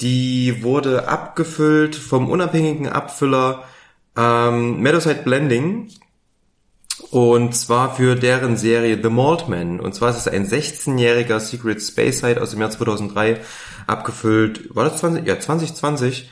Die 0.00 0.62
wurde 0.62 1.08
abgefüllt 1.08 1.96
vom 1.96 2.28
unabhängigen 2.28 2.88
Abfüller 2.88 3.64
ähm, 4.16 4.80
Meadowside 4.80 5.22
Blending. 5.24 5.90
Und 7.10 7.54
zwar 7.54 7.94
für 7.94 8.14
deren 8.14 8.56
Serie 8.56 8.98
The 9.02 9.10
Maltman. 9.10 9.80
Und 9.80 9.94
zwar 9.94 10.10
ist 10.10 10.18
es 10.18 10.28
ein 10.28 10.46
16-jähriger 10.46 11.40
Secret 11.40 11.80
Speyside 11.80 12.40
aus 12.42 12.50
dem 12.50 12.60
Jahr 12.60 12.70
2003 12.70 13.40
abgefüllt. 13.86 14.74
War 14.74 14.84
das 14.84 14.98
20? 14.98 15.26
Ja, 15.26 15.38
2020. 15.38 16.30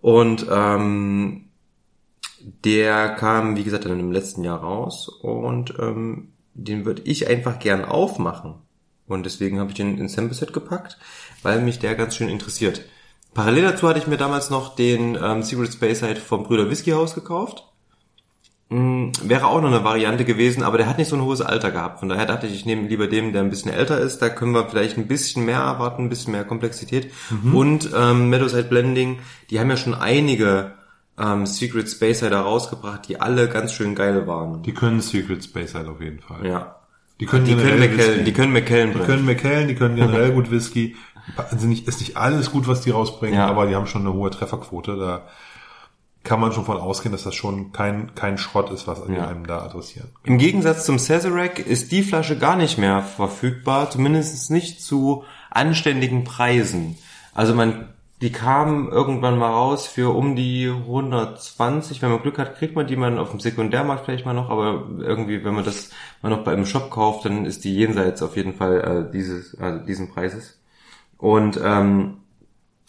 Und 0.00 0.46
ähm, 0.50 1.50
der 2.64 3.10
kam, 3.10 3.56
wie 3.56 3.64
gesagt, 3.64 3.84
dann 3.84 4.00
im 4.00 4.12
letzten 4.12 4.44
Jahr 4.44 4.60
raus 4.60 5.08
und 5.08 5.74
ähm, 5.78 6.32
den 6.54 6.84
würde 6.84 7.02
ich 7.04 7.28
einfach 7.28 7.58
gern 7.58 7.84
aufmachen. 7.84 8.54
Und 9.06 9.26
deswegen 9.26 9.58
habe 9.58 9.70
ich 9.70 9.76
den 9.76 9.98
ins 9.98 10.14
Sample 10.14 10.34
Set 10.34 10.52
gepackt, 10.52 10.98
weil 11.42 11.60
mich 11.60 11.78
der 11.78 11.94
ganz 11.94 12.16
schön 12.16 12.28
interessiert. 12.28 12.82
Parallel 13.34 13.62
dazu 13.62 13.88
hatte 13.88 13.98
ich 13.98 14.06
mir 14.06 14.16
damals 14.16 14.50
noch 14.50 14.74
den 14.74 15.16
ähm, 15.22 15.42
Secret 15.42 15.72
Speyside 15.72 16.16
vom 16.16 16.44
Brüder 16.44 16.68
Whisky 16.68 16.90
House 16.90 17.14
gekauft. 17.14 17.64
Mm, 18.70 19.10
wäre 19.22 19.46
auch 19.46 19.60
noch 19.60 19.68
eine 19.68 19.84
Variante 19.84 20.24
gewesen, 20.24 20.62
aber 20.62 20.78
der 20.78 20.88
hat 20.88 20.98
nicht 20.98 21.08
so 21.08 21.16
ein 21.16 21.22
hohes 21.22 21.40
Alter 21.40 21.70
gehabt. 21.70 22.00
Von 22.00 22.08
daher 22.08 22.26
dachte 22.26 22.46
ich, 22.46 22.54
ich 22.54 22.66
nehme 22.66 22.86
lieber 22.88 23.08
dem, 23.08 23.32
der 23.32 23.42
ein 23.42 23.50
bisschen 23.50 23.72
älter 23.72 23.98
ist. 23.98 24.18
Da 24.18 24.28
können 24.28 24.52
wir 24.52 24.68
vielleicht 24.68 24.96
ein 24.96 25.08
bisschen 25.08 25.44
mehr 25.44 25.58
erwarten, 25.58 26.04
ein 26.04 26.08
bisschen 26.08 26.32
mehr 26.32 26.44
Komplexität. 26.44 27.10
Und 27.52 27.90
ähm, 27.96 28.30
Meadowside 28.30 28.68
Blending, 28.68 29.18
die 29.50 29.58
haben 29.58 29.70
ja 29.70 29.76
schon 29.76 29.94
einige 29.94 30.72
ähm, 31.18 31.46
Secret 31.46 31.88
Speyside 31.88 32.34
rausgebracht, 32.36 33.08
die 33.08 33.20
alle 33.20 33.48
ganz 33.48 33.72
schön 33.72 33.94
geil 33.94 34.26
waren. 34.26 34.62
Die 34.62 34.72
können 34.74 35.00
Secret 35.00 35.44
Space 35.44 35.74
halt 35.74 35.88
auf 35.88 36.00
jeden 36.00 36.20
Fall. 36.20 36.46
Ja. 36.46 36.76
Die 37.20 37.26
können, 37.26 37.44
Die 37.44 37.54
können 37.54 37.78
McKellen, 37.78 38.24
die 38.24 38.32
können 38.32 38.52
McKellen 38.52 38.92
Die 38.94 38.98
können 39.00 39.26
McKellen, 39.26 39.68
die 39.68 39.74
können 39.74 39.96
generell 39.96 40.32
gut 40.32 40.50
Whisky. 40.50 40.96
Also 41.36 41.66
nicht, 41.66 41.86
ist 41.88 42.00
nicht 42.00 42.16
alles 42.16 42.50
gut, 42.50 42.66
was 42.68 42.80
die 42.82 42.90
rausbringen, 42.90 43.36
Ja. 43.38 43.46
aber 43.48 43.66
die 43.66 43.74
haben 43.74 43.86
schon 43.86 44.02
eine 44.02 44.12
hohe 44.12 44.30
Trefferquote. 44.30 44.96
Da 44.96 45.22
kann 46.22 46.38
man 46.40 46.52
schon 46.52 46.64
von 46.66 46.76
ausgehen, 46.76 47.12
dass 47.12 47.22
das 47.22 47.34
schon 47.34 47.72
kein, 47.72 48.14
kein 48.14 48.36
Schrott 48.36 48.70
ist, 48.70 48.86
was 48.86 49.04
die 49.06 49.14
Ja. 49.14 49.26
einem 49.28 49.46
da 49.46 49.62
adressieren. 49.62 50.08
Im 50.24 50.36
Gegensatz 50.38 50.84
zum 50.84 50.98
Sazerac 50.98 51.58
ist 51.58 51.92
die 51.92 52.02
Flasche 52.02 52.36
gar 52.38 52.56
nicht 52.56 52.76
mehr 52.78 53.02
verfügbar, 53.02 53.90
zumindest 53.90 54.50
nicht 54.50 54.82
zu 54.82 55.24
anständigen 55.50 56.24
Preisen. 56.24 56.98
Also 57.34 57.54
man, 57.54 57.88
die 58.20 58.32
kam 58.32 58.90
irgendwann 58.90 59.38
mal 59.38 59.50
raus 59.50 59.86
für 59.86 60.14
um 60.14 60.36
die 60.36 60.68
120. 60.68 62.02
Wenn 62.02 62.10
man 62.10 62.20
Glück 62.22 62.38
hat, 62.38 62.56
kriegt 62.58 62.76
man 62.76 62.86
die 62.86 62.96
mal 62.96 63.18
auf 63.18 63.30
dem 63.30 63.40
Sekundärmarkt 63.40 64.04
vielleicht 64.04 64.26
mal 64.26 64.34
noch, 64.34 64.50
aber 64.50 64.84
irgendwie, 64.98 65.42
wenn 65.42 65.54
man 65.54 65.64
das 65.64 65.90
mal 66.20 66.28
noch 66.28 66.44
bei 66.44 66.52
einem 66.52 66.66
Shop 66.66 66.90
kauft, 66.90 67.24
dann 67.24 67.46
ist 67.46 67.64
die 67.64 67.74
jenseits 67.74 68.22
auf 68.22 68.36
jeden 68.36 68.52
Fall 68.54 69.06
äh, 69.08 69.12
dieses, 69.12 69.58
also 69.58 69.84
diesen 69.86 70.10
Preises. 70.12 70.58
Und 71.20 71.60
ähm, 71.62 72.16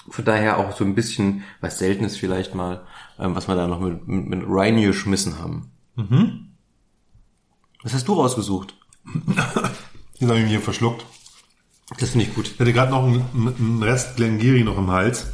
von 0.09 0.25
daher 0.25 0.57
auch 0.57 0.75
so 0.75 0.83
ein 0.83 0.95
bisschen 0.95 1.43
was 1.59 1.79
Seltenes 1.79 2.17
vielleicht 2.17 2.55
mal, 2.55 2.85
ähm, 3.19 3.35
was 3.35 3.47
wir 3.47 3.55
da 3.55 3.67
noch 3.67 3.79
mit, 3.79 4.07
mit, 4.07 4.27
mit 4.27 4.43
Rhine 4.47 4.87
geschmissen 4.87 5.37
haben. 5.39 5.71
Was 7.83 7.93
hast 7.93 8.07
du 8.07 8.13
rausgesucht? 8.13 8.75
Jetzt 10.13 10.29
habe 10.29 10.37
ich 10.37 10.43
mich 10.43 10.51
hier 10.51 10.61
verschluckt. 10.61 11.05
Das 11.99 12.11
finde 12.11 12.25
ich 12.25 12.33
gut. 12.33 12.47
Ich 12.47 12.59
hatte 12.59 12.73
gerade 12.73 12.91
noch 12.91 13.03
einen, 13.03 13.25
einen 13.33 13.83
Rest 13.83 14.15
Glengiri 14.15 14.63
noch 14.63 14.77
im 14.77 14.89
Hals. 14.91 15.27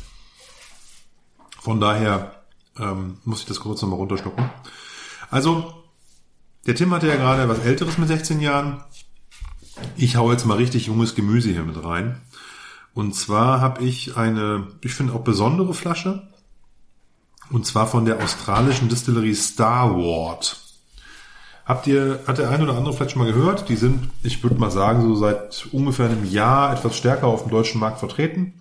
Von 1.59 1.79
daher 1.79 2.41
ähm, 2.79 3.17
muss 3.25 3.41
ich 3.41 3.45
das 3.45 3.59
kurz 3.59 3.81
nochmal 3.81 3.99
runterschlucken. 3.99 4.49
Also, 5.29 5.83
der 6.65 6.75
Tim 6.75 6.93
hatte 6.93 7.07
ja 7.07 7.15
gerade 7.15 7.47
was 7.47 7.59
Älteres 7.59 7.97
mit 7.97 8.07
16 8.07 8.39
Jahren. 8.39 8.83
Ich 9.95 10.15
hau 10.15 10.31
jetzt 10.31 10.45
mal 10.45 10.57
richtig 10.57 10.87
junges 10.87 11.13
Gemüse 11.13 11.51
hier 11.51 11.63
mit 11.63 11.83
rein. 11.83 12.21
Und 12.97 13.13
zwar 13.13 13.61
habe 13.61 13.83
ich 13.83 14.17
eine, 14.17 14.69
ich 14.81 14.95
finde 14.95 15.13
auch 15.13 15.21
besondere 15.21 15.75
Flasche. 15.75 16.27
Und 17.51 17.63
zwar 17.63 17.85
von 17.85 18.05
der 18.05 18.23
australischen 18.23 18.89
Distillerie 18.89 19.35
Starward. 19.35 20.59
Habt 21.63 21.85
ihr, 21.85 22.21
hat 22.25 22.39
der 22.39 22.49
ein 22.49 22.63
oder 22.63 22.75
andere 22.75 22.93
vielleicht 22.93 23.11
schon 23.11 23.21
mal 23.21 23.31
gehört? 23.31 23.69
Die 23.69 23.75
sind, 23.75 24.09
ich 24.23 24.41
würde 24.41 24.55
mal 24.55 24.71
sagen, 24.71 25.03
so 25.03 25.15
seit 25.15 25.67
ungefähr 25.71 26.07
einem 26.07 26.25
Jahr 26.25 26.73
etwas 26.73 26.97
stärker 26.97 27.27
auf 27.27 27.43
dem 27.43 27.51
deutschen 27.51 27.79
Markt 27.79 27.99
vertreten. 27.99 28.59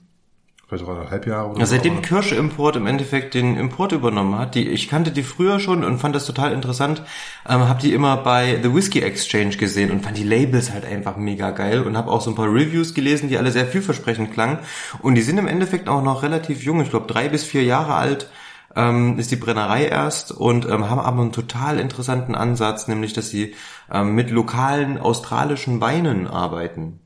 Vielleicht 0.69 0.85
auch 0.85 1.01
ein 1.01 1.11
Halbjahr 1.11 1.49
oder 1.49 1.61
Ja, 1.61 1.67
seitdem 1.67 2.03
Kirsche 2.03 2.35
Import 2.35 2.75
im 2.75 2.89
Endeffekt 2.89 3.35
den 3.35 3.57
Import 3.57 3.93
übernommen 3.93 4.37
hat, 4.37 4.57
die, 4.57 4.69
ich 4.69 4.89
kannte 4.89 5.13
die 5.13 5.23
früher 5.23 5.61
schon 5.61 5.85
und 5.85 5.99
fand 5.99 6.17
das 6.17 6.27
total 6.27 6.53
interessant, 6.53 7.03
ähm, 7.49 7.69
habe 7.69 7.81
die 7.81 7.93
immer 7.93 8.17
bei 8.17 8.59
The 8.61 8.75
Whiskey 8.75 9.01
Exchange 9.01 9.59
gesehen 9.59 9.93
und 9.93 10.03
fand 10.03 10.17
die 10.17 10.25
Labels 10.25 10.73
halt 10.73 10.85
einfach 10.85 11.17
mega 11.17 11.53
geil 11.53 11.83
und 11.83 11.97
habe 11.97 12.11
auch 12.11 12.21
so 12.21 12.33
ein 12.33 12.35
paar 12.35 12.53
Reviews 12.53 12.95
gelesen, 12.95 13.29
die 13.29 13.39
alle 13.39 13.53
sehr 13.53 13.67
vielversprechend 13.67 14.33
klangen 14.33 14.59
und 15.03 15.15
die 15.15 15.23
sind 15.23 15.39
im 15.39 15.47
Endeffekt 15.47 15.89
auch 15.89 16.03
noch 16.03 16.25
relativ 16.25 16.65
jung, 16.65 16.81
ich 16.81 16.91
glaube 16.91 17.07
drei 17.07 17.29
bis 17.29 17.45
vier 17.45 17.63
Jahre 17.63 17.95
alt 17.95 18.29
ähm, 18.75 19.21
ist 19.21 19.31
die 19.31 19.37
Brennerei 19.37 19.85
erst 19.85 20.33
und 20.33 20.67
ähm, 20.67 20.91
haben 20.91 20.99
aber 20.99 21.23
einen 21.23 21.33
total 21.33 21.79
interessanten 21.79 22.35
Ansatz, 22.35 22.89
nämlich 22.89 23.13
dass 23.13 23.31
sie 23.31 23.55
ähm, 23.89 24.17
mit 24.17 24.33
lokalen 24.33 24.99
australischen 24.99 25.81
Weinen 25.81 26.27
arbeiten 26.27 26.99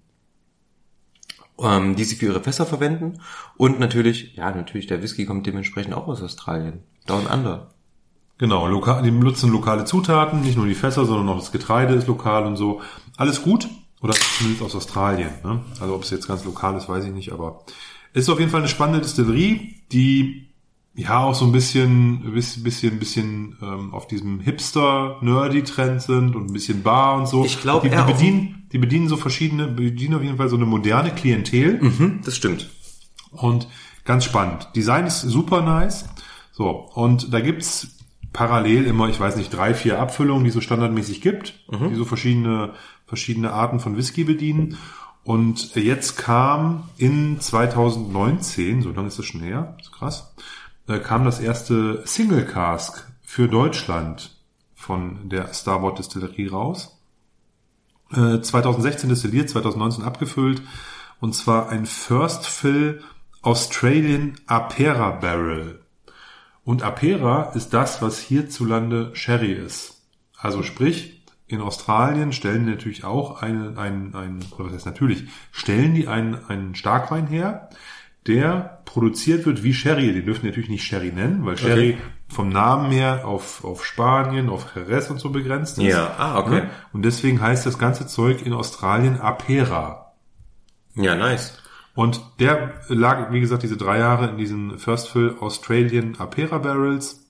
ähm, 1.62 1.96
die 1.96 2.04
sie 2.04 2.16
für 2.16 2.26
ihre 2.26 2.42
Fässer 2.42 2.66
verwenden. 2.66 3.20
Und 3.56 3.80
natürlich, 3.80 4.34
ja, 4.36 4.50
natürlich, 4.50 4.86
der 4.86 5.02
Whisky 5.02 5.26
kommt 5.26 5.46
dementsprechend 5.46 5.94
auch 5.94 6.08
aus 6.08 6.22
Australien. 6.22 6.80
Down 7.06 7.26
Under. 7.26 7.70
Genau, 8.38 8.66
lokal, 8.66 9.02
die 9.02 9.10
benutzen 9.10 9.52
lokale 9.52 9.84
Zutaten, 9.84 10.40
nicht 10.40 10.56
nur 10.56 10.66
die 10.66 10.74
Fässer, 10.74 11.04
sondern 11.04 11.28
auch 11.28 11.38
das 11.38 11.52
Getreide 11.52 11.94
ist 11.94 12.06
lokal 12.06 12.46
und 12.46 12.56
so. 12.56 12.80
Alles 13.16 13.42
gut. 13.42 13.68
Oder 14.00 14.14
zumindest 14.14 14.62
aus 14.62 14.74
Australien. 14.74 15.30
Ne? 15.44 15.60
Also 15.78 15.94
ob 15.94 16.04
es 16.04 16.10
jetzt 16.10 16.26
ganz 16.26 16.44
lokal 16.44 16.74
ist, 16.76 16.88
weiß 16.88 17.04
ich 17.04 17.12
nicht, 17.12 17.32
aber 17.32 17.64
es 18.14 18.22
ist 18.22 18.28
auf 18.30 18.38
jeden 18.38 18.50
Fall 18.50 18.60
eine 18.60 18.68
spannende 18.68 19.02
Distillerie, 19.02 19.76
die 19.92 20.49
ja 21.00 21.18
auch 21.18 21.34
so 21.34 21.44
ein 21.44 21.52
bisschen, 21.52 22.32
bisschen, 22.32 22.62
bisschen, 22.62 22.98
bisschen 22.98 23.56
ähm, 23.62 23.92
auf 23.94 24.06
diesem 24.06 24.40
Hipster-Nerdy-Trend 24.40 26.02
sind 26.02 26.36
und 26.36 26.50
ein 26.50 26.52
bisschen 26.52 26.82
Bar 26.82 27.16
und 27.16 27.28
so. 27.28 27.44
Ich 27.44 27.60
glaub, 27.60 27.82
die, 27.82 27.90
die 27.90 27.96
bedienen, 27.96 28.68
die 28.72 28.78
bedienen 28.78 29.08
so 29.08 29.16
verschiedene, 29.16 29.68
bedienen 29.68 30.14
auf 30.14 30.22
jeden 30.22 30.36
Fall 30.36 30.48
so 30.48 30.56
eine 30.56 30.66
moderne 30.66 31.10
Klientel. 31.10 31.82
Mhm, 31.82 32.20
das 32.24 32.36
stimmt. 32.36 32.70
Und 33.32 33.68
ganz 34.04 34.24
spannend. 34.24 34.68
Design 34.76 35.06
ist 35.06 35.20
super 35.22 35.62
nice. 35.62 36.08
So, 36.52 36.90
und 36.94 37.32
da 37.32 37.40
gibt's 37.40 37.96
parallel 38.32 38.84
immer, 38.84 39.08
ich 39.08 39.18
weiß 39.18 39.36
nicht, 39.36 39.50
drei, 39.50 39.74
vier 39.74 39.98
Abfüllungen, 39.98 40.44
die 40.44 40.50
so 40.50 40.60
standardmäßig 40.60 41.20
gibt, 41.20 41.54
die 41.90 41.94
so 41.94 42.04
verschiedene, 42.04 42.74
verschiedene 43.06 43.52
Arten 43.52 43.80
von 43.80 43.96
Whisky 43.96 44.24
bedienen. 44.24 44.76
Und 45.24 45.74
jetzt 45.74 46.16
kam 46.16 46.84
in 46.96 47.40
2019, 47.40 48.82
so 48.82 48.90
lange 48.90 49.08
ist 49.08 49.18
das 49.18 49.26
schon 49.26 49.40
her, 49.42 49.76
ist 49.80 49.92
krass, 49.92 50.34
äh, 50.88 50.98
kam 50.98 51.24
das 51.24 51.40
erste 51.40 52.02
Single 52.06 52.44
Cask 52.44 53.06
für 53.22 53.48
Deutschland 53.48 54.36
von 54.74 55.28
der 55.28 55.52
Starboard 55.52 55.98
Distillerie 55.98 56.48
raus. 56.48 56.98
Äh, 58.12 58.40
2016 58.40 59.08
destilliert, 59.08 59.48
2019 59.50 60.04
abgefüllt. 60.04 60.62
Und 61.20 61.34
zwar 61.34 61.68
ein 61.68 61.86
First 61.86 62.46
Fill 62.46 63.02
Australian 63.42 64.34
Apera 64.46 65.10
Barrel. 65.12 65.80
Und 66.64 66.82
Apera 66.82 67.52
ist 67.54 67.70
das, 67.70 68.02
was 68.02 68.18
hierzulande 68.18 69.10
Sherry 69.14 69.52
ist. 69.52 70.02
Also 70.36 70.62
sprich, 70.62 71.24
in 71.46 71.60
Australien 71.60 72.32
stellen 72.32 72.64
die 72.64 72.70
natürlich 72.70 73.04
auch 73.04 73.42
einen, 73.42 73.76
einen, 73.76 74.14
einen 74.14 74.44
oder 74.52 74.66
was 74.66 74.74
heißt 74.74 74.86
natürlich, 74.86 75.24
stellen 75.52 75.94
die 75.94 76.06
einen, 76.06 76.44
einen 76.46 76.74
Starkwein 76.74 77.26
her, 77.26 77.70
der 78.26 78.82
produziert 78.84 79.46
wird 79.46 79.62
wie 79.62 79.74
Sherry. 79.74 80.12
Die 80.12 80.24
dürfen 80.24 80.46
natürlich 80.46 80.68
nicht 80.68 80.84
Sherry 80.84 81.12
nennen, 81.12 81.44
weil 81.44 81.56
Sherry 81.56 81.98
vom 82.28 82.48
Namen 82.48 82.90
her 82.92 83.26
auf, 83.26 83.64
auf 83.64 83.84
Spanien, 83.84 84.48
auf 84.48 84.74
Jerez 84.74 85.10
und 85.10 85.18
so 85.18 85.30
begrenzt 85.30 85.78
ist. 85.78 85.84
Ja, 85.84 86.14
ah, 86.18 86.38
okay. 86.38 86.62
Ne? 86.62 86.70
Und 86.92 87.02
deswegen 87.04 87.40
heißt 87.40 87.66
das 87.66 87.78
ganze 87.78 88.06
Zeug 88.06 88.44
in 88.44 88.52
Australien 88.52 89.20
Apera. 89.20 90.12
Ja, 90.94 91.14
nice. 91.14 91.58
Und 91.94 92.22
der 92.38 92.74
lag, 92.88 93.32
wie 93.32 93.40
gesagt, 93.40 93.62
diese 93.62 93.76
drei 93.76 93.98
Jahre 93.98 94.28
in 94.28 94.36
diesen 94.36 94.78
First 94.78 95.08
Fill 95.08 95.36
Australian 95.40 96.16
Apera 96.18 96.58
Barrels. 96.58 97.26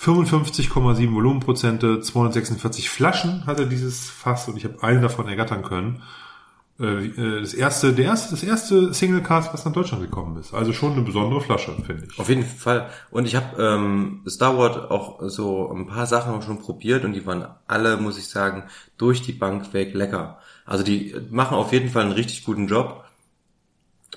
55,7 0.00 1.12
Volumenprozente, 1.12 2.00
246 2.00 2.88
Flaschen 2.88 3.46
hatte 3.46 3.66
dieses 3.66 4.08
Fass 4.08 4.48
und 4.48 4.56
ich 4.56 4.64
habe 4.64 4.80
einen 4.82 5.02
davon 5.02 5.26
ergattern 5.26 5.62
können. 5.62 6.02
Äh, 6.80 7.06
äh, 7.06 7.40
Das 7.40 7.54
erste, 7.54 7.92
der 7.92 8.04
erste, 8.06 8.30
das 8.30 8.42
erste 8.42 8.94
Single 8.94 9.22
Cast, 9.22 9.52
was 9.52 9.64
nach 9.64 9.72
Deutschland 9.72 10.02
gekommen 10.02 10.36
ist. 10.38 10.54
Also 10.54 10.72
schon 10.72 10.92
eine 10.92 11.02
besondere 11.02 11.40
Flasche, 11.40 11.72
finde 11.84 12.06
ich. 12.10 12.18
Auf 12.18 12.28
jeden 12.28 12.44
Fall. 12.44 12.88
Und 13.10 13.26
ich 13.26 13.34
habe 13.34 13.60
ähm, 13.62 14.22
Star 14.28 14.56
Wars 14.56 14.90
auch 14.90 15.20
so 15.28 15.72
ein 15.72 15.86
paar 15.86 16.06
Sachen 16.06 16.40
schon 16.42 16.60
probiert 16.60 17.04
und 17.04 17.12
die 17.14 17.26
waren 17.26 17.46
alle, 17.66 17.96
muss 17.96 18.18
ich 18.18 18.28
sagen, 18.28 18.64
durch 18.96 19.22
die 19.22 19.32
Bank 19.32 19.72
weg 19.72 19.94
lecker. 19.94 20.38
Also 20.66 20.84
die 20.84 21.16
machen 21.30 21.56
auf 21.56 21.72
jeden 21.72 21.90
Fall 21.90 22.02
einen 22.02 22.12
richtig 22.12 22.44
guten 22.44 22.68
Job. 22.68 23.04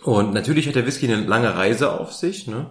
Und 0.04 0.34
natürlich 0.34 0.68
hat 0.68 0.76
der 0.76 0.86
Whisky 0.86 1.12
eine 1.12 1.26
lange 1.26 1.56
Reise 1.56 1.92
auf 1.92 2.14
sich, 2.14 2.48
ne? 2.48 2.68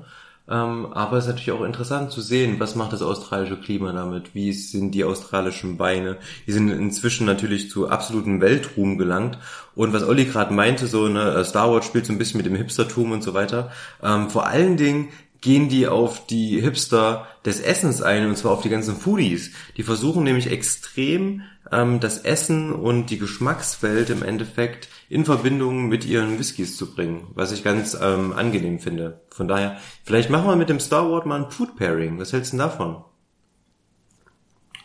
Ähm, 0.50 0.92
aber 0.92 1.16
es 1.16 1.24
ist 1.24 1.28
natürlich 1.28 1.52
auch 1.52 1.64
interessant 1.64 2.10
zu 2.10 2.20
sehen, 2.20 2.58
was 2.58 2.74
macht 2.74 2.92
das 2.92 3.02
australische 3.02 3.56
Klima 3.56 3.92
damit? 3.92 4.34
Wie 4.34 4.52
sind 4.52 4.90
die 4.92 5.04
australischen 5.04 5.76
Beine? 5.76 6.16
Die 6.46 6.52
sind 6.52 6.68
inzwischen 6.70 7.24
natürlich 7.24 7.70
zu 7.70 7.88
absolutem 7.88 8.40
Weltruhm 8.40 8.98
gelangt. 8.98 9.38
Und 9.76 9.92
was 9.92 10.02
Olli 10.02 10.24
gerade 10.24 10.52
meinte, 10.52 10.88
so 10.88 11.06
ne, 11.06 11.44
Star 11.44 11.70
Wars 11.70 11.86
spielt 11.86 12.06
so 12.06 12.12
ein 12.12 12.18
bisschen 12.18 12.38
mit 12.38 12.46
dem 12.46 12.56
Hipstertum 12.56 13.12
und 13.12 13.22
so 13.22 13.32
weiter. 13.32 13.70
Ähm, 14.02 14.28
vor 14.28 14.46
allen 14.48 14.76
Dingen 14.76 15.10
gehen 15.40 15.68
die 15.68 15.86
auf 15.86 16.26
die 16.26 16.60
Hipster 16.60 17.26
des 17.44 17.60
Essens 17.60 18.02
ein, 18.02 18.26
und 18.26 18.36
zwar 18.36 18.52
auf 18.52 18.62
die 18.62 18.68
ganzen 18.68 18.96
Foodies. 18.96 19.52
Die 19.76 19.82
versuchen 19.84 20.24
nämlich 20.24 20.50
extrem 20.50 21.42
ähm, 21.72 22.00
das 22.00 22.18
Essen 22.18 22.72
und 22.72 23.06
die 23.06 23.18
Geschmackswelt 23.18 24.10
im 24.10 24.22
Endeffekt 24.22 24.88
in 25.10 25.24
Verbindung 25.24 25.88
mit 25.88 26.06
ihren 26.06 26.38
Whiskys 26.38 26.76
zu 26.76 26.94
bringen, 26.94 27.26
was 27.34 27.50
ich 27.50 27.64
ganz 27.64 27.98
ähm, 28.00 28.32
angenehm 28.32 28.78
finde. 28.78 29.20
Von 29.30 29.48
daher, 29.48 29.76
vielleicht 30.04 30.30
machen 30.30 30.46
wir 30.46 30.54
mit 30.54 30.68
dem 30.68 30.78
Star 30.78 31.10
Wars 31.10 31.26
mal 31.26 31.42
ein 31.42 31.50
Food 31.50 31.76
Pairing. 31.76 32.18
Was 32.20 32.32
hältst 32.32 32.52
du 32.52 32.56
denn 32.56 32.66
davon? 32.66 33.04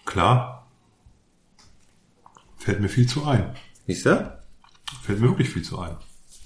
Klar. 0.03 0.67
Fällt 2.57 2.79
mir 2.79 2.89
viel 2.89 3.07
zu 3.07 3.25
ein. 3.25 3.55
Siehst 3.85 4.07
du? 4.07 4.35
Fällt 5.03 5.21
mir 5.21 5.29
wirklich 5.29 5.49
viel 5.49 5.61
zu 5.61 5.77
ein. 5.77 5.95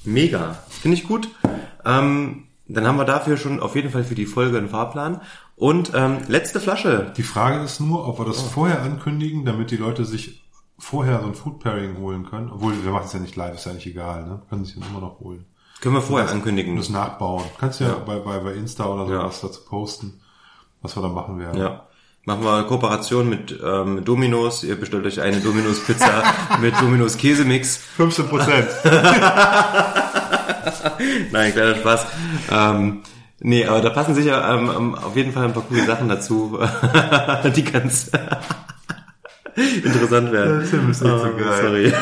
Mega. 0.03 0.61
Finde 0.67 0.97
ich 0.97 1.07
gut. 1.07 1.29
Ähm, 1.85 2.47
dann 2.67 2.85
haben 2.85 2.97
wir 2.97 3.05
dafür 3.05 3.37
schon 3.37 3.61
auf 3.61 3.77
jeden 3.77 3.91
Fall 3.91 4.03
für 4.03 4.15
die 4.15 4.25
Folge 4.25 4.57
einen 4.57 4.69
Fahrplan. 4.69 5.21
Und 5.55 5.93
ähm, 5.95 6.17
letzte 6.27 6.59
Flasche. 6.59 7.13
Die 7.15 7.23
Frage 7.23 7.63
ist 7.63 7.79
nur, 7.79 8.05
ob 8.09 8.19
wir 8.19 8.25
das 8.25 8.41
vorher 8.41 8.81
ankündigen, 8.81 9.45
damit 9.45 9.71
die 9.71 9.77
Leute 9.77 10.03
sich 10.03 10.43
vorher 10.79 11.19
so 11.21 11.27
ein 11.27 11.35
Food 11.35 11.59
Pairing 11.59 11.97
holen 11.97 12.25
können. 12.29 12.49
Obwohl, 12.51 12.73
wir 12.83 12.91
machen 12.91 13.05
es 13.05 13.13
ja 13.13 13.19
nicht 13.19 13.35
live, 13.35 13.55
ist 13.55 13.65
ja 13.65 13.73
nicht 13.73 13.85
egal, 13.87 14.25
ne? 14.25 14.41
Können 14.49 14.65
sich 14.65 14.75
das 14.79 14.87
immer 14.87 14.99
noch 15.01 15.19
holen. 15.19 15.45
Können 15.81 15.95
wir 15.95 16.01
vorher 16.01 16.27
Und 16.29 16.35
ankündigen. 16.35 16.75
das 16.75 16.89
nachbauen. 16.89 17.43
Kannst 17.59 17.79
ja, 17.79 17.87
Ja. 17.89 17.95
Bei, 17.95 18.19
bei, 18.19 18.39
bei 18.39 18.53
Insta 18.53 18.85
oder 18.85 19.05
so 19.05 19.13
Ja. 19.13 19.23
was 19.25 19.41
dazu 19.41 19.61
posten, 19.65 20.19
was 20.81 20.95
wir 20.97 21.01
dann 21.03 21.13
machen 21.13 21.39
werden. 21.39 21.59
Ja. 21.61 21.83
Machen 22.25 22.43
wir 22.43 22.53
eine 22.53 22.65
Kooperation 22.67 23.29
mit 23.29 23.57
ähm, 23.63 24.03
Domino's. 24.03 24.63
Ihr 24.63 24.77
bestellt 24.79 25.05
euch 25.05 25.21
eine 25.21 25.39
Domino's 25.39 25.79
Pizza 25.83 26.23
mit 26.61 26.79
Domino's 26.81 27.17
Käsemix. 27.17 27.77
15 27.77 28.27
Prozent. 28.27 28.67
Nein, 31.31 31.53
kleiner 31.53 31.75
Spaß. 31.75 32.05
Ähm, 32.51 33.01
nee, 33.39 33.65
aber 33.65 33.81
da 33.81 33.89
passen 33.89 34.15
sicher 34.15 34.47
ähm, 34.53 34.69
ähm, 34.75 34.95
auf 34.95 35.15
jeden 35.15 35.31
Fall 35.31 35.45
ein 35.45 35.53
paar 35.53 35.63
coole 35.63 35.85
Sachen 35.85 36.09
dazu, 36.09 36.59
die 37.55 37.63
ganz 37.63 38.11
interessant 39.83 40.31
werden. 40.31 40.59
Das 40.61 40.73
ist 40.73 40.87
bisschen 40.87 41.11
Oh, 41.11 41.19
zu 41.19 41.35
geil. 41.35 41.61
Sorry. 41.61 41.93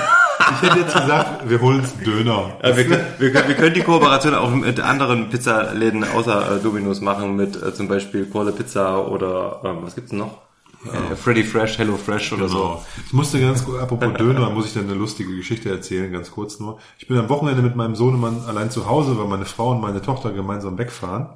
Ich 0.49 0.61
hätte 0.61 0.79
jetzt 0.79 0.93
gesagt, 0.95 1.49
wir 1.49 1.61
holen 1.61 1.79
uns 1.81 1.93
Döner. 1.97 2.57
Ja, 2.63 2.77
wir, 2.77 2.85
können, 2.85 3.05
wir, 3.17 3.31
können, 3.31 3.47
wir 3.49 3.55
können 3.55 3.73
die 3.73 3.81
Kooperation 3.81 4.33
auch 4.33 4.49
mit 4.51 4.79
anderen 4.79 5.29
Pizzaläden 5.29 6.03
außer 6.03 6.57
äh, 6.57 6.59
Domino's 6.63 7.01
machen, 7.01 7.35
mit 7.35 7.61
äh, 7.61 7.73
zum 7.73 7.87
Beispiel 7.87 8.25
Kohle 8.27 8.51
Pizza 8.51 9.07
oder 9.07 9.61
ähm, 9.65 9.77
was 9.81 9.95
gibt's 9.95 10.11
denn 10.11 10.19
noch? 10.19 10.37
Äh, 10.85 11.15
Freddy 11.15 11.43
Fresh, 11.43 11.77
Hello 11.79 11.97
Fresh 11.97 12.31
oder 12.33 12.47
so. 12.47 12.57
Genau. 12.57 12.85
Ich 13.07 13.13
musste 13.13 13.41
ganz 13.41 13.65
kurz, 13.65 13.81
apropos 13.81 14.13
Döner, 14.17 14.49
muss 14.51 14.67
ich 14.67 14.73
dann 14.73 14.83
eine 14.85 14.93
lustige 14.93 15.35
Geschichte 15.35 15.69
erzählen, 15.69 16.11
ganz 16.11 16.31
kurz 16.31 16.59
nur. 16.59 16.79
Ich 16.97 17.07
bin 17.07 17.17
am 17.17 17.29
Wochenende 17.29 17.61
mit 17.61 17.75
meinem 17.75 17.95
Sohnemann 17.95 18.43
allein 18.47 18.71
zu 18.71 18.87
Hause, 18.87 19.17
weil 19.17 19.27
meine 19.27 19.45
Frau 19.45 19.71
und 19.71 19.81
meine 19.81 20.01
Tochter 20.01 20.31
gemeinsam 20.31 20.77
wegfahren 20.77 21.29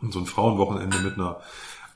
und 0.00 0.12
so 0.12 0.20
ein 0.20 0.26
Frauenwochenende 0.26 0.98
mit 0.98 1.14
einer 1.14 1.40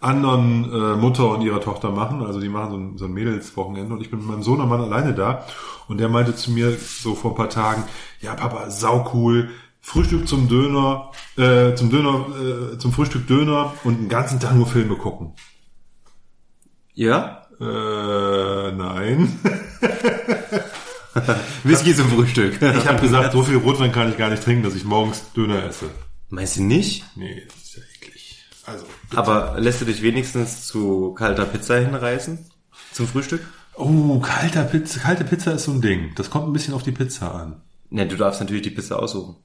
anderen 0.00 0.64
äh, 0.72 0.96
Mutter 0.96 1.30
und 1.30 1.42
ihrer 1.42 1.60
Tochter 1.60 1.90
machen. 1.90 2.24
Also 2.24 2.40
die 2.40 2.48
machen 2.48 2.70
so 2.70 2.76
ein, 2.76 2.98
so 2.98 3.04
ein 3.06 3.12
Mädelswochenende 3.12 3.92
und 3.94 4.00
ich 4.00 4.10
bin 4.10 4.20
mit 4.20 4.28
meinem 4.28 4.42
Sohnemann 4.42 4.80
alleine 4.80 5.12
da 5.12 5.44
und 5.88 5.98
der 5.98 6.08
meinte 6.08 6.36
zu 6.36 6.52
mir 6.52 6.76
so 6.78 7.14
vor 7.14 7.32
ein 7.32 7.36
paar 7.36 7.50
Tagen, 7.50 7.84
ja 8.20 8.34
Papa, 8.34 8.70
sau 8.70 9.10
cool, 9.12 9.50
Frühstück 9.80 10.28
zum 10.28 10.48
Döner, 10.48 11.10
äh, 11.36 11.74
zum 11.74 11.90
Döner, 11.90 12.26
äh, 12.74 12.78
zum 12.78 12.92
Frühstück 12.92 13.26
Döner 13.26 13.72
und 13.84 13.98
den 13.98 14.08
ganzen 14.08 14.38
Tag 14.38 14.54
nur 14.54 14.66
Filme 14.66 14.96
gucken. 14.96 15.32
Ja? 16.94 17.46
Äh, 17.60 18.72
nein. 18.72 19.40
Whisky 21.64 21.94
zum 21.94 22.08
Frühstück. 22.10 22.60
Ich 22.60 22.86
habe 22.86 23.00
gesagt, 23.00 23.32
so 23.32 23.42
viel 23.42 23.56
Rotwein 23.56 23.90
kann 23.90 24.10
ich 24.10 24.16
gar 24.16 24.30
nicht 24.30 24.44
trinken, 24.44 24.62
dass 24.62 24.74
ich 24.76 24.84
morgens 24.84 25.32
Döner 25.32 25.64
esse. 25.64 25.86
Meinst 26.28 26.58
du 26.58 26.62
nicht? 26.62 27.04
Nee, 27.16 27.46
das 28.72 28.82
ist. 28.82 28.88
Also. 29.10 29.20
Aber 29.20 29.60
lässt 29.60 29.80
du 29.80 29.84
dich 29.84 30.02
wenigstens 30.02 30.66
zu 30.66 31.12
kalter 31.14 31.44
Pizza 31.44 31.78
hinreißen? 31.78 32.38
Zum 32.92 33.06
Frühstück? 33.06 33.40
Oh, 33.74 34.18
kalter 34.20 34.64
Pizza, 34.64 35.00
kalte 35.00 35.24
Pizza 35.24 35.52
ist 35.52 35.64
so 35.64 35.72
ein 35.72 35.80
Ding. 35.80 36.12
Das 36.16 36.30
kommt 36.30 36.48
ein 36.48 36.52
bisschen 36.52 36.74
auf 36.74 36.82
die 36.82 36.92
Pizza 36.92 37.34
an. 37.34 37.60
Ne, 37.90 38.06
du 38.06 38.16
darfst 38.16 38.40
natürlich 38.40 38.62
die 38.62 38.70
Pizza 38.70 38.98
aussuchen, 39.00 39.36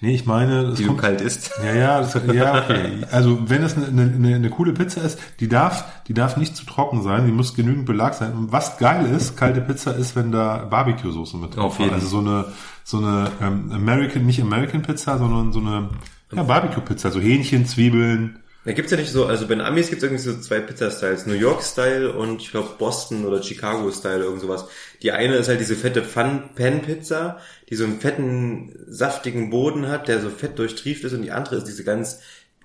Nee, 0.00 0.14
ich 0.14 0.26
meine, 0.26 0.64
das 0.64 0.74
die 0.74 0.82
du 0.82 0.88
kommt, 0.88 1.00
kalt 1.00 1.20
isst. 1.20 1.50
ja, 1.64 1.72
ja, 1.74 2.00
das, 2.00 2.14
ja, 2.32 2.62
okay. 2.62 2.98
Also, 3.10 3.48
wenn 3.48 3.62
es 3.62 3.76
eine, 3.76 3.86
eine, 3.86 4.34
eine 4.34 4.50
coole 4.50 4.72
Pizza 4.72 5.00
ist, 5.02 5.18
die 5.40 5.48
darf, 5.48 5.84
die 6.08 6.14
darf 6.14 6.36
nicht 6.36 6.56
zu 6.56 6.66
trocken 6.66 7.02
sein, 7.02 7.24
die 7.24 7.32
muss 7.32 7.54
genügend 7.54 7.86
Belag 7.86 8.14
sein. 8.14 8.32
Und 8.34 8.52
was 8.52 8.78
geil 8.78 9.06
ist, 9.06 9.36
kalte 9.36 9.60
Pizza 9.60 9.92
ist, 9.92 10.14
wenn 10.16 10.32
da 10.32 10.64
Barbecue-Soße 10.64 11.36
mit 11.36 11.56
drauf 11.56 11.64
Auf 11.74 11.78
jeden. 11.78 11.92
war. 11.92 11.98
Also 11.98 12.08
so 12.08 12.18
eine, 12.18 12.46
so 12.84 12.98
eine 12.98 13.30
ähm, 13.40 13.70
American, 13.72 14.26
nicht 14.26 14.42
American 14.42 14.82
Pizza, 14.82 15.18
sondern 15.18 15.52
so 15.52 15.60
eine 15.60 15.88
ja, 16.32 16.42
Barbecue-Pizza, 16.42 17.10
so 17.10 17.20
Hähnchen, 17.20 17.64
Zwiebeln, 17.64 18.40
Da 18.64 18.72
gibt's 18.72 18.92
ja 18.92 18.96
nicht 18.96 19.10
so, 19.10 19.26
also 19.26 19.48
bei 19.48 19.54
den 19.54 19.60
Amis 19.60 19.90
gibt's 19.90 20.04
irgendwie 20.04 20.22
so 20.22 20.38
zwei 20.38 20.60
Pizza-Styles. 20.60 21.26
New 21.26 21.34
York-Style 21.34 22.12
und 22.12 22.42
ich 22.42 22.52
glaube 22.52 22.76
Boston 22.78 23.24
oder 23.24 23.42
Chicago-Style, 23.42 24.22
irgend 24.22 24.40
sowas. 24.40 24.66
Die 25.02 25.10
eine 25.10 25.34
ist 25.34 25.48
halt 25.48 25.58
diese 25.58 25.74
fette 25.74 26.02
Fun-Pan-Pizza, 26.02 27.40
die 27.68 27.74
so 27.74 27.84
einen 27.84 27.98
fetten, 27.98 28.72
saftigen 28.86 29.50
Boden 29.50 29.88
hat, 29.88 30.06
der 30.06 30.20
so 30.20 30.30
fett 30.30 30.58
durchtrieft 30.60 31.02
ist 31.02 31.12
und 31.12 31.22
die 31.22 31.32
andere 31.32 31.56
ist 31.56 31.64
diese 31.64 31.82
ganz 31.82 32.20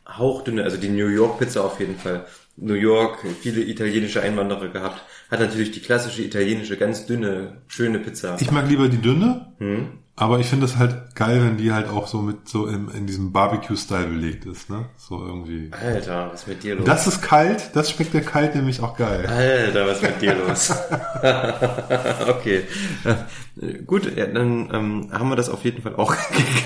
hauchdünne, 0.07 0.63
also 0.63 0.77
die 0.77 0.89
New 0.89 1.07
York-Pizza 1.07 1.63
auf 1.63 1.79
jeden 1.79 1.97
Fall. 1.97 2.25
New 2.57 2.75
York, 2.75 3.19
viele 3.41 3.61
italienische 3.61 4.21
Einwanderer 4.21 4.69
gehabt, 4.69 5.03
hat 5.29 5.39
natürlich 5.39 5.71
die 5.71 5.79
klassische 5.79 6.23
italienische, 6.23 6.77
ganz 6.77 7.05
dünne, 7.05 7.61
schöne 7.67 7.99
Pizza. 7.99 8.37
Ich 8.39 8.51
mag 8.51 8.67
lieber 8.69 8.87
die 8.87 9.01
dünne, 9.01 9.51
Aber 10.19 10.39
ich 10.39 10.47
finde 10.47 10.65
es 10.65 10.77
halt 10.77 11.15
geil, 11.15 11.43
wenn 11.43 11.57
die 11.57 11.71
halt 11.71 11.87
auch 11.87 12.07
so 12.07 12.23
mit 12.23 12.49
so 12.49 12.65
im, 12.65 12.89
in 12.89 13.05
diesem 13.05 13.31
Barbecue-Style 13.31 14.07
belegt 14.07 14.45
ist, 14.45 14.67
ne? 14.69 14.85
So 14.97 15.23
irgendwie. 15.23 15.69
Alter, 15.71 16.31
was 16.33 16.47
mit 16.47 16.63
dir 16.63 16.75
los? 16.75 16.85
Das 16.85 17.05
ist 17.05 17.21
kalt, 17.21 17.69
das 17.75 17.91
schmeckt 17.91 18.15
der 18.15 18.21
kalt 18.21 18.55
nämlich 18.55 18.81
auch 18.81 18.97
geil. 18.97 19.27
Alter, 19.27 19.85
was 19.85 20.01
mit 20.01 20.19
dir 20.19 20.33
los? 20.33 20.71
okay. 22.27 22.63
Äh, 23.05 23.13
Gut, 23.85 24.15
ja, 24.15 24.27
dann 24.27 24.69
ähm, 24.73 25.09
haben 25.11 25.29
wir 25.29 25.35
das 25.35 25.49
auf 25.49 25.63
jeden 25.65 25.81
Fall 25.81 25.95
auch 25.95 26.15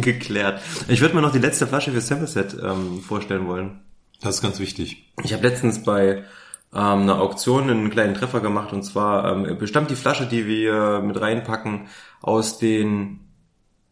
geklärt. 0.00 0.62
Ich 0.88 1.00
würde 1.00 1.14
mal 1.14 1.20
noch 1.20 1.32
die 1.32 1.38
letzte 1.38 1.66
Flasche 1.66 1.92
für 1.92 2.00
Sample 2.00 2.26
Set 2.26 2.56
ähm, 2.62 3.00
vorstellen 3.00 3.46
wollen. 3.46 3.80
Das 4.22 4.36
ist 4.36 4.42
ganz 4.42 4.58
wichtig. 4.58 5.10
Ich 5.22 5.32
habe 5.32 5.46
letztens 5.46 5.82
bei 5.82 6.24
ähm, 6.74 7.02
einer 7.02 7.20
Auktion 7.20 7.68
einen 7.68 7.90
kleinen 7.90 8.14
Treffer 8.14 8.40
gemacht 8.40 8.72
und 8.72 8.82
zwar 8.82 9.32
ähm, 9.32 9.58
bestammt 9.58 9.90
die 9.90 9.96
Flasche, 9.96 10.26
die 10.26 10.46
wir 10.46 11.00
mit 11.00 11.20
reinpacken, 11.20 11.88
aus 12.22 12.58
den 12.58 13.20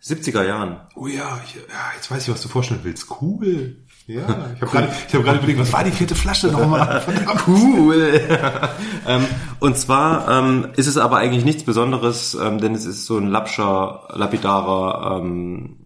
70er 0.03 0.45
Jahren. 0.45 0.81
Oh 0.95 1.07
ja, 1.07 1.41
ich, 1.45 1.57
ja, 1.57 1.93
jetzt 1.97 2.11
weiß 2.11 2.23
ich, 2.23 2.33
was 2.33 2.41
du 2.41 2.49
vorstellen 2.49 2.81
willst. 2.85 3.07
Cool. 3.21 3.77
Ja, 4.07 4.23
ich 4.55 4.63
habe 4.63 4.71
gerade 4.71 4.89
ich 5.07 5.15
hab 5.15 5.23
gerade 5.23 5.39
überlegt, 5.39 5.59
was 5.59 5.73
war 5.73 5.85
die 5.85 5.91
vierte 5.91 6.15
Flasche 6.15 6.49
nochmal? 6.49 7.03
Cool. 7.47 8.21
ähm, 9.07 9.27
und 9.61 9.77
zwar 9.77 10.29
ähm, 10.29 10.69
ist 10.77 10.87
es 10.87 10.97
aber 10.97 11.19
eigentlich 11.19 11.45
nichts 11.45 11.65
Besonderes, 11.65 12.35
ähm, 12.35 12.59
denn 12.59 12.75
es 12.75 12.87
ist 12.87 13.05
so 13.05 13.19
ein 13.19 13.27
lapscher, 13.27 14.09
lapidarer 14.15 15.19
ähm, 15.19 15.77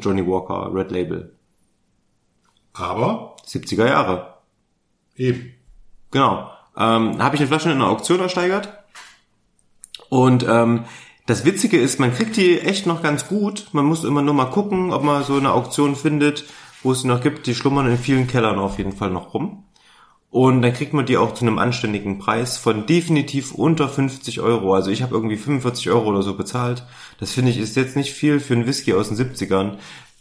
Johnny 0.00 0.26
Walker 0.26 0.74
Red 0.74 0.90
Label. 0.90 1.36
Aber 2.72 3.36
70er 3.46 3.86
Jahre. 3.86 4.34
eben. 5.16 5.52
Genau. 6.10 6.50
Ähm, 6.76 7.22
habe 7.22 7.36
ich 7.36 7.40
eine 7.40 7.48
Flasche 7.48 7.70
in 7.70 7.76
einer 7.76 7.88
Auktion 7.88 8.20
ersteigert. 8.20 8.72
Und 10.08 10.44
ähm, 10.48 10.84
das 11.26 11.44
Witzige 11.44 11.78
ist, 11.78 12.00
man 12.00 12.14
kriegt 12.14 12.36
die 12.36 12.60
echt 12.60 12.86
noch 12.86 13.02
ganz 13.02 13.28
gut. 13.28 13.68
Man 13.72 13.84
muss 13.84 14.04
immer 14.04 14.22
nur 14.22 14.34
mal 14.34 14.46
gucken, 14.46 14.92
ob 14.92 15.02
man 15.02 15.22
so 15.22 15.36
eine 15.36 15.52
Auktion 15.52 15.94
findet, 15.94 16.44
wo 16.82 16.92
es 16.92 17.02
die 17.02 17.08
noch 17.08 17.20
gibt. 17.20 17.46
Die 17.46 17.54
schlummern 17.54 17.86
in 17.86 17.98
vielen 17.98 18.26
Kellern 18.26 18.58
auf 18.58 18.78
jeden 18.78 18.92
Fall 18.92 19.10
noch 19.10 19.34
rum. 19.34 19.64
Und 20.30 20.62
dann 20.62 20.72
kriegt 20.72 20.92
man 20.92 21.06
die 21.06 21.16
auch 21.16 21.34
zu 21.34 21.44
einem 21.44 21.58
anständigen 21.58 22.18
Preis 22.18 22.56
von 22.56 22.86
definitiv 22.86 23.52
unter 23.52 23.88
50 23.88 24.40
Euro. 24.40 24.74
Also 24.74 24.90
ich 24.90 25.02
habe 25.02 25.14
irgendwie 25.14 25.36
45 25.36 25.90
Euro 25.90 26.08
oder 26.08 26.22
so 26.22 26.36
bezahlt. 26.36 26.84
Das 27.18 27.32
finde 27.32 27.50
ich 27.50 27.58
ist 27.58 27.74
jetzt 27.76 27.96
nicht 27.96 28.12
viel 28.12 28.38
für 28.38 28.54
einen 28.54 28.66
Whisky 28.66 28.94
aus 28.94 29.08
den 29.08 29.16
70ern. 29.16 29.78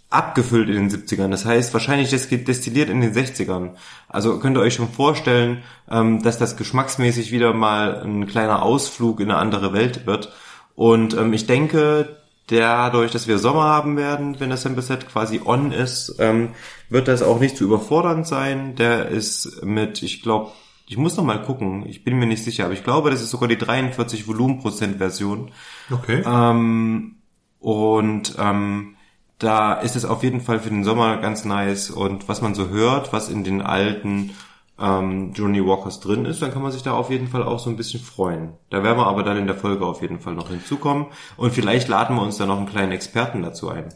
Abgefüllt 0.09 0.69
in 0.69 0.75
den 0.75 0.89
70ern. 0.89 1.29
Das 1.29 1.45
heißt, 1.45 1.71
wahrscheinlich 1.73 2.09
das 2.09 2.29
geht 2.29 2.47
destilliert 2.47 2.89
in 2.89 3.01
den 3.01 3.13
60ern. 3.13 3.75
Also 4.07 4.39
könnt 4.39 4.57
ihr 4.57 4.61
euch 4.61 4.73
schon 4.73 4.89
vorstellen, 4.89 5.61
ähm, 5.89 6.23
dass 6.23 6.39
das 6.39 6.57
geschmacksmäßig 6.57 7.31
wieder 7.31 7.53
mal 7.53 8.01
ein 8.03 8.25
kleiner 8.25 8.63
Ausflug 8.63 9.19
in 9.19 9.29
eine 9.29 9.39
andere 9.39 9.71
Welt 9.71 10.07
wird. 10.07 10.33
Und 10.73 11.15
ähm, 11.15 11.33
ich 11.33 11.45
denke, 11.45 12.17
dadurch, 12.47 13.11
dass 13.11 13.27
wir 13.27 13.37
Sommer 13.37 13.65
haben 13.65 13.97
werden, 13.97 14.39
wenn 14.39 14.49
das 14.49 14.63
Sample 14.63 14.81
Set 14.81 15.07
quasi 15.07 15.41
on 15.45 15.71
ist, 15.71 16.15
ähm, 16.19 16.49
wird 16.89 17.07
das 17.07 17.21
auch 17.21 17.39
nicht 17.39 17.55
zu 17.55 17.63
überfordernd 17.63 18.25
sein. 18.25 18.75
Der 18.75 19.09
ist 19.09 19.63
mit, 19.63 20.01
ich 20.01 20.23
glaube, 20.23 20.51
ich 20.87 20.97
muss 20.97 21.17
noch 21.17 21.23
mal 21.23 21.43
gucken, 21.43 21.85
ich 21.87 22.03
bin 22.03 22.17
mir 22.17 22.25
nicht 22.25 22.43
sicher, 22.43 22.65
aber 22.65 22.73
ich 22.73 22.83
glaube, 22.83 23.11
das 23.11 23.21
ist 23.21 23.29
sogar 23.29 23.47
die 23.47 23.59
43 23.59 24.27
Volumenprozent 24.27 24.97
Version. 24.97 25.51
Okay. 25.91 26.23
Ähm, 26.25 27.17
und 27.59 28.35
ähm, 28.39 28.95
da 29.39 29.73
ist 29.73 29.95
es 29.95 30.05
auf 30.05 30.21
jeden 30.23 30.41
Fall 30.41 30.59
für 30.59 30.69
den 30.69 30.83
Sommer 30.83 31.17
ganz 31.17 31.45
nice. 31.45 31.89
Und 31.89 32.27
was 32.27 32.41
man 32.41 32.53
so 32.53 32.67
hört, 32.67 33.13
was 33.13 33.29
in 33.29 33.43
den 33.43 33.61
alten 33.61 34.31
ähm, 34.77 35.31
Johnny 35.33 35.65
Walkers 35.65 36.01
drin 36.01 36.25
ist, 36.25 36.41
dann 36.41 36.51
kann 36.51 36.61
man 36.61 36.73
sich 36.73 36.83
da 36.83 36.91
auf 36.91 37.09
jeden 37.09 37.29
Fall 37.29 37.43
auch 37.43 37.59
so 37.59 37.69
ein 37.69 37.77
bisschen 37.77 38.01
freuen. 38.01 38.53
Da 38.69 38.83
werden 38.83 38.97
wir 38.97 39.07
aber 39.07 39.23
dann 39.23 39.37
in 39.37 39.47
der 39.47 39.55
Folge 39.55 39.85
auf 39.85 40.01
jeden 40.01 40.19
Fall 40.19 40.35
noch 40.35 40.49
hinzukommen. 40.49 41.07
Und 41.37 41.53
vielleicht 41.53 41.87
laden 41.87 42.17
wir 42.17 42.21
uns 42.21 42.37
da 42.37 42.45
noch 42.45 42.57
einen 42.57 42.69
kleinen 42.69 42.91
Experten 42.91 43.41
dazu 43.41 43.69
ein. 43.69 43.93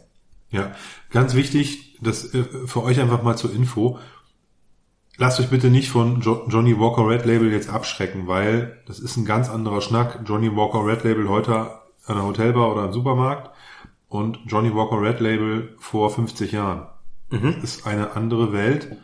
Ja, 0.50 0.72
ganz 1.10 1.34
wichtig, 1.34 1.98
das 2.00 2.32
äh, 2.32 2.44
für 2.66 2.82
euch 2.82 3.00
einfach 3.00 3.22
mal 3.22 3.36
zur 3.36 3.52
Info. 3.52 3.98
Lasst 5.16 5.40
euch 5.40 5.50
bitte 5.50 5.68
nicht 5.68 5.90
von 5.90 6.22
jo 6.22 6.46
Johnny 6.48 6.78
Walker 6.78 7.06
Red 7.06 7.24
Label 7.26 7.52
jetzt 7.52 7.68
abschrecken, 7.68 8.26
weil 8.26 8.82
das 8.86 8.98
ist 8.98 9.16
ein 9.16 9.26
ganz 9.26 9.50
anderer 9.50 9.80
Schnack. 9.80 10.20
Johnny 10.26 10.56
Walker 10.56 10.84
Red 10.84 11.04
Label 11.04 11.28
heute 11.28 11.54
an 12.06 12.16
einer 12.16 12.24
Hotelbar 12.24 12.72
oder 12.72 12.86
im 12.86 12.92
Supermarkt 12.92 13.50
und 14.14 14.38
Johnny 14.46 14.72
Walker 14.72 15.02
Red 15.02 15.18
Label 15.18 15.74
vor 15.80 16.08
50 16.08 16.52
Jahren. 16.52 16.86
Mhm. 17.30 17.56
Das 17.60 17.78
ist 17.78 17.86
eine 17.86 18.14
andere 18.14 18.52
Welt. 18.52 18.96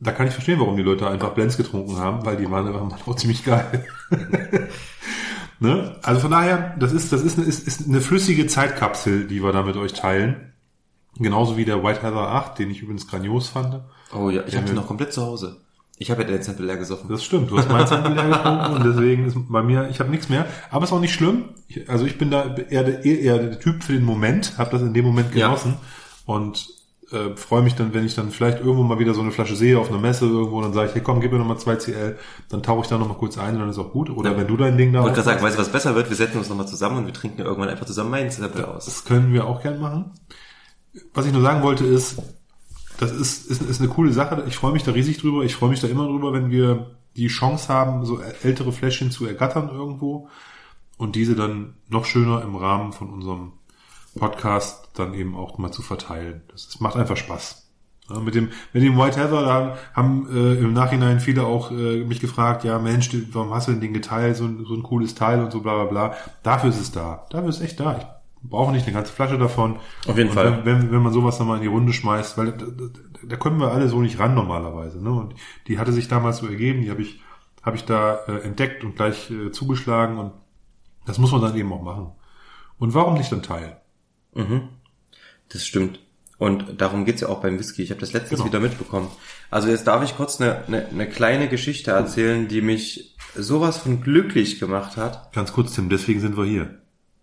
Da 0.00 0.12
kann 0.12 0.26
ich 0.26 0.34
verstehen, 0.34 0.60
warum 0.60 0.76
die 0.76 0.82
Leute 0.82 1.08
einfach 1.08 1.30
Blends 1.30 1.56
getrunken 1.56 1.96
haben, 1.96 2.26
weil 2.26 2.36
die 2.36 2.50
waren 2.50 2.66
einfach 2.66 3.08
auch 3.08 3.16
ziemlich 3.16 3.42
geil. 3.42 3.86
ne? 5.60 5.96
Also 6.02 6.20
von 6.20 6.30
daher, 6.30 6.76
das 6.78 6.92
ist, 6.92 7.10
das 7.10 7.22
ist 7.22 7.38
eine, 7.38 7.46
ist, 7.46 7.66
ist 7.66 7.88
eine 7.88 8.02
flüssige 8.02 8.46
Zeitkapsel, 8.46 9.26
die 9.26 9.42
wir 9.42 9.52
da 9.52 9.62
mit 9.62 9.76
euch 9.76 9.94
teilen. 9.94 10.52
Genauso 11.16 11.56
wie 11.56 11.64
der 11.64 11.82
White 11.82 12.02
Heather 12.02 12.28
8, 12.28 12.58
den 12.58 12.70
ich 12.70 12.82
übrigens 12.82 13.08
grandios 13.08 13.48
fand. 13.48 13.80
Oh 14.14 14.28
ja, 14.28 14.42
ich 14.46 14.56
habe 14.56 14.66
den 14.66 14.74
noch 14.74 14.86
komplett 14.86 15.14
zu 15.14 15.22
Hause. 15.24 15.62
Ich 16.00 16.10
habe 16.10 16.22
ja 16.22 16.28
den 16.28 16.42
Sample 16.42 16.64
leer 16.66 16.76
gesoffen. 16.76 17.08
Das 17.10 17.24
stimmt, 17.24 17.50
du 17.50 17.58
hast 17.58 17.68
mein 17.70 17.86
Sample 17.86 18.14
leer 18.14 18.28
getrunken 18.28 18.72
und 18.76 18.84
deswegen 18.86 19.26
ist 19.26 19.36
bei 19.48 19.62
mir, 19.62 19.88
ich 19.90 19.98
habe 20.00 20.10
nichts 20.10 20.28
mehr. 20.28 20.46
Aber 20.70 20.84
ist 20.84 20.92
auch 20.92 21.00
nicht 21.00 21.14
schlimm. 21.14 21.46
Ich, 21.66 21.88
also 21.90 22.06
ich 22.06 22.18
bin 22.18 22.30
da 22.30 22.54
eher 22.54 22.84
der, 22.84 23.04
eher 23.04 23.38
der 23.38 23.58
Typ 23.58 23.82
für 23.82 23.92
den 23.94 24.04
Moment, 24.04 24.58
habe 24.58 24.70
das 24.70 24.82
in 24.82 24.94
dem 24.94 25.04
Moment 25.04 25.34
Ja. 25.34 25.46
genossen 25.48 25.74
und 26.24 26.68
äh, 27.10 27.34
freue 27.36 27.62
mich 27.62 27.74
dann, 27.74 27.94
wenn 27.94 28.04
ich 28.04 28.14
dann 28.14 28.30
vielleicht 28.30 28.58
irgendwo 28.58 28.82
mal 28.82 28.98
wieder 28.98 29.14
so 29.14 29.22
eine 29.22 29.30
Flasche 29.32 29.56
sehe 29.56 29.78
auf 29.78 29.88
einer 29.88 29.98
Messe 29.98 30.26
irgendwo, 30.26 30.60
dann 30.60 30.74
sage 30.74 30.88
ich, 30.90 30.94
hey 30.94 31.00
komm, 31.02 31.20
gib 31.22 31.32
mir 31.32 31.38
nochmal 31.38 31.58
2 31.58 31.76
CL, 31.76 32.18
dann 32.50 32.62
tauche 32.62 32.82
ich 32.82 32.86
da 32.88 32.98
nochmal 32.98 33.16
kurz 33.16 33.38
ein 33.38 33.54
und 33.54 33.60
dann 33.60 33.70
ist 33.70 33.78
auch 33.78 33.92
gut. 33.92 34.10
Oder 34.10 34.32
Ja. 34.32 34.36
wenn 34.36 34.46
du 34.46 34.56
dein 34.58 34.76
Ding 34.76 34.92
da 34.92 34.98
Ich 35.00 35.04
wollte 35.04 35.14
gerade 35.22 35.24
sagen, 35.30 35.42
weißt 35.42 35.56
du, 35.56 35.60
was 35.62 35.72
besser 35.72 35.94
wird? 35.94 36.10
Wir 36.10 36.16
setzen 36.16 36.36
uns 36.38 36.48
nochmal 36.50 36.68
zusammen 36.68 36.98
und 36.98 37.06
wir 37.06 37.14
trinken 37.14 37.40
irgendwann 37.40 37.70
einfach 37.70 37.86
zusammen 37.86 38.10
meinen 38.10 38.30
Sample 38.30 38.68
aus. 38.68 38.84
das 38.84 39.04
können 39.06 39.32
wir 39.32 39.46
auch 39.46 39.62
gern 39.62 39.80
machen. 39.80 40.10
Was 41.14 41.24
ich 41.26 41.32
nur 41.32 41.42
sagen 41.42 41.62
wollte 41.62 41.86
ist, 41.86 42.18
das 42.98 43.12
ist, 43.12 43.46
ist, 43.50 43.62
ist 43.62 43.80
eine 43.80 43.88
coole 43.88 44.12
Sache. 44.12 44.44
Ich 44.48 44.56
freue 44.56 44.72
mich 44.72 44.82
da 44.84 44.92
riesig 44.92 45.18
drüber. 45.18 45.42
Ich 45.44 45.54
freue 45.54 45.70
mich 45.70 45.80
da 45.80 45.88
immer 45.88 46.06
drüber, 46.06 46.32
wenn 46.32 46.50
wir 46.50 46.90
die 47.16 47.28
Chance 47.28 47.72
haben, 47.72 48.04
so 48.04 48.20
ältere 48.42 48.72
Fläschchen 48.72 49.10
zu 49.10 49.26
ergattern 49.26 49.70
irgendwo 49.70 50.28
und 50.98 51.16
diese 51.16 51.34
dann 51.34 51.74
noch 51.88 52.04
schöner 52.04 52.42
im 52.42 52.54
Rahmen 52.56 52.92
von 52.92 53.10
unserem 53.10 53.52
Podcast 54.18 54.88
dann 54.94 55.14
eben 55.14 55.34
auch 55.36 55.58
mal 55.58 55.70
zu 55.72 55.82
verteilen. 55.82 56.42
Das, 56.50 56.66
das 56.66 56.80
macht 56.80 56.96
einfach 56.96 57.16
Spaß. 57.16 57.64
Ja, 58.10 58.20
mit 58.20 58.34
dem 58.34 58.48
mit 58.72 58.82
dem 58.82 58.96
White 58.96 59.20
Heather 59.20 59.42
da 59.42 59.76
haben 59.92 60.26
äh, 60.32 60.54
im 60.54 60.72
Nachhinein 60.72 61.20
viele 61.20 61.44
auch 61.44 61.70
äh, 61.70 62.04
mich 62.04 62.20
gefragt, 62.20 62.64
ja 62.64 62.78
Mensch, 62.78 63.10
warum 63.32 63.52
hast 63.52 63.68
du 63.68 63.72
denn 63.72 63.80
den 63.82 63.92
geteilt, 63.92 64.36
so, 64.36 64.44
ein- 64.44 64.64
so 64.66 64.74
ein 64.74 64.82
cooles 64.82 65.14
Teil 65.14 65.42
und 65.42 65.52
so 65.52 65.60
bla 65.60 65.74
bla 65.74 65.84
bla. 65.84 66.14
Dafür 66.42 66.70
ist 66.70 66.80
es 66.80 66.90
da. 66.90 67.26
Dafür 67.30 67.50
ist 67.50 67.56
es 67.56 67.62
echt 67.62 67.80
da. 67.80 67.98
Ich 67.98 68.06
brauche 68.42 68.72
nicht 68.72 68.86
eine 68.86 68.94
ganze 68.94 69.12
Flasche 69.12 69.38
davon. 69.38 69.78
Auf 70.06 70.16
jeden 70.16 70.30
und 70.30 70.34
Fall. 70.34 70.64
Wenn, 70.64 70.90
wenn, 70.90 71.02
man 71.02 71.12
sowas 71.12 71.38
dann 71.38 71.46
mal 71.46 71.56
in 71.56 71.62
die 71.62 71.68
Runde 71.68 71.92
schmeißt, 71.92 72.38
weil 72.38 72.52
da, 72.52 72.66
da, 73.24 73.36
können 73.36 73.60
wir 73.60 73.72
alle 73.72 73.88
so 73.88 74.00
nicht 74.00 74.18
ran 74.18 74.34
normalerweise. 74.34 75.02
Ne? 75.02 75.10
Und 75.10 75.34
die 75.66 75.78
hatte 75.78 75.92
sich 75.92 76.08
damals 76.08 76.38
so 76.38 76.46
ergeben, 76.46 76.82
die 76.82 76.90
habe 76.90 77.02
ich, 77.02 77.20
habe 77.62 77.76
ich 77.76 77.84
da 77.84 78.20
äh, 78.26 78.40
entdeckt 78.40 78.84
und 78.84 78.96
gleich 78.96 79.30
äh, 79.30 79.50
zugeschlagen 79.50 80.18
und 80.18 80.32
das 81.06 81.18
muss 81.18 81.32
man 81.32 81.40
dann 81.40 81.56
eben 81.56 81.72
auch 81.72 81.82
machen. 81.82 82.12
Und 82.78 82.94
warum 82.94 83.14
nicht 83.14 83.32
dann 83.32 83.42
teilen? 83.42 83.72
Das 85.48 85.66
stimmt. 85.66 85.98
Und 86.38 86.80
darum 86.80 87.04
geht's 87.04 87.20
ja 87.20 87.28
auch 87.28 87.40
beim 87.40 87.58
Whisky. 87.58 87.82
Ich 87.82 87.90
habe 87.90 88.00
das 88.00 88.12
letztens 88.12 88.40
Genau. 88.40 88.52
wieder 88.52 88.60
mitbekommen. 88.60 89.08
Also 89.50 89.68
jetzt 89.68 89.86
darf 89.88 90.04
ich 90.04 90.16
kurz 90.16 90.40
eine, 90.40 90.64
eine, 90.66 90.86
eine 90.86 91.08
kleine 91.08 91.48
Geschichte 91.48 91.90
erzählen, 91.90 92.46
die 92.46 92.60
mich 92.60 93.16
sowas 93.34 93.78
von 93.78 94.00
glücklich 94.00 94.60
gemacht 94.60 94.96
hat. 94.96 95.32
Ganz 95.32 95.52
kurz, 95.52 95.74
Tim, 95.74 95.88
deswegen 95.88 96.20
sind 96.20 96.36
wir 96.36 96.44
hier. 96.44 96.78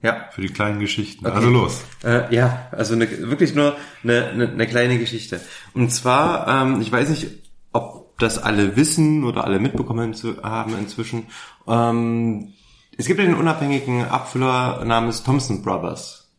Ja, 0.06 0.30
Für 0.30 0.42
die 0.42 0.50
kleinen 0.50 0.80
Geschichten. 0.80 1.26
Okay. 1.26 1.36
Also 1.36 1.50
los. 1.50 1.82
Äh, 2.04 2.34
ja, 2.34 2.68
also 2.72 2.94
eine, 2.94 3.10
wirklich 3.28 3.56
nur 3.56 3.76
eine, 4.04 4.28
eine, 4.28 4.50
eine 4.50 4.68
kleine 4.68 5.00
Geschichte. 5.00 5.42
Und 5.74 5.90
zwar, 5.92 6.48
ähm, 6.48 6.80
ich 6.80 6.92
weiß 6.92 7.10
nicht, 7.10 7.28
ob 7.74 8.16
das 8.20 8.38
alle 8.38 8.76
wissen 8.76 9.24
oder 9.24 9.46
alle 9.46 9.60
mitbekommen 9.60 10.14
zu 10.14 10.44
haben 10.44 10.78
inzwischen. 10.78 11.26
Ähm, 11.68 12.54
es 12.96 13.08
gibt 13.08 13.20
einen 13.20 13.34
unabhängigen 13.34 14.06
Abfüller 14.06 14.86
namens 14.86 15.24
Thompson 15.24 15.64
Brothers. 15.64 16.32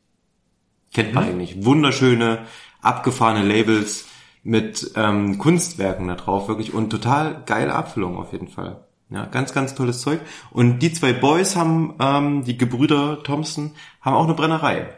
Kennt 0.95 1.13
man 1.13 1.25
eigentlich. 1.25 1.65
Wunderschöne, 1.65 2.47
abgefahrene 2.83 3.45
Labels 3.45 4.07
mit 4.45 4.93
ähm, 4.95 5.39
Kunstwerken 5.39 6.07
da 6.07 6.15
drauf, 6.15 6.47
wirklich. 6.47 6.73
Und 6.73 6.91
total 6.91 7.43
geile 7.47 7.75
Abfüllung 7.75 8.17
auf 8.17 8.31
jeden 8.31 8.47
Fall. 8.47 8.86
Ja, 9.09 9.27
ganz, 9.27 9.53
ganz 9.53 9.75
tolles 9.75 10.01
Zeug. 10.01 10.21
Und 10.51 10.81
die 10.81 10.93
zwei 10.93 11.13
Boys 11.13 11.55
haben, 11.55 11.95
ähm, 12.01 12.45
die 12.45 12.59
Gebrüder 12.59 13.23
Thompson, 13.23 13.73
haben 14.01 14.17
auch 14.17 14.25
eine 14.25 14.35
Brennerei. 14.35 14.89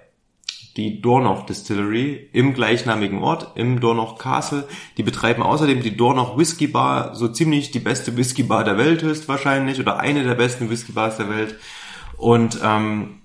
Die 0.77 1.03
Dornoch 1.03 1.45
Distillery 1.45 2.31
im 2.33 2.55
gleichnamigen 2.55 3.23
Ort, 3.23 3.57
im 3.57 3.81
Dornoch 3.81 4.17
Castle. 4.17 4.67
Die 4.97 5.03
betreiben 5.03 5.43
außerdem 5.43 5.83
die 5.83 5.97
Dornoch 5.97 6.39
Whisky 6.39 6.69
Bar, 6.69 7.15
so 7.17 7.29
ziemlich 7.29 7.71
die 7.71 7.81
beste 7.81 8.17
Whisky 8.17 8.45
Bar 8.45 8.65
der 8.65 8.79
Welt 8.79 9.03
höchstwahrscheinlich 9.03 9.81
oder 9.81 9.99
eine 9.99 10.25
der 10.25 10.37
besten 10.37 10.71
Whisky 10.71 10.93
Bars 10.93 11.19
der 11.19 11.29
Welt. 11.29 11.57
Und 12.17 12.61
ähm, 12.63 13.23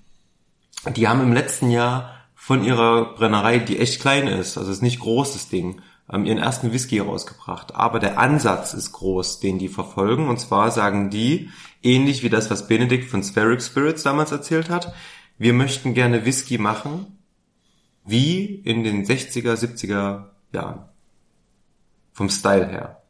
die 0.96 1.08
haben 1.08 1.22
im 1.22 1.32
letzten 1.32 1.70
Jahr 1.70 2.14
von 2.34 2.62
ihrer 2.62 3.14
Brennerei, 3.14 3.58
die 3.58 3.78
echt 3.78 4.00
klein 4.02 4.26
ist, 4.26 4.58
also 4.58 4.70
ist 4.70 4.82
nicht 4.82 5.00
groß 5.00 5.32
das 5.32 5.48
Ding, 5.48 5.80
ähm, 6.10 6.26
ihren 6.26 6.38
ersten 6.38 6.72
Whisky 6.72 6.98
rausgebracht. 6.98 7.74
Aber 7.74 7.98
der 7.98 8.18
Ansatz 8.18 8.74
ist 8.74 8.92
groß, 8.92 9.40
den 9.40 9.58
die 9.58 9.68
verfolgen. 9.68 10.28
Und 10.28 10.38
zwar 10.38 10.70
sagen 10.70 11.10
die, 11.10 11.50
ähnlich 11.82 12.22
wie 12.22 12.30
das, 12.30 12.50
was 12.50 12.66
Benedikt 12.66 13.10
von 13.10 13.22
Spheric 13.22 13.62
Spirits 13.62 14.02
damals 14.02 14.32
erzählt 14.32 14.70
hat, 14.70 14.94
wir 15.38 15.52
möchten 15.52 15.94
gerne 15.94 16.24
Whisky 16.24 16.58
machen, 16.58 17.18
wie 18.04 18.44
in 18.44 18.84
den 18.84 19.04
60er, 19.04 19.54
70er 19.54 20.26
Jahren. 20.52 20.84
Vom 22.12 22.28
Style 22.28 22.68
her. 22.68 23.02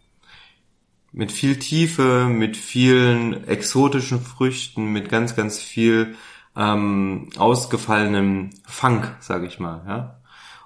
Mit 1.13 1.31
viel 1.31 1.59
Tiefe, 1.59 2.27
mit 2.29 2.57
vielen 2.57 3.47
exotischen 3.47 4.21
Früchten, 4.21 4.87
mit 4.93 5.09
ganz, 5.09 5.37
ganz 5.37 5.59
viel 5.59 6.17
ähm, 6.57 7.29
ausgefallenem 7.37 8.51
Funk, 8.65 9.15
sage 9.21 9.47
ich 9.47 9.61
mal. 9.61 9.83
Ja? 9.87 10.21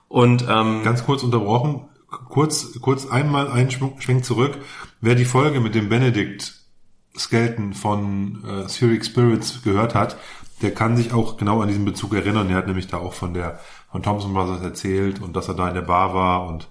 Und 0.08 0.46
ähm, 0.48 0.82
Ganz 0.84 1.04
kurz 1.04 1.22
unterbrochen, 1.22 1.87
kurz, 2.10 2.80
kurz 2.80 3.06
einmal 3.06 3.50
einen 3.50 3.70
Schwenk 3.70 4.24
zurück. 4.24 4.58
Wer 5.00 5.14
die 5.14 5.24
Folge 5.24 5.60
mit 5.60 5.74
dem 5.74 5.88
Benedict 5.88 6.54
Skelton 7.16 7.74
von 7.74 8.44
äh, 8.44 8.68
Syric 8.68 9.04
Spirits 9.04 9.62
gehört 9.62 9.94
hat, 9.94 10.16
der 10.62 10.72
kann 10.74 10.96
sich 10.96 11.12
auch 11.12 11.36
genau 11.36 11.60
an 11.60 11.68
diesen 11.68 11.84
Bezug 11.84 12.14
erinnern. 12.14 12.50
Er 12.50 12.56
hat 12.56 12.66
nämlich 12.66 12.88
da 12.88 12.98
auch 12.98 13.12
von 13.12 13.34
der 13.34 13.60
von 13.90 14.02
Thompson 14.02 14.34
Brothers 14.34 14.62
erzählt 14.62 15.20
und 15.20 15.34
dass 15.34 15.48
er 15.48 15.54
da 15.54 15.68
in 15.68 15.74
der 15.74 15.82
Bar 15.82 16.12
war 16.14 16.46
und 16.46 16.68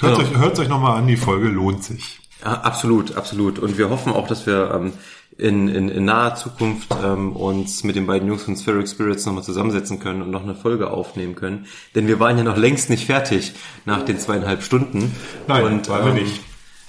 hört 0.00 0.16
Genau. 0.16 0.28
euch, 0.28 0.36
hört 0.36 0.58
euch 0.58 0.68
nochmal 0.68 0.98
an, 0.98 1.06
die 1.06 1.16
Folge 1.16 1.48
lohnt 1.48 1.84
sich. 1.84 2.20
Ja, 2.44 2.54
absolut, 2.62 3.16
absolut. 3.16 3.58
Und 3.58 3.78
wir 3.78 3.88
hoffen 3.88 4.12
auch, 4.12 4.26
dass 4.26 4.46
wir 4.46 4.70
ähm, 4.74 4.92
in, 5.38 5.68
in, 5.68 5.88
in 5.88 6.04
naher 6.04 6.34
Zukunft 6.34 6.94
ähm, 7.04 7.36
uns 7.36 7.84
mit 7.84 7.96
den 7.96 8.06
beiden 8.06 8.26
Jungs 8.28 8.44
von 8.44 8.56
Spheric 8.56 8.88
Spirits 8.88 9.26
nochmal 9.26 9.42
zusammensetzen 9.42 9.98
können 9.98 10.22
und 10.22 10.30
noch 10.30 10.42
eine 10.42 10.54
Folge 10.54 10.90
aufnehmen 10.90 11.34
können. 11.34 11.66
Denn 11.94 12.08
wir 12.08 12.20
waren 12.20 12.38
ja 12.38 12.44
noch 12.44 12.56
längst 12.56 12.88
nicht 12.88 13.06
fertig 13.06 13.52
nach 13.84 14.02
den 14.02 14.18
zweieinhalb 14.18 14.62
Stunden. 14.62 15.14
Nein, 15.46 15.64
und, 15.64 15.88
waren 15.88 16.04
wir 16.04 16.16
ähm, 16.16 16.24
nicht. 16.24 16.40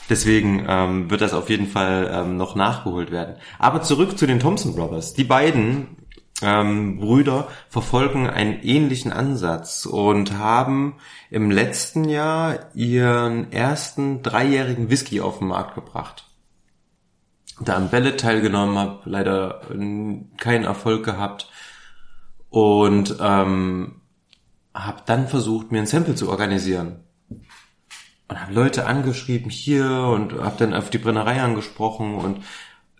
Deswegen 0.09 0.65
ähm, 0.67 1.09
wird 1.09 1.21
das 1.21 1.33
auf 1.33 1.49
jeden 1.49 1.67
Fall 1.67 2.09
ähm, 2.13 2.37
noch 2.37 2.55
nachgeholt 2.55 3.11
werden. 3.11 3.35
Aber 3.59 3.81
zurück 3.81 4.17
zu 4.17 4.25
den 4.25 4.39
Thompson 4.39 4.73
Brothers. 4.73 5.13
Die 5.13 5.25
beiden 5.25 5.87
ähm, 6.41 6.99
Brüder 6.99 7.47
verfolgen 7.69 8.29
einen 8.29 8.61
ähnlichen 8.61 9.11
Ansatz 9.11 9.85
und 9.85 10.37
haben 10.37 10.95
im 11.29 11.51
letzten 11.51 12.05
Jahr 12.05 12.59
ihren 12.73 13.51
ersten 13.51 14.21
dreijährigen 14.23 14.89
Whisky 14.89 15.19
auf 15.19 15.39
den 15.39 15.49
Markt 15.49 15.75
gebracht. 15.75 16.26
Da 17.59 17.75
am 17.75 17.89
Ballot 17.89 18.19
teilgenommen, 18.19 18.77
habe 18.77 18.99
leider 19.05 19.61
äh, 19.71 20.19
keinen 20.37 20.65
Erfolg 20.65 21.03
gehabt. 21.03 21.49
Und 22.49 23.17
ähm, 23.19 24.01
habe 24.73 25.01
dann 25.05 25.27
versucht, 25.27 25.71
mir 25.71 25.79
ein 25.79 25.87
Sample 25.87 26.15
zu 26.15 26.29
organisieren. 26.29 27.03
Und 28.29 28.41
habe 28.41 28.53
Leute 28.53 28.85
angeschrieben 28.85 29.49
hier 29.49 29.89
und 29.89 30.33
habe 30.33 30.57
dann 30.57 30.73
auf 30.73 30.89
die 30.89 30.97
Brennerei 30.97 31.41
angesprochen 31.41 32.15
und 32.15 32.43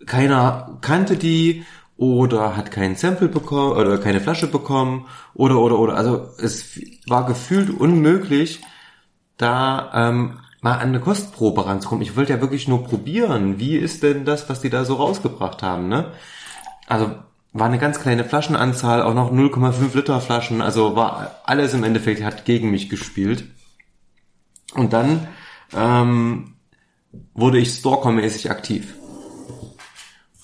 keiner 0.06 0.78
kannte 0.80 1.16
die 1.16 1.64
oder 1.98 2.56
hat 2.56 2.70
kein 2.70 2.96
Sample 2.96 3.28
bekommen 3.28 3.72
oder 3.72 3.98
keine 3.98 4.20
Flasche 4.20 4.46
bekommen 4.46 5.06
oder 5.34 5.58
oder 5.58 5.78
oder. 5.78 5.96
Also 5.96 6.28
es 6.38 6.80
war 7.06 7.26
gefühlt 7.26 7.70
unmöglich 7.70 8.60
da 9.36 9.90
ähm, 9.94 10.38
mal 10.60 10.74
an 10.74 10.88
eine 10.88 11.00
Kostprobe 11.00 11.66
ranzukommen. 11.66 12.02
Ich 12.02 12.16
wollte 12.16 12.32
ja 12.32 12.40
wirklich 12.40 12.68
nur 12.68 12.84
probieren, 12.84 13.58
wie 13.58 13.76
ist 13.76 14.02
denn 14.02 14.24
das, 14.24 14.48
was 14.48 14.60
die 14.60 14.70
da 14.70 14.84
so 14.84 14.94
rausgebracht 14.94 15.62
haben, 15.62 15.88
ne? 15.88 16.12
Also 16.86 17.14
war 17.52 17.66
eine 17.66 17.78
ganz 17.78 18.00
kleine 18.00 18.24
Flaschenanzahl, 18.24 19.02
auch 19.02 19.14
noch 19.14 19.32
0,5 19.32 19.94
Liter 19.94 20.20
Flaschen, 20.20 20.60
also 20.60 20.96
war 20.96 21.36
alles 21.44 21.74
im 21.74 21.84
Endeffekt 21.84 22.22
hat 22.22 22.44
gegen 22.44 22.70
mich 22.70 22.88
gespielt. 22.88 23.44
Und 24.74 24.92
dann 24.92 25.28
ähm, 25.74 26.54
wurde 27.34 27.58
ich 27.58 27.70
Stalker-mäßig 27.70 28.50
aktiv. 28.50 28.94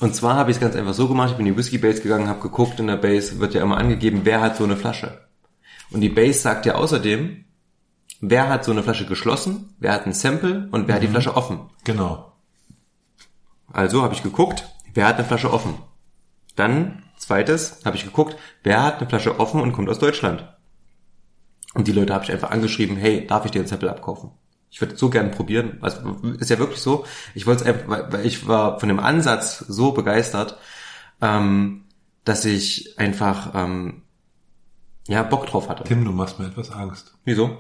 Und 0.01 0.15
zwar 0.15 0.37
habe 0.37 0.51
ich 0.51 0.57
es 0.57 0.61
ganz 0.61 0.77
einfach 0.77 0.95
so 0.95 1.09
gemacht, 1.09 1.31
ich 1.31 1.37
bin 1.37 1.47
in 1.47 1.53
die 1.53 1.59
Whiskey 1.59 1.79
Base 1.79 2.03
gegangen, 2.03 2.29
habe 2.29 2.41
geguckt, 2.41 2.81
in 2.81 2.89
der 2.89 2.97
Base 2.97 3.39
wird 3.39 3.55
ja 3.55 3.63
immer 3.63 3.77
angegeben, 3.77 4.21
wer 4.25 4.41
hat 4.41 4.57
so 4.57 4.65
eine 4.65 4.77
Flasche. 4.77 5.21
Und 5.91 6.01
die 6.01 6.09
Base 6.09 6.41
sagt 6.41 6.67
ja 6.67 6.75
außerdem, 6.75 7.44
wer 8.31 8.49
hat 8.49 8.65
so 8.65 8.73
eine 8.73 8.83
Flasche 8.83 9.07
geschlossen, 9.07 9.75
wer 9.79 9.93
hat 9.93 10.07
ein 10.07 10.13
Sample 10.13 10.69
und 10.71 10.89
wer 10.89 10.97
hat 10.97 11.03
die 11.03 11.09
Flasche 11.09 11.37
offen. 11.37 11.71
Genau. 11.85 12.33
Also 13.73 14.03
habe 14.03 14.15
ich 14.15 14.23
geguckt, 14.23 14.69
wer 14.95 15.07
hat 15.07 15.17
eine 15.17 15.25
Flasche 15.25 15.53
offen. 15.53 15.75
Dann, 16.57 17.03
zweites, 17.17 17.81
habe 17.85 17.97
ich 17.97 18.05
geguckt, 18.05 18.37
wer 18.63 18.83
hat 18.83 18.99
eine 18.99 19.09
Flasche 19.09 19.41
offen 19.41 19.61
und 19.61 19.73
kommt 19.73 19.89
aus 19.89 19.99
Deutschland. 19.99 20.47
Und 21.75 21.89
die 21.89 21.93
Leute 21.93 22.15
habe 22.15 22.25
ich 22.25 22.33
einfach 22.33 22.51
angeschrieben, 22.51 22.97
hey, 22.97 23.27
darf 23.27 23.45
ich 23.45 23.51
dir 23.51 23.61
ein 23.61 23.67
Sample 23.67 23.91
abkaufen? 23.91 24.31
Ich 24.71 24.81
würde 24.81 24.97
so 24.97 25.11
gern 25.11 25.31
probieren. 25.31 25.79
Also 25.83 26.17
ist 26.39 26.51
ja 26.51 26.59
wirklich 26.59 26.81
so. 26.81 27.05
Ich 27.35 27.47
wollte 27.47 27.63
es 27.63 27.69
einfach, 27.69 27.89
weil, 27.89 28.13
weil 28.13 28.27
ich 28.27 28.49
war 28.49 28.81
von 28.81 28.89
dem 28.89 28.99
Ansatz 28.99 29.59
so 29.59 29.93
begeistert, 29.93 30.57
ähm, 31.21 31.85
dass 32.25 32.45
ich 32.45 32.99
einfach 32.99 33.55
ähm, 33.55 34.03
ja 35.07 35.23
Bock 35.23 35.47
drauf 35.47 35.69
hatte. 35.69 35.85
Tim, 35.85 36.05
du 36.05 36.13
machst 36.13 36.39
mir 36.39 36.47
etwas 36.47 36.71
Angst. 36.71 37.15
Wieso? 37.25 37.59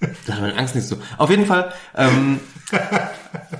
Da 0.00 0.34
hat 0.34 0.40
meine 0.40 0.56
Angst 0.56 0.74
nicht 0.74 0.86
so. 0.86 0.96
Auf 1.16 1.30
jeden 1.30 1.46
Fall 1.46 1.72
ähm, 1.96 2.38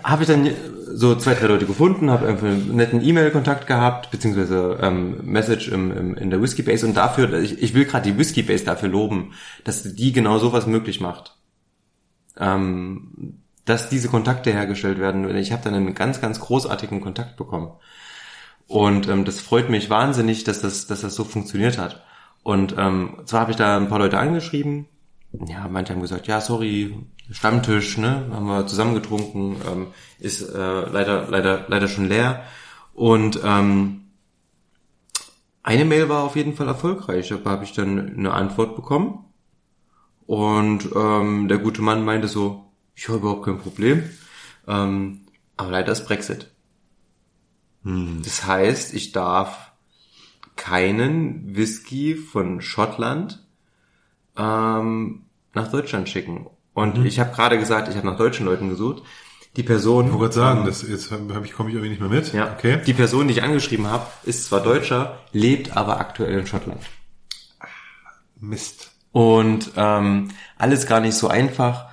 habe 0.05 0.23
ich 0.23 0.29
dann 0.29 0.49
so 0.93 1.17
zwei, 1.17 1.35
drei 1.35 1.47
Leute 1.47 1.67
gefunden, 1.67 2.11
habe 2.11 2.29
einfach 2.29 2.47
einen 2.47 2.77
netten 2.77 3.03
E-Mail-Kontakt 3.03 3.67
gehabt, 3.67 4.11
beziehungsweise 4.11 4.79
ähm, 4.81 5.19
Message 5.25 5.69
im, 5.69 5.91
im, 5.91 6.15
in 6.15 6.31
der 6.31 6.41
Whiskey 6.41 6.63
Base 6.63 6.87
und 6.87 6.97
dafür, 6.97 7.33
ich, 7.35 7.61
ich 7.61 7.75
will 7.75 7.85
gerade 7.85 8.11
die 8.11 8.19
Whiskey 8.19 8.43
Base 8.43 8.65
dafür 8.65 8.89
loben, 8.89 9.33
dass 9.65 9.83
die 9.83 10.13
genau 10.13 10.39
sowas 10.39 10.67
möglich 10.67 11.01
macht. 11.01 11.37
Ähm, 12.39 13.43
dass 13.65 13.91
diese 13.91 14.09
Kontakte 14.09 14.51
hergestellt 14.51 14.99
werden. 14.99 15.37
Ich 15.37 15.53
habe 15.53 15.63
dann 15.63 15.75
einen 15.75 15.95
ganz, 15.95 16.21
ganz 16.21 16.41
großartigen 16.41 17.01
Kontakt 17.01 17.37
bekommen. 17.37 17.73
Und 18.67 19.09
ähm, 19.09 19.25
das 19.25 19.41
freut 19.41 19.69
mich 19.69 19.91
wahnsinnig, 19.91 20.45
dass 20.45 20.61
das, 20.61 20.87
dass 20.87 21.03
das 21.03 21.15
so 21.15 21.25
funktioniert 21.25 21.79
hat. 21.79 22.03
Und 22.43 22.75
ähm, 22.79 23.19
zwar 23.27 23.41
habe 23.41 23.51
ich 23.51 23.57
da 23.57 23.77
ein 23.77 23.89
paar 23.89 23.99
Leute 23.99 24.19
angeschrieben. 24.19 24.87
Ja, 25.33 25.69
manche 25.69 25.93
haben 25.93 26.01
gesagt, 26.01 26.27
ja, 26.27 26.41
sorry, 26.41 26.97
Stammtisch, 27.31 27.99
ne, 27.99 28.27
haben 28.33 28.47
wir 28.47 28.67
zusammen 28.67 28.95
getrunken, 28.95 29.61
ähm, 29.71 29.89
ist 30.19 30.41
äh, 30.41 30.91
leider, 30.91 31.29
leider, 31.29 31.67
leider 31.69 31.87
schon 31.87 32.09
leer. 32.09 32.45
Und 32.95 33.41
ähm, 33.45 34.09
eine 35.63 35.85
Mail 35.85 36.09
war 36.09 36.25
auf 36.25 36.37
jeden 36.37 36.55
Fall 36.55 36.67
erfolgreich. 36.67 37.29
Da 37.29 37.51
habe 37.51 37.65
ich 37.65 37.75
dann 37.75 38.17
eine 38.17 38.33
Antwort 38.33 38.75
bekommen. 38.77 39.27
Und 40.27 40.89
ähm, 40.97 41.49
der 41.49 41.59
gute 41.59 41.83
Mann 41.83 42.05
meinte 42.05 42.29
so, 42.29 42.65
ich 42.95 43.09
habe 43.09 43.19
überhaupt 43.19 43.45
kein 43.45 43.59
Problem. 43.59 44.09
Ähm, 44.67 45.27
aber 45.59 45.71
leider 45.71 45.93
ist 45.93 46.07
Brexit. 46.07 46.51
Das 47.85 48.45
heißt, 48.45 48.95
ich 48.95 49.13
darf 49.13 49.73
keinen 50.57 51.57
Whisky 51.57 52.17
von 52.17 52.61
Schottland 52.61 53.47
ähm, 54.39 55.23
nach 55.55 55.69
Deutschland 55.71 56.09
schicken. 56.09 56.47
Und 56.75 57.05
ich 57.05 57.19
habe 57.19 57.35
gerade 57.35 57.59
gesagt, 57.59 57.89
ich 57.89 57.97
habe 57.97 58.07
nach 58.07 58.17
deutschen 58.17 58.47
Leuten 58.47 58.69
gesucht. 58.69 59.03
Die 59.57 59.63
Person, 59.65 60.07
Ich 60.07 60.13
wollte 60.13 60.35
gerade 60.35 60.35
sagen, 60.35 60.67
das, 60.67 60.87
jetzt 60.87 61.11
hab 61.11 61.45
ich, 61.45 61.53
komme 61.53 61.71
ich 61.71 61.75
irgendwie 61.75 61.91
nicht 61.91 62.01
mehr 62.01 62.11
mit. 62.11 62.33
ja, 62.33 62.53
Okay. 62.57 62.81
die 62.87 62.93
Person, 62.93 63.27
die 63.27 63.35
ich 63.35 63.43
angeschrieben 63.43 63.89
habe, 63.89 64.07
ist 64.25 64.45
zwar 64.45 64.61
Deutscher, 64.61 65.19
lebt 65.33 65.77
aber 65.77 65.99
aktuell 65.99 66.39
in 66.39 66.47
Schottland. 66.47 66.81
Mist. 68.41 68.93
Und 69.11 69.73
ähm, 69.77 70.29
alles 70.59 70.87
gar 70.87 71.01
nicht 71.01 71.15
so 71.15 71.29
einfach. 71.29 71.87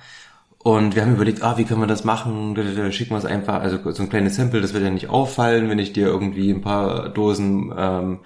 Und 0.58 0.94
wir 0.94 1.02
haben 1.02 1.14
überlegt, 1.14 1.42
ah, 1.42 1.56
wie 1.58 1.64
können 1.64 1.80
wir 1.80 1.86
das 1.86 2.04
machen? 2.04 2.54
Schicken 2.92 3.10
wir 3.12 3.18
es 3.18 3.24
einfach, 3.24 3.60
also 3.60 3.90
so 3.92 4.02
ein 4.02 4.08
kleines 4.08 4.36
Sample, 4.36 4.60
das 4.60 4.74
wird 4.74 4.82
ja 4.84 4.90
nicht 4.90 5.08
auffallen, 5.08 5.68
wenn 5.68 5.78
ich 5.78 5.92
dir 5.92 6.06
irgendwie 6.08 6.50
ein 6.50 6.60
paar 6.60 7.08
Dosen 7.08 7.72
ähm, 7.76 8.18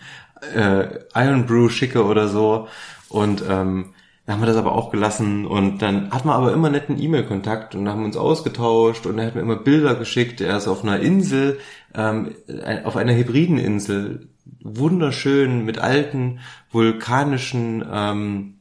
äh, 0.55 0.87
Iron 1.14 1.47
Brew 1.47 1.68
schicke 1.68 2.05
oder 2.05 2.29
so. 2.29 2.68
Und 3.09 3.43
ähm, 3.49 3.95
dann 4.31 4.37
haben 4.37 4.43
wir 4.43 4.55
das 4.55 4.59
aber 4.59 4.76
auch 4.76 4.93
gelassen 4.93 5.45
und 5.45 5.83
dann 5.83 6.12
hatten 6.12 6.28
wir 6.28 6.37
aber 6.37 6.53
immer 6.53 6.70
netten 6.70 7.03
E-Mail-Kontakt 7.03 7.74
und 7.74 7.89
haben 7.89 8.05
uns 8.05 8.16
ausgetauscht 8.16 9.05
und 9.07 9.18
er 9.18 9.26
hat 9.26 9.35
mir 9.35 9.41
immer 9.41 9.57
Bilder 9.57 9.97
geschickt. 9.97 10.41
Er 10.41 10.57
ist 10.57 10.68
auf 10.68 10.85
einer 10.85 11.01
Insel, 11.01 11.59
ähm, 11.97 12.37
auf 12.85 12.95
einer 12.97 13.16
hybriden 13.16 13.59
Insel, 13.59 14.28
wunderschön 14.62 15.64
mit 15.64 15.78
alten 15.78 16.39
vulkanischen 16.70 17.85
ähm, 17.93 18.59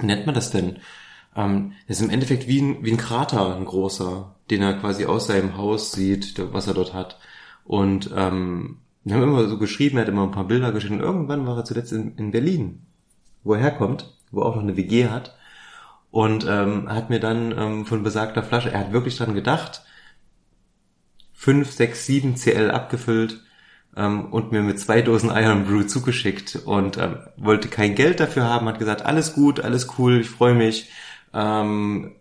nennt 0.00 0.24
man 0.24 0.34
das 0.34 0.50
denn? 0.50 0.78
Ähm, 1.36 1.72
das 1.86 1.98
ist 1.98 2.04
im 2.06 2.10
Endeffekt 2.10 2.48
wie 2.48 2.62
ein, 2.62 2.82
wie 2.82 2.92
ein 2.92 2.96
Krater, 2.96 3.54
ein 3.54 3.66
großer, 3.66 4.34
den 4.50 4.62
er 4.62 4.78
quasi 4.78 5.04
aus 5.04 5.26
seinem 5.26 5.58
Haus 5.58 5.92
sieht, 5.92 6.42
was 6.54 6.66
er 6.66 6.72
dort 6.72 6.94
hat. 6.94 7.18
Und 7.64 8.12
ähm, 8.16 8.78
wir 9.04 9.14
haben 9.14 9.24
immer 9.24 9.46
so 9.46 9.58
geschrieben, 9.58 9.98
er 9.98 10.04
hat 10.04 10.08
immer 10.08 10.22
ein 10.22 10.30
paar 10.30 10.48
Bilder 10.48 10.72
geschickt 10.72 10.94
und 10.94 11.00
irgendwann 11.00 11.46
war 11.46 11.58
er 11.58 11.66
zuletzt 11.66 11.92
in, 11.92 12.16
in 12.16 12.30
Berlin, 12.30 12.86
wo 13.44 13.52
er 13.52 13.60
herkommt, 13.60 14.14
wo 14.30 14.42
auch 14.42 14.54
noch 14.54 14.62
eine 14.62 14.76
WG 14.76 15.08
hat. 15.08 15.34
Und 16.10 16.46
ähm, 16.48 16.88
hat 16.88 17.10
mir 17.10 17.20
dann 17.20 17.52
ähm, 17.56 17.86
von 17.86 18.02
besagter 18.02 18.42
Flasche, 18.42 18.72
er 18.72 18.80
hat 18.80 18.92
wirklich 18.92 19.16
dran 19.16 19.34
gedacht, 19.34 19.82
5, 21.34 21.70
6, 21.70 22.06
7 22.06 22.34
CL 22.36 22.70
abgefüllt 22.70 23.40
ähm, 23.96 24.32
und 24.32 24.52
mir 24.52 24.62
mit 24.62 24.80
zwei 24.80 25.02
Dosen 25.02 25.30
Iron 25.30 25.64
Brew 25.64 25.82
zugeschickt 25.82 26.56
und 26.64 26.96
ähm, 26.96 27.18
wollte 27.36 27.68
kein 27.68 27.94
Geld 27.94 28.20
dafür 28.20 28.44
haben, 28.44 28.66
hat 28.66 28.78
gesagt, 28.78 29.02
alles 29.02 29.34
gut, 29.34 29.60
alles 29.60 29.88
cool, 29.98 30.20
ich 30.20 30.30
freue 30.30 30.54
mich, 30.54 30.90
ähm, 31.34 32.16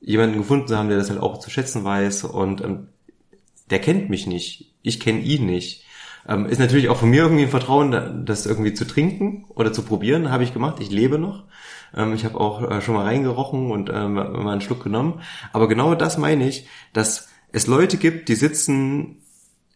jemanden 0.00 0.38
gefunden 0.38 0.66
zu 0.66 0.76
haben, 0.76 0.88
der 0.88 0.98
das 0.98 1.10
halt 1.10 1.20
auch 1.20 1.38
zu 1.38 1.48
schätzen 1.48 1.84
weiß 1.84 2.24
und 2.24 2.60
ähm, 2.60 2.88
der 3.70 3.78
kennt 3.78 4.10
mich 4.10 4.26
nicht, 4.26 4.74
ich 4.82 5.00
kenne 5.00 5.20
ihn 5.20 5.46
nicht. 5.46 5.81
Ähm, 6.28 6.46
ist 6.46 6.60
natürlich 6.60 6.88
auch 6.88 6.96
von 6.96 7.10
mir 7.10 7.22
irgendwie 7.22 7.42
ein 7.44 7.50
Vertrauen, 7.50 8.24
das 8.24 8.46
irgendwie 8.46 8.74
zu 8.74 8.86
trinken 8.86 9.44
oder 9.48 9.72
zu 9.72 9.82
probieren, 9.82 10.30
habe 10.30 10.44
ich 10.44 10.52
gemacht. 10.52 10.76
Ich 10.80 10.90
lebe 10.90 11.18
noch. 11.18 11.44
Ähm, 11.96 12.14
ich 12.14 12.24
habe 12.24 12.40
auch 12.40 12.70
äh, 12.70 12.80
schon 12.80 12.94
mal 12.94 13.04
reingerochen 13.04 13.70
und 13.70 13.90
ähm, 13.92 14.14
mal 14.14 14.48
einen 14.48 14.60
Schluck 14.60 14.82
genommen. 14.84 15.20
Aber 15.52 15.68
genau 15.68 15.94
das 15.94 16.18
meine 16.18 16.48
ich, 16.48 16.66
dass 16.92 17.28
es 17.50 17.66
Leute 17.66 17.96
gibt, 17.96 18.28
die 18.28 18.34
sitzen 18.34 19.18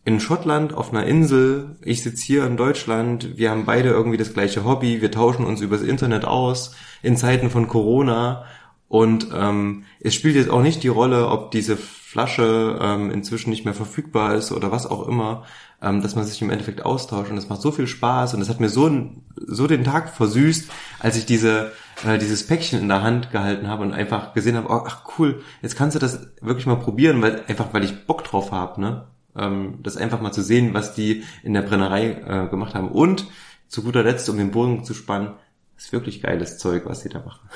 in 0.05 0.21
Schottland 0.21 0.73
auf 0.73 0.93
einer 0.93 1.05
Insel, 1.05 1.77
ich 1.83 2.05
sitze 2.05 2.25
hier 2.25 2.47
in 2.47 2.57
Deutschland, 2.57 3.37
wir 3.37 3.51
haben 3.51 3.65
beide 3.65 3.89
irgendwie 3.89 4.17
das 4.17 4.33
gleiche 4.33 4.65
Hobby, 4.65 5.03
wir 5.03 5.11
tauschen 5.11 5.45
uns 5.45 5.61
übers 5.61 5.83
Internet 5.83 6.25
aus 6.25 6.77
in 7.03 7.17
Zeiten 7.17 7.51
von 7.51 7.67
Corona 7.67 8.45
und 8.89 9.29
ähm, 9.35 9.83
es 9.99 10.15
spielt 10.15 10.37
jetzt 10.37 10.49
auch 10.49 10.63
nicht 10.63 10.85
die 10.85 10.89
Rolle, 10.89 11.29
ob 11.29 11.51
diese 11.51 11.77
Flasche 11.77 12.79
ähm, 12.81 13.11
inzwischen 13.11 13.51
nicht 13.51 13.65
mehr 13.65 13.75
verfügbar 13.75 14.37
ist 14.37 14.53
oder 14.53 14.71
was 14.71 14.87
auch 14.87 15.09
immer, 15.09 15.45
ähm, 15.83 16.03
dass 16.03 16.17
man 16.17 16.25
sich 16.25 16.41
im 16.43 16.51
Endeffekt 16.51 16.85
austauscht 16.85 17.31
und 17.31 17.39
es 17.39 17.49
macht 17.49 17.63
so 17.63 17.71
viel 17.71 17.87
Spaß 17.87 18.35
und 18.35 18.41
es 18.41 18.49
hat 18.49 18.61
mir 18.61 18.69
so, 18.69 18.91
so 19.37 19.67
den 19.67 19.85
Tag 19.85 20.11
versüßt, 20.11 20.71
als 21.01 21.17
ich 21.17 21.27
diese 21.27 21.73
äh, 22.05 22.19
dieses 22.19 22.47
Päckchen 22.47 22.81
in 22.81 22.89
der 22.89 23.03
Hand 23.03 23.31
gehalten 23.31 23.69
habe 23.69 23.83
und 23.83 23.93
einfach 23.93 24.35
gesehen 24.35 24.57
habe, 24.57 24.69
oh, 24.69 24.85
ach 24.87 25.19
cool, 25.19 25.43
jetzt 25.63 25.77
kannst 25.77 25.95
du 25.95 25.99
das 25.99 26.29
wirklich 26.41 26.67
mal 26.67 26.77
probieren, 26.77 27.23
weil 27.23 27.43
einfach 27.49 27.73
weil 27.73 27.85
ich 27.85 28.07
Bock 28.07 28.25
drauf 28.25 28.53
habe, 28.53 28.81
ne? 28.81 29.07
Ähm, 29.35 29.79
das 29.83 29.97
einfach 29.97 30.21
mal 30.21 30.33
zu 30.33 30.43
sehen, 30.43 30.75
was 30.75 30.95
die 30.95 31.25
in 31.43 31.55
der 31.55 31.63
Brennerei 31.63 32.11
äh, 32.11 32.49
gemacht 32.49 32.75
haben 32.75 32.89
und 32.89 33.27
zu 33.69 33.83
guter 33.83 34.03
Letzt, 34.03 34.29
um 34.29 34.39
den 34.39 34.51
Bogen 34.51 34.85
zu 34.85 34.95
spannen, 34.95 35.35
ist 35.77 35.93
wirklich 35.93 36.23
geiles 36.23 36.59
Zeug, 36.59 36.85
was 36.87 37.03
die 37.03 37.09
da 37.09 37.19
machen. 37.19 37.49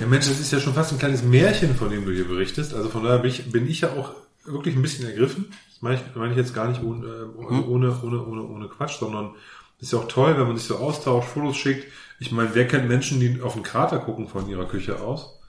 Ja 0.00 0.06
Mensch, 0.06 0.26
das 0.28 0.40
ist 0.40 0.52
ja 0.52 0.60
schon 0.60 0.74
fast 0.74 0.92
ein 0.92 0.98
kleines 0.98 1.22
Märchen, 1.22 1.74
von 1.74 1.90
dem 1.90 2.04
du 2.04 2.12
hier 2.12 2.26
berichtest. 2.26 2.74
Also 2.74 2.88
von 2.88 3.04
daher 3.04 3.18
bin 3.18 3.30
ich, 3.30 3.50
bin 3.50 3.68
ich 3.68 3.82
ja 3.82 3.92
auch 3.92 4.14
wirklich 4.44 4.74
ein 4.74 4.82
bisschen 4.82 5.06
ergriffen. 5.06 5.52
Meine 5.80 5.96
ich, 5.96 6.14
meine 6.14 6.32
ich 6.32 6.36
jetzt 6.36 6.54
gar 6.54 6.68
nicht 6.68 6.82
ohne, 6.82 7.06
äh, 7.06 7.48
hm. 7.48 7.68
ohne, 7.68 8.00
ohne, 8.02 8.24
ohne, 8.24 8.42
ohne 8.42 8.68
Quatsch, 8.68 8.98
sondern 8.98 9.30
ist 9.78 9.92
ja 9.92 9.98
auch 9.98 10.08
toll, 10.08 10.36
wenn 10.36 10.46
man 10.46 10.56
sich 10.56 10.66
so 10.66 10.76
austauscht, 10.76 11.28
Fotos 11.28 11.56
schickt. 11.56 11.86
Ich 12.18 12.32
meine, 12.32 12.50
wer 12.54 12.68
kennt 12.68 12.86
Menschen, 12.86 13.18
die 13.18 13.40
auf 13.40 13.54
den 13.54 13.62
Krater 13.62 13.98
gucken 13.98 14.28
von 14.28 14.48
ihrer 14.48 14.66
Küche 14.66 15.00
aus? 15.00 15.40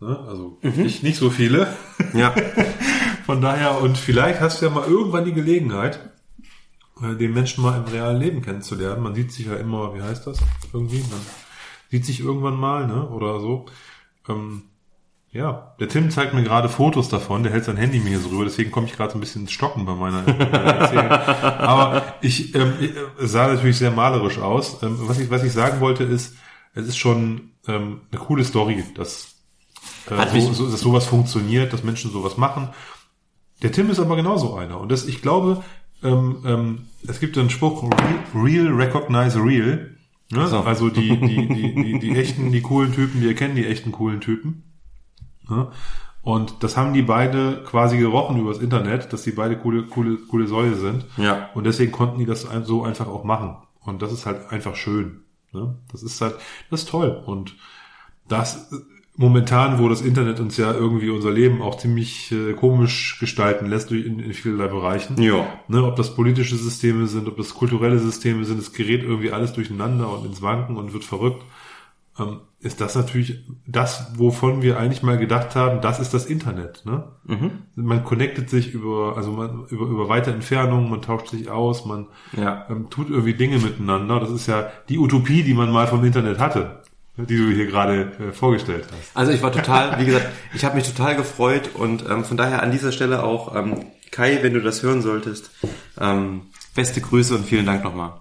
Ne? 0.00 0.18
Also 0.26 0.58
mhm. 0.62 0.82
nicht, 0.82 1.02
nicht 1.02 1.18
so 1.18 1.28
viele. 1.28 1.76
Ja. 2.14 2.34
von 3.26 3.42
daher, 3.42 3.80
und 3.82 3.98
vielleicht 3.98 4.40
hast 4.40 4.60
du 4.60 4.66
ja 4.66 4.72
mal 4.72 4.88
irgendwann 4.88 5.26
die 5.26 5.34
Gelegenheit, 5.34 6.00
äh, 7.02 7.14
den 7.16 7.34
Menschen 7.34 7.62
mal 7.62 7.76
im 7.76 7.84
realen 7.84 8.18
Leben 8.18 8.40
kennenzulernen. 8.40 9.02
Man 9.02 9.14
sieht 9.14 9.30
sich 9.30 9.46
ja 9.46 9.56
immer, 9.56 9.94
wie 9.94 10.02
heißt 10.02 10.26
das? 10.26 10.38
Irgendwie, 10.72 11.00
man 11.00 11.20
sieht 11.90 12.06
sich 12.06 12.20
irgendwann 12.20 12.56
mal, 12.56 12.86
ne? 12.86 13.08
Oder 13.10 13.40
so. 13.40 13.66
Ähm, 14.26 14.62
ja, 15.32 15.76
der 15.78 15.88
Tim 15.88 16.10
zeigt 16.10 16.34
mir 16.34 16.42
gerade 16.42 16.68
Fotos 16.68 17.08
davon, 17.08 17.44
der 17.44 17.52
hält 17.52 17.64
sein 17.64 17.76
Handy 17.76 18.00
mir 18.00 18.18
so 18.18 18.30
rüber, 18.30 18.44
deswegen 18.44 18.72
komme 18.72 18.88
ich 18.88 18.94
gerade 18.94 19.12
so 19.12 19.18
ein 19.18 19.20
bisschen 19.20 19.42
ins 19.42 19.52
Stocken 19.52 19.86
bei 19.86 19.94
meiner, 19.94 20.26
Erzählung. 20.26 21.10
Aber 21.10 22.14
ich, 22.20 22.52
ähm, 22.56 22.72
äh, 22.80 23.26
sah 23.26 23.46
natürlich 23.46 23.78
sehr 23.78 23.92
malerisch 23.92 24.38
aus. 24.38 24.82
Ähm, 24.82 24.96
was, 25.02 25.20
ich, 25.20 25.30
was 25.30 25.44
ich 25.44 25.52
sagen 25.52 25.80
wollte 25.80 26.02
ist, 26.02 26.34
es 26.74 26.88
ist 26.88 26.98
schon 26.98 27.52
ähm, 27.68 28.00
eine 28.10 28.20
coole 28.20 28.42
Story, 28.42 28.82
dass, 28.96 29.36
äh, 30.10 30.40
so, 30.40 30.52
so, 30.52 30.68
dass 30.68 30.80
sowas 30.80 31.06
funktioniert, 31.06 31.72
dass 31.72 31.84
Menschen 31.84 32.10
sowas 32.10 32.36
machen. 32.36 32.70
Der 33.62 33.70
Tim 33.70 33.88
ist 33.88 34.00
aber 34.00 34.16
genauso 34.16 34.56
einer. 34.56 34.80
Und 34.80 34.90
das, 34.90 35.06
ich 35.06 35.22
glaube, 35.22 35.62
ähm, 36.02 36.42
ähm, 36.44 36.88
es 37.06 37.20
gibt 37.20 37.38
einen 37.38 37.50
Spruch, 37.50 37.84
real, 37.84 38.66
real 38.66 38.74
recognize 38.74 39.38
real. 39.38 39.96
Ne? 40.32 40.46
So. 40.48 40.60
Also 40.60 40.88
die, 40.88 41.16
die, 41.16 41.46
die, 41.46 41.74
die, 41.74 41.98
die 42.00 42.16
echten, 42.16 42.50
die 42.50 42.62
coolen 42.62 42.92
Typen, 42.92 43.20
die 43.20 43.28
erkennen 43.28 43.54
die 43.54 43.66
echten 43.66 43.92
coolen 43.92 44.20
Typen. 44.20 44.64
Ne? 45.50 45.68
Und 46.22 46.62
das 46.62 46.76
haben 46.76 46.92
die 46.92 47.02
beide 47.02 47.62
quasi 47.64 47.98
gerochen 47.98 48.38
übers 48.38 48.58
Internet, 48.58 49.12
dass 49.12 49.22
die 49.22 49.32
beide 49.32 49.56
coole, 49.56 49.84
coole, 49.84 50.16
coole 50.16 50.46
Säue 50.46 50.74
sind. 50.74 51.06
Ja. 51.16 51.48
Und 51.54 51.64
deswegen 51.64 51.92
konnten 51.92 52.18
die 52.18 52.26
das 52.26 52.46
so 52.64 52.82
einfach 52.82 53.08
auch 53.08 53.24
machen. 53.24 53.56
Und 53.80 54.02
das 54.02 54.12
ist 54.12 54.26
halt 54.26 54.50
einfach 54.50 54.76
schön. 54.76 55.22
Ne? 55.52 55.76
Das 55.90 56.02
ist 56.02 56.20
halt, 56.20 56.34
das 56.70 56.80
ist 56.80 56.90
toll. 56.90 57.22
Und 57.24 57.56
das 58.28 58.70
momentan, 59.16 59.78
wo 59.78 59.88
das 59.88 60.02
Internet 60.02 60.40
uns 60.40 60.56
ja 60.56 60.72
irgendwie 60.72 61.10
unser 61.10 61.30
Leben 61.30 61.62
auch 61.62 61.76
ziemlich 61.76 62.32
äh, 62.32 62.52
komisch 62.52 63.18
gestalten 63.18 63.66
lässt 63.66 63.90
in, 63.90 64.18
in 64.18 64.32
vielerlei 64.32 64.68
Bereichen. 64.68 65.20
Ja. 65.20 65.46
Ne, 65.68 65.84
ob 65.84 65.96
das 65.96 66.14
politische 66.14 66.56
Systeme 66.56 67.06
sind, 67.06 67.28
ob 67.28 67.36
das 67.36 67.54
kulturelle 67.54 67.98
Systeme 67.98 68.44
sind, 68.44 68.58
es 68.58 68.72
gerät 68.72 69.02
irgendwie 69.02 69.32
alles 69.32 69.52
durcheinander 69.52 70.10
und 70.10 70.24
ins 70.26 70.42
Wanken 70.42 70.76
und 70.76 70.92
wird 70.92 71.04
verrückt 71.04 71.42
ist 72.60 72.80
das 72.80 72.94
natürlich 72.94 73.44
das, 73.66 74.12
wovon 74.16 74.60
wir 74.60 74.78
eigentlich 74.78 75.02
mal 75.02 75.16
gedacht 75.16 75.56
haben, 75.56 75.80
das 75.80 75.98
ist 75.98 76.12
das 76.12 76.26
Internet. 76.26 76.82
Ne? 76.84 77.04
Mhm. 77.24 77.50
Man 77.74 78.04
connectet 78.04 78.50
sich 78.50 78.74
über, 78.74 79.14
also 79.16 79.32
man, 79.32 79.66
über, 79.68 79.86
über 79.86 80.08
weite 80.08 80.30
Entfernungen, 80.30 80.90
man 80.90 81.00
tauscht 81.00 81.28
sich 81.28 81.50
aus, 81.50 81.86
man 81.86 82.08
ja. 82.36 82.66
ähm, 82.68 82.90
tut 82.90 83.08
irgendwie 83.08 83.34
Dinge 83.34 83.58
miteinander. 83.58 84.20
Das 84.20 84.30
ist 84.30 84.46
ja 84.46 84.70
die 84.90 84.98
Utopie, 84.98 85.42
die 85.42 85.54
man 85.54 85.70
mal 85.70 85.86
vom 85.86 86.04
Internet 86.04 86.38
hatte, 86.38 86.82
die 87.16 87.36
du 87.36 87.50
hier 87.50 87.66
gerade 87.66 88.12
äh, 88.18 88.32
vorgestellt 88.32 88.86
hast. 88.92 89.16
Also 89.16 89.32
ich 89.32 89.42
war 89.42 89.52
total, 89.52 89.98
wie 90.00 90.04
gesagt, 90.04 90.28
ich 90.54 90.64
habe 90.64 90.76
mich 90.76 90.86
total 90.86 91.16
gefreut 91.16 91.70
und 91.74 92.04
ähm, 92.10 92.24
von 92.24 92.36
daher 92.36 92.62
an 92.62 92.72
dieser 92.72 92.92
Stelle 92.92 93.22
auch 93.22 93.56
ähm, 93.56 93.86
Kai, 94.10 94.40
wenn 94.42 94.52
du 94.52 94.60
das 94.60 94.82
hören 94.82 95.00
solltest, 95.00 95.50
ähm, 95.98 96.42
beste 96.74 97.00
Grüße 97.00 97.34
und 97.34 97.46
vielen 97.46 97.64
Dank 97.64 97.84
nochmal. 97.84 98.20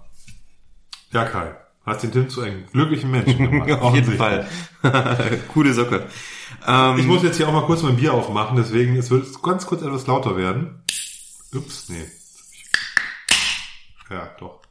Ja, 1.12 1.26
Kai. 1.26 1.56
Hast 1.90 2.04
den 2.04 2.12
Tim 2.12 2.30
zu 2.30 2.42
einem 2.42 2.66
glücklichen 2.72 3.12
Menschen 3.12 3.38
gemacht. 3.52 3.72
Auf 3.82 3.96
jeden 3.96 4.14
Fall. 4.14 4.48
Coole 5.54 5.74
Socke. 5.74 6.08
Ähm, 6.68 7.00
ich 7.00 7.06
muss 7.06 7.24
jetzt 7.24 7.38
hier 7.38 7.48
auch 7.48 7.54
mal 7.54 7.66
kurz 7.66 7.82
mein 7.84 7.98
Bier 7.98 8.14
aufmachen, 8.14 8.58
deswegen 8.58 8.96
es 8.96 9.10
wird 9.12 9.42
ganz 9.42 9.66
kurz 9.66 9.82
etwas 9.82 10.08
lauter 10.08 10.38
werden. 10.38 10.84
Ups, 11.54 11.90
nee. 11.90 12.06
Ja, 14.10 14.30
doch. 14.40 14.62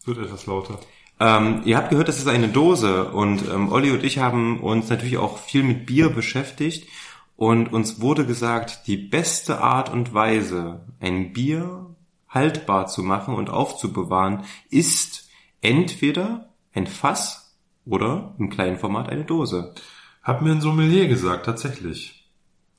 Es 0.00 0.06
wird 0.06 0.18
etwas 0.18 0.46
lauter. 0.46 0.78
Ähm, 1.20 1.62
ihr 1.64 1.76
habt 1.76 1.90
gehört, 1.90 2.08
das 2.08 2.18
ist 2.18 2.28
eine 2.28 2.48
Dose 2.48 3.10
und 3.10 3.48
ähm, 3.48 3.72
Olli 3.72 3.90
und 3.90 4.04
ich 4.04 4.18
haben 4.18 4.60
uns 4.60 4.88
natürlich 4.88 5.18
auch 5.18 5.38
viel 5.38 5.64
mit 5.64 5.86
Bier 5.86 6.10
beschäftigt 6.10 6.88
und 7.36 7.72
uns 7.72 8.00
wurde 8.00 8.24
gesagt, 8.24 8.86
die 8.86 8.96
beste 8.96 9.60
Art 9.60 9.92
und 9.92 10.14
Weise, 10.14 10.84
ein 11.00 11.32
Bier 11.32 11.86
haltbar 12.28 12.86
zu 12.86 13.02
machen 13.02 13.34
und 13.34 13.50
aufzubewahren, 13.50 14.44
ist 14.70 15.28
entweder 15.60 16.47
ein 16.74 16.86
Fass 16.86 17.56
oder 17.86 18.34
im 18.38 18.50
kleinen 18.50 18.78
Format 18.78 19.08
eine 19.08 19.24
Dose. 19.24 19.74
Hat 20.22 20.42
mir 20.42 20.52
ein 20.52 20.60
Sommelier 20.60 21.08
gesagt, 21.08 21.46
tatsächlich. 21.46 22.30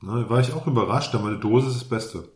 Na, 0.02 0.30
war 0.30 0.40
ich 0.40 0.54
auch 0.54 0.68
überrascht, 0.68 1.14
aber 1.16 1.28
eine 1.28 1.40
Dose 1.40 1.68
ist 1.68 1.76
das 1.76 1.90
Beste. 1.90 2.30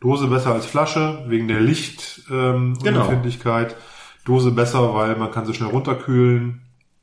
Dose 0.00 0.28
besser 0.28 0.52
als 0.52 0.64
Flasche, 0.66 1.24
wegen 1.28 1.48
der 1.48 1.60
Lichtempfindlichkeit. 1.60 3.72
Ähm, 3.72 3.76
genau. 3.76 3.84
Dose 4.24 4.52
besser, 4.52 4.94
weil 4.94 5.16
man 5.16 5.30
kann 5.30 5.46
sie 5.46 5.54
schnell 5.54 5.70
runterkühlen. 5.70 6.60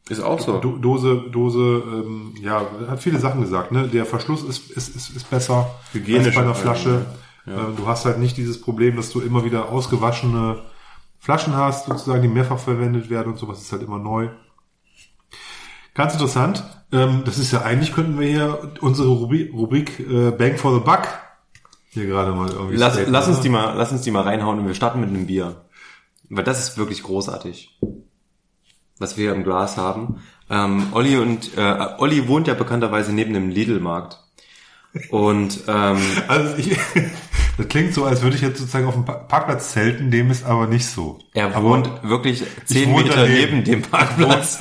Ist 0.09 0.21
auch 0.21 0.39
so. 0.39 0.59
Do 0.59 0.77
Dose, 0.77 1.25
Dose, 1.31 1.59
ähm, 1.59 2.33
ja, 2.41 2.65
hat 2.87 3.01
viele 3.01 3.19
Sachen 3.19 3.41
gesagt. 3.41 3.71
Ne? 3.71 3.87
Der 3.87 4.05
Verschluss 4.05 4.43
ist, 4.43 4.71
ist, 4.71 4.95
ist, 4.95 5.15
ist 5.15 5.29
besser 5.29 5.75
als 5.93 6.35
bei 6.35 6.41
einer 6.41 6.55
Flasche. 6.55 7.05
Ja. 7.45 7.53
Ähm, 7.53 7.75
du 7.77 7.87
hast 7.87 8.05
halt 8.05 8.19
nicht 8.19 8.37
dieses 8.37 8.59
Problem, 8.59 8.95
dass 8.95 9.11
du 9.11 9.21
immer 9.21 9.45
wieder 9.45 9.69
ausgewaschene 9.69 10.57
Flaschen 11.21 11.55
hast, 11.55 11.85
sozusagen, 11.85 12.23
die 12.23 12.27
mehrfach 12.27 12.57
verwendet 12.57 13.11
werden 13.11 13.33
und 13.33 13.37
sowas 13.37 13.61
ist 13.61 13.71
halt 13.71 13.83
immer 13.83 13.99
neu. 13.99 14.29
Ganz 15.93 16.13
interessant. 16.13 16.63
Ähm, 16.91 17.21
das 17.25 17.37
ist 17.37 17.51
ja 17.51 17.61
eigentlich 17.61 17.93
könnten 17.93 18.19
wir 18.19 18.27
hier 18.27 18.71
unsere 18.81 19.09
Rubrik, 19.09 19.53
Rubrik 19.53 19.99
äh, 19.99 20.31
Bang 20.31 20.57
for 20.57 20.73
the 20.73 20.79
Buck 20.79 21.07
hier 21.89 22.07
gerade 22.07 22.31
mal 22.31 22.49
irgendwie. 22.49 22.75
Lass, 22.75 22.97
lass 23.05 23.27
uns 23.27 23.41
die 23.41 23.49
mal, 23.49 23.75
lass 23.77 23.91
uns 23.91 24.01
die 24.01 24.09
mal 24.09 24.23
reinhauen 24.23 24.59
und 24.59 24.65
wir 24.65 24.73
starten 24.73 24.99
mit 24.99 25.09
einem 25.09 25.27
Bier, 25.27 25.65
weil 26.29 26.43
das 26.43 26.59
ist 26.59 26.77
wirklich 26.79 27.03
großartig, 27.03 27.77
was 28.97 29.15
wir 29.15 29.25
hier 29.25 29.35
im 29.35 29.43
Glas 29.43 29.77
haben. 29.77 30.23
Ähm, 30.49 30.87
Olli 30.93 31.17
und 31.17 31.55
äh, 31.55 31.87
Olli 31.99 32.27
wohnt 32.27 32.47
ja 32.47 32.55
bekannterweise 32.55 33.13
neben 33.13 33.33
dem 33.33 33.49
Lidl-Markt. 33.49 34.19
Und 35.11 35.59
ähm, 35.67 36.01
also 36.27 36.55
ich, 36.57 36.75
das 37.61 37.69
klingt 37.69 37.93
so, 37.93 38.05
als 38.05 38.23
würde 38.23 38.35
ich 38.35 38.41
jetzt 38.41 38.57
sozusagen 38.57 38.87
auf 38.87 38.95
dem 38.95 39.05
Parkplatz 39.05 39.73
zelten, 39.73 40.09
dem 40.09 40.31
ist 40.31 40.43
aber 40.43 40.65
nicht 40.65 40.87
so. 40.87 41.19
Er 41.31 41.55
aber 41.55 41.69
wohnt 41.69 41.89
wirklich 42.01 42.43
zehn 42.65 42.91
Meter 42.91 43.17
daneben. 43.17 43.57
neben 43.57 43.63
dem 43.63 43.81
Parkplatz. 43.83 44.59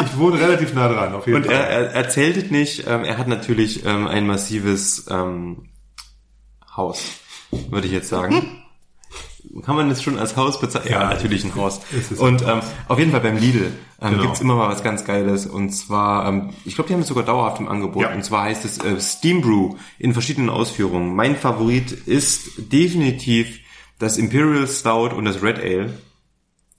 ich, 0.00 0.06
ich 0.06 0.18
wohne 0.18 0.40
relativ 0.40 0.74
nah 0.74 0.88
dran, 0.88 1.14
auf 1.14 1.24
jeden 1.26 1.36
Und 1.36 1.46
Fall. 1.46 1.54
Und 1.54 1.60
er, 1.60 1.68
er, 1.68 1.90
er 1.92 2.08
zeltet 2.08 2.50
nicht, 2.50 2.84
ähm, 2.88 3.04
er 3.04 3.18
hat 3.18 3.28
natürlich 3.28 3.86
ähm, 3.86 4.08
ein 4.08 4.26
massives 4.26 5.06
ähm, 5.08 5.68
Haus, 6.76 7.20
würde 7.70 7.86
ich 7.86 7.92
jetzt 7.92 8.08
sagen. 8.08 8.62
kann 9.64 9.76
man 9.76 9.88
das 9.88 10.02
schon 10.02 10.18
als 10.18 10.36
Haus 10.36 10.60
bezeichnen? 10.60 10.92
Ja, 10.92 11.02
ja, 11.02 11.10
natürlich 11.10 11.44
ein 11.44 11.54
Haus. 11.54 11.80
Und 12.18 12.42
ähm, 12.42 12.60
auf 12.88 12.98
jeden 12.98 13.10
Fall 13.10 13.20
beim 13.20 13.36
Lidl 13.36 13.72
ähm, 14.00 14.10
genau. 14.10 14.22
gibt's 14.22 14.40
immer 14.40 14.56
mal 14.56 14.68
was 14.68 14.82
ganz 14.82 15.04
Geiles. 15.04 15.46
Und 15.46 15.70
zwar, 15.70 16.28
ähm, 16.28 16.50
ich 16.64 16.74
glaube, 16.74 16.88
die 16.88 16.94
haben 16.94 17.00
es 17.00 17.08
sogar 17.08 17.24
dauerhaft 17.24 17.60
im 17.60 17.68
Angebot. 17.68 18.02
Ja. 18.02 18.12
Und 18.12 18.24
zwar 18.24 18.44
heißt 18.44 18.64
es 18.64 18.78
äh, 18.78 19.00
Steam 19.00 19.40
Brew 19.40 19.76
in 19.98 20.12
verschiedenen 20.12 20.50
Ausführungen. 20.50 21.14
Mein 21.14 21.36
Favorit 21.36 21.92
ist 21.92 22.72
definitiv 22.72 23.60
das 23.98 24.18
Imperial 24.18 24.66
Stout 24.66 25.14
und 25.14 25.24
das 25.24 25.42
Red 25.42 25.58
Ale. 25.58 25.94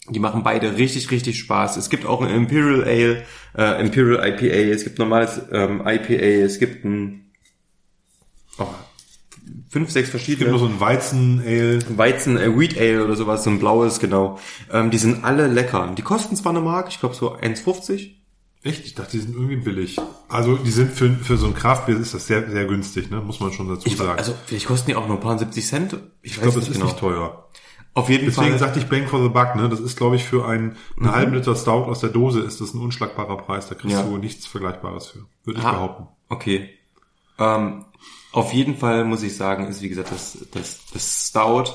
Die 0.10 0.20
machen 0.20 0.44
beide 0.44 0.78
richtig, 0.78 1.12
richtig 1.12 1.38
Spaß. 1.40 1.78
Es 1.78 1.90
gibt 1.90 2.06
auch 2.06 2.22
ein 2.22 2.30
Imperial 2.30 2.84
Ale, 2.84 3.26
äh, 3.58 3.82
Imperial 3.82 4.26
IPA, 4.26 4.74
es 4.74 4.84
gibt 4.84 5.00
normales 5.00 5.42
ähm, 5.52 5.82
IPA, 5.86 6.46
es 6.46 6.60
gibt 6.60 6.86
ein 6.86 7.32
oh, 8.58 8.68
fünf, 9.70 9.90
sechs 9.92 10.08
Es 10.08 10.12
gibt 10.14 10.24
verschiedene. 10.26 10.52
noch 10.52 10.60
so 10.60 10.66
ein 10.66 10.80
Weizen-Ale. 10.80 11.80
Weizen, 11.98 12.38
äh, 12.38 12.58
Wheat 12.58 12.78
Ale 12.78 13.04
oder 13.04 13.16
sowas, 13.16 13.44
so 13.44 13.50
ein 13.50 13.60
blaues, 13.60 14.00
genau. 14.00 14.40
Ähm, 14.72 14.92
die 14.92 14.98
sind 14.98 15.24
alle 15.24 15.48
lecker. 15.48 15.94
Die 15.98 16.02
kosten 16.02 16.36
zwar 16.36 16.52
eine 16.52 16.62
Mark, 16.62 16.88
ich 16.90 17.00
glaube 17.00 17.16
so 17.16 17.36
1,50. 17.36 18.12
Echt? 18.64 18.86
Ich 18.86 18.96
dachte, 18.96 19.12
die 19.12 19.20
sind 19.20 19.36
irgendwie 19.36 19.56
billig. 19.58 19.98
Also 20.30 20.56
die 20.58 20.72
sind 20.72 20.92
für, 20.92 21.10
für 21.12 21.38
so 21.38 21.46
ein 21.48 21.54
Kraftbier 21.54 21.98
ist 21.98 22.14
das 22.14 22.28
sehr, 22.28 22.50
sehr 22.50 22.66
günstig, 22.66 23.10
ne? 23.12 23.22
Muss 23.22 23.40
man 23.40 23.52
schon 23.54 23.70
dazu 23.70 23.88
Ich, 23.88 23.96
sagen. 23.96 24.18
also 24.18 24.34
vielleicht 24.46 24.66
kosten 24.66 24.88
die 24.92 24.96
auch 24.96 25.08
nur 25.08 25.18
ein 25.18 25.22
paar 25.22 25.38
70 25.38 25.66
Cent. 25.66 25.94
Ich, 26.22 26.32
ich 26.34 26.42
glaube, 26.42 26.48
das 26.48 26.56
nicht 26.56 26.70
ist 26.70 26.74
genau. 26.76 26.86
nicht 26.88 27.00
teuer. 27.00 27.44
Auf 27.94 28.10
jeden 28.10 28.26
Deswegen 28.26 28.50
Fall. 28.50 28.60
sagte 28.60 28.80
ich 28.80 28.86
Bang 28.88 29.08
for 29.08 29.22
the 29.24 29.30
Buck, 29.30 29.56
ne? 29.56 29.70
Das 29.70 29.80
ist, 29.80 29.96
glaube 29.98 30.18
ich, 30.18 30.24
für 30.24 30.46
einen, 30.48 30.76
einen 31.00 31.12
halben 31.12 31.34
Liter 31.34 31.56
Stout 31.56 31.86
aus 31.86 32.00
der 32.02 32.10
Dose 32.10 32.42
ist 32.42 32.60
das 32.62 32.74
ein 32.74 32.82
unschlagbarer 32.82 33.38
Preis. 33.38 33.70
Da 33.70 33.76
kriegst 33.76 33.96
Ja. 33.96 34.04
du 34.04 34.18
nichts 34.18 34.46
Vergleichbares 34.46 35.08
für. 35.08 35.20
Würde 35.46 35.60
ich 35.60 35.66
behaupten. 35.66 36.08
Okay. 36.30 36.70
Ähm, 37.40 37.86
auf 38.38 38.54
jeden 38.54 38.78
Fall 38.78 39.04
muss 39.04 39.24
ich 39.24 39.36
sagen, 39.36 39.68
ist 39.68 39.82
wie 39.82 39.90
gesagt 39.90 40.12
das, 40.12 40.38
das, 40.54 40.80
das 40.94 41.28
Stout 41.28 41.72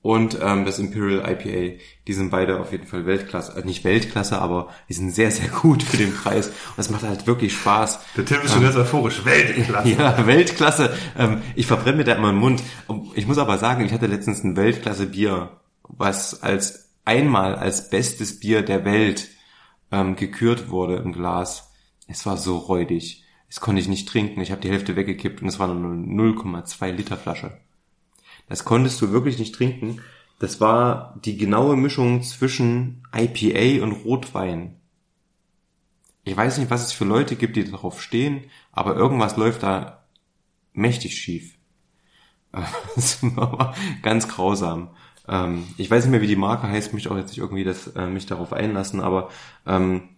und 0.00 0.38
ähm, 0.40 0.64
das 0.64 0.78
Imperial 0.78 1.30
IPA. 1.30 1.82
Die 2.06 2.12
sind 2.14 2.30
beide 2.30 2.60
auf 2.60 2.72
jeden 2.72 2.86
Fall 2.86 3.04
Weltklasse. 3.04 3.60
Äh, 3.60 3.66
nicht 3.66 3.84
Weltklasse, 3.84 4.40
aber 4.40 4.68
die 4.88 4.94
sind 4.94 5.14
sehr, 5.14 5.30
sehr 5.30 5.48
gut 5.48 5.82
für 5.82 5.98
den 5.98 6.14
Preis. 6.14 6.46
Und 6.48 6.78
es 6.78 6.88
macht 6.88 7.02
halt 7.02 7.26
wirklich 7.26 7.52
Spaß. 7.52 8.00
Der 8.16 8.24
Tim 8.24 8.40
ist 8.40 8.54
schon 8.54 8.62
ganz 8.62 8.76
euphorisch. 8.76 9.22
Weltklasse. 9.24 9.88
Ja, 9.98 10.26
Weltklasse. 10.26 10.96
Ähm, 11.18 11.42
ich 11.54 11.66
verbrenne 11.66 11.98
mir 11.98 12.04
da 12.04 12.14
immer 12.14 12.32
den 12.32 12.38
Mund. 12.38 12.62
Und 12.86 13.14
Ich 13.14 13.26
muss 13.26 13.36
aber 13.36 13.58
sagen, 13.58 13.84
ich 13.84 13.92
hatte 13.92 14.06
letztens 14.06 14.42
ein 14.42 14.56
Weltklasse-Bier, 14.56 15.50
was 15.82 16.42
als 16.42 16.88
einmal 17.04 17.54
als 17.54 17.90
bestes 17.90 18.40
Bier 18.40 18.62
der 18.62 18.86
Welt 18.86 19.28
ähm, 19.92 20.16
gekürt 20.16 20.70
wurde 20.70 20.96
im 20.96 21.12
Glas. 21.12 21.70
Es 22.06 22.24
war 22.24 22.38
so 22.38 22.56
räudig. 22.56 23.24
Das 23.48 23.60
konnte 23.60 23.80
ich 23.80 23.88
nicht 23.88 24.08
trinken. 24.08 24.40
Ich 24.40 24.50
habe 24.50 24.60
die 24.60 24.70
Hälfte 24.70 24.96
weggekippt 24.96 25.42
und 25.42 25.48
es 25.48 25.58
war 25.58 25.68
nur 25.68 25.92
eine 25.92 26.06
0,2 26.06 26.90
Liter 26.92 27.16
Flasche. 27.16 27.60
Das 28.48 28.64
konntest 28.64 29.00
du 29.00 29.12
wirklich 29.12 29.38
nicht 29.38 29.54
trinken. 29.54 30.00
Das 30.38 30.60
war 30.60 31.18
die 31.24 31.36
genaue 31.36 31.76
Mischung 31.76 32.22
zwischen 32.22 33.02
IPA 33.14 33.82
und 33.84 33.92
Rotwein. 33.92 34.76
Ich 36.24 36.36
weiß 36.36 36.58
nicht, 36.58 36.70
was 36.70 36.82
es 36.84 36.92
für 36.92 37.04
Leute 37.04 37.36
gibt, 37.36 37.56
die 37.56 37.64
darauf 37.64 38.02
stehen, 38.02 38.44
aber 38.72 38.94
irgendwas 38.96 39.36
läuft 39.36 39.62
da 39.62 40.04
mächtig 40.74 41.16
schief. 41.18 41.56
Das 42.96 43.22
war 43.36 43.74
ganz 44.02 44.28
grausam. 44.28 44.90
Ähm, 45.28 45.66
Ich 45.78 45.90
weiß 45.90 46.04
nicht 46.04 46.10
mehr, 46.12 46.22
wie 46.22 46.26
die 46.26 46.36
Marke 46.36 46.68
heißt, 46.68 46.94
mich 46.94 47.08
auch 47.08 47.16
jetzt 47.16 47.30
nicht 47.30 47.38
irgendwie 47.38 47.64
das, 47.64 47.88
äh, 47.88 48.06
mich 48.08 48.26
darauf 48.26 48.52
einlassen, 48.52 49.00
aber 49.00 49.30
ähm, 49.66 50.08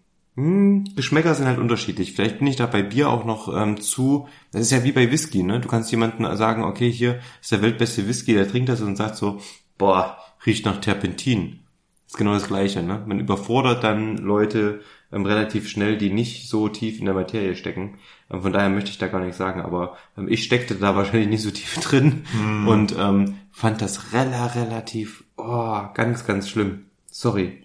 hm, 0.41 0.85
Geschmäcker 0.97 1.35
sind 1.35 1.47
halt 1.47 1.59
unterschiedlich. 1.59 2.15
Vielleicht 2.15 2.39
bin 2.39 2.47
ich 2.47 2.57
da 2.57 2.65
bei 2.65 2.83
Bier 2.83 3.11
auch 3.11 3.27
noch 3.27 3.55
ähm, 3.55 3.79
zu. 3.79 4.27
Das 4.53 4.63
ist 4.63 4.71
ja 4.71 4.85
wie 4.85 4.93
bei 4.93 5.11
Whisky, 5.11 5.43
ne? 5.43 5.61
Du 5.61 5.69
kannst 5.69 5.91
jemanden 5.91 6.25
sagen, 6.37 6.65
okay, 6.65 6.91
hier 6.91 7.21
ist 7.43 7.53
der 7.53 7.61
weltbeste 7.61 8.09
Whisky, 8.09 8.33
der 8.33 8.49
trinkt 8.49 8.71
das 8.71 8.81
und 8.81 8.97
sagt 8.97 9.17
so, 9.17 9.41
boah, 9.77 10.17
riecht 10.47 10.65
nach 10.65 10.81
Terpentin. 10.81 11.61
ist 12.07 12.17
genau 12.17 12.33
das 12.33 12.49
Gleiche, 12.49 12.83
ne? 12.83 13.03
Man 13.07 13.21
überfordert 13.21 13.85
dann 13.85 14.17
Leute 14.17 14.81
ähm, 15.13 15.27
relativ 15.27 15.69
schnell, 15.69 15.99
die 15.99 16.11
nicht 16.11 16.49
so 16.49 16.71
tief 16.71 17.01
in 17.01 17.05
der 17.05 17.15
Materie 17.15 17.55
stecken. 17.55 17.99
Ähm, 18.31 18.41
von 18.41 18.55
daher 18.55 18.71
möchte 18.71 18.91
ich 18.91 18.99
da 18.99 19.09
gar 19.09 19.21
nichts 19.21 19.37
sagen, 19.37 19.61
aber 19.61 19.99
ähm, 20.17 20.27
ich 20.27 20.43
steckte 20.45 20.75
da 20.75 20.97
wahrscheinlich 20.97 21.29
nicht 21.29 21.43
so 21.43 21.51
tief 21.51 21.79
drin 21.81 22.25
und 22.67 22.97
ähm, 22.99 23.37
fand 23.51 23.83
das 23.83 24.15
rela 24.15 24.47
relativ, 24.47 25.25
oh, 25.37 25.83
ganz, 25.93 26.27
ganz 26.27 26.49
schlimm. 26.49 26.87
Sorry. 27.11 27.63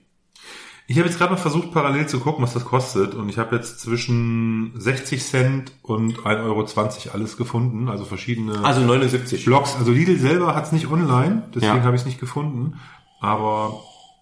Ich 0.88 0.98
habe 1.00 1.08
jetzt 1.08 1.18
gerade 1.18 1.34
noch 1.34 1.40
versucht, 1.40 1.72
parallel 1.72 2.08
zu 2.08 2.20
gucken, 2.20 2.44
was 2.44 2.54
das 2.54 2.64
kostet. 2.66 3.16
Und 3.16 3.28
ich 3.30 3.40
habe 3.40 3.56
jetzt 3.56 3.80
zwischen 3.80 4.72
60 4.76 5.24
Cent 5.24 5.72
und 5.82 6.20
1,20 6.20 6.44
Euro 6.44 7.14
alles 7.14 7.38
gefunden. 7.38 7.90
Also 7.90 8.06
verschiedene 8.06 8.64
Also 8.64 8.82
79. 8.82 9.46
Blogs. 9.46 9.76
Also 9.76 9.92
Lidl 9.92 10.18
selber 10.20 10.54
hat 10.56 10.66
es 10.66 10.72
nicht 10.72 10.88
online, 10.92 11.44
deswegen 11.56 11.78
Ja. 11.78 11.84
habe 11.84 11.96
ich 11.96 12.02
es 12.02 12.06
nicht 12.06 12.20
gefunden. 12.20 12.80
Aber 13.20 13.82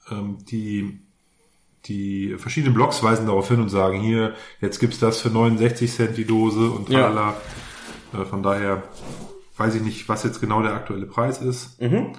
ähm, 0.09 0.37
die, 0.49 0.99
die 1.85 2.35
verschiedenen 2.37 2.73
Blogs 2.73 3.03
weisen 3.03 3.25
darauf 3.25 3.49
hin 3.49 3.59
und 3.59 3.67
sagen, 3.67 3.99
hier, 3.99 4.33
jetzt 4.61 4.79
gibt's 4.79 4.99
das 4.99 5.19
für 5.19 5.29
69 5.29 5.91
Cent 5.91 6.15
die 6.17 6.25
Dose 6.25 6.69
und 6.69 6.87
Ja. 6.89 7.01
tralala. 7.09 7.33
Äh, 8.13 8.23
von 8.23 8.41
daher 8.41 8.83
weiß 9.57 9.75
ich 9.75 9.81
nicht, 9.81 10.07
was 10.07 10.23
jetzt 10.23 10.39
genau 10.39 10.61
der 10.61 10.73
aktuelle 10.73 11.07
Preis 11.07 11.41
ist. 11.41 11.81
Mhm. 11.81 12.13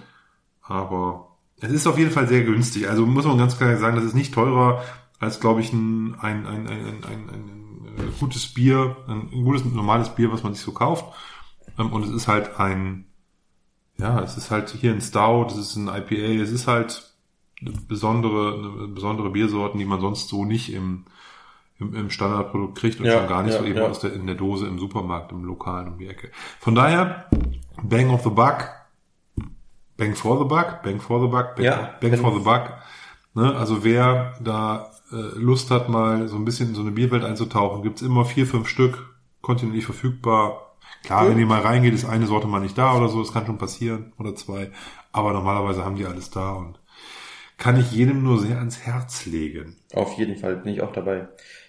Aber 0.62 1.33
es 1.60 1.70
ist 1.70 1.86
auf 1.86 1.98
jeden 1.98 2.10
Fall 2.10 2.28
sehr 2.28 2.42
günstig. 2.42 2.88
Also 2.88 3.06
muss 3.06 3.24
man 3.24 3.38
ganz 3.38 3.56
klar 3.56 3.76
sagen, 3.76 3.96
das 3.96 4.04
ist 4.04 4.14
nicht 4.14 4.34
teurer 4.34 4.82
als, 5.18 5.40
glaube 5.40 5.60
ich, 5.60 5.72
ein, 5.72 6.16
ein, 6.20 6.46
ein, 6.46 6.66
ein, 6.66 7.04
ein, 7.04 7.28
ein, 7.28 8.14
gutes 8.18 8.48
Bier, 8.48 8.96
ein, 9.06 9.30
ein 9.32 9.44
gutes 9.44 9.64
normales 9.64 10.10
Bier, 10.10 10.32
was 10.32 10.42
man 10.42 10.54
sich 10.54 10.62
so 10.62 10.72
kauft. 10.72 11.04
Ähm, 11.78 11.92
Und 11.92 12.04
es 12.04 12.10
ist 12.10 12.28
halt 12.28 12.58
ein, 12.58 13.06
ja, 13.96 14.20
es 14.20 14.36
ist 14.36 14.50
halt 14.50 14.70
hier 14.70 14.92
ein 14.92 15.00
Stout, 15.00 15.46
es 15.48 15.56
ist 15.58 15.76
ein 15.76 15.88
IPA, 15.88 16.42
es 16.42 16.50
ist 16.50 16.66
halt 16.66 17.14
eine 17.60 17.70
besondere, 17.70 18.58
eine 18.58 18.88
besondere 18.88 19.30
Biersorten, 19.30 19.78
die 19.78 19.84
man 19.84 20.00
sonst 20.00 20.28
so 20.28 20.44
nicht 20.44 20.72
im, 20.72 21.04
im, 21.78 21.94
im 21.94 22.10
Standardprodukt 22.10 22.76
kriegt 22.76 22.98
und 23.00 23.06
Ja, 23.06 23.18
schon 23.20 23.28
gar 23.28 23.42
nicht 23.42 23.54
ja, 23.54 23.60
so 23.60 23.64
eben 23.64 23.78
ja. 23.78 23.86
aus 23.86 24.00
der, 24.00 24.12
in 24.12 24.26
der 24.26 24.36
Dose 24.36 24.66
im 24.66 24.78
Supermarkt, 24.78 25.32
im 25.32 25.44
Lokalen 25.44 25.88
um 25.88 25.98
die 25.98 26.08
Ecke. 26.08 26.30
Von 26.60 26.74
daher, 26.74 27.30
Bang 27.82 28.10
of 28.10 28.24
the 28.24 28.30
Buck, 28.30 28.68
Bang 29.96 30.14
for 30.14 30.38
the 30.38 30.44
Buck, 30.44 30.82
Bang 30.82 31.00
for 31.00 31.20
the 31.20 31.28
Buck, 31.28 31.56
Bang, 31.56 31.64
Ja, 31.64 31.94
Bang 32.00 32.16
for 32.16 32.32
the 32.32 32.40
Buck. 32.44 32.72
Ne? 33.34 33.54
Also 33.54 33.84
wer 33.84 34.34
da 34.40 34.90
äh, 35.12 35.16
Lust 35.38 35.70
hat, 35.70 35.88
mal 35.88 36.28
so 36.28 36.36
ein 36.36 36.44
bisschen 36.44 36.70
in 36.70 36.74
so 36.74 36.80
eine 36.82 36.90
Bierwelt 36.90 37.24
einzutauchen, 37.24 37.82
gibt's 37.82 38.02
immer 38.02 38.24
vier, 38.24 38.46
fünf 38.46 38.68
Stück, 38.68 39.14
kontinuierlich 39.40 39.84
verfügbar. 39.84 40.76
Klar, 41.04 41.24
Ja. 41.24 41.30
wenn 41.30 41.38
ihr 41.38 41.46
mal 41.46 41.60
reingeht, 41.60 41.94
ist 41.94 42.04
eine 42.04 42.26
Sorte 42.26 42.46
mal 42.46 42.60
nicht 42.60 42.78
da 42.78 42.96
oder 42.96 43.08
so, 43.08 43.20
das 43.22 43.32
kann 43.32 43.46
schon 43.46 43.58
passieren, 43.58 44.12
oder 44.18 44.34
zwei. 44.34 44.70
Aber 45.12 45.32
normalerweise 45.32 45.84
haben 45.84 45.96
die 45.96 46.06
alles 46.06 46.30
da 46.30 46.52
und 46.52 46.78
kann 47.58 47.78
ich 47.78 47.92
jedem 47.92 48.22
nur 48.22 48.38
sehr 48.38 48.58
ans 48.58 48.80
Herz 48.80 49.26
legen. 49.26 49.76
Auf 49.94 50.14
jeden 50.18 50.36
Fall 50.36 50.56
bin 50.56 50.72
ich 50.72 50.82
auch 50.82 50.92
dabei. 50.92 51.28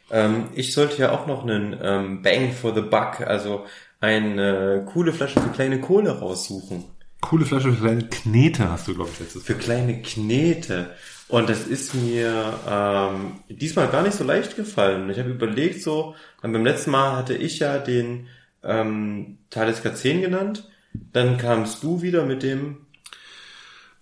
Ähm, 0.09 0.45
ich 0.53 0.73
sollte 0.73 0.97
ja 1.01 1.11
auch 1.11 1.27
noch 1.27 1.43
einen 1.43 1.77
ähm, 1.81 2.21
Bang 2.21 2.51
for 2.53 2.73
the 2.73 2.81
Buck, 2.81 3.21
also 3.21 3.65
eine 3.99 4.85
coole 4.91 5.13
Flasche 5.13 5.39
für 5.41 5.49
kleine 5.49 5.79
Kohle 5.81 6.19
raussuchen. 6.19 6.85
Coole 7.29 7.45
Flasche 7.45 7.71
für 7.73 7.81
kleine 7.81 8.07
Knete 8.07 8.69
hast 8.71 8.87
du, 8.87 8.95
glaube 8.95 9.09
ich, 9.13 9.19
letztes 9.19 9.43
Für 9.43 9.55
kleine 9.55 10.01
Knete. 10.01 10.91
Und 11.27 11.49
das 11.49 11.65
ist 11.65 11.95
mir 11.95 12.53
ähm, 12.69 13.33
diesmal 13.49 13.87
gar 13.87 14.03
nicht 14.03 14.13
so 14.15 14.23
leicht 14.23 14.55
gefallen. 14.55 15.09
Ich 15.09 15.17
habe 15.19 15.29
überlegt, 15.31 15.81
so, 15.81 16.15
ähm, 16.43 16.53
beim 16.53 16.63
letzten 16.63 16.91
Mal 16.91 17.15
hatte 17.17 17.33
ich 17.35 17.59
ja 17.59 17.79
den 17.79 18.27
ähm, 18.63 19.37
Talisker 19.49 19.95
10 19.95 20.21
genannt. 20.21 20.69
Dann 20.93 21.37
kamst 21.37 21.83
du 21.83 22.01
wieder 22.01 22.25
mit 22.25 22.43
dem, 22.43 22.77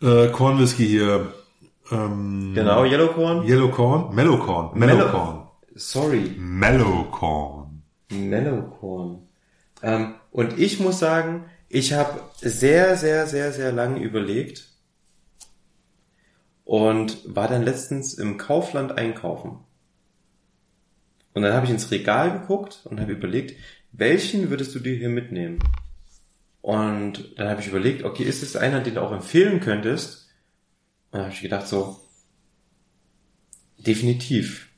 Äh, 0.02 0.28
Corn 0.30 0.60
Whisky 0.60 0.86
hier. 0.86 1.34
Ähm, 1.92 2.52
genau, 2.54 2.84
Yellowcorn. 2.84 3.48
Yellow 3.48 3.70
Corn? 3.70 4.14
Mellow 4.14 4.38
Corn. 4.38 4.78
Mellow- 4.78 4.96
Mellow 4.98 5.10
Corn. 5.12 5.48
Sorry, 5.76 6.36
Mellow 6.38 7.06
Corn. 7.10 7.82
Mellowcorn. 8.12 9.20
Ähm, 9.82 10.16
und 10.32 10.60
ich 10.60 10.80
muss 10.80 11.00
sagen, 11.00 11.46
ich 11.74 11.94
habe 11.94 12.22
sehr, 12.40 12.96
sehr, 12.98 13.26
sehr, 13.26 13.52
sehr 13.52 13.72
lange 13.72 14.00
überlegt 14.00 14.70
und 16.66 17.18
war 17.26 17.48
dann 17.48 17.64
letztens 17.64 18.14
im 18.14 18.38
Kaufland 18.38 18.92
einkaufen. 18.92 19.58
Und 21.34 21.42
dann 21.42 21.54
habe 21.54 21.66
ich 21.66 21.72
ins 21.72 21.90
Regal 21.90 22.40
geguckt 22.40 22.82
und 22.84 23.00
habe 23.00 23.14
überlegt, 23.14 23.60
welchen 23.92 24.52
würdest 24.52 24.76
du 24.76 24.80
dir 24.80 24.96
hier 24.96 25.10
mitnehmen? 25.10 25.58
Und 26.62 27.40
dann 27.40 27.50
habe 27.50 27.62
ich 27.62 27.68
überlegt, 27.68 28.04
okay, 28.04 28.24
ist 28.24 28.44
es 28.44 28.56
einer, 28.56 28.82
den 28.82 28.94
du 28.94 29.02
auch 29.02 29.12
empfehlen 29.12 29.60
könntest? 29.60 30.30
Und 31.10 31.14
dann 31.14 31.22
habe 31.24 31.34
ich 31.34 31.42
gedacht 31.42 31.68
so, 31.68 32.00
definitiv. 33.78 34.70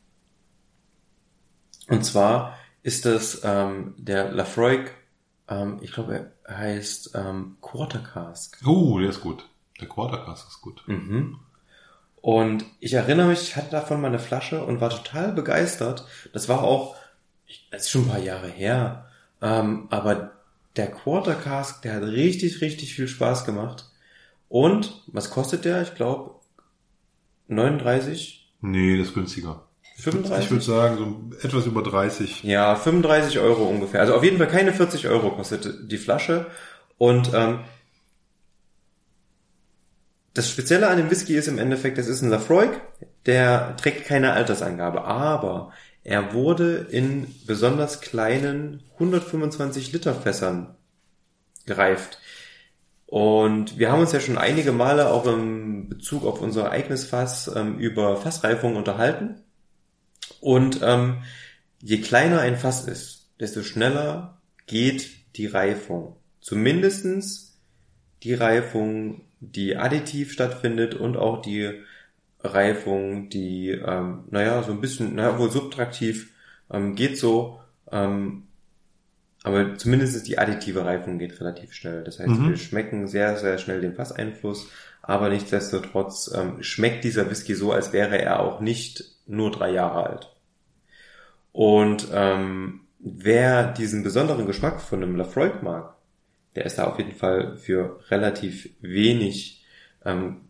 Und 1.89 2.05
zwar 2.05 2.57
ist 2.83 3.03
das 3.03 3.41
ähm, 3.43 3.95
der 3.97 4.31
Lafroig, 4.31 4.93
ähm, 5.49 5.79
ich 5.81 5.91
glaube, 5.91 6.31
er 6.43 6.57
heißt 6.57 7.11
ähm, 7.15 7.57
Quarter 7.61 7.99
Cask. 7.99 8.57
Oh, 8.65 8.99
der 8.99 9.09
ist 9.09 9.21
gut. 9.21 9.47
Der 9.79 9.87
Quartercast 9.87 10.47
ist 10.47 10.61
gut. 10.61 10.83
Mhm. 10.87 11.39
Und 12.21 12.65
ich 12.79 12.93
erinnere 12.93 13.27
mich, 13.27 13.41
ich 13.41 13.55
hatte 13.55 13.71
davon 13.71 14.01
mal 14.01 14.07
eine 14.07 14.19
Flasche 14.19 14.63
und 14.63 14.81
war 14.81 14.89
total 14.89 15.31
begeistert. 15.33 16.05
Das 16.33 16.49
war 16.49 16.63
auch, 16.63 16.95
das 17.71 17.83
ist 17.83 17.89
schon 17.89 18.03
ein 18.03 18.09
paar 18.09 18.19
Jahre 18.19 18.47
her, 18.47 19.09
ähm, 19.41 19.87
aber 19.91 20.31
der 20.75 20.91
Quarter 20.91 21.35
Cask, 21.35 21.81
der 21.83 21.95
hat 21.95 22.03
richtig, 22.03 22.61
richtig 22.61 22.95
viel 22.95 23.07
Spaß 23.07 23.45
gemacht. 23.45 23.91
Und 24.49 25.03
was 25.07 25.29
kostet 25.29 25.65
der? 25.65 25.81
Ich 25.81 25.95
glaube 25.95 26.35
39, 27.47 28.45
Nee, 28.61 28.97
das 28.97 29.09
ist 29.09 29.13
günstiger. 29.13 29.64
Ich 30.05 30.13
35? 30.13 30.51
würde 30.51 30.63
sagen, 30.63 30.97
so 30.97 31.47
etwas 31.47 31.65
über 31.65 31.81
30. 31.81 32.43
Ja, 32.43 32.75
35 32.75 33.39
Euro 33.39 33.65
ungefähr. 33.65 34.01
Also 34.01 34.15
auf 34.15 34.23
jeden 34.23 34.37
Fall 34.37 34.47
keine 34.47 34.73
40 34.73 35.07
Euro 35.07 35.31
kostet 35.31 35.91
die 35.91 35.97
Flasche. 35.97 36.47
Und 36.97 37.31
ähm, 37.33 37.59
das 40.33 40.49
Spezielle 40.49 40.87
an 40.87 40.97
dem 40.97 41.09
Whisky 41.09 41.35
ist 41.35 41.47
im 41.47 41.57
Endeffekt, 41.57 41.97
das 41.97 42.07
ist 42.07 42.21
ein 42.21 42.29
Lafroig, 42.29 42.81
der 43.25 43.75
trägt 43.77 44.05
keine 44.05 44.33
Altersangabe, 44.33 45.05
aber 45.05 45.71
er 46.03 46.33
wurde 46.33 46.87
in 46.91 47.33
besonders 47.47 48.01
kleinen 48.01 48.83
125 48.95 49.93
Liter 49.93 50.13
Fässern 50.13 50.75
gereift. 51.65 52.19
Und 53.07 53.79
wir 53.79 53.91
haben 53.91 54.01
uns 54.01 54.11
ja 54.11 54.19
schon 54.19 54.37
einige 54.37 54.71
Male 54.71 55.09
auch 55.09 55.25
im 55.25 55.89
Bezug 55.89 56.25
auf 56.25 56.41
unser 56.41 56.69
eigenes 56.69 57.05
Fass 57.05 57.49
ähm, 57.55 57.79
über 57.79 58.17
Fassreifung 58.17 58.75
unterhalten. 58.75 59.41
Und 60.45 60.81
ähm, 60.83 61.23
je 61.81 62.01
kleiner 62.01 62.41
ein 62.41 62.55
Fass 62.55 62.87
ist, 62.87 63.31
desto 63.39 63.63
schneller 63.63 64.37
geht 64.67 65.09
die 65.37 65.47
Reifung. 65.47 66.17
Zumindestens 66.39 67.57
die 68.21 68.35
Reifung, 68.35 69.21
die 69.39 69.75
additiv 69.75 70.31
stattfindet 70.31 70.93
und 70.93 71.17
auch 71.17 71.41
die 71.41 71.81
Reifung, 72.43 73.29
die, 73.29 73.71
ähm, 73.71 74.25
naja, 74.29 74.61
so 74.61 74.71
ein 74.71 74.81
bisschen, 74.81 75.15
naja, 75.15 75.39
wohl 75.39 75.49
subtraktiv 75.49 76.31
ähm, 76.71 76.93
geht 76.93 77.17
so, 77.17 77.59
ähm, 77.91 78.43
aber 79.41 79.79
zumindest 79.79 80.27
die 80.27 80.37
additive 80.37 80.85
Reifung 80.85 81.17
geht 81.17 81.39
relativ 81.41 81.73
schnell. 81.73 82.03
Das 82.03 82.19
heißt, 82.19 82.29
mhm. 82.29 82.49
wir 82.49 82.57
schmecken 82.57 83.07
sehr, 83.07 83.35
sehr 83.37 83.57
schnell 83.57 83.81
den 83.81 83.95
Fasseinfluss, 83.95 84.69
aber 85.01 85.29
nichtsdestotrotz 85.29 86.31
ähm, 86.35 86.61
schmeckt 86.61 87.03
dieser 87.03 87.31
Whisky 87.31 87.55
so, 87.55 87.71
als 87.71 87.93
wäre 87.93 88.21
er 88.21 88.41
auch 88.41 88.59
nicht 88.59 89.05
nur 89.25 89.49
drei 89.49 89.71
Jahre 89.71 90.03
alt. 90.05 90.34
Und 91.55 92.09
ähm, 92.11 92.81
wer 92.99 93.71
diesen 93.71 94.03
besonderen 94.03 94.45
Geschmack 94.45 94.81
von 94.81 95.01
einem 95.01 95.15
Lafroig 95.15 95.63
mag, 95.63 95.95
der 96.53 96.65
ist 96.65 96.77
da 96.77 96.83
auf 96.83 96.97
jeden 96.97 97.13
Fall 97.13 97.55
für 97.55 98.01
relativ 98.09 98.71
wenig 98.81 99.63
ähm, 100.03 100.41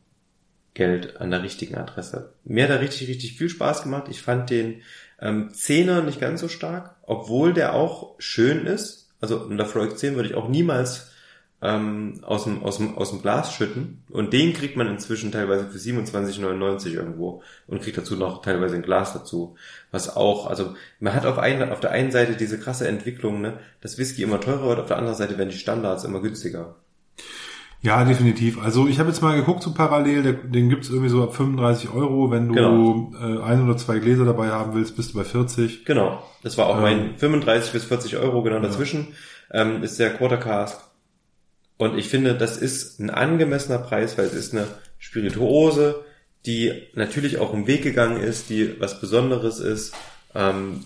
Geld 0.73 1.17
an 1.17 1.29
der 1.29 1.43
richtigen 1.43 1.75
Adresse. 1.75 2.33
Mir 2.43 2.63
hat 2.63 2.71
er 2.71 2.81
richtig, 2.81 3.07
richtig 3.07 3.37
viel 3.37 3.49
Spaß 3.49 3.83
gemacht. 3.83 4.07
Ich 4.09 4.23
fand 4.23 4.49
den 4.49 4.81
ähm, 5.21 5.51
Zehner 5.53 6.01
nicht 6.01 6.19
ganz 6.19 6.41
so 6.41 6.47
stark, 6.47 6.95
obwohl 7.03 7.53
der 7.53 7.75
auch 7.75 8.15
schön 8.17 8.65
ist. 8.65 9.13
Also 9.21 9.45
ein 9.47 9.57
Lafroig 9.57 9.99
10 9.99 10.15
würde 10.15 10.29
ich 10.29 10.35
auch 10.35 10.49
niemals 10.49 11.11
ähm, 11.61 12.19
aus, 12.21 12.43
dem, 12.43 12.63
aus, 12.63 12.77
dem, 12.77 12.97
aus 12.97 13.11
dem 13.11 13.21
Glas 13.21 13.53
schütten. 13.53 14.03
Und 14.09 14.33
den 14.33 14.53
kriegt 14.53 14.77
man 14.77 14.87
inzwischen 14.87 15.31
teilweise 15.31 15.67
für 15.67 15.77
27,99 15.77 16.93
irgendwo 16.93 17.41
und 17.67 17.81
kriegt 17.81 17.97
dazu 17.97 18.15
noch 18.15 18.41
teilweise 18.41 18.75
ein 18.75 18.81
Glas 18.81 19.13
dazu. 19.13 19.55
Was 19.91 20.15
auch, 20.15 20.47
also 20.47 20.75
man 20.99 21.13
hat 21.13 21.25
auf, 21.25 21.39
ein, 21.39 21.71
auf 21.71 21.79
der 21.79 21.91
einen 21.91 22.11
Seite 22.11 22.35
diese 22.35 22.59
krasse 22.59 22.87
Entwicklung, 22.87 23.41
ne, 23.41 23.59
dass 23.81 23.97
Whisky 23.97 24.23
immer 24.23 24.39
teurer 24.39 24.67
wird, 24.67 24.79
auf 24.79 24.87
der 24.87 24.97
anderen 24.97 25.17
Seite 25.17 25.37
werden 25.37 25.49
die 25.49 25.57
Standards 25.57 26.03
immer 26.03 26.21
günstiger. 26.21 26.75
Ja, 27.81 28.03
definitiv. 28.03 28.59
Also 28.61 28.87
ich 28.87 28.97
habe 28.97 29.09
jetzt 29.09 29.21
mal 29.21 29.35
geguckt, 29.35 29.61
so 29.61 29.71
parallel, 29.71 30.33
den, 30.33 30.69
gibt's 30.69 30.89
irgendwie 30.89 31.09
so 31.09 31.21
ab 31.21 31.35
35 31.35 31.93
Euro. 31.93 32.31
Wenn 32.31 32.47
du 32.47 32.55
genau. 32.55 33.11
äh, 33.21 33.43
ein 33.43 33.63
oder 33.63 33.77
zwei 33.77 33.99
Gläser 33.99 34.25
dabei 34.25 34.47
haben 34.47 34.73
willst, 34.73 34.95
bist 34.95 35.13
du 35.13 35.19
bei 35.19 35.23
40. 35.23 35.85
Genau, 35.85 36.23
das 36.41 36.57
war 36.57 36.65
auch 36.65 36.77
ähm, 36.77 36.81
mein 36.81 37.17
35 37.17 37.73
bis 37.73 37.85
40 37.85 38.17
Euro, 38.17 38.41
genau 38.41 38.59
dazwischen. 38.59 39.09
Ja. 39.53 39.61
Ähm, 39.61 39.83
ist 39.83 39.99
der 39.99 40.15
Quarter 40.15 40.37
Cask 40.37 40.84
und 41.77 41.97
ich 41.97 42.07
finde, 42.09 42.35
das 42.35 42.57
ist 42.57 42.99
ein 42.99 43.09
angemessener 43.09 43.79
Preis, 43.79 44.17
weil 44.17 44.25
es 44.25 44.33
ist 44.33 44.53
eine 44.53 44.67
Spirituose, 44.97 46.05
die 46.45 46.87
natürlich 46.93 47.37
auch 47.37 47.53
im 47.53 47.67
Weg 47.67 47.83
gegangen 47.83 48.21
ist, 48.21 48.49
die 48.49 48.79
was 48.79 49.01
Besonderes 49.01 49.59
ist. 49.59 49.93
Ähm, 50.33 50.85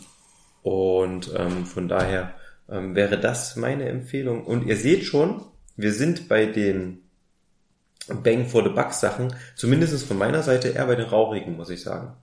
und 0.64 1.32
ähm, 1.36 1.66
von 1.66 1.88
daher 1.88 2.34
ähm, 2.70 2.96
wäre 2.96 3.20
das 3.20 3.56
meine 3.56 3.88
Empfehlung. 3.88 4.46
Und 4.46 4.66
ihr 4.66 4.78
seht 4.78 5.04
schon, 5.04 5.46
wir 5.76 5.94
sind 5.94 6.28
bei 6.28 6.46
den 6.46 7.04
Bang 8.08 8.48
for 8.48 8.64
the 8.64 8.70
Buck 8.70 8.94
Sachen, 8.94 9.36
zumindest 9.56 10.08
von 10.08 10.18
meiner 10.18 10.42
Seite 10.42 10.70
eher 10.70 10.88
bei 10.88 10.96
den 10.96 11.06
rauchigen, 11.06 11.56
muss 11.56 11.70
ich 11.70 11.82
sagen. 11.82 12.14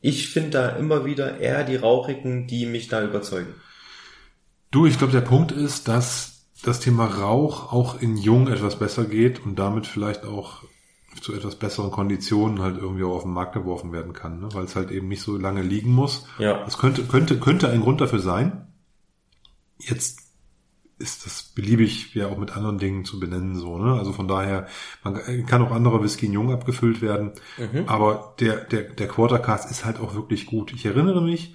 Ich 0.00 0.28
finde 0.28 0.50
da 0.50 0.68
immer 0.70 1.04
wieder 1.04 1.38
eher 1.40 1.64
die 1.64 1.76
rauchigen, 1.76 2.46
die 2.46 2.66
mich 2.66 2.86
da 2.86 3.02
überzeugen. 3.02 3.54
Du, 4.70 4.86
ich 4.86 4.98
glaube, 4.98 5.12
der 5.12 5.22
Punkt 5.22 5.50
ist, 5.50 5.88
dass 5.88 6.35
das 6.66 6.80
Thema 6.80 7.06
Rauch 7.06 7.72
auch 7.72 8.00
in 8.00 8.16
Jung 8.16 8.48
etwas 8.48 8.78
besser 8.78 9.04
geht 9.04 9.44
und 9.44 9.56
damit 9.56 9.86
vielleicht 9.86 10.24
auch 10.24 10.64
zu 11.20 11.32
etwas 11.32 11.54
besseren 11.54 11.90
Konditionen 11.90 12.60
halt 12.60 12.76
irgendwie 12.76 13.04
auch 13.04 13.16
auf 13.16 13.22
den 13.22 13.32
Markt 13.32 13.54
geworfen 13.54 13.92
werden 13.92 14.12
kann, 14.12 14.40
ne? 14.40 14.48
weil 14.52 14.64
es 14.64 14.74
halt 14.74 14.90
eben 14.90 15.08
nicht 15.08 15.22
so 15.22 15.36
lange 15.36 15.62
liegen 15.62 15.92
muss. 15.92 16.26
Ja. 16.38 16.64
Das 16.64 16.76
könnte, 16.78 17.04
könnte, 17.04 17.38
könnte 17.38 17.70
ein 17.70 17.80
Grund 17.80 18.00
dafür 18.00 18.18
sein. 18.18 18.66
Jetzt 19.78 20.20
ist 20.98 21.24
das 21.24 21.42
beliebig 21.54 22.14
ja 22.14 22.26
auch 22.26 22.38
mit 22.38 22.56
anderen 22.56 22.78
Dingen 22.78 23.04
zu 23.04 23.20
benennen, 23.20 23.54
so, 23.54 23.78
ne? 23.78 23.94
Also 23.98 24.12
von 24.12 24.28
daher, 24.28 24.66
man 25.04 25.46
kann 25.46 25.62
auch 25.62 25.70
andere 25.70 26.02
Whisky 26.02 26.26
in 26.26 26.32
Jung 26.32 26.52
abgefüllt 26.52 27.02
werden. 27.02 27.32
Mhm. 27.58 27.84
Aber 27.86 28.34
der, 28.40 28.64
der, 28.64 28.82
der 28.82 29.06
Quartercast 29.06 29.70
ist 29.70 29.84
halt 29.84 30.00
auch 30.00 30.14
wirklich 30.14 30.46
gut. 30.46 30.72
Ich 30.72 30.86
erinnere 30.86 31.22
mich 31.22 31.54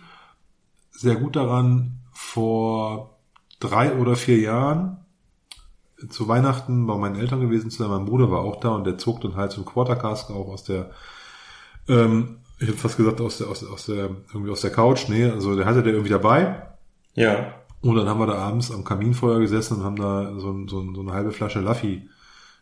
sehr 0.91 1.15
gut 1.15 1.35
daran, 1.35 1.97
vor 2.11 3.17
drei 3.59 3.95
oder 3.95 4.15
vier 4.15 4.37
Jahren 4.37 5.00
zu 6.09 6.27
Weihnachten 6.27 6.87
bei 6.87 6.95
meinen 6.95 7.15
Eltern 7.15 7.41
gewesen 7.41 7.69
zu 7.69 7.79
sein. 7.83 7.89
Mein 7.89 8.05
Bruder 8.05 8.31
war 8.31 8.39
auch 8.39 8.59
da 8.59 8.69
und 8.69 8.85
der 8.85 8.97
zog 8.97 9.21
dann 9.21 9.35
halt 9.35 9.51
so 9.51 9.61
ein 9.61 9.65
Quartercask 9.65 10.29
auch 10.31 10.47
aus 10.47 10.63
der, 10.63 10.91
ähm, 11.87 12.37
ich 12.59 12.67
hätte 12.67 12.77
fast 12.77 12.97
gesagt 12.97 13.21
aus 13.21 13.39
der, 13.39 13.47
aus, 13.47 13.63
aus 13.63 13.85
der, 13.85 14.09
irgendwie 14.33 14.51
aus 14.51 14.61
der 14.61 14.71
Couch. 14.71 15.09
Nee, 15.09 15.25
also 15.25 15.55
der 15.55 15.65
hatte 15.65 15.83
der 15.83 15.93
irgendwie 15.93 16.11
dabei. 16.11 16.67
Ja. 17.15 17.53
Und 17.81 17.95
dann 17.95 18.07
haben 18.07 18.19
wir 18.19 18.27
da 18.27 18.35
abends 18.35 18.71
am 18.71 18.83
Kaminfeuer 18.83 19.39
gesessen 19.39 19.77
und 19.77 19.83
haben 19.83 19.95
da 19.95 20.33
so, 20.37 20.67
so, 20.67 20.93
so 20.93 21.01
eine 21.01 21.13
halbe 21.13 21.31
Flasche 21.31 21.59
Laffy 21.59 22.07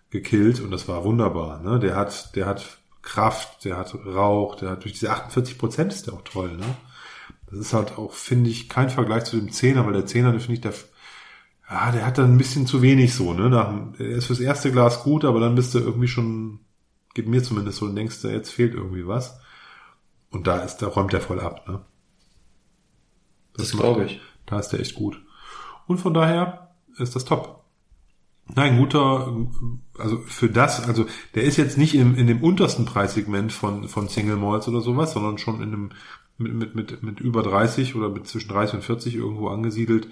gekillt 0.10 0.62
und 0.62 0.72
das 0.72 0.88
war 0.88 1.04
wunderbar. 1.04 1.62
Ne? 1.62 1.80
Der 1.80 1.96
hat, 1.96 2.36
der 2.36 2.46
hat 2.46 2.80
Kraft, 3.02 3.66
der 3.66 3.78
hat 3.78 3.94
Rauch, 4.06 4.56
der 4.56 4.72
hat 4.72 4.84
durch 4.84 4.94
diese 4.94 5.12
48 5.12 5.58
Prozent 5.58 5.94
ist 5.94 6.08
der 6.08 6.14
auch 6.14 6.24
toll. 6.24 6.52
Ne? 6.58 6.66
Das 7.50 7.60
ist 7.60 7.74
halt 7.74 7.98
auch, 7.98 8.14
finde 8.14 8.50
ich, 8.50 8.70
kein 8.70 8.90
Vergleich 8.90 9.26
zu 9.26 9.38
dem 9.38 9.52
Zehner, 9.52 9.86
weil 9.86 9.94
der 9.94 10.06
Zehner, 10.06 10.32
finde 10.40 10.54
ich, 10.54 10.62
der, 10.62 10.74
ja, 11.70 11.92
der 11.92 12.06
hat 12.06 12.18
dann 12.18 12.34
ein 12.34 12.38
bisschen 12.38 12.66
zu 12.66 12.82
wenig 12.82 13.14
so, 13.14 13.34
ne? 13.34 13.50
Nach, 13.50 13.72
er 14.00 14.08
ist 14.08 14.26
fürs 14.26 14.40
erste 14.40 14.72
Glas 14.72 15.04
gut, 15.04 15.24
aber 15.24 15.40
dann 15.40 15.56
bist 15.56 15.76
du 15.76 15.80
irgendwie 15.80 16.08
schon, 16.08 16.60
geht 17.14 17.28
mir 17.28 17.44
zumindest 17.44 17.78
so, 17.78 17.86
und 17.86 17.96
denkst 17.96 18.22
du, 18.22 18.30
jetzt 18.30 18.50
fehlt 18.50 18.74
irgendwie 18.74 19.08
was. 19.08 19.40
Und 20.32 20.48
da 20.48 20.60
ist, 20.60 20.78
da 20.78 20.88
räumt 20.88 21.14
er 21.14 21.22
voll 21.22 21.40
ab, 21.40 21.68
ne? 21.68 21.82
Das, 23.54 23.70
das 23.70 23.80
glaube 23.80 24.06
ich. 24.06 24.20
Da 24.46 24.60
ist 24.60 24.70
der 24.70 24.80
echt 24.80 24.96
gut. 24.96 25.22
Und 25.86 26.00
von 26.00 26.14
daher 26.14 26.72
ist 26.98 27.16
das 27.16 27.26
top. 27.26 27.64
Nein, 28.56 28.78
guter, 28.78 29.32
also 30.00 30.18
für 30.26 30.50
das, 30.50 30.88
also 30.88 31.06
der 31.36 31.44
ist 31.44 31.58
jetzt 31.58 31.78
nicht 31.78 31.94
im, 31.94 32.16
in 32.16 32.26
dem 32.26 32.42
untersten 32.42 32.86
Preissegment 32.86 33.54
von, 33.54 33.88
von 33.88 34.08
Single 34.08 34.38
Malls 34.38 34.68
oder 34.68 34.82
sowas, 34.82 35.14
sondern 35.14 35.38
schon 35.38 35.62
in 35.62 35.74
einem 35.74 35.90
mit, 36.40 36.54
mit, 36.54 36.76
mit, 36.76 37.04
mit 37.04 37.20
über 37.20 37.44
30 37.44 37.96
oder 37.96 38.10
mit 38.10 38.26
zwischen 38.28 38.50
30 38.50 38.76
und 38.76 38.84
40 38.84 39.16
irgendwo 39.16 39.50
angesiedelt. 39.50 40.08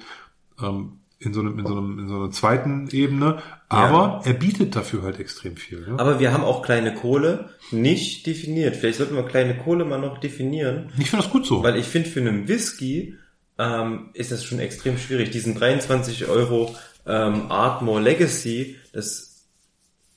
Ähm, 0.62 1.00
in 1.20 1.34
so 1.34 1.40
einem, 1.40 1.58
in 1.60 1.66
so 1.66 1.76
einem, 1.76 2.00
in 2.00 2.08
so 2.08 2.16
einer 2.16 2.32
zweiten 2.32 2.90
Ebene. 2.92 3.42
Aber 3.70 4.22
ja. 4.24 4.32
er 4.32 4.34
bietet 4.34 4.76
dafür 4.76 5.04
halt 5.04 5.20
extrem 5.20 5.58
viel. 5.58 5.82
Ne? 5.82 6.00
Aber 6.00 6.20
wir 6.20 6.32
haben 6.32 6.44
auch 6.44 6.62
kleine 6.62 6.94
Kohle 6.94 7.50
nicht 7.72 8.26
definiert. 8.26 8.76
Vielleicht 8.76 9.00
sollten 9.00 9.16
wir 9.16 9.24
kleine 9.24 9.58
Kohle 9.58 9.86
mal 9.86 10.00
noch 10.00 10.20
definieren. 10.20 10.92
Ich 10.98 11.10
finde 11.10 11.24
das 11.24 11.32
gut 11.32 11.46
so. 11.46 11.64
Weil 11.64 11.78
ich 11.78 11.86
finde, 11.86 12.10
für 12.10 12.20
einen 12.20 12.48
Whisky 12.48 13.16
ähm, 13.58 14.10
ist 14.14 14.32
das 14.32 14.44
schon 14.44 14.60
extrem 14.60 14.98
schwierig. 14.98 15.32
Diesen 15.32 15.56
23 15.56 16.28
Euro 16.28 16.76
ähm, 17.06 17.52
Artmore 17.52 18.02
Legacy, 18.02 18.76
das 18.94 19.28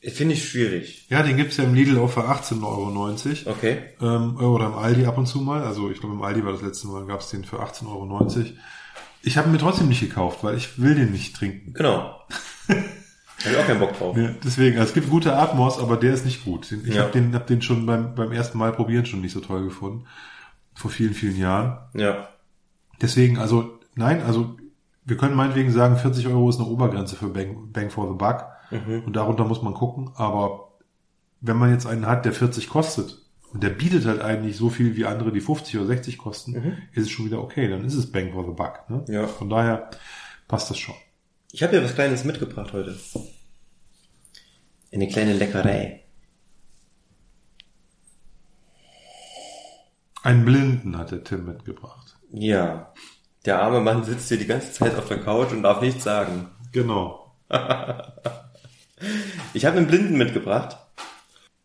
Finde 0.02 0.34
ich 0.34 0.48
schwierig. 0.48 1.06
Ja, 1.10 1.22
den 1.22 1.36
gibt's 1.36 1.58
ja 1.58 1.64
im 1.64 1.74
Lidl 1.74 1.98
auch 1.98 2.08
für 2.10 2.22
18,90 2.22 2.64
Euro. 2.64 3.52
Okay. 3.52 3.78
Ähm, 4.00 4.38
oder 4.38 4.66
im 4.66 4.74
Aldi 4.74 5.04
ab 5.04 5.18
und 5.18 5.26
zu 5.26 5.40
mal. 5.40 5.62
Also 5.62 5.90
ich 5.90 6.00
glaube 6.00 6.14
im 6.14 6.22
Aldi 6.22 6.42
war 6.42 6.52
das 6.52 6.62
letzte 6.62 6.86
Mal, 6.86 7.04
gab's 7.04 7.28
den 7.28 7.44
für 7.44 7.60
18,90 7.60 7.86
Euro. 7.86 8.24
Ich 9.22 9.36
habe 9.36 9.48
ihn 9.48 9.52
mir 9.52 9.58
trotzdem 9.58 9.88
nicht 9.88 10.00
gekauft, 10.00 10.42
weil 10.42 10.56
ich 10.56 10.80
will 10.80 10.94
den 10.94 11.12
nicht 11.12 11.36
trinken. 11.36 11.72
Genau. 11.74 12.20
Habe 12.68 13.54
ich 13.54 13.56
auch 13.56 13.66
keinen 13.66 13.80
Bock 13.80 13.96
drauf. 13.96 14.16
Ja, 14.16 14.30
deswegen, 14.44 14.78
also 14.78 14.88
es 14.88 14.94
gibt 14.94 15.08
gute 15.08 15.34
Atmos, 15.34 15.78
aber 15.78 15.96
der 15.96 16.12
ist 16.12 16.26
nicht 16.26 16.44
gut. 16.44 16.70
Ich 16.72 16.94
ja. 16.94 17.02
habe 17.02 17.12
den, 17.12 17.34
hab 17.34 17.46
den 17.46 17.62
schon 17.62 17.86
beim, 17.86 18.14
beim 18.14 18.32
ersten 18.32 18.58
Mal 18.58 18.72
probieren 18.72 19.06
schon 19.06 19.22
nicht 19.22 19.32
so 19.32 19.40
toll 19.40 19.64
gefunden. 19.64 20.04
Vor 20.74 20.90
vielen, 20.90 21.14
vielen 21.14 21.38
Jahren. 21.38 21.78
Ja. 21.94 22.28
Deswegen, 23.00 23.38
also, 23.38 23.78
nein, 23.94 24.22
also 24.22 24.56
wir 25.04 25.16
können 25.16 25.34
meinetwegen 25.34 25.72
sagen, 25.72 25.96
40 25.96 26.26
Euro 26.28 26.50
ist 26.50 26.58
eine 26.58 26.68
Obergrenze 26.68 27.16
für 27.16 27.28
Bang, 27.28 27.72
Bang 27.72 27.90
for 27.90 28.08
the 28.08 28.14
Buck. 28.14 28.44
Mhm. 28.70 29.04
Und 29.06 29.16
darunter 29.16 29.44
muss 29.44 29.62
man 29.62 29.72
gucken. 29.72 30.10
Aber 30.16 30.68
wenn 31.40 31.56
man 31.56 31.70
jetzt 31.70 31.86
einen 31.86 32.06
hat, 32.06 32.26
der 32.26 32.32
40 32.32 32.68
kostet 32.68 33.19
und 33.52 33.62
der 33.62 33.70
bietet 33.70 34.04
halt 34.06 34.20
eigentlich 34.20 34.56
so 34.56 34.70
viel 34.70 34.96
wie 34.96 35.06
andere, 35.06 35.32
die 35.32 35.40
50 35.40 35.76
oder 35.78 35.86
60 35.86 36.18
kosten, 36.18 36.52
mhm. 36.52 36.76
ist 36.92 37.04
es 37.04 37.10
schon 37.10 37.26
wieder 37.26 37.42
okay. 37.42 37.68
Dann 37.68 37.84
ist 37.84 37.94
es 37.94 38.10
Bang 38.10 38.32
for 38.32 38.44
the 38.44 38.52
Buck. 38.52 38.88
Ne? 38.88 39.04
Ja. 39.08 39.26
Von 39.26 39.50
daher 39.50 39.90
passt 40.46 40.70
das 40.70 40.78
schon. 40.78 40.94
Ich 41.52 41.62
habe 41.62 41.74
ja 41.76 41.82
was 41.82 41.94
Kleines 41.94 42.24
mitgebracht 42.24 42.72
heute. 42.72 42.96
Eine 44.92 45.08
kleine 45.08 45.32
Leckerei. 45.32 46.04
Einen 50.22 50.44
Blinden 50.44 50.96
hat 50.96 51.10
der 51.10 51.24
Tim 51.24 51.46
mitgebracht. 51.46 52.18
Ja. 52.30 52.92
Der 53.46 53.62
arme 53.62 53.80
Mann 53.80 54.04
sitzt 54.04 54.28
hier 54.28 54.38
die 54.38 54.46
ganze 54.46 54.72
Zeit 54.72 54.96
auf 54.96 55.08
der 55.08 55.20
Couch 55.20 55.50
und 55.50 55.62
darf 55.62 55.80
nichts 55.80 56.04
sagen. 56.04 56.50
Genau. 56.72 57.34
ich 59.54 59.64
habe 59.64 59.78
einen 59.78 59.86
Blinden 59.88 60.18
mitgebracht. 60.18 60.76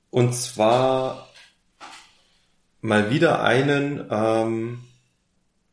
Und 0.10 0.34
zwar 0.34 1.28
mal 2.86 3.10
wieder 3.10 3.44
einen, 3.44 4.06
ähm, 4.10 4.80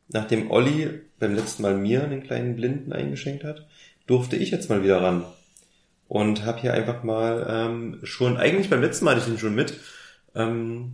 nachdem 0.09 0.49
Olli 0.51 1.01
beim 1.19 1.35
letzten 1.35 1.61
Mal 1.63 1.75
mir 1.75 2.03
einen 2.03 2.23
kleinen 2.23 2.55
Blinden 2.55 2.91
eingeschenkt 2.91 3.43
hat, 3.43 3.67
durfte 4.07 4.35
ich 4.35 4.51
jetzt 4.51 4.69
mal 4.69 4.83
wieder 4.83 5.01
ran. 5.01 5.25
und 6.09 6.45
habe 6.45 6.59
hier 6.59 6.73
einfach 6.73 7.03
mal 7.03 7.47
ähm, 7.49 7.99
schon, 8.03 8.37
eigentlich 8.37 8.69
beim 8.69 8.81
letzten 8.81 9.05
Mal 9.05 9.11
hatte 9.11 9.21
ich 9.21 9.31
den 9.31 9.39
schon 9.39 9.55
mit, 9.55 9.79
ähm, 10.35 10.93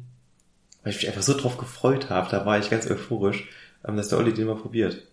weil 0.84 0.94
ich 0.94 1.00
mich 1.00 1.08
einfach 1.08 1.24
so 1.24 1.36
drauf 1.36 1.58
gefreut 1.58 2.10
habe, 2.10 2.30
da 2.30 2.46
war 2.46 2.58
ich 2.58 2.70
ganz 2.70 2.90
euphorisch, 2.90 3.50
ähm, 3.86 3.98
dass 3.98 4.10
der 4.10 4.18
Olli 4.18 4.34
den 4.34 4.48
mal 4.48 4.56
probiert. 4.56 5.08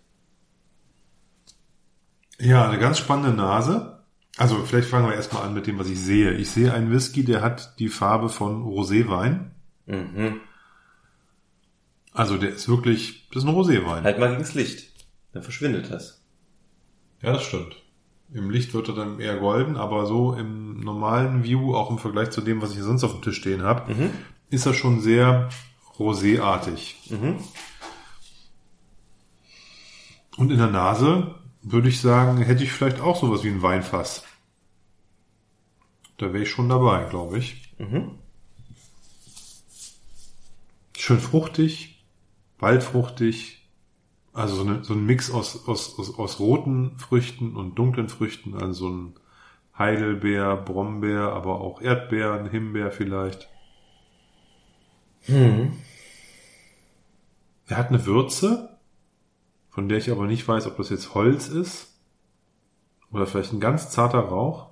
Ja, 2.38 2.68
eine 2.68 2.78
ganz 2.78 2.98
spannende 2.98 3.34
Nase. 3.36 4.00
Also 4.36 4.64
vielleicht 4.64 4.88
fangen 4.88 5.08
wir 5.08 5.14
erstmal 5.16 5.44
an 5.44 5.54
mit 5.54 5.66
dem, 5.66 5.78
was 5.78 5.88
ich 5.88 5.98
sehe. 5.98 6.32
Ich 6.32 6.50
sehe 6.50 6.72
einen 6.72 6.92
Whisky, 6.92 7.24
der 7.24 7.40
hat 7.40 7.78
die 7.78 7.88
Farbe 7.88 8.28
von 8.28 8.62
Roséwein. 8.62 9.50
Mhm. 9.86 10.40
Also 12.16 12.38
der 12.38 12.48
ist 12.50 12.66
wirklich, 12.68 13.28
das 13.32 13.42
ist 13.44 13.48
ein 13.48 13.54
Roséwein. 13.54 14.02
Halt 14.02 14.18
mal 14.18 14.30
gegens 14.30 14.54
Licht, 14.54 14.90
dann 15.32 15.42
verschwindet 15.42 15.90
das. 15.90 16.22
Ja, 17.22 17.32
das 17.32 17.42
stimmt. 17.44 17.76
Im 18.32 18.50
Licht 18.50 18.72
wird 18.74 18.88
er 18.88 18.94
dann 18.94 19.20
eher 19.20 19.36
golden, 19.36 19.76
aber 19.76 20.06
so 20.06 20.32
im 20.32 20.80
normalen 20.80 21.44
View, 21.44 21.74
auch 21.76 21.90
im 21.90 21.98
Vergleich 21.98 22.30
zu 22.30 22.40
dem, 22.40 22.60
was 22.62 22.70
ich 22.70 22.76
hier 22.76 22.84
sonst 22.84 23.04
auf 23.04 23.12
dem 23.12 23.22
Tisch 23.22 23.36
stehen 23.36 23.62
habe, 23.62 23.92
Mhm. 23.92 24.10
ist 24.50 24.64
er 24.66 24.74
schon 24.74 25.00
sehr 25.00 25.48
roséartig. 25.98 26.94
Mhm. 27.10 27.36
Und 30.38 30.50
in 30.50 30.58
der 30.58 30.66
Nase 30.70 31.34
würde 31.62 31.88
ich 31.88 32.00
sagen, 32.00 32.38
hätte 32.38 32.64
ich 32.64 32.72
vielleicht 32.72 33.00
auch 33.00 33.20
sowas 33.20 33.44
wie 33.44 33.48
ein 33.48 33.62
Weinfass. 33.62 34.24
Da 36.18 36.32
wäre 36.32 36.44
ich 36.44 36.50
schon 36.50 36.68
dabei, 36.68 37.04
glaube 37.04 37.38
ich. 37.38 37.74
Mhm. 37.78 38.12
Schön 40.96 41.20
fruchtig, 41.20 41.95
waldfruchtig. 42.58 43.68
Also 44.32 44.56
so, 44.56 44.62
eine, 44.62 44.84
so 44.84 44.92
ein 44.92 45.06
Mix 45.06 45.30
aus, 45.30 45.66
aus, 45.66 45.98
aus, 45.98 46.18
aus 46.18 46.38
roten 46.38 46.98
Früchten 46.98 47.56
und 47.56 47.76
dunklen 47.76 48.08
Früchten. 48.08 48.54
Also 48.54 48.72
so 48.72 48.90
ein 48.90 49.14
Heidelbeer, 49.78 50.56
Brombeer, 50.56 51.32
aber 51.32 51.60
auch 51.60 51.80
Erdbeeren, 51.80 52.50
Himbeer 52.50 52.90
vielleicht. 52.90 53.48
Mhm. 55.26 55.72
Er 57.66 57.76
hat 57.76 57.88
eine 57.88 58.06
Würze, 58.06 58.78
von 59.70 59.88
der 59.88 59.98
ich 59.98 60.10
aber 60.10 60.26
nicht 60.26 60.46
weiß, 60.46 60.66
ob 60.66 60.76
das 60.76 60.90
jetzt 60.90 61.14
Holz 61.14 61.48
ist 61.48 61.98
oder 63.10 63.26
vielleicht 63.26 63.52
ein 63.52 63.60
ganz 63.60 63.90
zarter 63.90 64.20
Rauch. 64.20 64.70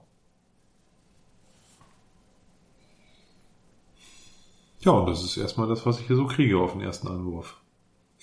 Ja, 4.81 4.93
und 4.93 5.07
das 5.07 5.25
ist 5.25 5.37
erstmal 5.37 5.67
das, 5.67 5.87
was 5.87 5.99
ich 5.99 6.07
hier 6.07 6.17
so 6.17 6.27
kriege 6.27 6.59
auf 6.59 6.73
den 6.73 6.83
ersten 6.83 7.09
Anwurf. 7.09 7.57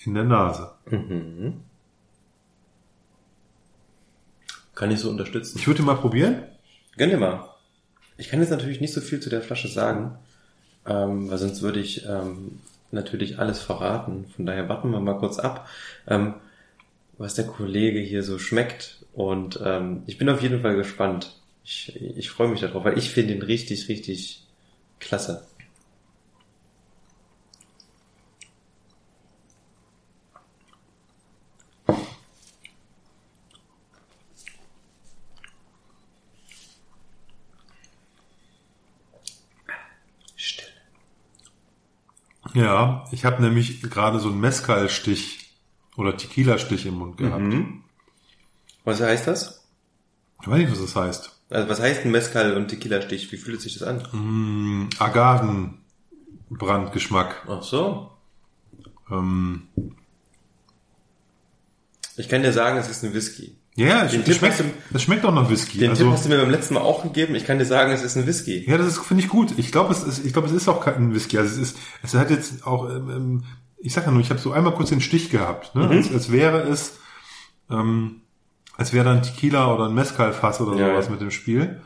In 0.04 0.14
der 0.14 0.24
Nase. 0.24 0.72
Mhm. 0.90 1.60
Kann 4.74 4.90
ich 4.90 5.00
so 5.00 5.10
unterstützen. 5.10 5.58
Ich 5.58 5.66
würde 5.66 5.82
mal 5.82 5.96
probieren. 5.96 6.42
Gönn 6.96 7.10
dir 7.10 7.18
mal. 7.18 7.48
Ich 8.16 8.28
kann 8.28 8.40
jetzt 8.40 8.50
natürlich 8.50 8.80
nicht 8.80 8.92
so 8.92 9.00
viel 9.00 9.20
zu 9.20 9.30
der 9.30 9.42
Flasche 9.42 9.68
sagen, 9.68 10.18
ähm, 10.86 11.30
weil 11.30 11.38
sonst 11.38 11.62
würde 11.62 11.80
ich 11.80 12.04
ähm, 12.06 12.60
natürlich 12.90 13.38
alles 13.38 13.60
verraten. 13.60 14.26
Von 14.34 14.46
daher 14.46 14.68
warten 14.68 14.90
wir 14.90 15.00
mal 15.00 15.18
kurz 15.18 15.38
ab, 15.38 15.68
ähm, 16.06 16.34
was 17.18 17.34
der 17.34 17.46
Kollege 17.46 18.00
hier 18.00 18.22
so 18.22 18.38
schmeckt. 18.38 19.04
Und 19.12 19.60
ähm, 19.64 20.02
ich 20.06 20.18
bin 20.18 20.28
auf 20.28 20.42
jeden 20.42 20.62
Fall 20.62 20.76
gespannt. 20.76 21.36
Ich, 21.64 21.94
ich 21.96 22.30
freue 22.30 22.48
mich 22.48 22.60
darauf, 22.60 22.84
weil 22.84 22.98
ich 22.98 23.10
finde 23.10 23.34
ihn 23.34 23.42
richtig, 23.42 23.88
richtig 23.88 24.46
klasse. 24.98 25.46
Ja, 42.54 43.04
ich 43.12 43.24
habe 43.24 43.42
nämlich 43.42 43.80
gerade 43.82 44.20
so 44.20 44.28
einen 44.28 44.40
Mezcal-Stich 44.40 45.50
oder 45.96 46.16
Tequila-Stich 46.16 46.86
im 46.86 46.94
Mund 46.94 47.16
gehabt. 47.16 47.42
Mhm. 47.42 47.82
Was 48.84 49.00
heißt 49.00 49.26
das? 49.26 49.64
Ich 50.42 50.48
weiß 50.48 50.58
nicht, 50.58 50.70
was 50.72 50.80
das 50.80 50.96
heißt. 50.96 51.38
Also 51.50 51.68
was 51.68 51.80
heißt 51.80 52.04
ein 52.04 52.10
Mezcal 52.10 52.56
und 52.56 52.68
Tequila-Stich? 52.68 53.30
Wie 53.32 53.36
fühlt 53.36 53.60
sich 53.60 53.78
das 53.78 53.86
an? 53.86 54.02
Mm, 54.12 54.88
Agavenbrandgeschmack. 54.98 57.46
Ach 57.48 57.62
so. 57.62 58.10
Ähm, 59.10 59.68
Ich 62.16 62.28
kann 62.28 62.42
dir 62.42 62.52
sagen, 62.52 62.78
es 62.78 62.88
ist 62.88 63.04
ein 63.04 63.14
Whisky. 63.14 63.56
Ja, 63.74 64.04
Den 64.06 64.24
Tipp 64.24 64.34
schmeckt, 64.36 64.60
du- 64.60 64.64
es 64.94 65.02
schmeckt 65.02 65.24
auch 65.24 65.34
nach 65.34 65.48
Whisky. 65.48 65.78
Den 65.78 65.90
also, 65.90 66.04
Tipp 66.04 66.12
hast 66.12 66.24
du 66.24 66.28
mir 66.28 66.38
beim 66.38 66.50
letzten 66.50 66.74
Mal 66.74 66.80
auch 66.80 67.02
gegeben. 67.02 67.34
Ich 67.34 67.46
kann 67.46 67.58
dir 67.58 67.64
sagen, 67.64 67.90
es 67.92 68.02
ist 68.02 68.16
ein 68.16 68.26
Whisky. 68.26 68.68
ja, 68.68 68.76
das 68.78 68.86
ist 68.86 68.98
finde 68.98 69.22
ich 69.24 69.28
gut. 69.30 69.54
Ich 69.58 69.72
glaube, 69.72 69.92
es 69.92 70.02
ist, 70.02 70.24
ich 70.24 70.32
glaube, 70.32 70.48
es 70.48 70.54
ist 70.54 70.68
auch 70.68 70.84
kein 70.84 71.14
Whisky. 71.14 71.38
Also 71.38 71.52
es 71.52 71.58
ist, 71.70 71.78
es 72.02 72.14
hat 72.14 72.30
jetzt 72.30 72.66
auch, 72.66 72.88
ähm, 72.90 73.10
ähm, 73.10 73.44
ich 73.78 73.92
sag 73.94 74.04
ja 74.06 74.12
nur, 74.12 74.20
ich 74.20 74.30
habe 74.30 74.38
so 74.40 74.52
einmal 74.52 74.74
kurz 74.74 74.90
den 74.90 75.00
Stich 75.00 75.30
gehabt, 75.30 75.74
ne? 75.74 75.88
als, 75.88 76.12
als 76.12 76.30
wäre 76.30 76.60
es, 76.68 76.98
ähm, 77.70 78.20
als 78.76 78.92
wäre 78.92 79.04
da 79.06 79.12
ein 79.12 79.22
Tequila 79.22 79.74
oder 79.74 79.86
ein 79.86 79.94
Mezcal-Fass 79.94 80.60
oder 80.60 80.76
Ja, 80.78 80.88
sowas 80.90 81.06
ja. 81.06 81.10
mit 81.12 81.20
dem 81.20 81.30
Spiel. 81.30 81.80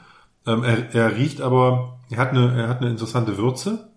Ähm, 0.47 0.63
er, 0.65 0.95
er 0.95 1.17
riecht 1.17 1.41
aber, 1.41 2.01
er 2.11 2.19
hat 2.19 2.31
eine, 2.31 2.53
er 2.61 2.69
hat 2.69 2.81
eine 2.81 2.91
interessante 2.91 3.39
Würze. 3.39 3.91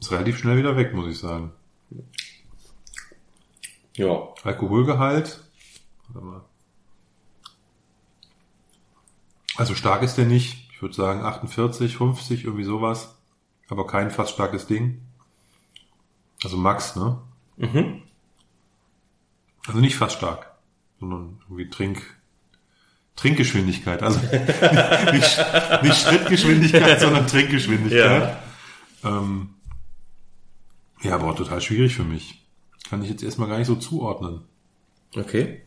Ist 0.00 0.12
relativ 0.12 0.38
schnell 0.38 0.56
wieder 0.58 0.76
weg, 0.76 0.94
muss 0.94 1.08
ich 1.10 1.18
sagen. 1.18 1.52
Ja. 3.96 4.28
Alkoholgehalt. 4.42 5.44
Also 9.56 9.74
stark 9.74 10.02
ist 10.02 10.16
der 10.16 10.26
nicht. 10.26 10.68
Ich 10.72 10.82
würde 10.82 10.94
sagen 10.94 11.22
48, 11.24 11.96
50, 11.96 12.44
irgendwie 12.44 12.64
sowas. 12.64 13.16
Aber 13.68 13.86
kein 13.86 14.10
fast 14.10 14.32
starkes 14.32 14.66
Ding. 14.66 15.00
Also 16.42 16.56
Max, 16.56 16.96
ne? 16.96 17.20
Mhm. 17.56 18.02
Also 19.66 19.80
nicht 19.80 19.96
fast 19.96 20.16
stark, 20.16 20.52
sondern 21.00 21.40
irgendwie 21.44 21.70
Trink, 21.70 22.02
Trinkgeschwindigkeit. 23.16 24.02
Also 24.02 24.18
nicht, 25.12 25.82
nicht 25.82 26.02
Schrittgeschwindigkeit, 26.02 27.00
sondern 27.00 27.26
Trinkgeschwindigkeit. 27.26 28.36
Ähm, 29.04 29.54
ja, 31.02 31.14
aber 31.14 31.30
auch 31.30 31.36
total 31.36 31.60
schwierig 31.60 31.94
für 31.94 32.04
mich. 32.04 32.43
Kann 32.88 33.02
ich 33.02 33.10
jetzt 33.10 33.22
erstmal 33.22 33.48
gar 33.48 33.58
nicht 33.58 33.66
so 33.66 33.76
zuordnen. 33.76 34.42
Okay. 35.16 35.62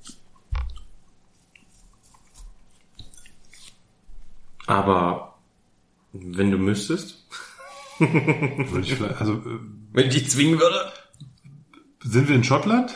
Aber 4.66 5.40
wenn 6.14 6.52
du 6.52 6.58
müsstest, 6.58 7.28
Würde 8.00 8.82
ich 8.82 8.94
vielleicht, 8.94 9.20
also 9.20 9.34
äh, 9.34 9.60
wenn 9.92 10.08
ich 10.08 10.14
dich 10.14 10.30
zwingen 10.30 10.60
würde. 10.60 10.92
sind 12.04 12.28
wir 12.28 12.36
in 12.36 12.44
Schottland? 12.44 12.94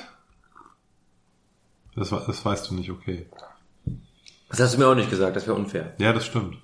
Das, 1.95 2.09
das 2.09 2.45
weißt 2.45 2.69
du 2.69 2.75
nicht, 2.75 2.91
okay. 2.91 3.25
Das 4.49 4.59
hast 4.59 4.75
du 4.75 4.79
mir 4.79 4.87
auch 4.87 4.95
nicht 4.95 5.09
gesagt, 5.09 5.35
das 5.35 5.47
wäre 5.47 5.57
unfair. 5.57 5.95
Ja, 5.97 6.13
das 6.13 6.25
stimmt. 6.25 6.57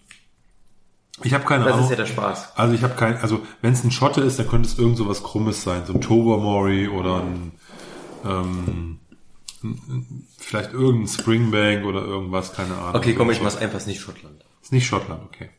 Ich 1.23 1.33
habe 1.33 1.45
keine 1.45 1.63
Das 1.63 1.73
Ahnung. 1.73 1.85
ist 1.85 1.89
ja 1.91 1.95
der 1.95 2.05
Spaß. 2.05 2.55
Also 2.55 2.75
ich 2.75 2.83
habe 2.83 2.93
kein, 2.95 3.17
also 3.17 3.41
wenn 3.61 3.73
es 3.73 3.83
ein 3.83 3.91
Schotte 3.91 4.21
ist, 4.21 4.37
dann 4.37 4.47
könnte 4.47 4.69
es 4.69 4.77
irgend 4.77 4.97
so 4.97 5.07
was 5.07 5.23
Krummes 5.23 5.63
sein, 5.63 5.83
so 5.85 5.93
ein 5.93 6.01
Tobermory 6.01 6.87
oder 6.89 7.21
ein, 7.21 7.51
ähm, 8.23 8.99
vielleicht 10.37 10.73
irgendein 10.73 11.07
Springbank 11.07 11.85
oder 11.85 12.01
irgendwas, 12.01 12.53
keine 12.53 12.75
Ahnung. 12.77 12.95
Okay, 12.95 13.15
komm, 13.15 13.31
ich 13.31 13.41
mach's 13.41 13.57
einfach, 13.57 13.77
ist 13.77 13.87
nicht 13.87 13.99
Schottland. 14.01 14.45
Ist 14.61 14.71
nicht 14.71 14.85
Schottland, 14.85 15.23
okay. 15.23 15.49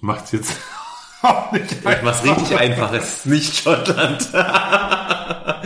Macht's 0.00 0.32
jetzt 0.32 0.56
auch 1.22 1.52
nicht 1.52 1.70
Ich 1.72 2.02
mach's 2.02 2.24
richtig 2.24 2.56
einfach, 2.58 2.92
es 2.92 3.18
ist 3.18 3.26
nicht 3.26 3.54
Schottland. 3.56 4.34
Aber, 4.34 5.62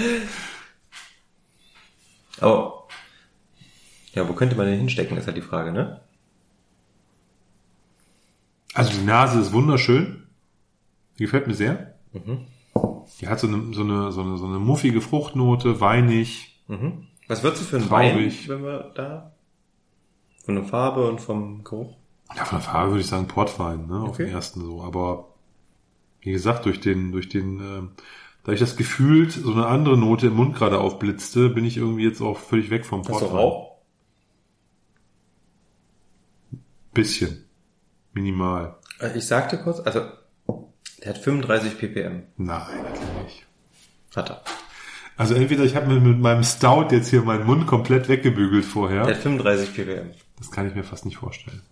ja, 4.15 4.29
wo 4.29 4.33
könnte 4.33 4.57
man 4.57 4.67
den 4.67 4.79
hinstecken, 4.81 5.17
ist 5.17 5.27
halt 5.27 5.37
die 5.37 5.43
Frage, 5.43 5.71
ne? 5.71 6.01
Also 8.75 8.93
die 8.99 9.05
Nase 9.05 9.41
ist 9.41 9.53
wunderschön. 9.53 10.27
Die 11.19 11.25
gefällt 11.25 11.47
mir 11.47 11.55
sehr. 11.55 11.95
Mhm. 12.13 12.47
Die 13.21 13.29
hat 13.29 13.39
so 13.41 13.47
eine, 13.47 13.75
so 13.75 13.83
eine, 13.83 14.13
so 14.13 14.23
eine, 14.23 14.39
so 14.39 14.47
eine 14.47 14.59
muffige 14.59 15.01
Fruchtnote, 15.01 15.81
weinig. 15.81 16.63
Mhm. 16.69 17.07
Was 17.29 17.43
würdest 17.43 17.63
du 17.63 17.67
für 17.67 17.77
einen 17.77 17.89
Traurig. 17.89 18.49
Wein, 18.49 18.57
wenn 18.57 18.65
wir 18.65 18.93
da, 18.95 19.33
von 20.45 20.55
der 20.57 20.65
Farbe 20.65 21.09
und 21.09 21.21
vom 21.21 21.63
Geruch? 21.65 21.97
Ja, 22.35 22.45
von 22.45 22.59
der 22.59 22.65
Farbe 22.67 22.91
würde 22.93 23.01
ich 23.03 23.07
sagen 23.07 23.29
Portwein, 23.29 23.87
ne, 23.87 24.01
auf 24.01 24.09
Okay. 24.11 24.25
den 24.25 24.33
ersten 24.35 24.63
so. 24.65 24.83
Aber 24.83 25.29
wie 26.21 26.33
gesagt, 26.33 26.65
durch 26.65 26.81
den, 26.81 27.13
durch 27.13 27.29
den, 27.29 27.61
ähm, 27.61 27.91
da 28.45 28.53
ich 28.53 28.61
das 28.61 28.77
gefühlt 28.77 29.33
so 29.33 29.53
eine 29.53 29.67
andere 29.67 29.99
Note 29.99 30.29
im 30.29 30.35
Mund 30.35 30.55
gerade 30.57 30.81
aufblitzte, 30.81 31.51
bin 31.51 31.65
ich 31.65 31.77
irgendwie 31.77 32.05
jetzt 32.05 32.23
auch 32.23 32.39
völlig 32.39 32.71
weg 32.71 32.87
vom 32.87 33.01
Hast 33.01 33.09
du 33.09 33.13
Portwein. 33.13 33.37
Rauch? 33.37 33.73
Bisschen. 36.95 37.42
Minimal. 38.13 38.77
Äh, 39.01 39.17
Ich 39.17 39.27
sagte 39.27 39.59
kurz, 39.59 39.81
also, 39.81 40.03
der 41.03 41.15
hat 41.15 41.19
35 41.19 41.79
ppm. 41.79 42.23
Nein, 42.37 42.83
natürlich 42.83 43.23
nicht. 43.25 43.47
Hat 44.15 44.31
er. 44.31 44.43
Also 45.17 45.35
entweder 45.35 45.65
ich 45.65 45.77
habe 45.77 45.87
mir 45.89 46.01
mit 46.01 46.19
meinem 46.19 46.43
Stout 46.43 46.89
jetzt 46.91 47.09
hier 47.09 47.23
meinen 47.23 47.45
Mund 47.45 47.67
komplett 47.67 48.09
weggebügelt 48.09 48.65
vorher. 48.65 49.05
Der 49.05 49.15
hat 49.15 49.23
35 49.23 49.75
ppm. 49.75 50.11
Das 50.39 50.51
kann 50.51 50.67
ich 50.69 50.75
mir 50.75 50.85
fast 50.85 51.05
nicht 51.05 51.17
vorstellen. 51.19 51.63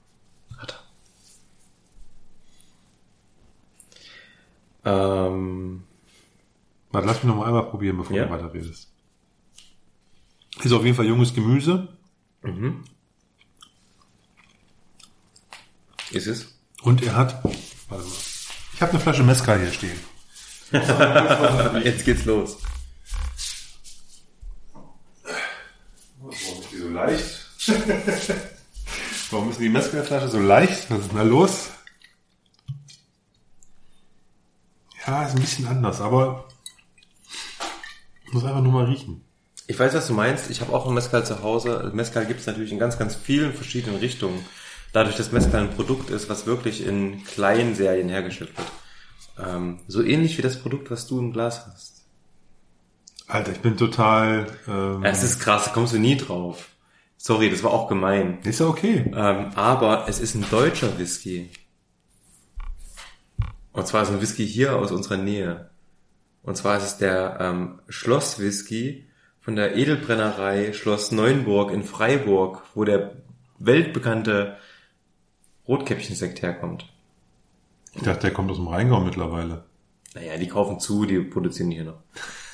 Hat 0.58 0.78
er. 4.84 5.26
Ähm, 5.28 5.82
Warte, 6.92 7.06
lass 7.06 7.16
mich 7.18 7.24
noch 7.24 7.36
mal 7.36 7.46
einmal 7.46 7.66
probieren, 7.70 7.96
bevor 7.98 8.16
Ja. 8.16 8.24
du 8.24 8.30
weiter 8.30 8.52
redest. 8.52 8.90
Ist 10.62 10.72
auf 10.72 10.84
jeden 10.84 10.96
Fall 10.96 11.06
junges 11.06 11.34
Gemüse 11.34 11.88
ist 16.12 16.26
es? 16.26 16.46
und 16.82 17.02
er 17.02 17.16
hat, 17.16 17.42
warte 17.88 18.04
mal, 18.04 18.12
ich 18.74 18.82
habe 18.82 18.92
eine 18.92 19.00
Flasche 19.00 19.22
Mezcal 19.22 19.60
hier 19.60 19.72
stehen. 19.72 20.00
Jetzt 21.84 22.04
geht's 22.04 22.24
los. 22.24 22.58
Warum 26.18 26.32
ist 26.32 26.72
die 26.72 26.76
so 26.78 26.88
leicht? 26.88 27.46
Warum 29.30 29.50
ist 29.50 29.60
die 29.60 29.68
Mezcalflasche 29.68 30.28
so 30.28 30.40
leicht? 30.40 30.90
Was 30.90 31.00
ist 31.00 31.10
denn 31.10 31.18
da 31.18 31.22
los? 31.22 31.70
Ja, 35.06 35.26
ist 35.26 35.34
ein 35.34 35.40
bisschen 35.40 35.66
anders, 35.66 36.00
aber 36.00 36.48
ich 38.24 38.32
muss 38.32 38.44
einfach 38.44 38.62
nur 38.62 38.72
mal 38.72 38.84
riechen. 38.84 39.24
Ich 39.66 39.78
weiß, 39.78 39.94
was 39.94 40.06
du 40.06 40.14
meinst. 40.14 40.50
Ich 40.50 40.60
habe 40.60 40.72
auch 40.72 40.86
einen 40.86 40.94
Mezcal 40.94 41.24
zu 41.24 41.42
Hause. 41.42 41.90
Mezcal 41.94 42.26
gibt 42.26 42.40
es 42.40 42.46
natürlich 42.46 42.72
in 42.72 42.78
ganz, 42.78 42.98
ganz 42.98 43.14
vielen 43.14 43.52
verschiedenen 43.52 43.98
Richtungen. 43.98 44.44
Dadurch, 44.92 45.16
dass 45.16 45.32
Mezcal 45.32 45.62
ein 45.62 45.70
Produkt 45.70 46.10
ist, 46.10 46.28
was 46.28 46.46
wirklich 46.46 46.84
in 46.84 47.24
kleinen 47.24 47.74
Serien 47.74 48.08
hergestellt 48.08 48.52
wird. 48.56 48.68
Ähm, 49.48 49.80
so 49.86 50.02
ähnlich 50.02 50.36
wie 50.38 50.42
das 50.42 50.60
Produkt, 50.60 50.90
was 50.90 51.06
du 51.06 51.18
im 51.18 51.32
Glas 51.32 51.66
hast. 51.66 52.04
Alter, 53.28 53.52
ich 53.52 53.60
bin 53.60 53.76
total. 53.76 54.46
Ähm, 54.66 55.04
Es 55.04 55.22
ist 55.22 55.38
krass, 55.38 55.66
da 55.66 55.70
kommst 55.70 55.92
du 55.92 55.98
nie 55.98 56.16
drauf. 56.16 56.68
Sorry, 57.16 57.50
das 57.50 57.62
war 57.62 57.70
auch 57.70 57.88
gemein. 57.88 58.38
ist 58.44 58.60
ja 58.60 58.66
okay. 58.66 59.04
Ähm, 59.14 59.50
aber 59.54 60.06
es 60.08 60.20
ist 60.20 60.34
ein 60.34 60.44
deutscher 60.50 60.98
Whisky. 60.98 61.50
Und 63.72 63.86
zwar 63.86 64.02
ist 64.02 64.10
ein 64.10 64.20
Whisky 64.20 64.46
hier 64.46 64.76
aus 64.76 64.90
unserer 64.90 65.18
Nähe. 65.18 65.70
Und 66.42 66.56
zwar 66.56 66.76
ist 66.78 66.84
es 66.84 66.96
der 66.98 67.36
ähm, 67.40 67.80
Schlosswhisky 67.88 69.06
von 69.40 69.54
der 69.54 69.76
Edelbrennerei 69.76 70.72
Schloss 70.72 71.12
Neuenburg 71.12 71.70
in 71.70 71.84
Freiburg, 71.84 72.62
wo 72.74 72.84
der 72.84 73.12
weltbekannte 73.58 74.56
Rotkäppchensekt 75.70 76.42
herkommt. 76.42 76.84
Ich 77.94 78.02
dachte, 78.02 78.20
der 78.22 78.32
kommt 78.32 78.50
aus 78.50 78.56
dem 78.58 78.66
Rheingau 78.68 79.00
mittlerweile. 79.00 79.64
Naja, 80.14 80.36
die 80.36 80.48
kaufen 80.48 80.80
zu, 80.80 81.04
die 81.06 81.20
produzieren 81.20 81.70
hier 81.70 81.84
noch. 81.84 81.98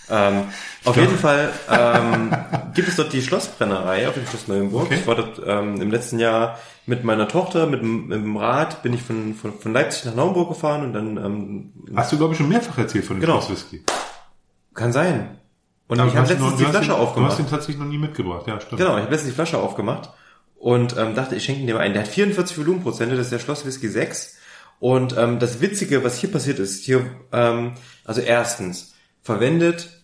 Ähm, 0.09 0.45
auf 0.85 0.97
jeden 0.97 1.19
Fall 1.19 1.51
ähm, 1.69 2.31
gibt 2.75 2.87
es 2.87 2.95
dort 2.95 3.13
die 3.13 3.21
Schlossbrennerei 3.21 4.07
auf 4.07 4.15
dem 4.15 4.25
Schloss 4.25 4.47
Neuenburg. 4.47 4.85
Okay. 4.85 4.99
Ich 5.01 5.07
war 5.09 5.17
dort 5.17 5.43
ähm, 5.45 5.81
im 5.81 5.91
letzten 5.91 6.21
Jahr 6.21 6.61
mit 6.87 7.03
meiner 7.03 7.27
Tochter, 7.27 7.67
mit, 7.67 7.81
dem- 7.83 8.07
mit 8.07 8.17
dem 8.23 8.37
Rad, 8.37 8.85
bin 8.85 8.93
ich 8.95 9.03
von, 9.03 9.35
von, 9.35 9.59
von 9.59 9.73
Leipzig 9.73 10.05
nach 10.05 10.15
Naumburg 10.15 10.49
gefahren 10.51 10.85
und 10.85 10.93
dann 10.93 11.17
ähm, 11.17 11.73
Hast 11.97 12.13
du, 12.13 12.19
glaube 12.19 12.35
ich, 12.35 12.39
schon 12.39 12.49
mehrfach 12.49 12.79
erzählt 12.79 13.05
von 13.05 13.17
dem 13.17 13.23
Genau. 13.23 13.41
Schlosswhisky. 13.41 13.83
kann 14.75 14.93
sein. 14.93 15.39
Und 15.89 15.99
Aber 15.99 16.09
ich 16.09 16.15
habe 16.17 16.29
letztens 16.29 16.51
noch- 16.53 16.57
die 16.57 16.65
Flasche 16.67 16.85
ihn- 16.85 16.89
Du 16.91 16.95
hast 16.95 17.01
aufgemacht. 17.09 17.39
ihn 17.41 17.49
tatsächlich 17.51 17.79
noch 17.79 17.87
nie 17.87 17.99
mitgebracht, 17.99 18.47
ja, 18.47 18.61
stimmt. 18.61 18.79
Genau, 18.81 18.95
ich 18.99 19.03
habe 19.03 19.11
letztens 19.11 19.31
die 19.33 19.35
Flasche 19.35 19.59
aufgemacht 19.59 20.11
und 20.67 20.97
ähm, 20.97 21.15
dachte, 21.15 21.37
ich 21.37 21.45
schenke 21.45 21.61
ihn 21.61 21.69
dir 21.69 21.75
mal 21.75 21.83
ein. 21.83 21.93
Der 21.93 22.03
hat 22.03 22.09
44 22.09 22.59
Volumenprozente, 22.59 23.15
das 23.15 23.27
ist 23.27 23.33
der 23.33 23.39
Schlosswhisky 23.39 23.87
6. 23.87 24.37
Und 24.81 25.17
ähm, 25.17 25.39
das 25.39 25.61
Witzige, 25.61 26.03
was 26.03 26.19
hier 26.19 26.33
passiert 26.33 26.59
ist, 26.59 26.85
hier, 26.85 27.09
ähm, 27.31 27.75
also 28.05 28.21
erstens, 28.21 28.93
verwendet 29.23 30.03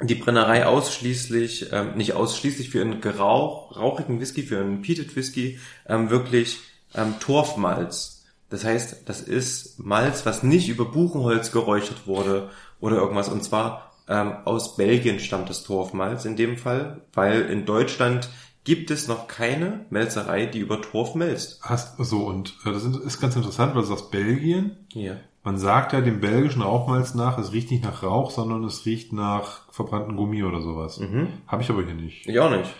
die 0.00 0.14
Brennerei 0.14 0.66
ausschließlich, 0.66 1.72
ähm, 1.72 1.96
nicht 1.96 2.12
ausschließlich 2.12 2.70
für 2.70 2.80
einen 2.80 3.00
gerauch, 3.00 3.76
rauchigen 3.76 4.20
Whisky, 4.20 4.44
für 4.44 4.60
einen 4.60 4.82
Peated 4.82 5.16
Whisky, 5.16 5.58
ähm, 5.88 6.10
wirklich 6.10 6.60
ähm, 6.94 7.16
Torfmalz. 7.18 8.26
Das 8.50 8.64
heißt, 8.64 8.98
das 9.06 9.20
ist 9.20 9.80
Malz, 9.80 10.24
was 10.26 10.44
nicht 10.44 10.68
über 10.68 10.84
Buchenholz 10.84 11.50
geräuchert 11.50 12.06
wurde 12.06 12.50
oder 12.78 12.98
irgendwas. 12.98 13.28
Und 13.28 13.42
zwar 13.42 13.96
ähm, 14.08 14.32
aus 14.44 14.76
Belgien 14.76 15.18
stammt 15.18 15.50
das 15.50 15.64
Torfmalz 15.64 16.24
in 16.24 16.36
dem 16.36 16.56
Fall, 16.56 17.02
weil 17.12 17.50
in 17.50 17.66
Deutschland 17.66 18.28
gibt 18.64 18.90
es 18.90 19.08
noch 19.08 19.28
keine 19.28 19.84
Melzerei, 19.90 20.46
die 20.46 20.58
über 20.58 20.80
Torf 20.80 21.14
melzt. 21.14 21.60
Hast, 21.62 21.96
so, 21.98 22.26
und 22.26 22.54
äh, 22.64 22.72
das 22.72 22.84
ist- 22.84 23.20
ganz 23.20 23.36
interessant, 23.36 23.74
weil 23.74 23.82
du 23.82 23.88
sagst 23.88 24.10
Belgien. 24.10 24.76
Hier. 24.92 25.20
Man 25.42 25.58
sagt 25.58 25.92
ja 25.92 26.00
dem 26.00 26.20
belgischen 26.20 26.62
Rauchmalz 26.62 27.14
nach, 27.14 27.36
es 27.36 27.52
riecht 27.52 27.70
nicht 27.70 27.84
nach 27.84 28.02
Rauch, 28.02 28.30
sondern 28.30 28.64
es 28.64 28.86
riecht 28.86 29.12
nach 29.12 29.70
verbrannten 29.70 30.16
Gummi 30.16 30.42
oder 30.42 30.62
sowas. 30.62 30.98
Mhm. 30.98 31.28
Habe 31.46 31.62
ich 31.62 31.68
aber 31.68 31.84
hier 31.84 31.94
nicht. 31.94 32.26
Ich 32.26 32.40
auch 32.40 32.50
nicht. 32.50 32.70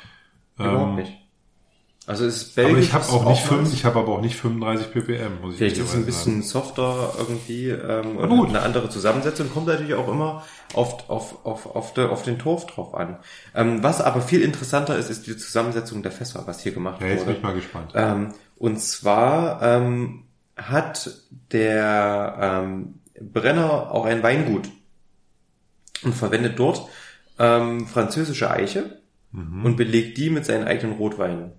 Überhaupt 0.58 0.90
Ähm, 0.90 0.94
nicht. 0.96 1.12
Also 2.06 2.26
es 2.26 2.42
ist 2.42 2.58
Aber 2.58 2.68
belgisch. 2.68 2.86
ich 2.88 2.92
habe 2.92 3.08
auch 3.08 3.28
nicht 3.28 3.42
fünf, 3.42 3.72
ich 3.72 3.84
habe 3.86 3.98
aber 3.98 4.12
auch 4.12 4.20
nicht 4.20 4.36
35 4.36 4.92
ppm, 4.92 5.40
muss 5.40 5.52
ich 5.52 5.58
Vielleicht 5.58 5.78
ist 5.78 5.88
es 5.88 5.94
ein 5.94 6.04
bisschen 6.04 6.42
softer 6.42 7.14
irgendwie 7.18 7.70
ähm, 7.70 8.18
oder 8.18 8.28
gut. 8.28 8.48
hat 8.48 8.56
eine 8.56 8.64
andere 8.64 8.90
Zusammensetzung. 8.90 9.50
Kommt 9.50 9.68
natürlich 9.68 9.94
auch 9.94 10.08
immer 10.08 10.44
auf, 10.74 11.08
auf, 11.08 11.46
auf, 11.46 11.74
auf, 11.74 11.94
de, 11.94 12.06
auf 12.08 12.22
den 12.22 12.38
Torf 12.38 12.66
drauf 12.66 12.94
an. 12.94 13.16
Ähm, 13.54 13.82
was 13.82 14.02
aber 14.02 14.20
viel 14.20 14.42
interessanter 14.42 14.98
ist, 14.98 15.08
ist 15.08 15.26
die 15.26 15.36
Zusammensetzung 15.36 16.02
der 16.02 16.12
Fässer, 16.12 16.42
was 16.46 16.60
hier 16.60 16.72
gemacht 16.72 17.00
sagen. 17.00 17.06
Ja, 17.06 17.10
jetzt 17.12 17.20
bin 17.24 17.28
wurde. 17.28 17.38
ich 17.38 17.42
mal 17.42 17.54
gespannt. 17.54 17.92
Ähm, 17.94 18.34
und 18.56 18.80
zwar 18.80 19.62
ähm, 19.62 20.24
hat 20.56 21.10
der 21.52 22.62
ähm, 22.64 22.94
Brenner 23.18 23.90
auch 23.92 24.04
ein 24.04 24.22
Weingut 24.22 24.68
und 26.02 26.14
verwendet 26.14 26.58
dort 26.58 26.86
ähm, 27.38 27.86
französische 27.86 28.50
Eiche 28.50 29.00
und 29.32 29.76
belegt 29.76 30.16
die 30.18 30.30
mit 30.30 30.44
seinen 30.46 30.68
eigenen 30.68 30.96
Rotweinen. 30.96 31.50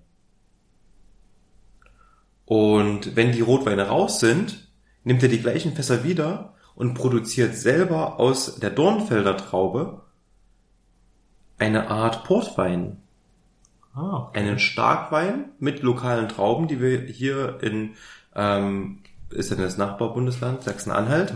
Und 2.45 3.15
wenn 3.15 3.31
die 3.31 3.41
Rotweine 3.41 3.87
raus 3.87 4.19
sind, 4.19 4.69
nimmt 5.03 5.23
er 5.23 5.29
die 5.29 5.41
gleichen 5.41 5.73
Fässer 5.73 6.03
wieder 6.03 6.53
und 6.75 6.93
produziert 6.93 7.55
selber 7.55 8.19
aus 8.19 8.55
der 8.55 8.69
Dornfelder 8.69 9.37
Traube 9.37 10.01
eine 11.57 11.89
Art 11.89 12.25
Portwein 12.25 12.97
ah, 13.93 14.27
okay. 14.27 14.39
einen 14.39 14.59
Starkwein 14.59 15.51
mit 15.59 15.81
lokalen 15.81 16.27
Trauben, 16.27 16.67
die 16.67 16.81
wir 16.81 17.01
hier 17.01 17.59
in 17.61 17.95
ähm, 18.35 18.99
ist 19.29 19.51
ja 19.51 19.57
das 19.57 19.77
Nachbarbundesland 19.77 20.63
Sachsen-Anhalt 20.63 21.33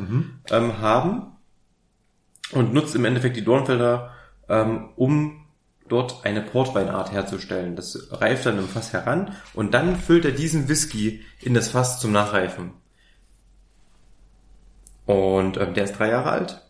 ähm, 0.51 0.79
haben 0.79 1.37
und 2.51 2.73
nutzt 2.73 2.95
im 2.95 3.05
Endeffekt 3.05 3.37
die 3.37 3.43
Dornfelder, 3.43 4.11
ähm, 4.47 4.89
um 4.95 5.38
dort 5.89 6.25
eine 6.25 6.41
Portweinart 6.41 7.11
herzustellen. 7.11 7.75
Das 7.75 8.07
reift 8.11 8.45
dann 8.45 8.59
im 8.59 8.67
Fass 8.67 8.93
heran 8.93 9.35
und 9.53 9.73
dann 9.73 9.95
füllt 9.95 10.25
er 10.25 10.31
diesen 10.31 10.69
Whisky 10.69 11.25
in 11.41 11.53
das 11.53 11.69
Fass 11.69 11.99
zum 11.99 12.11
Nachreifen. 12.11 12.71
Und 15.05 15.57
ähm, 15.57 15.73
der 15.73 15.85
ist 15.85 15.97
drei 15.97 16.09
Jahre 16.09 16.29
alt, 16.29 16.61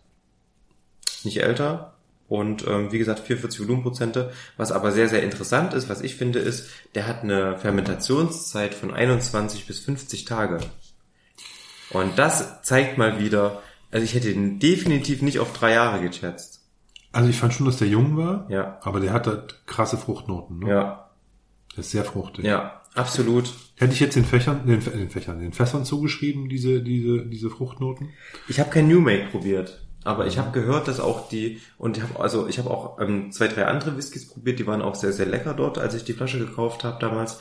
nicht 1.23 1.41
älter. 1.41 1.95
Und 2.29 2.65
ähm, 2.67 2.91
wie 2.91 2.99
gesagt, 2.99 3.21
44 3.21 3.59
Volumenprozente. 3.59 4.31
Was 4.55 4.71
aber 4.71 4.91
sehr, 4.91 5.09
sehr 5.09 5.23
interessant 5.23 5.73
ist, 5.73 5.89
was 5.89 6.01
ich 6.01 6.15
finde, 6.15 6.39
ist, 6.39 6.69
der 6.95 7.07
hat 7.07 7.23
eine 7.23 7.57
Fermentationszeit 7.57 8.75
von 8.75 8.93
21 8.93 9.65
bis 9.65 9.79
50 9.79 10.25
Tage. 10.25 10.59
Und 11.89 12.19
das 12.19 12.61
zeigt 12.61 12.97
mal 12.99 13.19
wieder, 13.19 13.63
also 13.91 14.03
ich 14.03 14.13
hätte 14.13 14.29
ihn 14.29 14.59
definitiv 14.59 15.21
nicht 15.23 15.39
auf 15.39 15.53
drei 15.53 15.73
Jahre 15.73 16.01
geschätzt. 16.01 16.59
Also 17.11 17.30
ich 17.30 17.38
fand 17.38 17.53
schon, 17.53 17.65
dass 17.65 17.77
der 17.77 17.88
jung 17.88 18.18
war, 18.18 18.45
Ja. 18.49 18.77
aber 18.84 18.99
der 18.99 19.14
hat 19.14 19.27
halt 19.27 19.56
krasse 19.65 19.98
Fruchtnoten. 19.98 20.60
Ne? 20.60 20.69
Ja, 20.69 21.10
Der 21.76 21.80
ist 21.80 21.91
sehr 21.91 22.03
fruchtig. 22.06 22.45
ja, 22.45 22.81
absolut. 22.94 23.52
Hätte 23.77 23.94
ich 23.94 23.99
jetzt 23.99 24.15
den 24.15 24.26
Fächern, 24.26 24.65
den, 24.68 24.80
den 24.80 25.10
Fächern, 25.10 25.40
den 25.40 25.53
Fässern 25.53 25.86
zugeschrieben, 25.86 26.49
diese, 26.49 26.81
diese, 26.81 27.26
diese 27.26 27.49
Fruchtnoten? 27.49 28.10
Ich 28.48 28.60
habe 28.60 28.69
kein 28.69 28.88
New 28.88 28.99
Make 29.02 29.27
probiert, 29.31 29.81
aber 30.03 30.27
ich 30.27 30.38
habe 30.38 30.52
gehört, 30.52 30.88
dass 30.88 30.99
auch 30.99 31.30
die 31.30 31.61
und 31.77 31.98
ich 31.98 32.03
habe 32.03 32.19
also 32.19 32.48
ich 32.48 32.60
habe 32.60 32.69
auch 32.69 32.99
ähm, 33.02 33.31
zwei 33.31 33.48
drei 33.48 33.65
andere 33.65 33.98
Whiskys 33.98 34.27
probiert, 34.27 34.60
die 34.60 34.68
waren 34.68 34.81
auch 34.81 34.95
sehr 34.95 35.11
sehr 35.14 35.26
lecker 35.26 35.53
dort, 35.53 35.77
als 35.80 35.95
ich 35.95 36.03
die 36.03 36.14
Flasche 36.14 36.40
gekauft 36.40 36.84
habe 36.84 36.99
damals. 36.99 37.40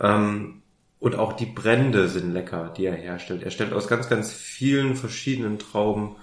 Ähm, 0.00 0.62
und 1.00 1.14
auch 1.16 1.32
die 1.34 1.46
Brände 1.46 2.08
sind 2.08 2.32
lecker, 2.32 2.72
die 2.76 2.84
er 2.86 2.94
herstellt. 2.94 3.42
Er 3.44 3.50
stellt 3.50 3.72
aus 3.72 3.88
ganz 3.88 4.08
ganz 4.08 4.32
vielen 4.32 4.94
verschiedenen 4.96 5.58
Trauben 5.58 6.16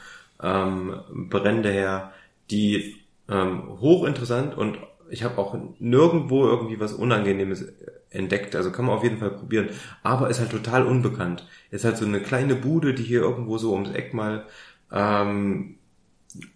ähm, 0.43 0.95
Brände 1.29 1.71
her, 1.71 2.11
die 2.51 2.95
ähm, 3.29 3.79
hochinteressant 3.79 4.57
und 4.57 4.77
ich 5.09 5.23
habe 5.23 5.37
auch 5.37 5.55
nirgendwo 5.79 6.45
irgendwie 6.45 6.79
was 6.79 6.93
Unangenehmes 6.93 7.65
entdeckt. 8.09 8.55
Also 8.55 8.71
kann 8.71 8.85
man 8.85 8.95
auf 8.95 9.03
jeden 9.03 9.17
Fall 9.17 9.31
probieren. 9.31 9.69
Aber 10.03 10.29
ist 10.29 10.39
halt 10.39 10.51
total 10.51 10.85
unbekannt. 10.85 11.47
Ist 11.69 11.85
halt 11.85 11.97
so 11.97 12.05
eine 12.05 12.21
kleine 12.21 12.55
Bude, 12.55 12.93
die 12.93 13.03
hier 13.03 13.21
irgendwo 13.21 13.57
so 13.57 13.73
ums 13.73 13.91
Eck 13.91 14.13
mal, 14.13 14.45
ähm, 14.91 15.75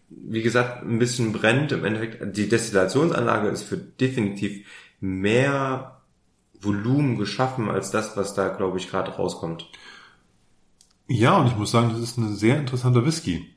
wie 0.10 0.42
gesagt, 0.42 0.84
ein 0.84 1.00
bisschen 1.00 1.32
brennt. 1.32 1.72
Im 1.72 1.86
Endeffekt, 1.86 2.36
die 2.36 2.50
Destillationsanlage 2.50 3.50
ist 3.50 3.64
für 3.64 3.78
definitiv 3.78 4.68
mehr 5.00 6.02
Volumen 6.60 7.18
geschaffen 7.18 7.70
als 7.70 7.92
das, 7.92 8.18
was 8.18 8.34
da, 8.34 8.50
glaube 8.50 8.78
ich, 8.78 8.90
gerade 8.90 9.12
rauskommt. 9.12 9.70
Ja, 11.08 11.38
und 11.38 11.48
ich 11.48 11.56
muss 11.56 11.72
sagen, 11.72 11.90
das 11.90 12.00
ist 12.00 12.18
ein 12.18 12.36
sehr 12.36 12.58
interessanter 12.58 13.06
Whisky. 13.06 13.48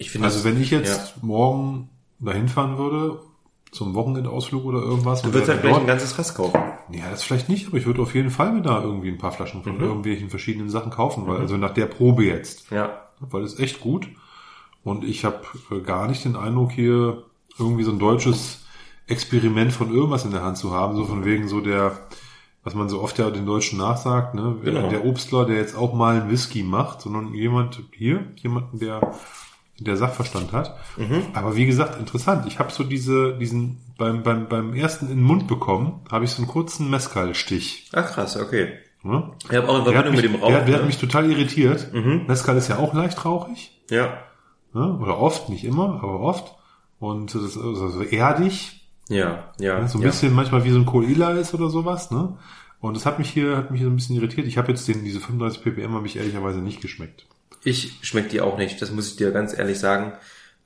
Ich 0.00 0.10
finde, 0.10 0.26
Also 0.26 0.44
wenn 0.44 0.60
ich 0.60 0.70
jetzt 0.70 1.14
ja. 1.16 1.22
morgen 1.22 1.90
dahin 2.18 2.48
fahren 2.48 2.78
würde, 2.78 3.20
zum 3.70 3.94
Wochenendausflug 3.94 4.64
oder 4.64 4.80
irgendwas. 4.80 5.22
Du 5.22 5.32
wäre 5.32 5.46
halt 5.46 5.62
dort, 5.62 5.82
ein 5.82 5.86
ganzes 5.86 6.12
Fass 6.12 6.34
kaufen. 6.34 6.58
Ja, 6.90 7.08
das 7.10 7.22
vielleicht 7.22 7.48
nicht, 7.48 7.68
aber 7.68 7.76
ich 7.76 7.86
würde 7.86 8.02
auf 8.02 8.14
jeden 8.14 8.30
Fall 8.30 8.52
mir 8.52 8.62
da 8.62 8.82
irgendwie 8.82 9.08
ein 9.10 9.18
paar 9.18 9.30
Flaschen 9.30 9.62
von 9.62 9.78
irgendwelchen 9.78 10.28
verschiedenen 10.30 10.70
Sachen 10.70 10.90
kaufen, 10.90 11.26
weil 11.28 11.36
also 11.36 11.56
nach 11.56 11.72
der 11.74 11.86
Probe 11.86 12.24
jetzt, 12.24 12.70
Ja. 12.70 13.08
weil 13.20 13.42
es 13.44 13.60
echt 13.60 13.80
gut 13.80 14.08
und 14.82 15.04
ich 15.04 15.24
habe 15.24 15.42
äh, 15.70 15.80
gar 15.80 16.08
nicht 16.08 16.24
den 16.24 16.34
Eindruck 16.34 16.72
hier 16.72 17.24
irgendwie 17.58 17.84
so 17.84 17.92
ein 17.92 17.98
deutsches 18.00 18.64
Experiment 19.06 19.72
von 19.72 19.94
irgendwas 19.94 20.24
in 20.24 20.30
der 20.32 20.42
Hand 20.42 20.56
zu 20.56 20.72
haben, 20.72 20.96
so 20.96 21.04
von 21.04 21.24
wegen 21.24 21.46
so 21.46 21.60
der 21.60 21.92
was 22.64 22.74
man 22.74 22.88
so 22.88 23.00
oft 23.00 23.18
ja 23.18 23.30
den 23.30 23.46
Deutschen 23.46 23.78
nachsagt, 23.78 24.34
ne, 24.34 24.56
Genau. 24.64 24.90
der 24.90 25.04
Obstler, 25.06 25.46
der 25.46 25.56
jetzt 25.56 25.74
auch 25.76 25.94
mal 25.94 26.20
einen 26.20 26.30
Whisky 26.30 26.62
macht, 26.62 27.00
sondern 27.02 27.32
jemand 27.34 27.82
hier, 27.92 28.24
jemanden, 28.36 28.78
der 28.80 29.00
der 29.84 29.96
Sachverstand 29.96 30.52
hat. 30.52 30.76
Aber 31.32 31.56
wie 31.56 31.66
gesagt, 31.66 31.98
interessant. 31.98 32.46
Ich 32.46 32.58
habe 32.58 32.72
so 32.72 32.84
diese, 32.84 33.36
diesen, 33.38 33.78
beim, 33.98 34.22
beim, 34.22 34.48
beim 34.48 34.74
ersten 34.74 35.06
in 35.06 35.16
den 35.16 35.22
Mund 35.22 35.46
bekommen, 35.48 36.00
habe 36.10 36.24
ich 36.24 36.30
so 36.30 36.42
einen 36.42 36.50
kurzen 36.50 36.90
Mescal-Stich. 36.90 37.90
Ach 37.92 38.12
krass, 38.12 38.36
okay. 38.36 38.74
Ne? 39.02 39.30
Ich 39.48 39.56
habe 39.56 39.68
auch 39.68 39.78
hat 39.78 39.84
Verbindung 39.84 40.12
mich, 40.12 40.22
mit 40.22 40.32
dem 40.32 40.40
Rauch. 40.40 40.48
der, 40.48 40.64
der 40.64 40.74
hat 40.74 40.82
ne? 40.82 40.86
mich 40.86 40.98
total 40.98 41.30
irritiert. 41.30 41.92
Mescal 41.92 42.56
ist 42.56 42.68
ja 42.68 42.78
auch 42.78 42.94
leicht 42.94 43.24
rauchig. 43.24 43.80
ja. 43.90 44.18
Ne? 44.72 44.98
Oder 45.00 45.18
oft, 45.18 45.48
nicht 45.48 45.64
immer, 45.64 46.00
aber 46.02 46.20
oft. 46.20 46.54
Und 47.00 47.34
das 47.34 47.42
ist 47.42 47.56
also 47.56 47.88
so 47.88 48.02
erdig. 48.02 48.88
Ja, 49.08 49.52
ja. 49.58 49.80
Ne? 49.80 49.88
So 49.88 49.98
ein 49.98 50.02
ja. 50.02 50.08
bisschen 50.08 50.34
manchmal 50.34 50.64
wie 50.64 50.70
so 50.70 50.78
ein 50.78 50.86
Coila 50.86 51.32
ist 51.32 51.54
oder 51.54 51.70
sowas. 51.70 52.10
Ne? 52.10 52.36
Und 52.80 52.96
das 52.96 53.04
hat 53.06 53.18
mich 53.18 53.30
hier, 53.30 53.56
hat 53.56 53.70
mich 53.70 53.80
hier 53.80 53.88
so 53.88 53.92
ein 53.92 53.96
bisschen 53.96 54.16
irritiert. 54.16 54.46
Ich 54.46 54.58
habe 54.58 54.68
jetzt 54.68 54.86
den, 54.86 55.04
diese 55.04 55.20
35 55.20 55.62
ppm 55.62 55.94
habe 55.94 56.06
ich 56.06 56.16
ehrlicherweise 56.16 56.60
nicht 56.60 56.80
geschmeckt. 56.80 57.26
Ich 57.64 57.98
schmeckt 58.02 58.32
die 58.32 58.40
auch 58.40 58.58
nicht, 58.58 58.80
das 58.80 58.90
muss 58.90 59.08
ich 59.08 59.16
dir 59.16 59.32
ganz 59.32 59.56
ehrlich 59.56 59.78
sagen. 59.78 60.14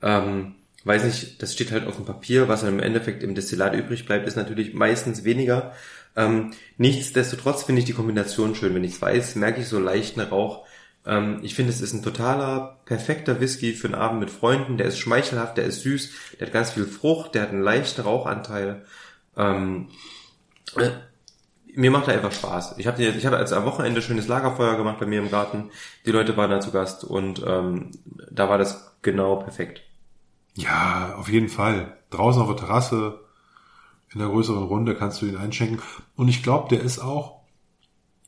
Ähm, 0.01 0.55
weiß 0.85 1.03
nicht, 1.03 1.41
das 1.41 1.53
steht 1.53 1.71
halt 1.71 1.87
auf 1.87 1.95
dem 1.95 2.05
Papier, 2.05 2.47
was 2.47 2.61
dann 2.61 2.73
im 2.73 2.79
Endeffekt 2.79 3.23
im 3.23 3.35
Destillat 3.35 3.73
übrig 3.73 4.05
bleibt, 4.05 4.27
ist 4.27 4.37
natürlich 4.37 4.73
meistens 4.73 5.23
weniger. 5.23 5.73
Ähm, 6.15 6.51
nichtsdestotrotz 6.77 7.63
finde 7.63 7.79
ich 7.79 7.85
die 7.85 7.93
Kombination 7.93 8.55
schön. 8.55 8.73
Wenn 8.73 8.83
ich 8.83 8.93
es 8.93 9.01
weiß, 9.01 9.35
merke 9.35 9.61
ich 9.61 9.67
so 9.67 9.79
leichten 9.79 10.21
Rauch. 10.21 10.65
Ähm, 11.05 11.39
ich 11.43 11.55
finde, 11.55 11.71
es 11.71 11.81
ist 11.81 11.93
ein 11.93 12.03
totaler, 12.03 12.79
perfekter 12.85 13.39
Whisky 13.39 13.73
für 13.73 13.87
einen 13.87 13.95
Abend 13.95 14.19
mit 14.19 14.29
Freunden. 14.29 14.77
Der 14.77 14.87
ist 14.87 14.99
schmeichelhaft, 14.99 15.57
der 15.57 15.65
ist 15.65 15.81
süß, 15.81 16.11
der 16.39 16.47
hat 16.47 16.53
ganz 16.53 16.71
viel 16.71 16.85
Frucht, 16.85 17.35
der 17.35 17.43
hat 17.43 17.49
einen 17.49 17.61
leichten 17.61 18.01
Rauchanteil. 18.01 18.85
Ähm, 19.37 19.89
äh, 20.77 20.91
mir 21.75 21.91
macht 21.91 22.07
er 22.07 22.15
einfach 22.15 22.31
Spaß. 22.31 22.75
Ich 22.77 22.87
habe 22.87 23.03
ich 23.03 23.25
habe 23.25 23.37
als 23.37 23.53
am 23.53 23.65
Wochenende 23.65 24.01
schönes 24.01 24.27
Lagerfeuer 24.27 24.75
gemacht 24.75 24.99
bei 24.99 25.05
mir 25.05 25.19
im 25.19 25.31
Garten. 25.31 25.69
Die 26.05 26.11
Leute 26.11 26.35
waren 26.37 26.49
da 26.49 26.59
zu 26.59 26.71
Gast 26.71 27.03
und 27.03 27.43
ähm, 27.45 27.91
da 28.31 28.49
war 28.49 28.57
das 28.57 28.95
genau 29.01 29.37
perfekt. 29.37 29.81
Ja, 30.55 31.15
auf 31.17 31.29
jeden 31.29 31.49
Fall. 31.49 31.97
Draußen 32.09 32.41
auf 32.41 32.47
der 32.47 32.57
Terrasse, 32.57 33.19
in 34.13 34.19
der 34.19 34.29
größeren 34.29 34.63
Runde 34.63 34.95
kannst 34.95 35.21
du 35.21 35.25
ihn 35.25 35.35
einschenken. 35.35 35.81
Und 36.15 36.29
ich 36.29 36.41
glaube, 36.41 36.69
der 36.69 36.81
ist 36.81 36.99
auch 36.99 37.41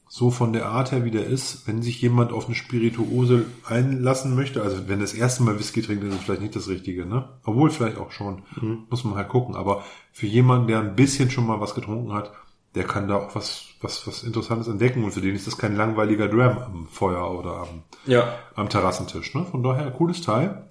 so 0.10 0.32
von 0.32 0.54
der 0.54 0.68
Art 0.68 0.92
her, 0.92 1.06
wie 1.06 1.12
der 1.12 1.26
ist, 1.26 1.68
wenn 1.68 1.82
sich 1.82 2.02
jemand 2.02 2.32
auf 2.32 2.46
eine 2.46 2.56
Spirituose 2.56 3.46
einlassen 3.66 4.36
möchte, 4.36 4.62
also 4.62 4.88
wenn 4.88 5.00
das 5.00 5.14
erste 5.14 5.44
Mal 5.44 5.60
Whisky 5.60 5.82
trinkt, 5.82 6.04
ist 6.04 6.14
es 6.14 6.22
vielleicht 6.22 6.42
nicht 6.42 6.56
das 6.56 6.70
Richtige, 6.70 7.06
ne? 7.06 7.30
Obwohl 7.44 7.70
vielleicht 7.70 7.98
auch 7.98 8.12
schon. 8.12 8.44
Muss 8.90 9.04
man 9.04 9.16
halt 9.16 9.30
gucken. 9.30 9.56
Aber 9.56 9.84
für 10.12 10.28
jemanden, 10.28 10.68
der 10.68 10.80
ein 10.80 10.96
bisschen 10.96 11.30
schon 11.30 11.46
mal 11.46 11.60
was 11.60 11.76
getrunken 11.76 12.14
hat, 12.14 12.32
der 12.78 12.86
kann 12.86 13.08
da 13.10 13.16
auch 13.18 13.36
was, 13.36 13.66
was, 13.82 14.08
was 14.08 14.24
Interessantes 14.24 14.68
entdecken. 14.70 15.04
Und 15.04 15.12
für 15.12 15.22
den 15.22 15.36
ist 15.36 15.48
das 15.48 15.58
kein 15.58 15.76
langweiliger 15.76 16.28
Dram 16.30 16.58
am 16.60 16.88
Feuer 16.88 17.30
oder 17.38 17.58
am, 17.68 17.84
Ja. 18.06 18.38
am 18.56 18.70
Terrassentisch, 18.70 19.34
ne? 19.36 19.46
Von 19.52 19.64
daher, 19.64 19.92
cooles 19.92 20.22
Teil. 20.22 20.64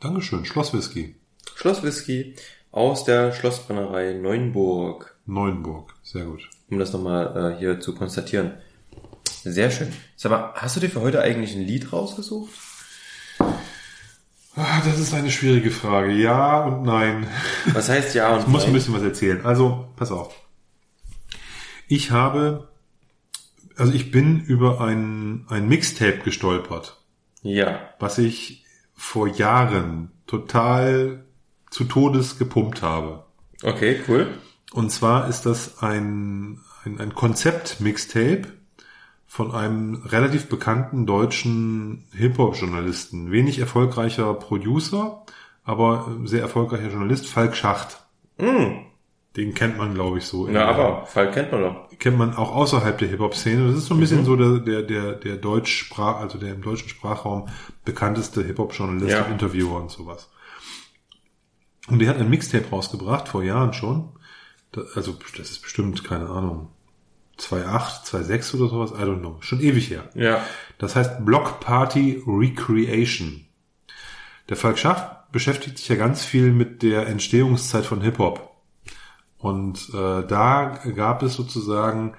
Dankeschön. 0.00 0.44
Schlosswhisky. 0.44 1.16
Schlosswhisky 1.56 2.36
aus 2.70 3.04
der 3.04 3.32
Schlossbrennerei 3.32 4.14
Neuenburg. 4.14 5.16
Neuenburg. 5.26 5.94
Sehr 6.02 6.24
gut. 6.24 6.48
Um 6.70 6.78
das 6.78 6.92
nochmal 6.92 7.54
äh, 7.54 7.58
hier 7.58 7.80
zu 7.80 7.94
konstatieren. 7.94 8.52
Sehr 9.44 9.70
schön. 9.70 9.92
Sag 10.16 10.30
mal, 10.30 10.52
hast 10.54 10.76
du 10.76 10.80
dir 10.80 10.88
für 10.88 11.00
heute 11.00 11.20
eigentlich 11.20 11.54
ein 11.54 11.62
Lied 11.62 11.92
rausgesucht? 11.92 12.50
Ah, 14.54 14.80
Das 14.84 14.98
ist 14.98 15.14
eine 15.14 15.30
schwierige 15.30 15.70
Frage. 15.70 16.12
Ja 16.12 16.64
und 16.64 16.82
nein. 16.82 17.26
Was 17.72 17.88
heißt 17.88 18.14
ja 18.14 18.34
und 18.34 18.40
Ich 18.42 18.46
muss 18.48 18.62
ein 18.62 18.66
nein? 18.66 18.74
bisschen 18.74 18.94
was 18.94 19.02
erzählen. 19.02 19.44
Also, 19.44 19.86
pass 19.96 20.10
auf. 20.12 20.34
Ich 21.94 22.10
habe, 22.10 22.68
also 23.76 23.92
ich 23.92 24.10
bin 24.10 24.40
über 24.40 24.80
ein, 24.80 25.44
ein 25.50 25.68
Mixtape 25.68 26.20
gestolpert, 26.24 26.98
Ja. 27.42 27.80
was 27.98 28.16
ich 28.16 28.64
vor 28.94 29.28
Jahren 29.28 30.10
total 30.26 31.26
zu 31.70 31.84
Todes 31.84 32.38
gepumpt 32.38 32.80
habe. 32.80 33.24
Okay, 33.62 34.00
cool. 34.08 34.28
Und 34.72 34.90
zwar 34.90 35.28
ist 35.28 35.42
das 35.42 35.82
ein, 35.82 36.60
ein, 36.86 36.98
ein 36.98 37.14
Konzept-Mixtape 37.14 38.44
von 39.26 39.52
einem 39.52 39.96
relativ 40.06 40.48
bekannten 40.48 41.04
deutschen 41.04 42.06
Hip-Hop-Journalisten. 42.12 43.30
Wenig 43.30 43.58
erfolgreicher 43.58 44.32
Producer, 44.32 45.26
aber 45.62 46.10
sehr 46.24 46.40
erfolgreicher 46.40 46.88
Journalist, 46.88 47.26
Falk 47.26 47.54
Schacht. 47.54 48.02
Mm. 48.38 48.91
Den 49.36 49.54
kennt 49.54 49.78
man, 49.78 49.94
glaube 49.94 50.18
ich, 50.18 50.24
so. 50.26 50.46
Na, 50.46 50.66
aber 50.66 51.06
Fall 51.06 51.30
kennt 51.30 51.52
man 51.52 51.62
doch. 51.62 51.88
Kennt 51.98 52.18
man 52.18 52.34
auch 52.34 52.54
außerhalb 52.54 52.98
der 52.98 53.08
Hip-Hop-Szene. 53.08 53.66
Das 53.68 53.76
ist 53.76 53.86
so 53.86 53.94
ein 53.94 54.00
bisschen 54.00 54.26
so 54.26 54.36
der, 54.36 54.58
der, 54.58 54.82
der, 54.82 55.12
der 55.12 55.36
Deutschsprach, 55.36 56.16
also 56.20 56.36
der 56.38 56.52
im 56.52 56.60
deutschen 56.62 56.90
Sprachraum 56.90 57.48
bekannteste 57.84 58.44
Hip-Hop-Journalist 58.44 59.10
Ja. 59.10 59.24
und 59.24 59.32
Interviewer 59.32 59.80
und 59.80 59.90
sowas. 59.90 60.30
Und 61.88 61.98
der 62.00 62.08
hat 62.10 62.18
ein 62.18 62.28
Mixtape 62.28 62.68
rausgebracht, 62.70 63.28
vor 63.28 63.42
Jahren 63.42 63.72
schon. 63.72 64.10
Da, 64.72 64.82
also, 64.94 65.16
das 65.36 65.50
ist 65.50 65.62
bestimmt, 65.62 66.04
keine 66.04 66.28
Ahnung, 66.28 66.68
2.8, 67.38 68.04
2.6 68.06 68.56
oder 68.56 68.68
sowas, 68.68 68.90
I 68.92 69.02
don't 69.04 69.20
know. 69.20 69.36
Schon 69.40 69.60
ewig 69.60 69.90
her. 69.90 70.08
Ja. 70.14 70.44
Das 70.78 70.94
heißt 70.94 71.24
Block 71.24 71.60
Party 71.60 72.22
Recreation. 72.26 73.46
Der 74.48 74.56
Falk 74.56 74.78
Schacht 74.78 75.32
beschäftigt 75.32 75.78
sich 75.78 75.88
ja 75.88 75.96
ganz 75.96 76.24
viel 76.24 76.52
mit 76.52 76.82
der 76.82 77.06
Entstehungszeit 77.08 77.86
von 77.86 78.02
Hip-Hop. 78.02 78.50
Und 79.42 79.90
äh, 79.92 80.24
da 80.24 80.78
gab 80.94 81.22
es 81.24 81.34
sozusagen, 81.34 82.14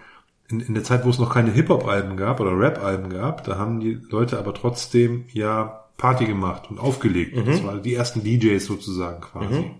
in, 0.50 0.60
in 0.60 0.74
der 0.74 0.84
Zeit, 0.84 1.06
wo 1.06 1.10
es 1.10 1.20
noch 1.20 1.34
keine 1.34 1.52
Hip-Hop-Alben 1.52 2.18
gab 2.18 2.42
oder 2.42 2.60
Rap-Alben 2.60 3.10
gab, 3.10 3.46
da 3.46 3.58
haben 3.58 3.80
die 3.80 3.94
Leute 4.10 4.38
aber 4.38 4.54
trotzdem 4.54 5.26
ja 5.32 5.86
Party 5.96 6.26
gemacht 6.26 6.70
und 6.70 6.80
aufgelegt. 6.80 7.38
Das 7.48 7.64
waren 7.64 7.82
die 7.82 7.94
ersten 7.96 8.24
DJs 8.24 8.66
sozusagen 8.66 9.22
quasi. 9.22 9.72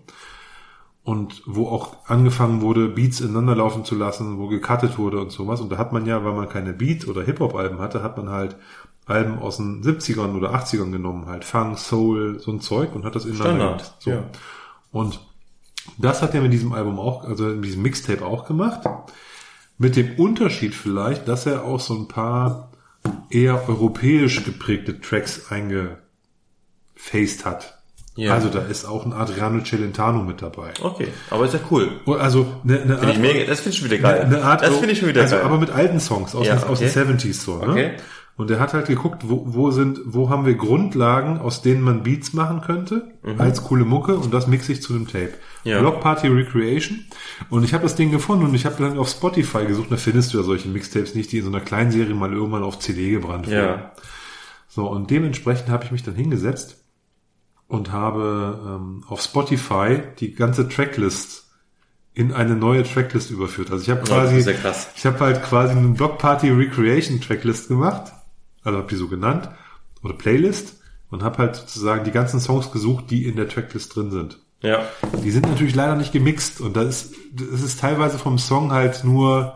Und 1.02 1.42
wo 1.44 1.68
auch 1.68 1.96
angefangen 2.06 2.62
wurde, 2.62 2.88
Beats 2.88 3.20
ineinander 3.20 3.56
laufen 3.56 3.84
zu 3.84 3.94
lassen, 3.94 4.38
wo 4.38 4.48
gecuttet 4.48 4.96
wurde 4.96 5.20
und 5.20 5.30
sowas. 5.30 5.60
Und 5.60 5.70
da 5.70 5.76
hat 5.76 5.92
man 5.92 6.06
ja, 6.06 6.24
weil 6.24 6.32
man 6.32 6.48
keine 6.48 6.72
Beat- 6.72 7.06
oder 7.06 7.22
Hip-Hop-Alben 7.22 7.78
hatte, 7.78 8.02
hat 8.02 8.16
man 8.16 8.30
halt 8.30 8.56
Alben 9.04 9.38
aus 9.38 9.58
den 9.58 9.82
70ern 9.82 10.34
oder 10.34 10.54
80ern 10.54 10.90
genommen, 10.90 11.26
halt 11.26 11.44
Funk, 11.44 11.78
Soul, 11.78 12.40
so 12.40 12.50
ein 12.50 12.60
Zeug 12.60 12.94
und 12.94 13.04
hat 13.04 13.14
das 13.14 13.26
ineinander 13.26 13.80
Standard. 13.80 13.96
So. 13.98 14.10
ja. 14.12 14.24
Und 14.92 15.20
das 15.98 16.22
hat 16.22 16.34
er 16.34 16.40
mit 16.40 16.52
diesem 16.52 16.72
Album 16.72 16.98
auch, 16.98 17.24
also 17.24 17.44
mit 17.44 17.64
diesem 17.64 17.82
Mixtape 17.82 18.24
auch 18.24 18.46
gemacht. 18.46 18.80
Mit 19.78 19.96
dem 19.96 20.14
Unterschied 20.16 20.74
vielleicht, 20.74 21.28
dass 21.28 21.46
er 21.46 21.64
auch 21.64 21.80
so 21.80 21.94
ein 21.94 22.08
paar 22.08 22.70
eher 23.30 23.68
europäisch 23.68 24.44
geprägte 24.44 25.00
Tracks 25.00 25.50
eingefaced 25.50 27.44
hat. 27.44 27.78
Ja. 28.16 28.32
Also 28.34 28.48
da 28.48 28.60
ist 28.60 28.84
auch 28.84 29.04
ein 29.04 29.12
Adriano 29.12 29.62
Celentano 29.64 30.22
mit 30.22 30.40
dabei. 30.40 30.72
Okay, 30.80 31.08
aber 31.30 31.46
ist 31.46 31.54
ja 31.54 31.60
cool. 31.72 32.00
Also 32.06 32.46
eine, 32.62 32.80
eine 32.82 32.98
Finde 32.98 33.12
ich 33.12 33.18
mega, 33.18 33.44
das 33.44 33.60
finde 33.60 33.70
ich 33.70 33.78
schon 33.80 33.90
wieder 33.90 33.98
geil. 33.98 34.20
eine 34.20 34.42
Art, 34.42 34.62
das 34.62 34.76
finde 34.76 34.92
ich 34.92 35.00
schon 35.00 35.08
wieder 35.08 35.22
also, 35.22 35.34
geil. 35.34 35.44
aber 35.44 35.58
mit 35.58 35.70
alten 35.70 35.98
Songs 35.98 36.32
aus, 36.34 36.46
Ja, 36.46 36.54
den, 36.54 36.68
aus 36.68 36.78
den 36.78 36.90
okay. 36.90 37.00
70s 37.00 37.34
so, 37.34 37.58
ne? 37.58 37.66
Okay. 37.72 37.90
Und 38.36 38.50
er 38.50 38.58
hat 38.58 38.74
halt 38.74 38.86
geguckt, 38.86 39.28
wo, 39.28 39.44
wo 39.46 39.70
sind, 39.70 40.00
wo 40.06 40.28
haben 40.28 40.44
wir 40.44 40.54
Grundlagen, 40.54 41.38
aus 41.38 41.62
denen 41.62 41.82
man 41.82 42.02
Beats 42.02 42.32
machen 42.32 42.62
könnte, 42.62 43.12
als 43.38 43.62
coole 43.62 43.84
Mucke, 43.84 44.16
und 44.16 44.34
das 44.34 44.48
mixe 44.48 44.72
ich 44.72 44.82
zu 44.82 44.92
dem 44.92 45.06
Tape. 45.06 45.34
Mhm. 45.64 45.70
Ja. 45.70 45.80
Block 45.80 46.00
Party 46.00 46.26
Recreation. 46.26 47.04
Und 47.48 47.62
ich 47.62 47.74
habe 47.74 47.84
das 47.84 47.94
Ding 47.94 48.10
gefunden 48.10 48.44
und 48.44 48.54
ich 48.54 48.66
habe 48.66 48.82
dann 48.82 48.98
auf 48.98 49.08
Spotify 49.08 49.66
gesucht, 49.66 49.92
da 49.92 49.96
findest 49.96 50.34
du 50.34 50.38
ja 50.38 50.42
solche 50.42 50.68
Mixtapes 50.68 51.14
nicht, 51.14 51.30
die 51.30 51.38
in 51.38 51.44
so 51.44 51.50
einer 51.50 51.60
kleinen 51.60 51.92
Serie 51.92 52.14
mal 52.14 52.32
irgendwann 52.32 52.64
auf 52.64 52.80
CD 52.80 53.12
gebrannt 53.12 53.46
wurden. 53.46 53.56
Ja. 53.56 53.92
So, 54.68 54.90
und 54.90 55.10
dementsprechend 55.10 55.68
habe 55.68 55.84
ich 55.84 55.92
mich 55.92 56.02
dann 56.02 56.16
hingesetzt 56.16 56.84
und 57.68 57.92
habe 57.92 58.60
ähm, 58.66 59.04
auf 59.06 59.22
Spotify 59.22 60.00
die 60.18 60.34
ganze 60.34 60.68
Tracklist 60.68 61.44
in 62.14 62.32
eine 62.32 62.56
neue 62.56 62.84
Tracklist 62.84 63.30
überführt. 63.30 63.70
Also 63.70 63.82
ich 63.82 63.90
habe 63.90 64.02
quasi, 64.02 64.38
ja 64.38 64.72
ich 64.96 65.06
habe 65.06 65.20
halt 65.20 65.42
quasi 65.44 65.76
eine 65.76 65.88
Block 65.88 66.18
Party 66.18 66.50
Recreation 66.50 67.20
Tracklist 67.20 67.68
gemacht, 67.68 68.12
also 68.64 68.78
habe 68.78 68.88
die 68.88 68.96
so 68.96 69.08
genannt 69.08 69.50
oder 70.02 70.14
Playlist 70.14 70.80
und 71.10 71.22
habe 71.22 71.38
halt 71.38 71.56
sozusagen 71.56 72.04
die 72.04 72.10
ganzen 72.10 72.40
Songs 72.40 72.72
gesucht, 72.72 73.10
die 73.10 73.26
in 73.26 73.36
der 73.36 73.48
Tracklist 73.48 73.94
drin 73.94 74.10
sind. 74.10 74.38
Ja. 74.62 74.82
Die 75.22 75.30
sind 75.30 75.46
natürlich 75.46 75.74
leider 75.74 75.94
nicht 75.94 76.12
gemixt 76.12 76.60
und 76.60 76.74
das 76.76 76.86
ist, 76.86 77.14
das 77.32 77.62
ist 77.62 77.80
teilweise 77.80 78.18
vom 78.18 78.38
Song 78.38 78.72
halt 78.72 79.04
nur, 79.04 79.54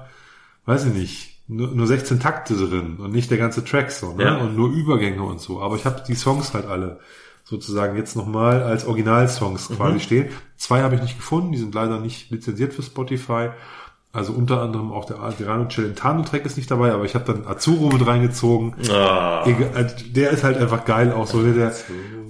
weiß 0.66 0.84
ich 0.86 0.94
nicht, 0.94 1.38
nur, 1.48 1.68
nur 1.68 1.86
16 1.86 2.20
Takte 2.20 2.54
drin 2.54 2.96
und 2.98 3.10
nicht 3.10 3.30
der 3.30 3.38
ganze 3.38 3.64
Track 3.64 3.90
so, 3.90 4.12
ne? 4.12 4.24
Ja. 4.24 4.36
Und 4.36 4.54
nur 4.54 4.70
Übergänge 4.70 5.22
und 5.22 5.40
so. 5.40 5.62
Aber 5.62 5.76
ich 5.76 5.86
habe 5.86 6.02
die 6.06 6.14
Songs 6.14 6.52
halt 6.52 6.66
alle 6.66 7.00
sozusagen 7.44 7.96
jetzt 7.96 8.14
nochmal 8.14 8.62
als 8.62 8.84
Originalsongs 8.84 9.70
quasi 9.70 10.00
stehen. 10.00 10.28
Zwei 10.58 10.82
habe 10.82 10.96
ich 10.96 11.00
nicht 11.00 11.16
gefunden, 11.16 11.52
die 11.52 11.58
sind 11.58 11.74
leider 11.74 11.98
nicht 11.98 12.30
lizenziert 12.30 12.74
für 12.74 12.82
Spotify. 12.82 13.48
Also 14.12 14.32
unter 14.32 14.62
anderem 14.62 14.90
auch 14.90 15.04
der 15.04 15.20
Adriano 15.20 15.68
Celentano-Track 15.68 16.46
ist 16.46 16.56
nicht 16.56 16.70
dabei, 16.70 16.92
aber 16.92 17.04
ich 17.04 17.14
habe 17.14 17.30
dann 17.30 17.46
Azuro 17.46 17.90
mit 17.90 18.06
reingezogen. 18.06 18.74
Ah. 18.90 19.42
Also 19.74 19.94
Der 20.10 20.30
ist 20.30 20.44
halt 20.44 20.56
einfach 20.56 20.86
geil, 20.86 21.12
auch 21.12 21.26
so 21.26 21.42
der, 21.42 21.72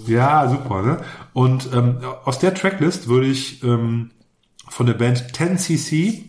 ja, 0.07 0.49
super, 0.49 0.83
ne? 0.83 0.97
Und 1.33 1.71
ähm, 1.73 1.99
aus 2.25 2.41
der 2.41 2.55
Tracklist 2.55 3.09
würde 3.09 3.27
ich 3.27 3.63
ähm, 3.63 4.11
von 4.69 4.87
der 4.87 4.95
Band 4.95 5.33
10cc 5.33 6.25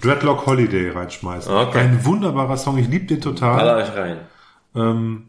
Dreadlock 0.00 0.46
Holiday 0.46 0.90
reinschmeißen. 0.90 1.52
Okay. 1.54 1.78
Ein 1.78 2.04
wunderbarer 2.04 2.56
Song, 2.56 2.78
ich 2.78 2.88
liebe 2.88 3.06
den 3.06 3.20
total. 3.20 3.56
Baller 3.56 3.76
euch 3.76 3.94
rein. 3.94 4.18
Ähm, 4.74 5.28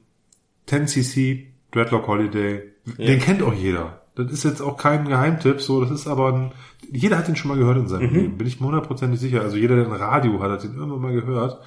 10cc, 0.70 1.48
Dreadlock 1.72 2.08
Holiday. 2.08 2.64
Den 2.98 3.20
kennt 3.20 3.44
auch 3.44 3.54
jeder. 3.54 4.02
Das 4.16 4.32
ist 4.32 4.46
jetzt 4.46 4.62
auch 4.62 4.78
kein 4.78 5.08
Geheimtipp, 5.08 5.62
so, 5.62 5.82
das 5.82 5.92
ist 5.92 6.08
aber 6.08 6.32
ein, 6.32 6.52
jeder 6.92 7.18
hat 7.18 7.28
den 7.28 7.36
schon 7.36 7.50
mal 7.50 7.58
gehört 7.58 7.78
in 7.78 7.88
seinem 7.88 8.14
Leben, 8.14 8.38
bin 8.38 8.48
ich 8.48 8.60
mir 8.60 8.68
hundertprozentig 8.68 9.20
sicher. 9.20 9.42
Also 9.42 9.58
jeder, 9.58 9.76
der 9.76 9.86
ein 9.86 9.92
Radio 9.92 10.42
hat, 10.42 10.52
hat 10.52 10.64
den 10.64 10.76
irgendwann 10.76 11.02
mal 11.02 11.14
gehört. 11.14 11.60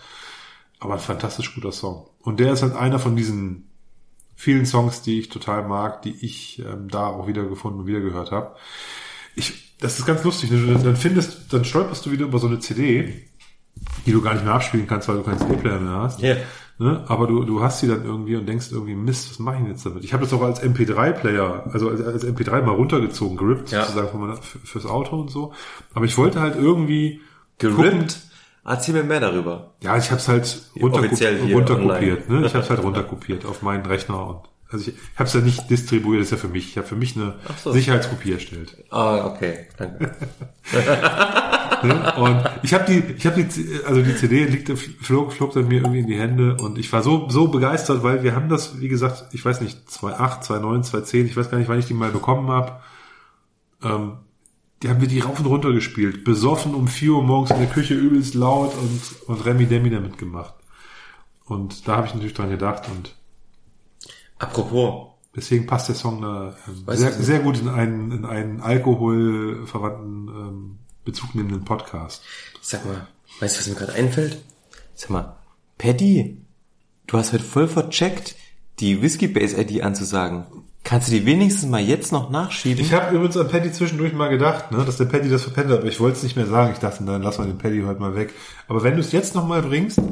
Aber 0.81 0.95
ein 0.95 1.01
fantastisch 1.01 1.55
guter 1.55 1.73
Song. 1.73 2.07
Und 2.21 2.41
der 2.41 2.53
ist 2.53 2.63
halt 2.63 2.77
einer 2.77 2.99
von 2.99 3.17
diesen 3.17 3.69
vielen 4.37 4.67
Songs, 4.67 5.03
die 5.03 5.19
ich 5.19 5.29
total 5.29 5.67
mag, 5.67 6.03
die 6.03 6.15
ich 6.25 6.61
ähm, 6.61 6.89
da 6.89 7.09
auch 7.09 7.27
wieder 7.27 7.45
gefunden 7.45 7.81
und 7.81 7.87
wieder 7.87 8.01
gehört 8.01 8.31
habe. 8.31 8.55
Ich, 9.35 9.77
das 9.81 9.99
ist 9.99 10.07
ganz 10.07 10.23
lustig. 10.23 10.51
ne? 10.51 10.79
Dann 10.83 10.97
findest, 10.97 11.53
dann 11.53 11.65
stolperst 11.65 12.07
du 12.07 12.13
wieder 12.13 12.27
über 12.27 12.39
so 12.39 12.47
eine 12.47 12.61
CD, 12.61 13.27
die 14.07 14.13
du 14.13 14.23
gar 14.23 14.35
nicht 14.35 14.45
mehr 14.45 14.55
abspielen 14.55 14.87
kannst, 14.87 15.09
weil 15.09 15.17
du 15.17 15.23
keinen 15.25 15.39
CD-Player 15.39 15.81
mehr 15.81 15.93
hast. 15.93 16.21
Ja. 16.21 16.37
Ne? 16.81 17.05
Aber 17.09 17.27
du, 17.27 17.43
du 17.45 17.61
hast 17.61 17.81
sie 17.81 17.89
dann 17.89 18.05
irgendwie 18.05 18.37
und 18.37 18.47
denkst 18.47 18.69
irgendwie, 18.71 18.95
Mist, 18.95 19.31
was 19.31 19.39
mache 19.41 19.57
ich 19.57 19.63
denn 19.63 19.71
jetzt 19.73 19.85
damit? 19.85 20.05
Ich 20.05 20.13
habe 20.13 20.23
das 20.25 20.33
auch 20.33 20.43
als 20.43 20.63
MP3-Player, 20.63 21.65
also 21.73 21.89
als, 21.91 22.01
als 22.05 22.25
MP3 22.25 22.63
mal 22.63 22.71
runtergezogen, 22.75 23.37
gerippt 23.37 23.73
Ja. 23.73 23.83
sozusagen 23.85 24.21
meiner, 24.21 24.37
für, 24.37 24.59
fürs 24.61 24.87
Auto 24.87 25.21
und 25.21 25.29
so. 25.31 25.53
Aber 25.95 26.05
ich 26.05 26.17
wollte 26.17 26.41
halt 26.41 26.55
irgendwie 26.57 27.21
gucken- 27.61 27.77
Gerippt? 27.77 28.21
Erzähl 28.65 28.95
mir 28.95 29.03
mehr 29.03 29.19
darüber. 29.21 29.73
Ja, 29.83 29.97
ich 29.97 30.11
habe 30.11 30.21
es 30.21 30.29
halt 30.29 30.63
runterkopiert. 30.81 31.71
online. 31.71 32.19
Ne? 32.29 32.47
Ich 32.47 32.55
habe 32.55 32.63
es 32.65 32.71
halt 32.71 32.83
runterkopiert 32.83 33.45
auf 33.47 33.63
meinen 33.63 33.85
Rechner 33.87 34.27
und 34.29 34.41
also 34.71 34.91
ich 34.91 34.95
habe 35.17 35.25
es 35.27 35.33
ja 35.33 35.41
nicht 35.41 35.71
distribuiert, 35.71 36.21
das 36.21 36.27
ist 36.27 36.33
ja 36.33 36.37
für 36.37 36.53
mich. 36.53 36.69
Ich 36.69 36.77
habe 36.77 36.87
für 36.87 36.95
mich 36.97 37.17
eine 37.17 37.37
so. 37.65 37.73
Sicherheitskopie 37.73 38.33
erstellt. 38.35 38.77
Ah, 38.91 39.25
okay. 39.27 39.67
Danke. 39.79 40.13
Ne? 41.83 42.15
Und 42.17 42.45
ich 42.63 42.75
habe 42.75 42.85
die, 42.87 43.15
ich 43.17 43.27
habe 43.27 43.43
die, 43.43 43.81
also 43.87 44.03
die 44.03 44.15
CD 44.17 44.45
liegt, 44.45 44.71
flog, 44.79 45.33
flog 45.33 45.53
dann 45.53 45.69
mir 45.69 45.77
irgendwie 45.77 46.01
in 46.01 46.07
die 46.07 46.19
Hände 46.19 46.57
und 46.57 46.79
ich 46.79 46.93
war 46.93 47.03
so 47.03 47.29
so 47.29 47.49
begeistert, 47.49 48.03
weil 48.03 48.23
wir 48.23 48.35
haben 48.35 48.49
das, 48.49 48.81
wie 48.81 48.89
gesagt, 48.89 49.27
ich 49.33 49.45
weiß 49.45 49.61
nicht, 49.61 49.91
2008, 49.91 50.45
2009, 50.45 50.85
2010, 50.85 51.27
ich 51.27 51.37
weiß 51.37 51.51
gar 51.51 51.59
nicht, 51.59 51.69
wann 51.69 51.79
ich 51.79 51.87
die 51.87 51.95
mal 51.95 52.11
bekommen 52.11 52.49
habe. 52.51 52.81
Ähm, 53.83 54.13
die 54.83 54.89
haben 54.89 55.01
wir 55.01 55.09
die 55.09 55.21
rauf 55.21 55.39
und 55.41 55.47
runter 55.47 55.73
gespielt, 55.73 56.25
besoffen 56.25 56.75
um 56.75 56.89
4 56.89 57.13
Uhr 57.13 57.23
morgens 57.23 57.51
in 57.51 57.59
der 57.59 57.69
Küche 57.69 57.95
übelst 57.95 58.35
laut 58.35 58.73
und 58.77 59.29
und 59.29 59.45
Remi 59.45 59.67
Demi 59.67 59.91
damit 59.91 60.19
gemacht. 60.19 60.55
Und 61.45 61.89
da 61.89 61.97
habe 61.97 62.07
ich 62.07 62.15
natürlich 62.15 62.35
dran 62.35 62.51
gedacht 62.51 62.85
und 62.95 63.15
Apropos, 64.39 65.15
deswegen 65.35 65.67
passt 65.67 65.89
der 65.89 65.97
Song 65.97 66.23
da 66.23 66.55
ähm, 66.69 66.97
sehr, 66.97 67.13
sehr 67.13 67.41
gut 67.41 67.61
in 67.61 67.69
einen 67.69 68.13
in 68.13 68.25
einen 68.25 68.61
alkoholverwandten 68.61 70.29
ähm, 70.29 70.78
Bezug 71.09 71.35
nehmenden 71.35 71.65
Podcast. 71.65 72.23
sag 72.61 72.85
mal, 72.85 73.07
weißt 73.41 73.57
du, 73.57 73.61
was 73.61 73.69
mir 73.69 73.77
gerade 73.77 73.95
einfällt? 73.95 74.43
Sag 74.95 75.09
mal, 75.09 75.37
Paddy, 75.79 76.37
du 77.07 77.17
hast 77.17 77.33
heute 77.33 77.45
voll 77.45 77.67
vercheckt, 77.67 78.37
die 78.79 79.01
Whiskey 79.01 79.27
Base 79.27 79.59
ID 79.59 79.83
anzusagen. 79.83 80.45
Kannst 80.85 81.09
du 81.09 81.13
die 81.13 81.25
wenigstens 81.25 81.71
mal 81.71 81.81
jetzt 81.81 82.13
noch 82.13 82.29
nachschieben? 82.29 82.85
Ich 82.85 82.93
habe 82.93 83.17
übrigens 83.17 83.39
an 83.39 83.49
Paddy 83.49 83.73
zwischendurch 83.73 84.13
mal 84.13 84.29
gedacht, 84.29 84.71
ne, 84.71 84.85
dass 84.85 84.99
der 84.99 85.07
Paddy 85.07 85.31
das 85.31 85.45
verpennt 85.45 85.71
hat, 85.71 85.79
aber 85.79 85.89
ich 85.89 85.99
wollte 85.99 86.19
es 86.19 86.25
nicht 86.25 86.37
mehr 86.37 86.47
sagen. 86.47 86.75
Ich 86.75 86.79
dachte, 86.79 87.03
dann 87.05 87.23
lass 87.23 87.39
mal 87.39 87.47
den 87.47 87.57
Paddy 87.57 87.83
heute 87.87 88.01
mal 88.01 88.15
weg. 88.15 88.35
Aber 88.69 88.83
wenn 88.83 88.93
du 88.93 89.01
es 89.01 89.11
jetzt 89.11 89.35
noch 89.35 89.47
mal 89.47 89.63
bringst, 89.63 90.03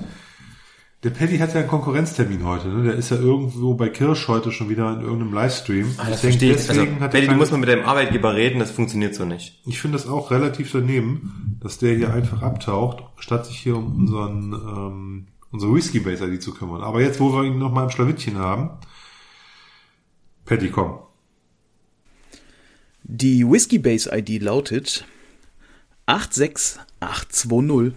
der 1.02 1.10
Paddy 1.10 1.38
hat 1.38 1.52
ja 1.54 1.60
einen 1.60 1.68
Konkurrenztermin 1.68 2.44
heute. 2.44 2.68
Ne? 2.68 2.84
Der 2.84 2.94
ist 2.94 3.10
ja 3.10 3.16
irgendwo 3.16 3.74
bei 3.74 3.88
Kirsch 3.88 4.28
heute 4.28 4.50
schon 4.50 4.68
wieder 4.68 4.92
in 4.94 5.02
irgendeinem 5.02 5.34
Livestream. 5.34 5.94
ah, 5.98 6.06
das 6.08 6.24
Ich 6.24 6.38
denke, 6.38 6.38
verstehe 6.38 6.50
ich. 6.52 6.68
Also, 6.68 6.72
deswegen 6.72 7.00
hat 7.00 7.14
er 7.14 7.20
Paddy, 7.20 7.32
du 7.32 7.34
musst 7.34 7.52
mal 7.52 7.58
mit 7.58 7.68
deinem 7.68 7.84
Arbeitgeber 7.84 8.34
reden, 8.34 8.58
das 8.58 8.70
funktioniert 8.70 9.14
so 9.14 9.24
nicht. 9.24 9.60
ich 9.66 9.80
finde 9.80 9.98
das 9.98 10.08
auch 10.08 10.30
relativ 10.30 10.72
daneben, 10.72 11.58
dass 11.60 11.78
der 11.78 11.94
hier 11.94 12.12
einfach 12.12 12.42
abtaucht, 12.42 13.04
statt 13.18 13.46
sich 13.46 13.58
hier 13.58 13.76
um 13.76 13.94
unseren 13.94 14.52
ähm, 14.52 15.26
unsere 15.50 15.74
Whiskey 15.74 16.00
Base 16.00 16.24
ID 16.26 16.42
zu 16.42 16.52
kümmern. 16.52 16.82
Aber 16.82 17.00
jetzt, 17.00 17.20
wo 17.20 17.32
wir 17.32 17.44
ihn 17.44 17.58
noch 17.58 17.72
mal 17.72 17.84
im 17.84 17.90
Schlawittchen 17.90 18.36
haben, 18.38 18.70
Paddy, 20.44 20.70
komm. 20.70 20.98
Die 23.02 23.48
Whiskey 23.48 23.78
Base 23.78 24.10
ID 24.12 24.42
lautet 24.42 25.04
86820. 26.06 27.94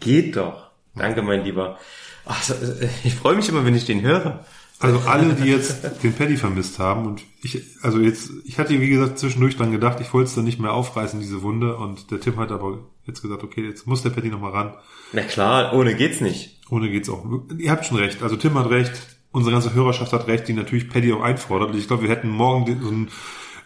Geht 0.00 0.36
doch. 0.36 0.71
Danke, 0.94 1.22
mein 1.22 1.44
Lieber. 1.44 1.78
Ach, 2.24 2.42
so, 2.42 2.54
äh, 2.54 2.88
ich 3.04 3.14
freue 3.14 3.36
mich 3.36 3.48
immer, 3.48 3.64
wenn 3.64 3.74
ich 3.74 3.86
den 3.86 4.02
höre. 4.02 4.44
Also 4.82 4.98
alle, 5.06 5.34
die 5.34 5.48
jetzt 5.48 6.02
den 6.02 6.12
Paddy 6.12 6.36
vermisst 6.36 6.80
haben 6.80 7.06
und 7.06 7.22
ich, 7.40 7.62
also 7.82 8.00
jetzt, 8.00 8.30
ich 8.44 8.58
hatte 8.58 8.80
wie 8.80 8.88
gesagt 8.88 9.16
zwischendurch 9.16 9.56
dran 9.56 9.70
gedacht, 9.70 10.00
ich 10.00 10.12
wollte 10.12 10.28
es 10.28 10.34
dann 10.34 10.42
nicht 10.42 10.58
mehr 10.58 10.72
aufreißen, 10.72 11.20
diese 11.20 11.42
Wunde 11.42 11.76
und 11.76 12.10
der 12.10 12.18
Tim 12.20 12.36
hat 12.40 12.50
aber 12.50 12.80
jetzt 13.06 13.22
gesagt, 13.22 13.44
okay, 13.44 13.64
jetzt 13.64 13.86
muss 13.86 14.02
der 14.02 14.10
Paddy 14.10 14.28
nochmal 14.28 14.50
ran. 14.50 14.74
Na 15.12 15.22
klar, 15.22 15.72
ohne 15.72 15.94
geht's 15.94 16.20
nicht. 16.20 16.58
Ohne 16.68 16.90
geht's 16.90 17.08
auch. 17.08 17.24
Ihr 17.56 17.70
habt 17.70 17.86
schon 17.86 17.98
recht, 17.98 18.24
also 18.24 18.34
Tim 18.34 18.58
hat 18.58 18.70
recht, 18.70 18.90
unsere 19.30 19.52
ganze 19.52 19.72
Hörerschaft 19.72 20.12
hat 20.12 20.26
recht, 20.26 20.48
die 20.48 20.52
natürlich 20.52 20.90
Paddy 20.90 21.12
auch 21.12 21.22
einfordert 21.22 21.70
und 21.70 21.78
ich 21.78 21.86
glaube, 21.86 22.02
wir 22.02 22.10
hätten 22.10 22.28
morgen 22.28 22.80
so 22.82 22.88
einen 22.88 23.08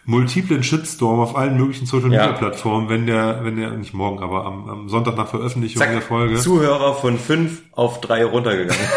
multiplen 0.07 0.63
Shitstorm 0.63 1.19
auf 1.19 1.35
allen 1.35 1.57
möglichen 1.57 1.85
Social 1.85 2.09
Media. 2.09 2.31
Plattformen, 2.31 2.89
wenn 2.89 3.05
der, 3.05 3.43
wenn 3.43 3.57
der, 3.57 3.71
nicht 3.71 3.93
morgen, 3.93 4.23
aber 4.23 4.45
am, 4.45 4.69
am 4.69 4.89
Sonntag 4.89 5.17
nach 5.17 5.27
Veröffentlichung 5.27 5.81
der 5.81 5.95
Zack, 5.95 6.03
Folge. 6.03 6.37
Zuhörer 6.39 6.95
von 6.95 7.19
fünf 7.19 7.61
auf 7.73 8.01
drei 8.01 8.25
runtergegangen. 8.25 8.81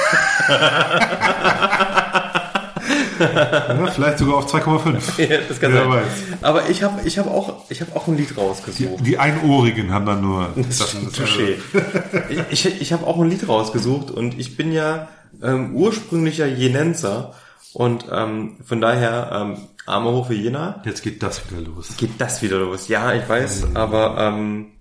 Ja, 3.21 3.87
vielleicht 3.93 4.17
sogar 4.17 4.37
auf 4.37 4.51
2,5. 4.51 5.21
Ja, 5.29 5.39
das 5.47 5.61
kann 5.61 5.75
Wer 5.75 5.83
sein. 5.83 5.91
weiß. 5.91 6.03
Aber 6.41 6.71
ich 6.71 6.83
habe 6.83 7.07
ich 7.07 7.19
hab 7.19 7.27
auch, 7.27 7.67
ich 7.69 7.83
hab 7.83 7.95
auch 7.95 8.09
ein 8.09 8.17
Lied 8.17 8.35
rausgesucht. 8.35 9.07
Die 9.07 9.19
Einohrigen 9.19 9.93
haben 9.93 10.07
dann 10.07 10.23
nur. 10.23 10.49
Das 10.57 10.97
Touché. 10.97 11.57
Ich, 12.51 12.65
ich, 12.65 12.81
ich 12.81 12.93
habe 12.95 13.07
auch 13.07 13.21
ein 13.21 13.29
Lied 13.29 13.47
rausgesucht 13.47 14.11
und 14.11 14.39
ich 14.39 14.57
bin 14.57 14.73
ja 14.73 15.09
ähm, 15.43 15.75
ursprünglicher 15.75 16.47
Jenenser 16.47 17.35
und 17.73 18.07
ähm, 18.11 18.57
von 18.65 18.81
daher 18.81 19.31
ähm, 19.33 19.57
Arme 19.87 20.13
hoch 20.13 20.27
für 20.27 20.35
Jena. 20.35 20.83
Jetzt 20.85 21.03
geht 21.03 21.23
das 21.23 21.49
wieder 21.51 21.61
los. 21.61 21.97
Geht 21.97 22.21
das 22.21 22.43
wieder 22.43 22.59
los? 22.59 22.89
Ja, 22.89 23.15
ich 23.15 23.29
weiß, 23.29 23.75
aber 23.75 24.17
ähm, 24.19 24.73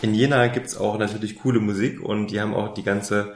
in 0.00 0.14
Jena 0.14 0.46
gibt's 0.48 0.76
auch 0.76 0.98
natürlich 0.98 1.38
coole 1.38 1.60
Musik 1.60 2.00
und 2.00 2.28
die 2.28 2.40
haben 2.40 2.54
auch 2.54 2.74
die 2.74 2.82
ganze 2.82 3.34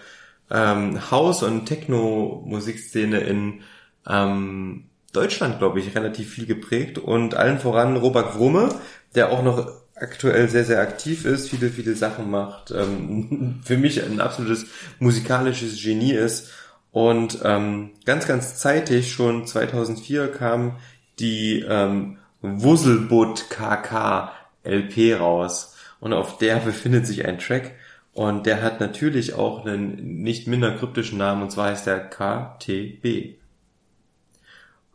ähm, 0.51 1.11
House- 1.11 1.43
und 1.43 1.67
Techno-Musikszene 1.67 3.21
in 3.21 3.61
ähm, 4.09 4.85
Deutschland, 5.13 5.59
glaube 5.59 5.81
ich, 5.81 5.95
relativ 5.95 6.31
viel 6.31 6.47
geprägt 6.47 6.99
und 6.99 7.35
allen 7.35 7.59
voran 7.59 7.97
Robert 7.97 8.39
Wrumme, 8.39 8.69
der 9.15 9.31
auch 9.31 9.43
noch 9.43 9.69
aktuell 9.95 10.49
sehr, 10.49 10.65
sehr 10.65 10.81
aktiv 10.81 11.25
ist, 11.25 11.49
viele, 11.49 11.71
viele 11.71 11.95
Sachen 11.97 12.31
macht, 12.31 12.71
ähm, 12.71 13.61
für 13.65 13.79
mich 13.79 14.03
ein 14.05 14.21
absolutes 14.21 14.67
musikalisches 14.99 15.83
Genie 15.83 16.13
ist 16.13 16.51
und 16.97 17.41
ähm, 17.45 17.91
ganz, 18.07 18.27
ganz 18.27 18.57
zeitig, 18.57 19.13
schon 19.13 19.47
2004 19.47 20.33
kam 20.33 20.79
die 21.19 21.61
ähm, 21.61 22.17
Wusselbutt 22.41 23.51
KK 23.51 24.33
LP 24.65 25.21
raus 25.21 25.77
und 26.01 26.15
auf 26.15 26.39
der 26.39 26.57
befindet 26.65 27.07
sich 27.07 27.27
ein 27.27 27.39
Track 27.39 27.75
und 28.15 28.47
der 28.47 28.63
hat 28.63 28.81
natürlich 28.81 29.35
auch 29.35 29.67
einen 29.67 30.23
nicht 30.23 30.47
minder 30.47 30.75
kryptischen 30.75 31.19
Namen 31.19 31.43
und 31.43 31.51
zwar 31.51 31.69
heißt 31.69 31.87
der 31.87 32.01
KTB. 32.09 33.41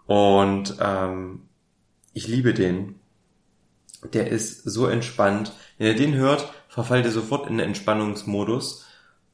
Und 0.07 0.77
ähm, 0.81 1.43
ich 2.13 2.27
liebe 2.27 2.55
den. 2.55 2.95
Der 4.11 4.27
ist 4.27 4.63
so 4.63 4.87
entspannt. 4.87 5.53
Wenn 5.77 5.85
ihr 5.85 5.95
den 5.95 6.15
hört, 6.15 6.51
verfallt 6.67 7.05
ihr 7.05 7.11
sofort 7.11 7.47
in 7.47 7.59
den 7.59 7.67
Entspannungsmodus. 7.67 8.87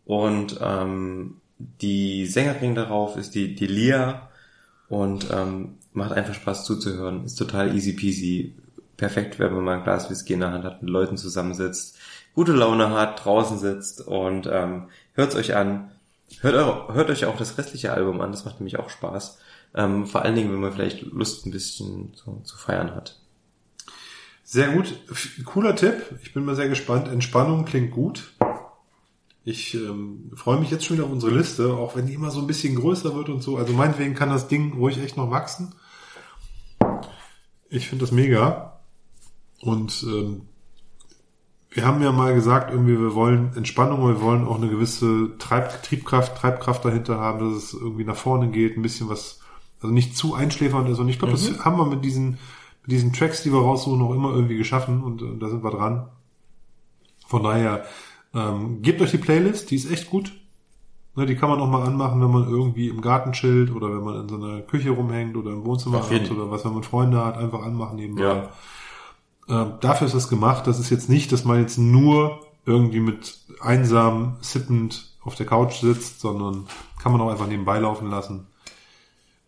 Und 0.04 0.60
ähm, 0.62 1.40
die 1.60 2.26
Sängerin 2.28 2.76
darauf 2.76 3.18
ist 3.18 3.36
die, 3.36 3.56
die 3.56 3.68
Lia 3.68 4.30
und 4.90 5.28
ähm, 5.32 5.78
macht 5.94 6.12
einfach 6.14 6.34
Spaß 6.34 6.66
zuzuhören. 6.66 7.26
Ist 7.26 7.36
total 7.36 7.76
easy 7.76 7.94
peasy. 7.94 8.56
Perfekt, 8.98 9.40
wenn 9.40 9.54
man 9.54 9.64
mal 9.64 9.78
ein 9.78 9.84
Glas 9.84 10.10
Whisky 10.10 10.34
in 10.34 10.40
der 10.42 10.52
Hand 10.52 10.66
hat, 10.66 10.82
mit 10.82 10.90
Leuten 10.92 11.18
zusammensitzt, 11.18 11.98
gute 12.34 12.54
Laune 12.54 12.90
hat, 12.92 13.24
draußen 13.26 13.60
sitzt 13.60 14.02
und 14.08 14.50
ähm, 14.52 14.90
hört's 15.14 15.36
euch 15.36 15.56
an. 15.56 15.92
Hört, 16.42 16.56
eu- 16.56 16.94
hört 16.94 17.10
euch 17.10 17.26
auch 17.26 17.38
das 17.38 17.58
restliche 17.58 17.94
Album 17.94 18.22
an, 18.22 18.32
das 18.32 18.46
macht 18.46 18.60
nämlich 18.60 18.80
auch 18.80 18.90
Spaß. 18.90 19.40
Ähm, 19.76 20.08
vor 20.08 20.24
allen 20.24 20.36
Dingen, 20.36 20.52
wenn 20.52 20.60
man 20.62 20.74
vielleicht 20.74 21.02
Lust 21.04 21.46
ein 21.46 21.52
bisschen 21.52 22.12
so, 22.16 22.42
zu 22.44 22.58
feiern 22.58 22.96
hat. 22.96 23.20
Sehr 24.44 24.70
gut. 24.70 24.96
Cooler 25.46 25.76
Tipp. 25.76 25.96
Ich 26.24 26.34
bin 26.34 26.46
mal 26.46 26.56
sehr 26.56 26.70
gespannt. 26.70 27.08
Entspannung 27.08 27.66
klingt 27.66 27.92
gut. 27.92 28.32
Ich 29.50 29.76
ähm, 29.76 30.30
freue 30.36 30.60
mich 30.60 30.72
jetzt 30.72 30.84
schon 30.84 30.98
wieder 30.98 31.06
auf 31.06 31.12
unsere 31.14 31.34
Liste, 31.34 31.74
auch 31.74 31.96
wenn 31.96 32.06
die 32.06 32.14
immer 32.16 32.32
so 32.32 32.42
ein 32.42 32.48
bisschen 32.48 32.76
größer 32.76 33.16
wird 33.16 33.30
und 33.30 33.42
so. 33.42 33.56
Also 33.56 33.72
meinetwegen 33.72 34.14
kann 34.14 34.28
das 34.28 34.50
Ding 34.50 34.74
ruhig 34.74 34.98
echt 34.98 35.16
noch 35.16 35.32
wachsen. 35.32 35.74
Ich 37.70 37.88
finde 37.88 38.04
das 38.04 38.12
mega. 38.12 38.82
Und 39.62 40.04
ähm, 40.06 40.42
wir 41.70 41.86
haben 41.86 42.02
ja 42.02 42.12
mal 42.12 42.34
gesagt, 42.34 42.72
irgendwie, 42.74 43.00
wir 43.00 43.16
wollen 43.16 43.56
Entspannung, 43.56 44.06
wir 44.06 44.20
wollen 44.20 44.46
auch 44.46 44.58
eine 44.58 44.68
gewisse 44.68 45.38
Treib 45.38 45.82
Triebkraft, 45.82 46.36
Treibkraft 46.36 46.84
dahinter 46.84 47.18
haben, 47.18 47.40
dass 47.40 47.64
es 47.64 47.74
irgendwie 47.74 48.04
nach 48.04 48.18
vorne 48.18 48.50
geht, 48.50 48.76
ein 48.76 48.82
bisschen 48.82 49.08
was, 49.08 49.40
also 49.82 49.94
nicht 49.94 50.18
zu 50.18 50.36
einschläfernd 50.36 50.90
ist. 50.90 51.00
Und 51.00 51.08
ich 51.08 51.20
glaube, 51.20 51.36
Mhm. 51.36 51.38
das 51.38 51.64
haben 51.64 51.78
wir 51.78 51.86
mit 51.86 52.04
diesen, 52.04 52.32
mit 52.82 52.92
diesen 52.92 53.14
Tracks, 53.14 53.44
die 53.44 53.54
wir 53.54 53.62
raussuchen, 53.62 54.02
auch 54.02 54.14
immer 54.14 54.34
irgendwie 54.34 54.58
geschaffen 54.58 55.02
und, 55.02 55.22
äh, 55.22 55.38
da 55.40 55.48
sind 55.48 55.64
wir 55.64 55.72
dran. 55.72 56.10
Von 57.28 57.44
daher, 57.44 57.86
ähm, 58.38 58.82
gebt 58.82 59.02
euch 59.02 59.12
die 59.12 59.18
Playlist, 59.18 59.72
die 59.72 59.76
ist 59.76 59.92
echt 59.92 60.10
gut. 60.10 60.32
Ne, 61.16 61.26
die 61.26 61.36
kann 61.36 61.50
man 61.50 61.60
auch 61.60 61.68
mal 61.68 61.84
anmachen, 61.84 62.22
wenn 62.22 62.30
man 62.30 62.48
irgendwie 62.48 62.90
im 62.90 63.02
Garten 63.02 63.32
chillt 63.32 63.72
oder 63.72 63.90
wenn 63.90 64.04
man 64.04 64.22
in 64.22 64.30
so 64.30 64.36
einer 64.36 64.62
Küche 64.62 64.92
rumhängt 64.92 65.36
oder 65.36 65.50
im 65.50 65.66
Wohnzimmer 65.66 65.98
Auf 65.98 66.12
hat 66.12 66.30
oder 66.30 66.52
was, 66.52 66.64
wenn 66.64 66.74
man 66.74 66.84
Freunde 66.84 67.26
hat, 67.26 67.38
einfach 67.38 67.64
anmachen 67.64 67.96
nebenbei. 67.96 68.24
Ja. 68.24 68.50
Ähm, 69.50 69.74
dafür 69.82 70.06
ist 70.06 70.16
das 70.16 70.30
gemacht. 70.30 70.68
Das 70.68 70.78
ist 70.80 70.92
jetzt 70.92 71.10
nicht, 71.10 71.32
dass 71.32 71.44
man 71.44 71.60
jetzt 71.60 71.80
nur 71.80 72.42
irgendwie 72.68 73.00
mit 73.00 73.40
einsam 73.62 74.36
sippend 74.42 75.16
auf 75.24 75.34
der 75.34 75.48
Couch 75.48 75.80
sitzt, 75.80 76.20
sondern 76.20 76.68
kann 77.02 77.12
man 77.12 77.22
auch 77.22 77.32
einfach 77.32 77.48
nebenbei 77.48 77.80
laufen 77.80 78.12
lassen. 78.12 78.46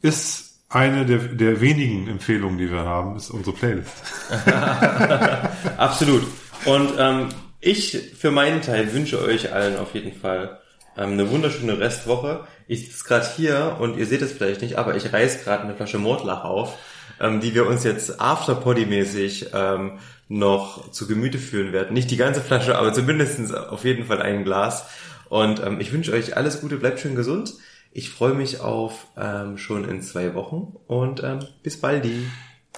Ist 0.02 0.62
eine 0.70 1.06
der, 1.06 1.20
der 1.20 1.62
wenigen 1.62 2.08
Empfehlungen, 2.08 2.58
die 2.58 2.72
wir 2.72 2.86
haben, 2.86 3.16
ist 3.16 3.30
unsere 3.30 3.56
Playlist. 3.56 3.92
Absolut. 5.78 6.24
Und 6.66 6.94
ähm, 6.98 7.30
ich 7.62 8.14
für 8.18 8.32
meinen 8.32 8.62
Teil 8.62 8.94
wünsche 8.94 9.22
euch 9.22 9.54
allen 9.54 9.78
auf 9.78 9.94
jeden 9.94 10.14
Fall 10.14 10.60
ähm, 10.98 11.14
eine 11.14 11.30
wunderschöne 11.30 11.80
Restwoche. 11.80 12.46
Ich 12.68 12.86
sitze 12.86 13.04
gerade 13.04 13.28
hier 13.36 13.78
und 13.80 13.98
ihr 13.98 14.06
seht 14.06 14.22
es 14.22 14.32
vielleicht 14.32 14.62
nicht, 14.62 14.78
aber 14.78 14.96
ich 14.96 15.12
reiß 15.12 15.44
gerade 15.44 15.64
eine 15.64 15.76
Flasche 15.76 15.98
Mordlach 15.98 16.44
auf, 16.44 16.78
ähm, 17.20 17.42
die 17.42 17.56
wir 17.56 17.68
uns 17.68 17.84
jetzt 17.84 18.20
afterpoddy-mäßig 18.20 19.48
ähm, 19.54 20.00
noch 20.28 20.92
zu 20.92 21.08
Gemüte 21.08 21.40
führen 21.40 21.74
werden. 21.74 21.94
Nicht 21.94 22.12
die 22.12 22.18
ganze 22.18 22.42
Flasche, 22.42 22.78
aber 22.78 22.94
zumindest 22.94 23.54
auf 23.56 23.84
jeden 23.84 24.06
Fall 24.06 24.22
ein 24.22 24.44
Glas. 24.44 24.86
Und 25.30 25.62
ähm, 25.64 25.80
ich 25.80 25.92
wünsche 25.92 26.14
euch 26.14 26.38
alles 26.38 26.62
Gute, 26.62 26.78
bleibt 26.78 27.00
schön 27.00 27.16
gesund. 27.16 27.54
Ich 27.92 28.10
freue 28.10 28.34
mich 28.34 28.60
auf 28.60 29.08
ähm, 29.18 29.58
schon 29.58 29.84
in 29.88 30.02
zwei 30.02 30.36
Wochen 30.36 30.76
und 30.88 31.24
ähm, 31.24 31.40
bis 31.64 31.82
baldi. 31.82 32.28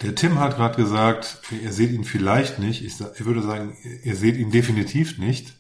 Der 0.02 0.16
Tim 0.16 0.40
hat 0.40 0.56
gerade 0.56 0.76
gesagt, 0.76 1.40
ihr 1.52 1.72
seht 1.72 1.92
ihn 1.92 2.04
vielleicht 2.04 2.58
nicht. 2.60 2.84
Ich, 2.84 3.00
ich, 3.00 3.26
würde 3.26 3.44
sagen, 3.44 3.78
ihr 4.04 4.16
seht 4.16 4.36
ihn 4.38 4.52
definitiv 4.52 5.20
nicht. 5.20 5.54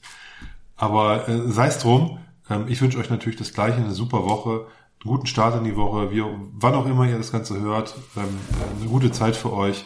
Aber 0.76 1.28
äh, 1.30 1.52
sei 1.52 1.68
es 1.68 1.78
drum. 1.78 2.20
Ähm, 2.50 2.66
ich 2.68 2.82
wünsche 2.82 2.98
euch 2.98 3.10
natürlich 3.10 3.38
das 3.38 3.54
Gleiche, 3.54 3.78
eine 3.78 3.92
super 3.92 4.26
Woche, 4.26 4.68
einen 5.04 5.12
guten 5.12 5.28
Start 5.28 5.56
in 5.58 5.64
die 5.64 5.76
Woche, 5.76 6.12
wie, 6.12 6.24
wann 6.54 6.74
auch 6.74 6.88
immer 6.88 7.08
ihr 7.08 7.18
das 7.18 7.32
Ganze 7.32 7.60
hört. 7.60 7.96
Ähm, 8.18 8.40
eine 8.80 8.90
gute 8.90 9.12
Zeit 9.12 9.36
für 9.36 9.54
euch 9.54 9.86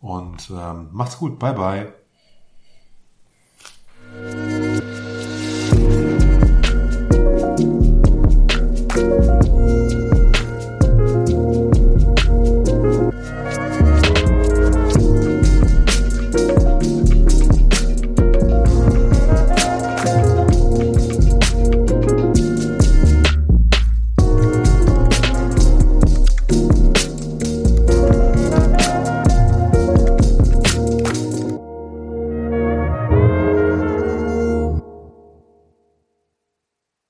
und 0.00 0.50
ähm, 0.50 0.88
macht's 0.92 1.18
gut. 1.18 1.38
Bye, 1.38 1.54
bye. 1.54 1.92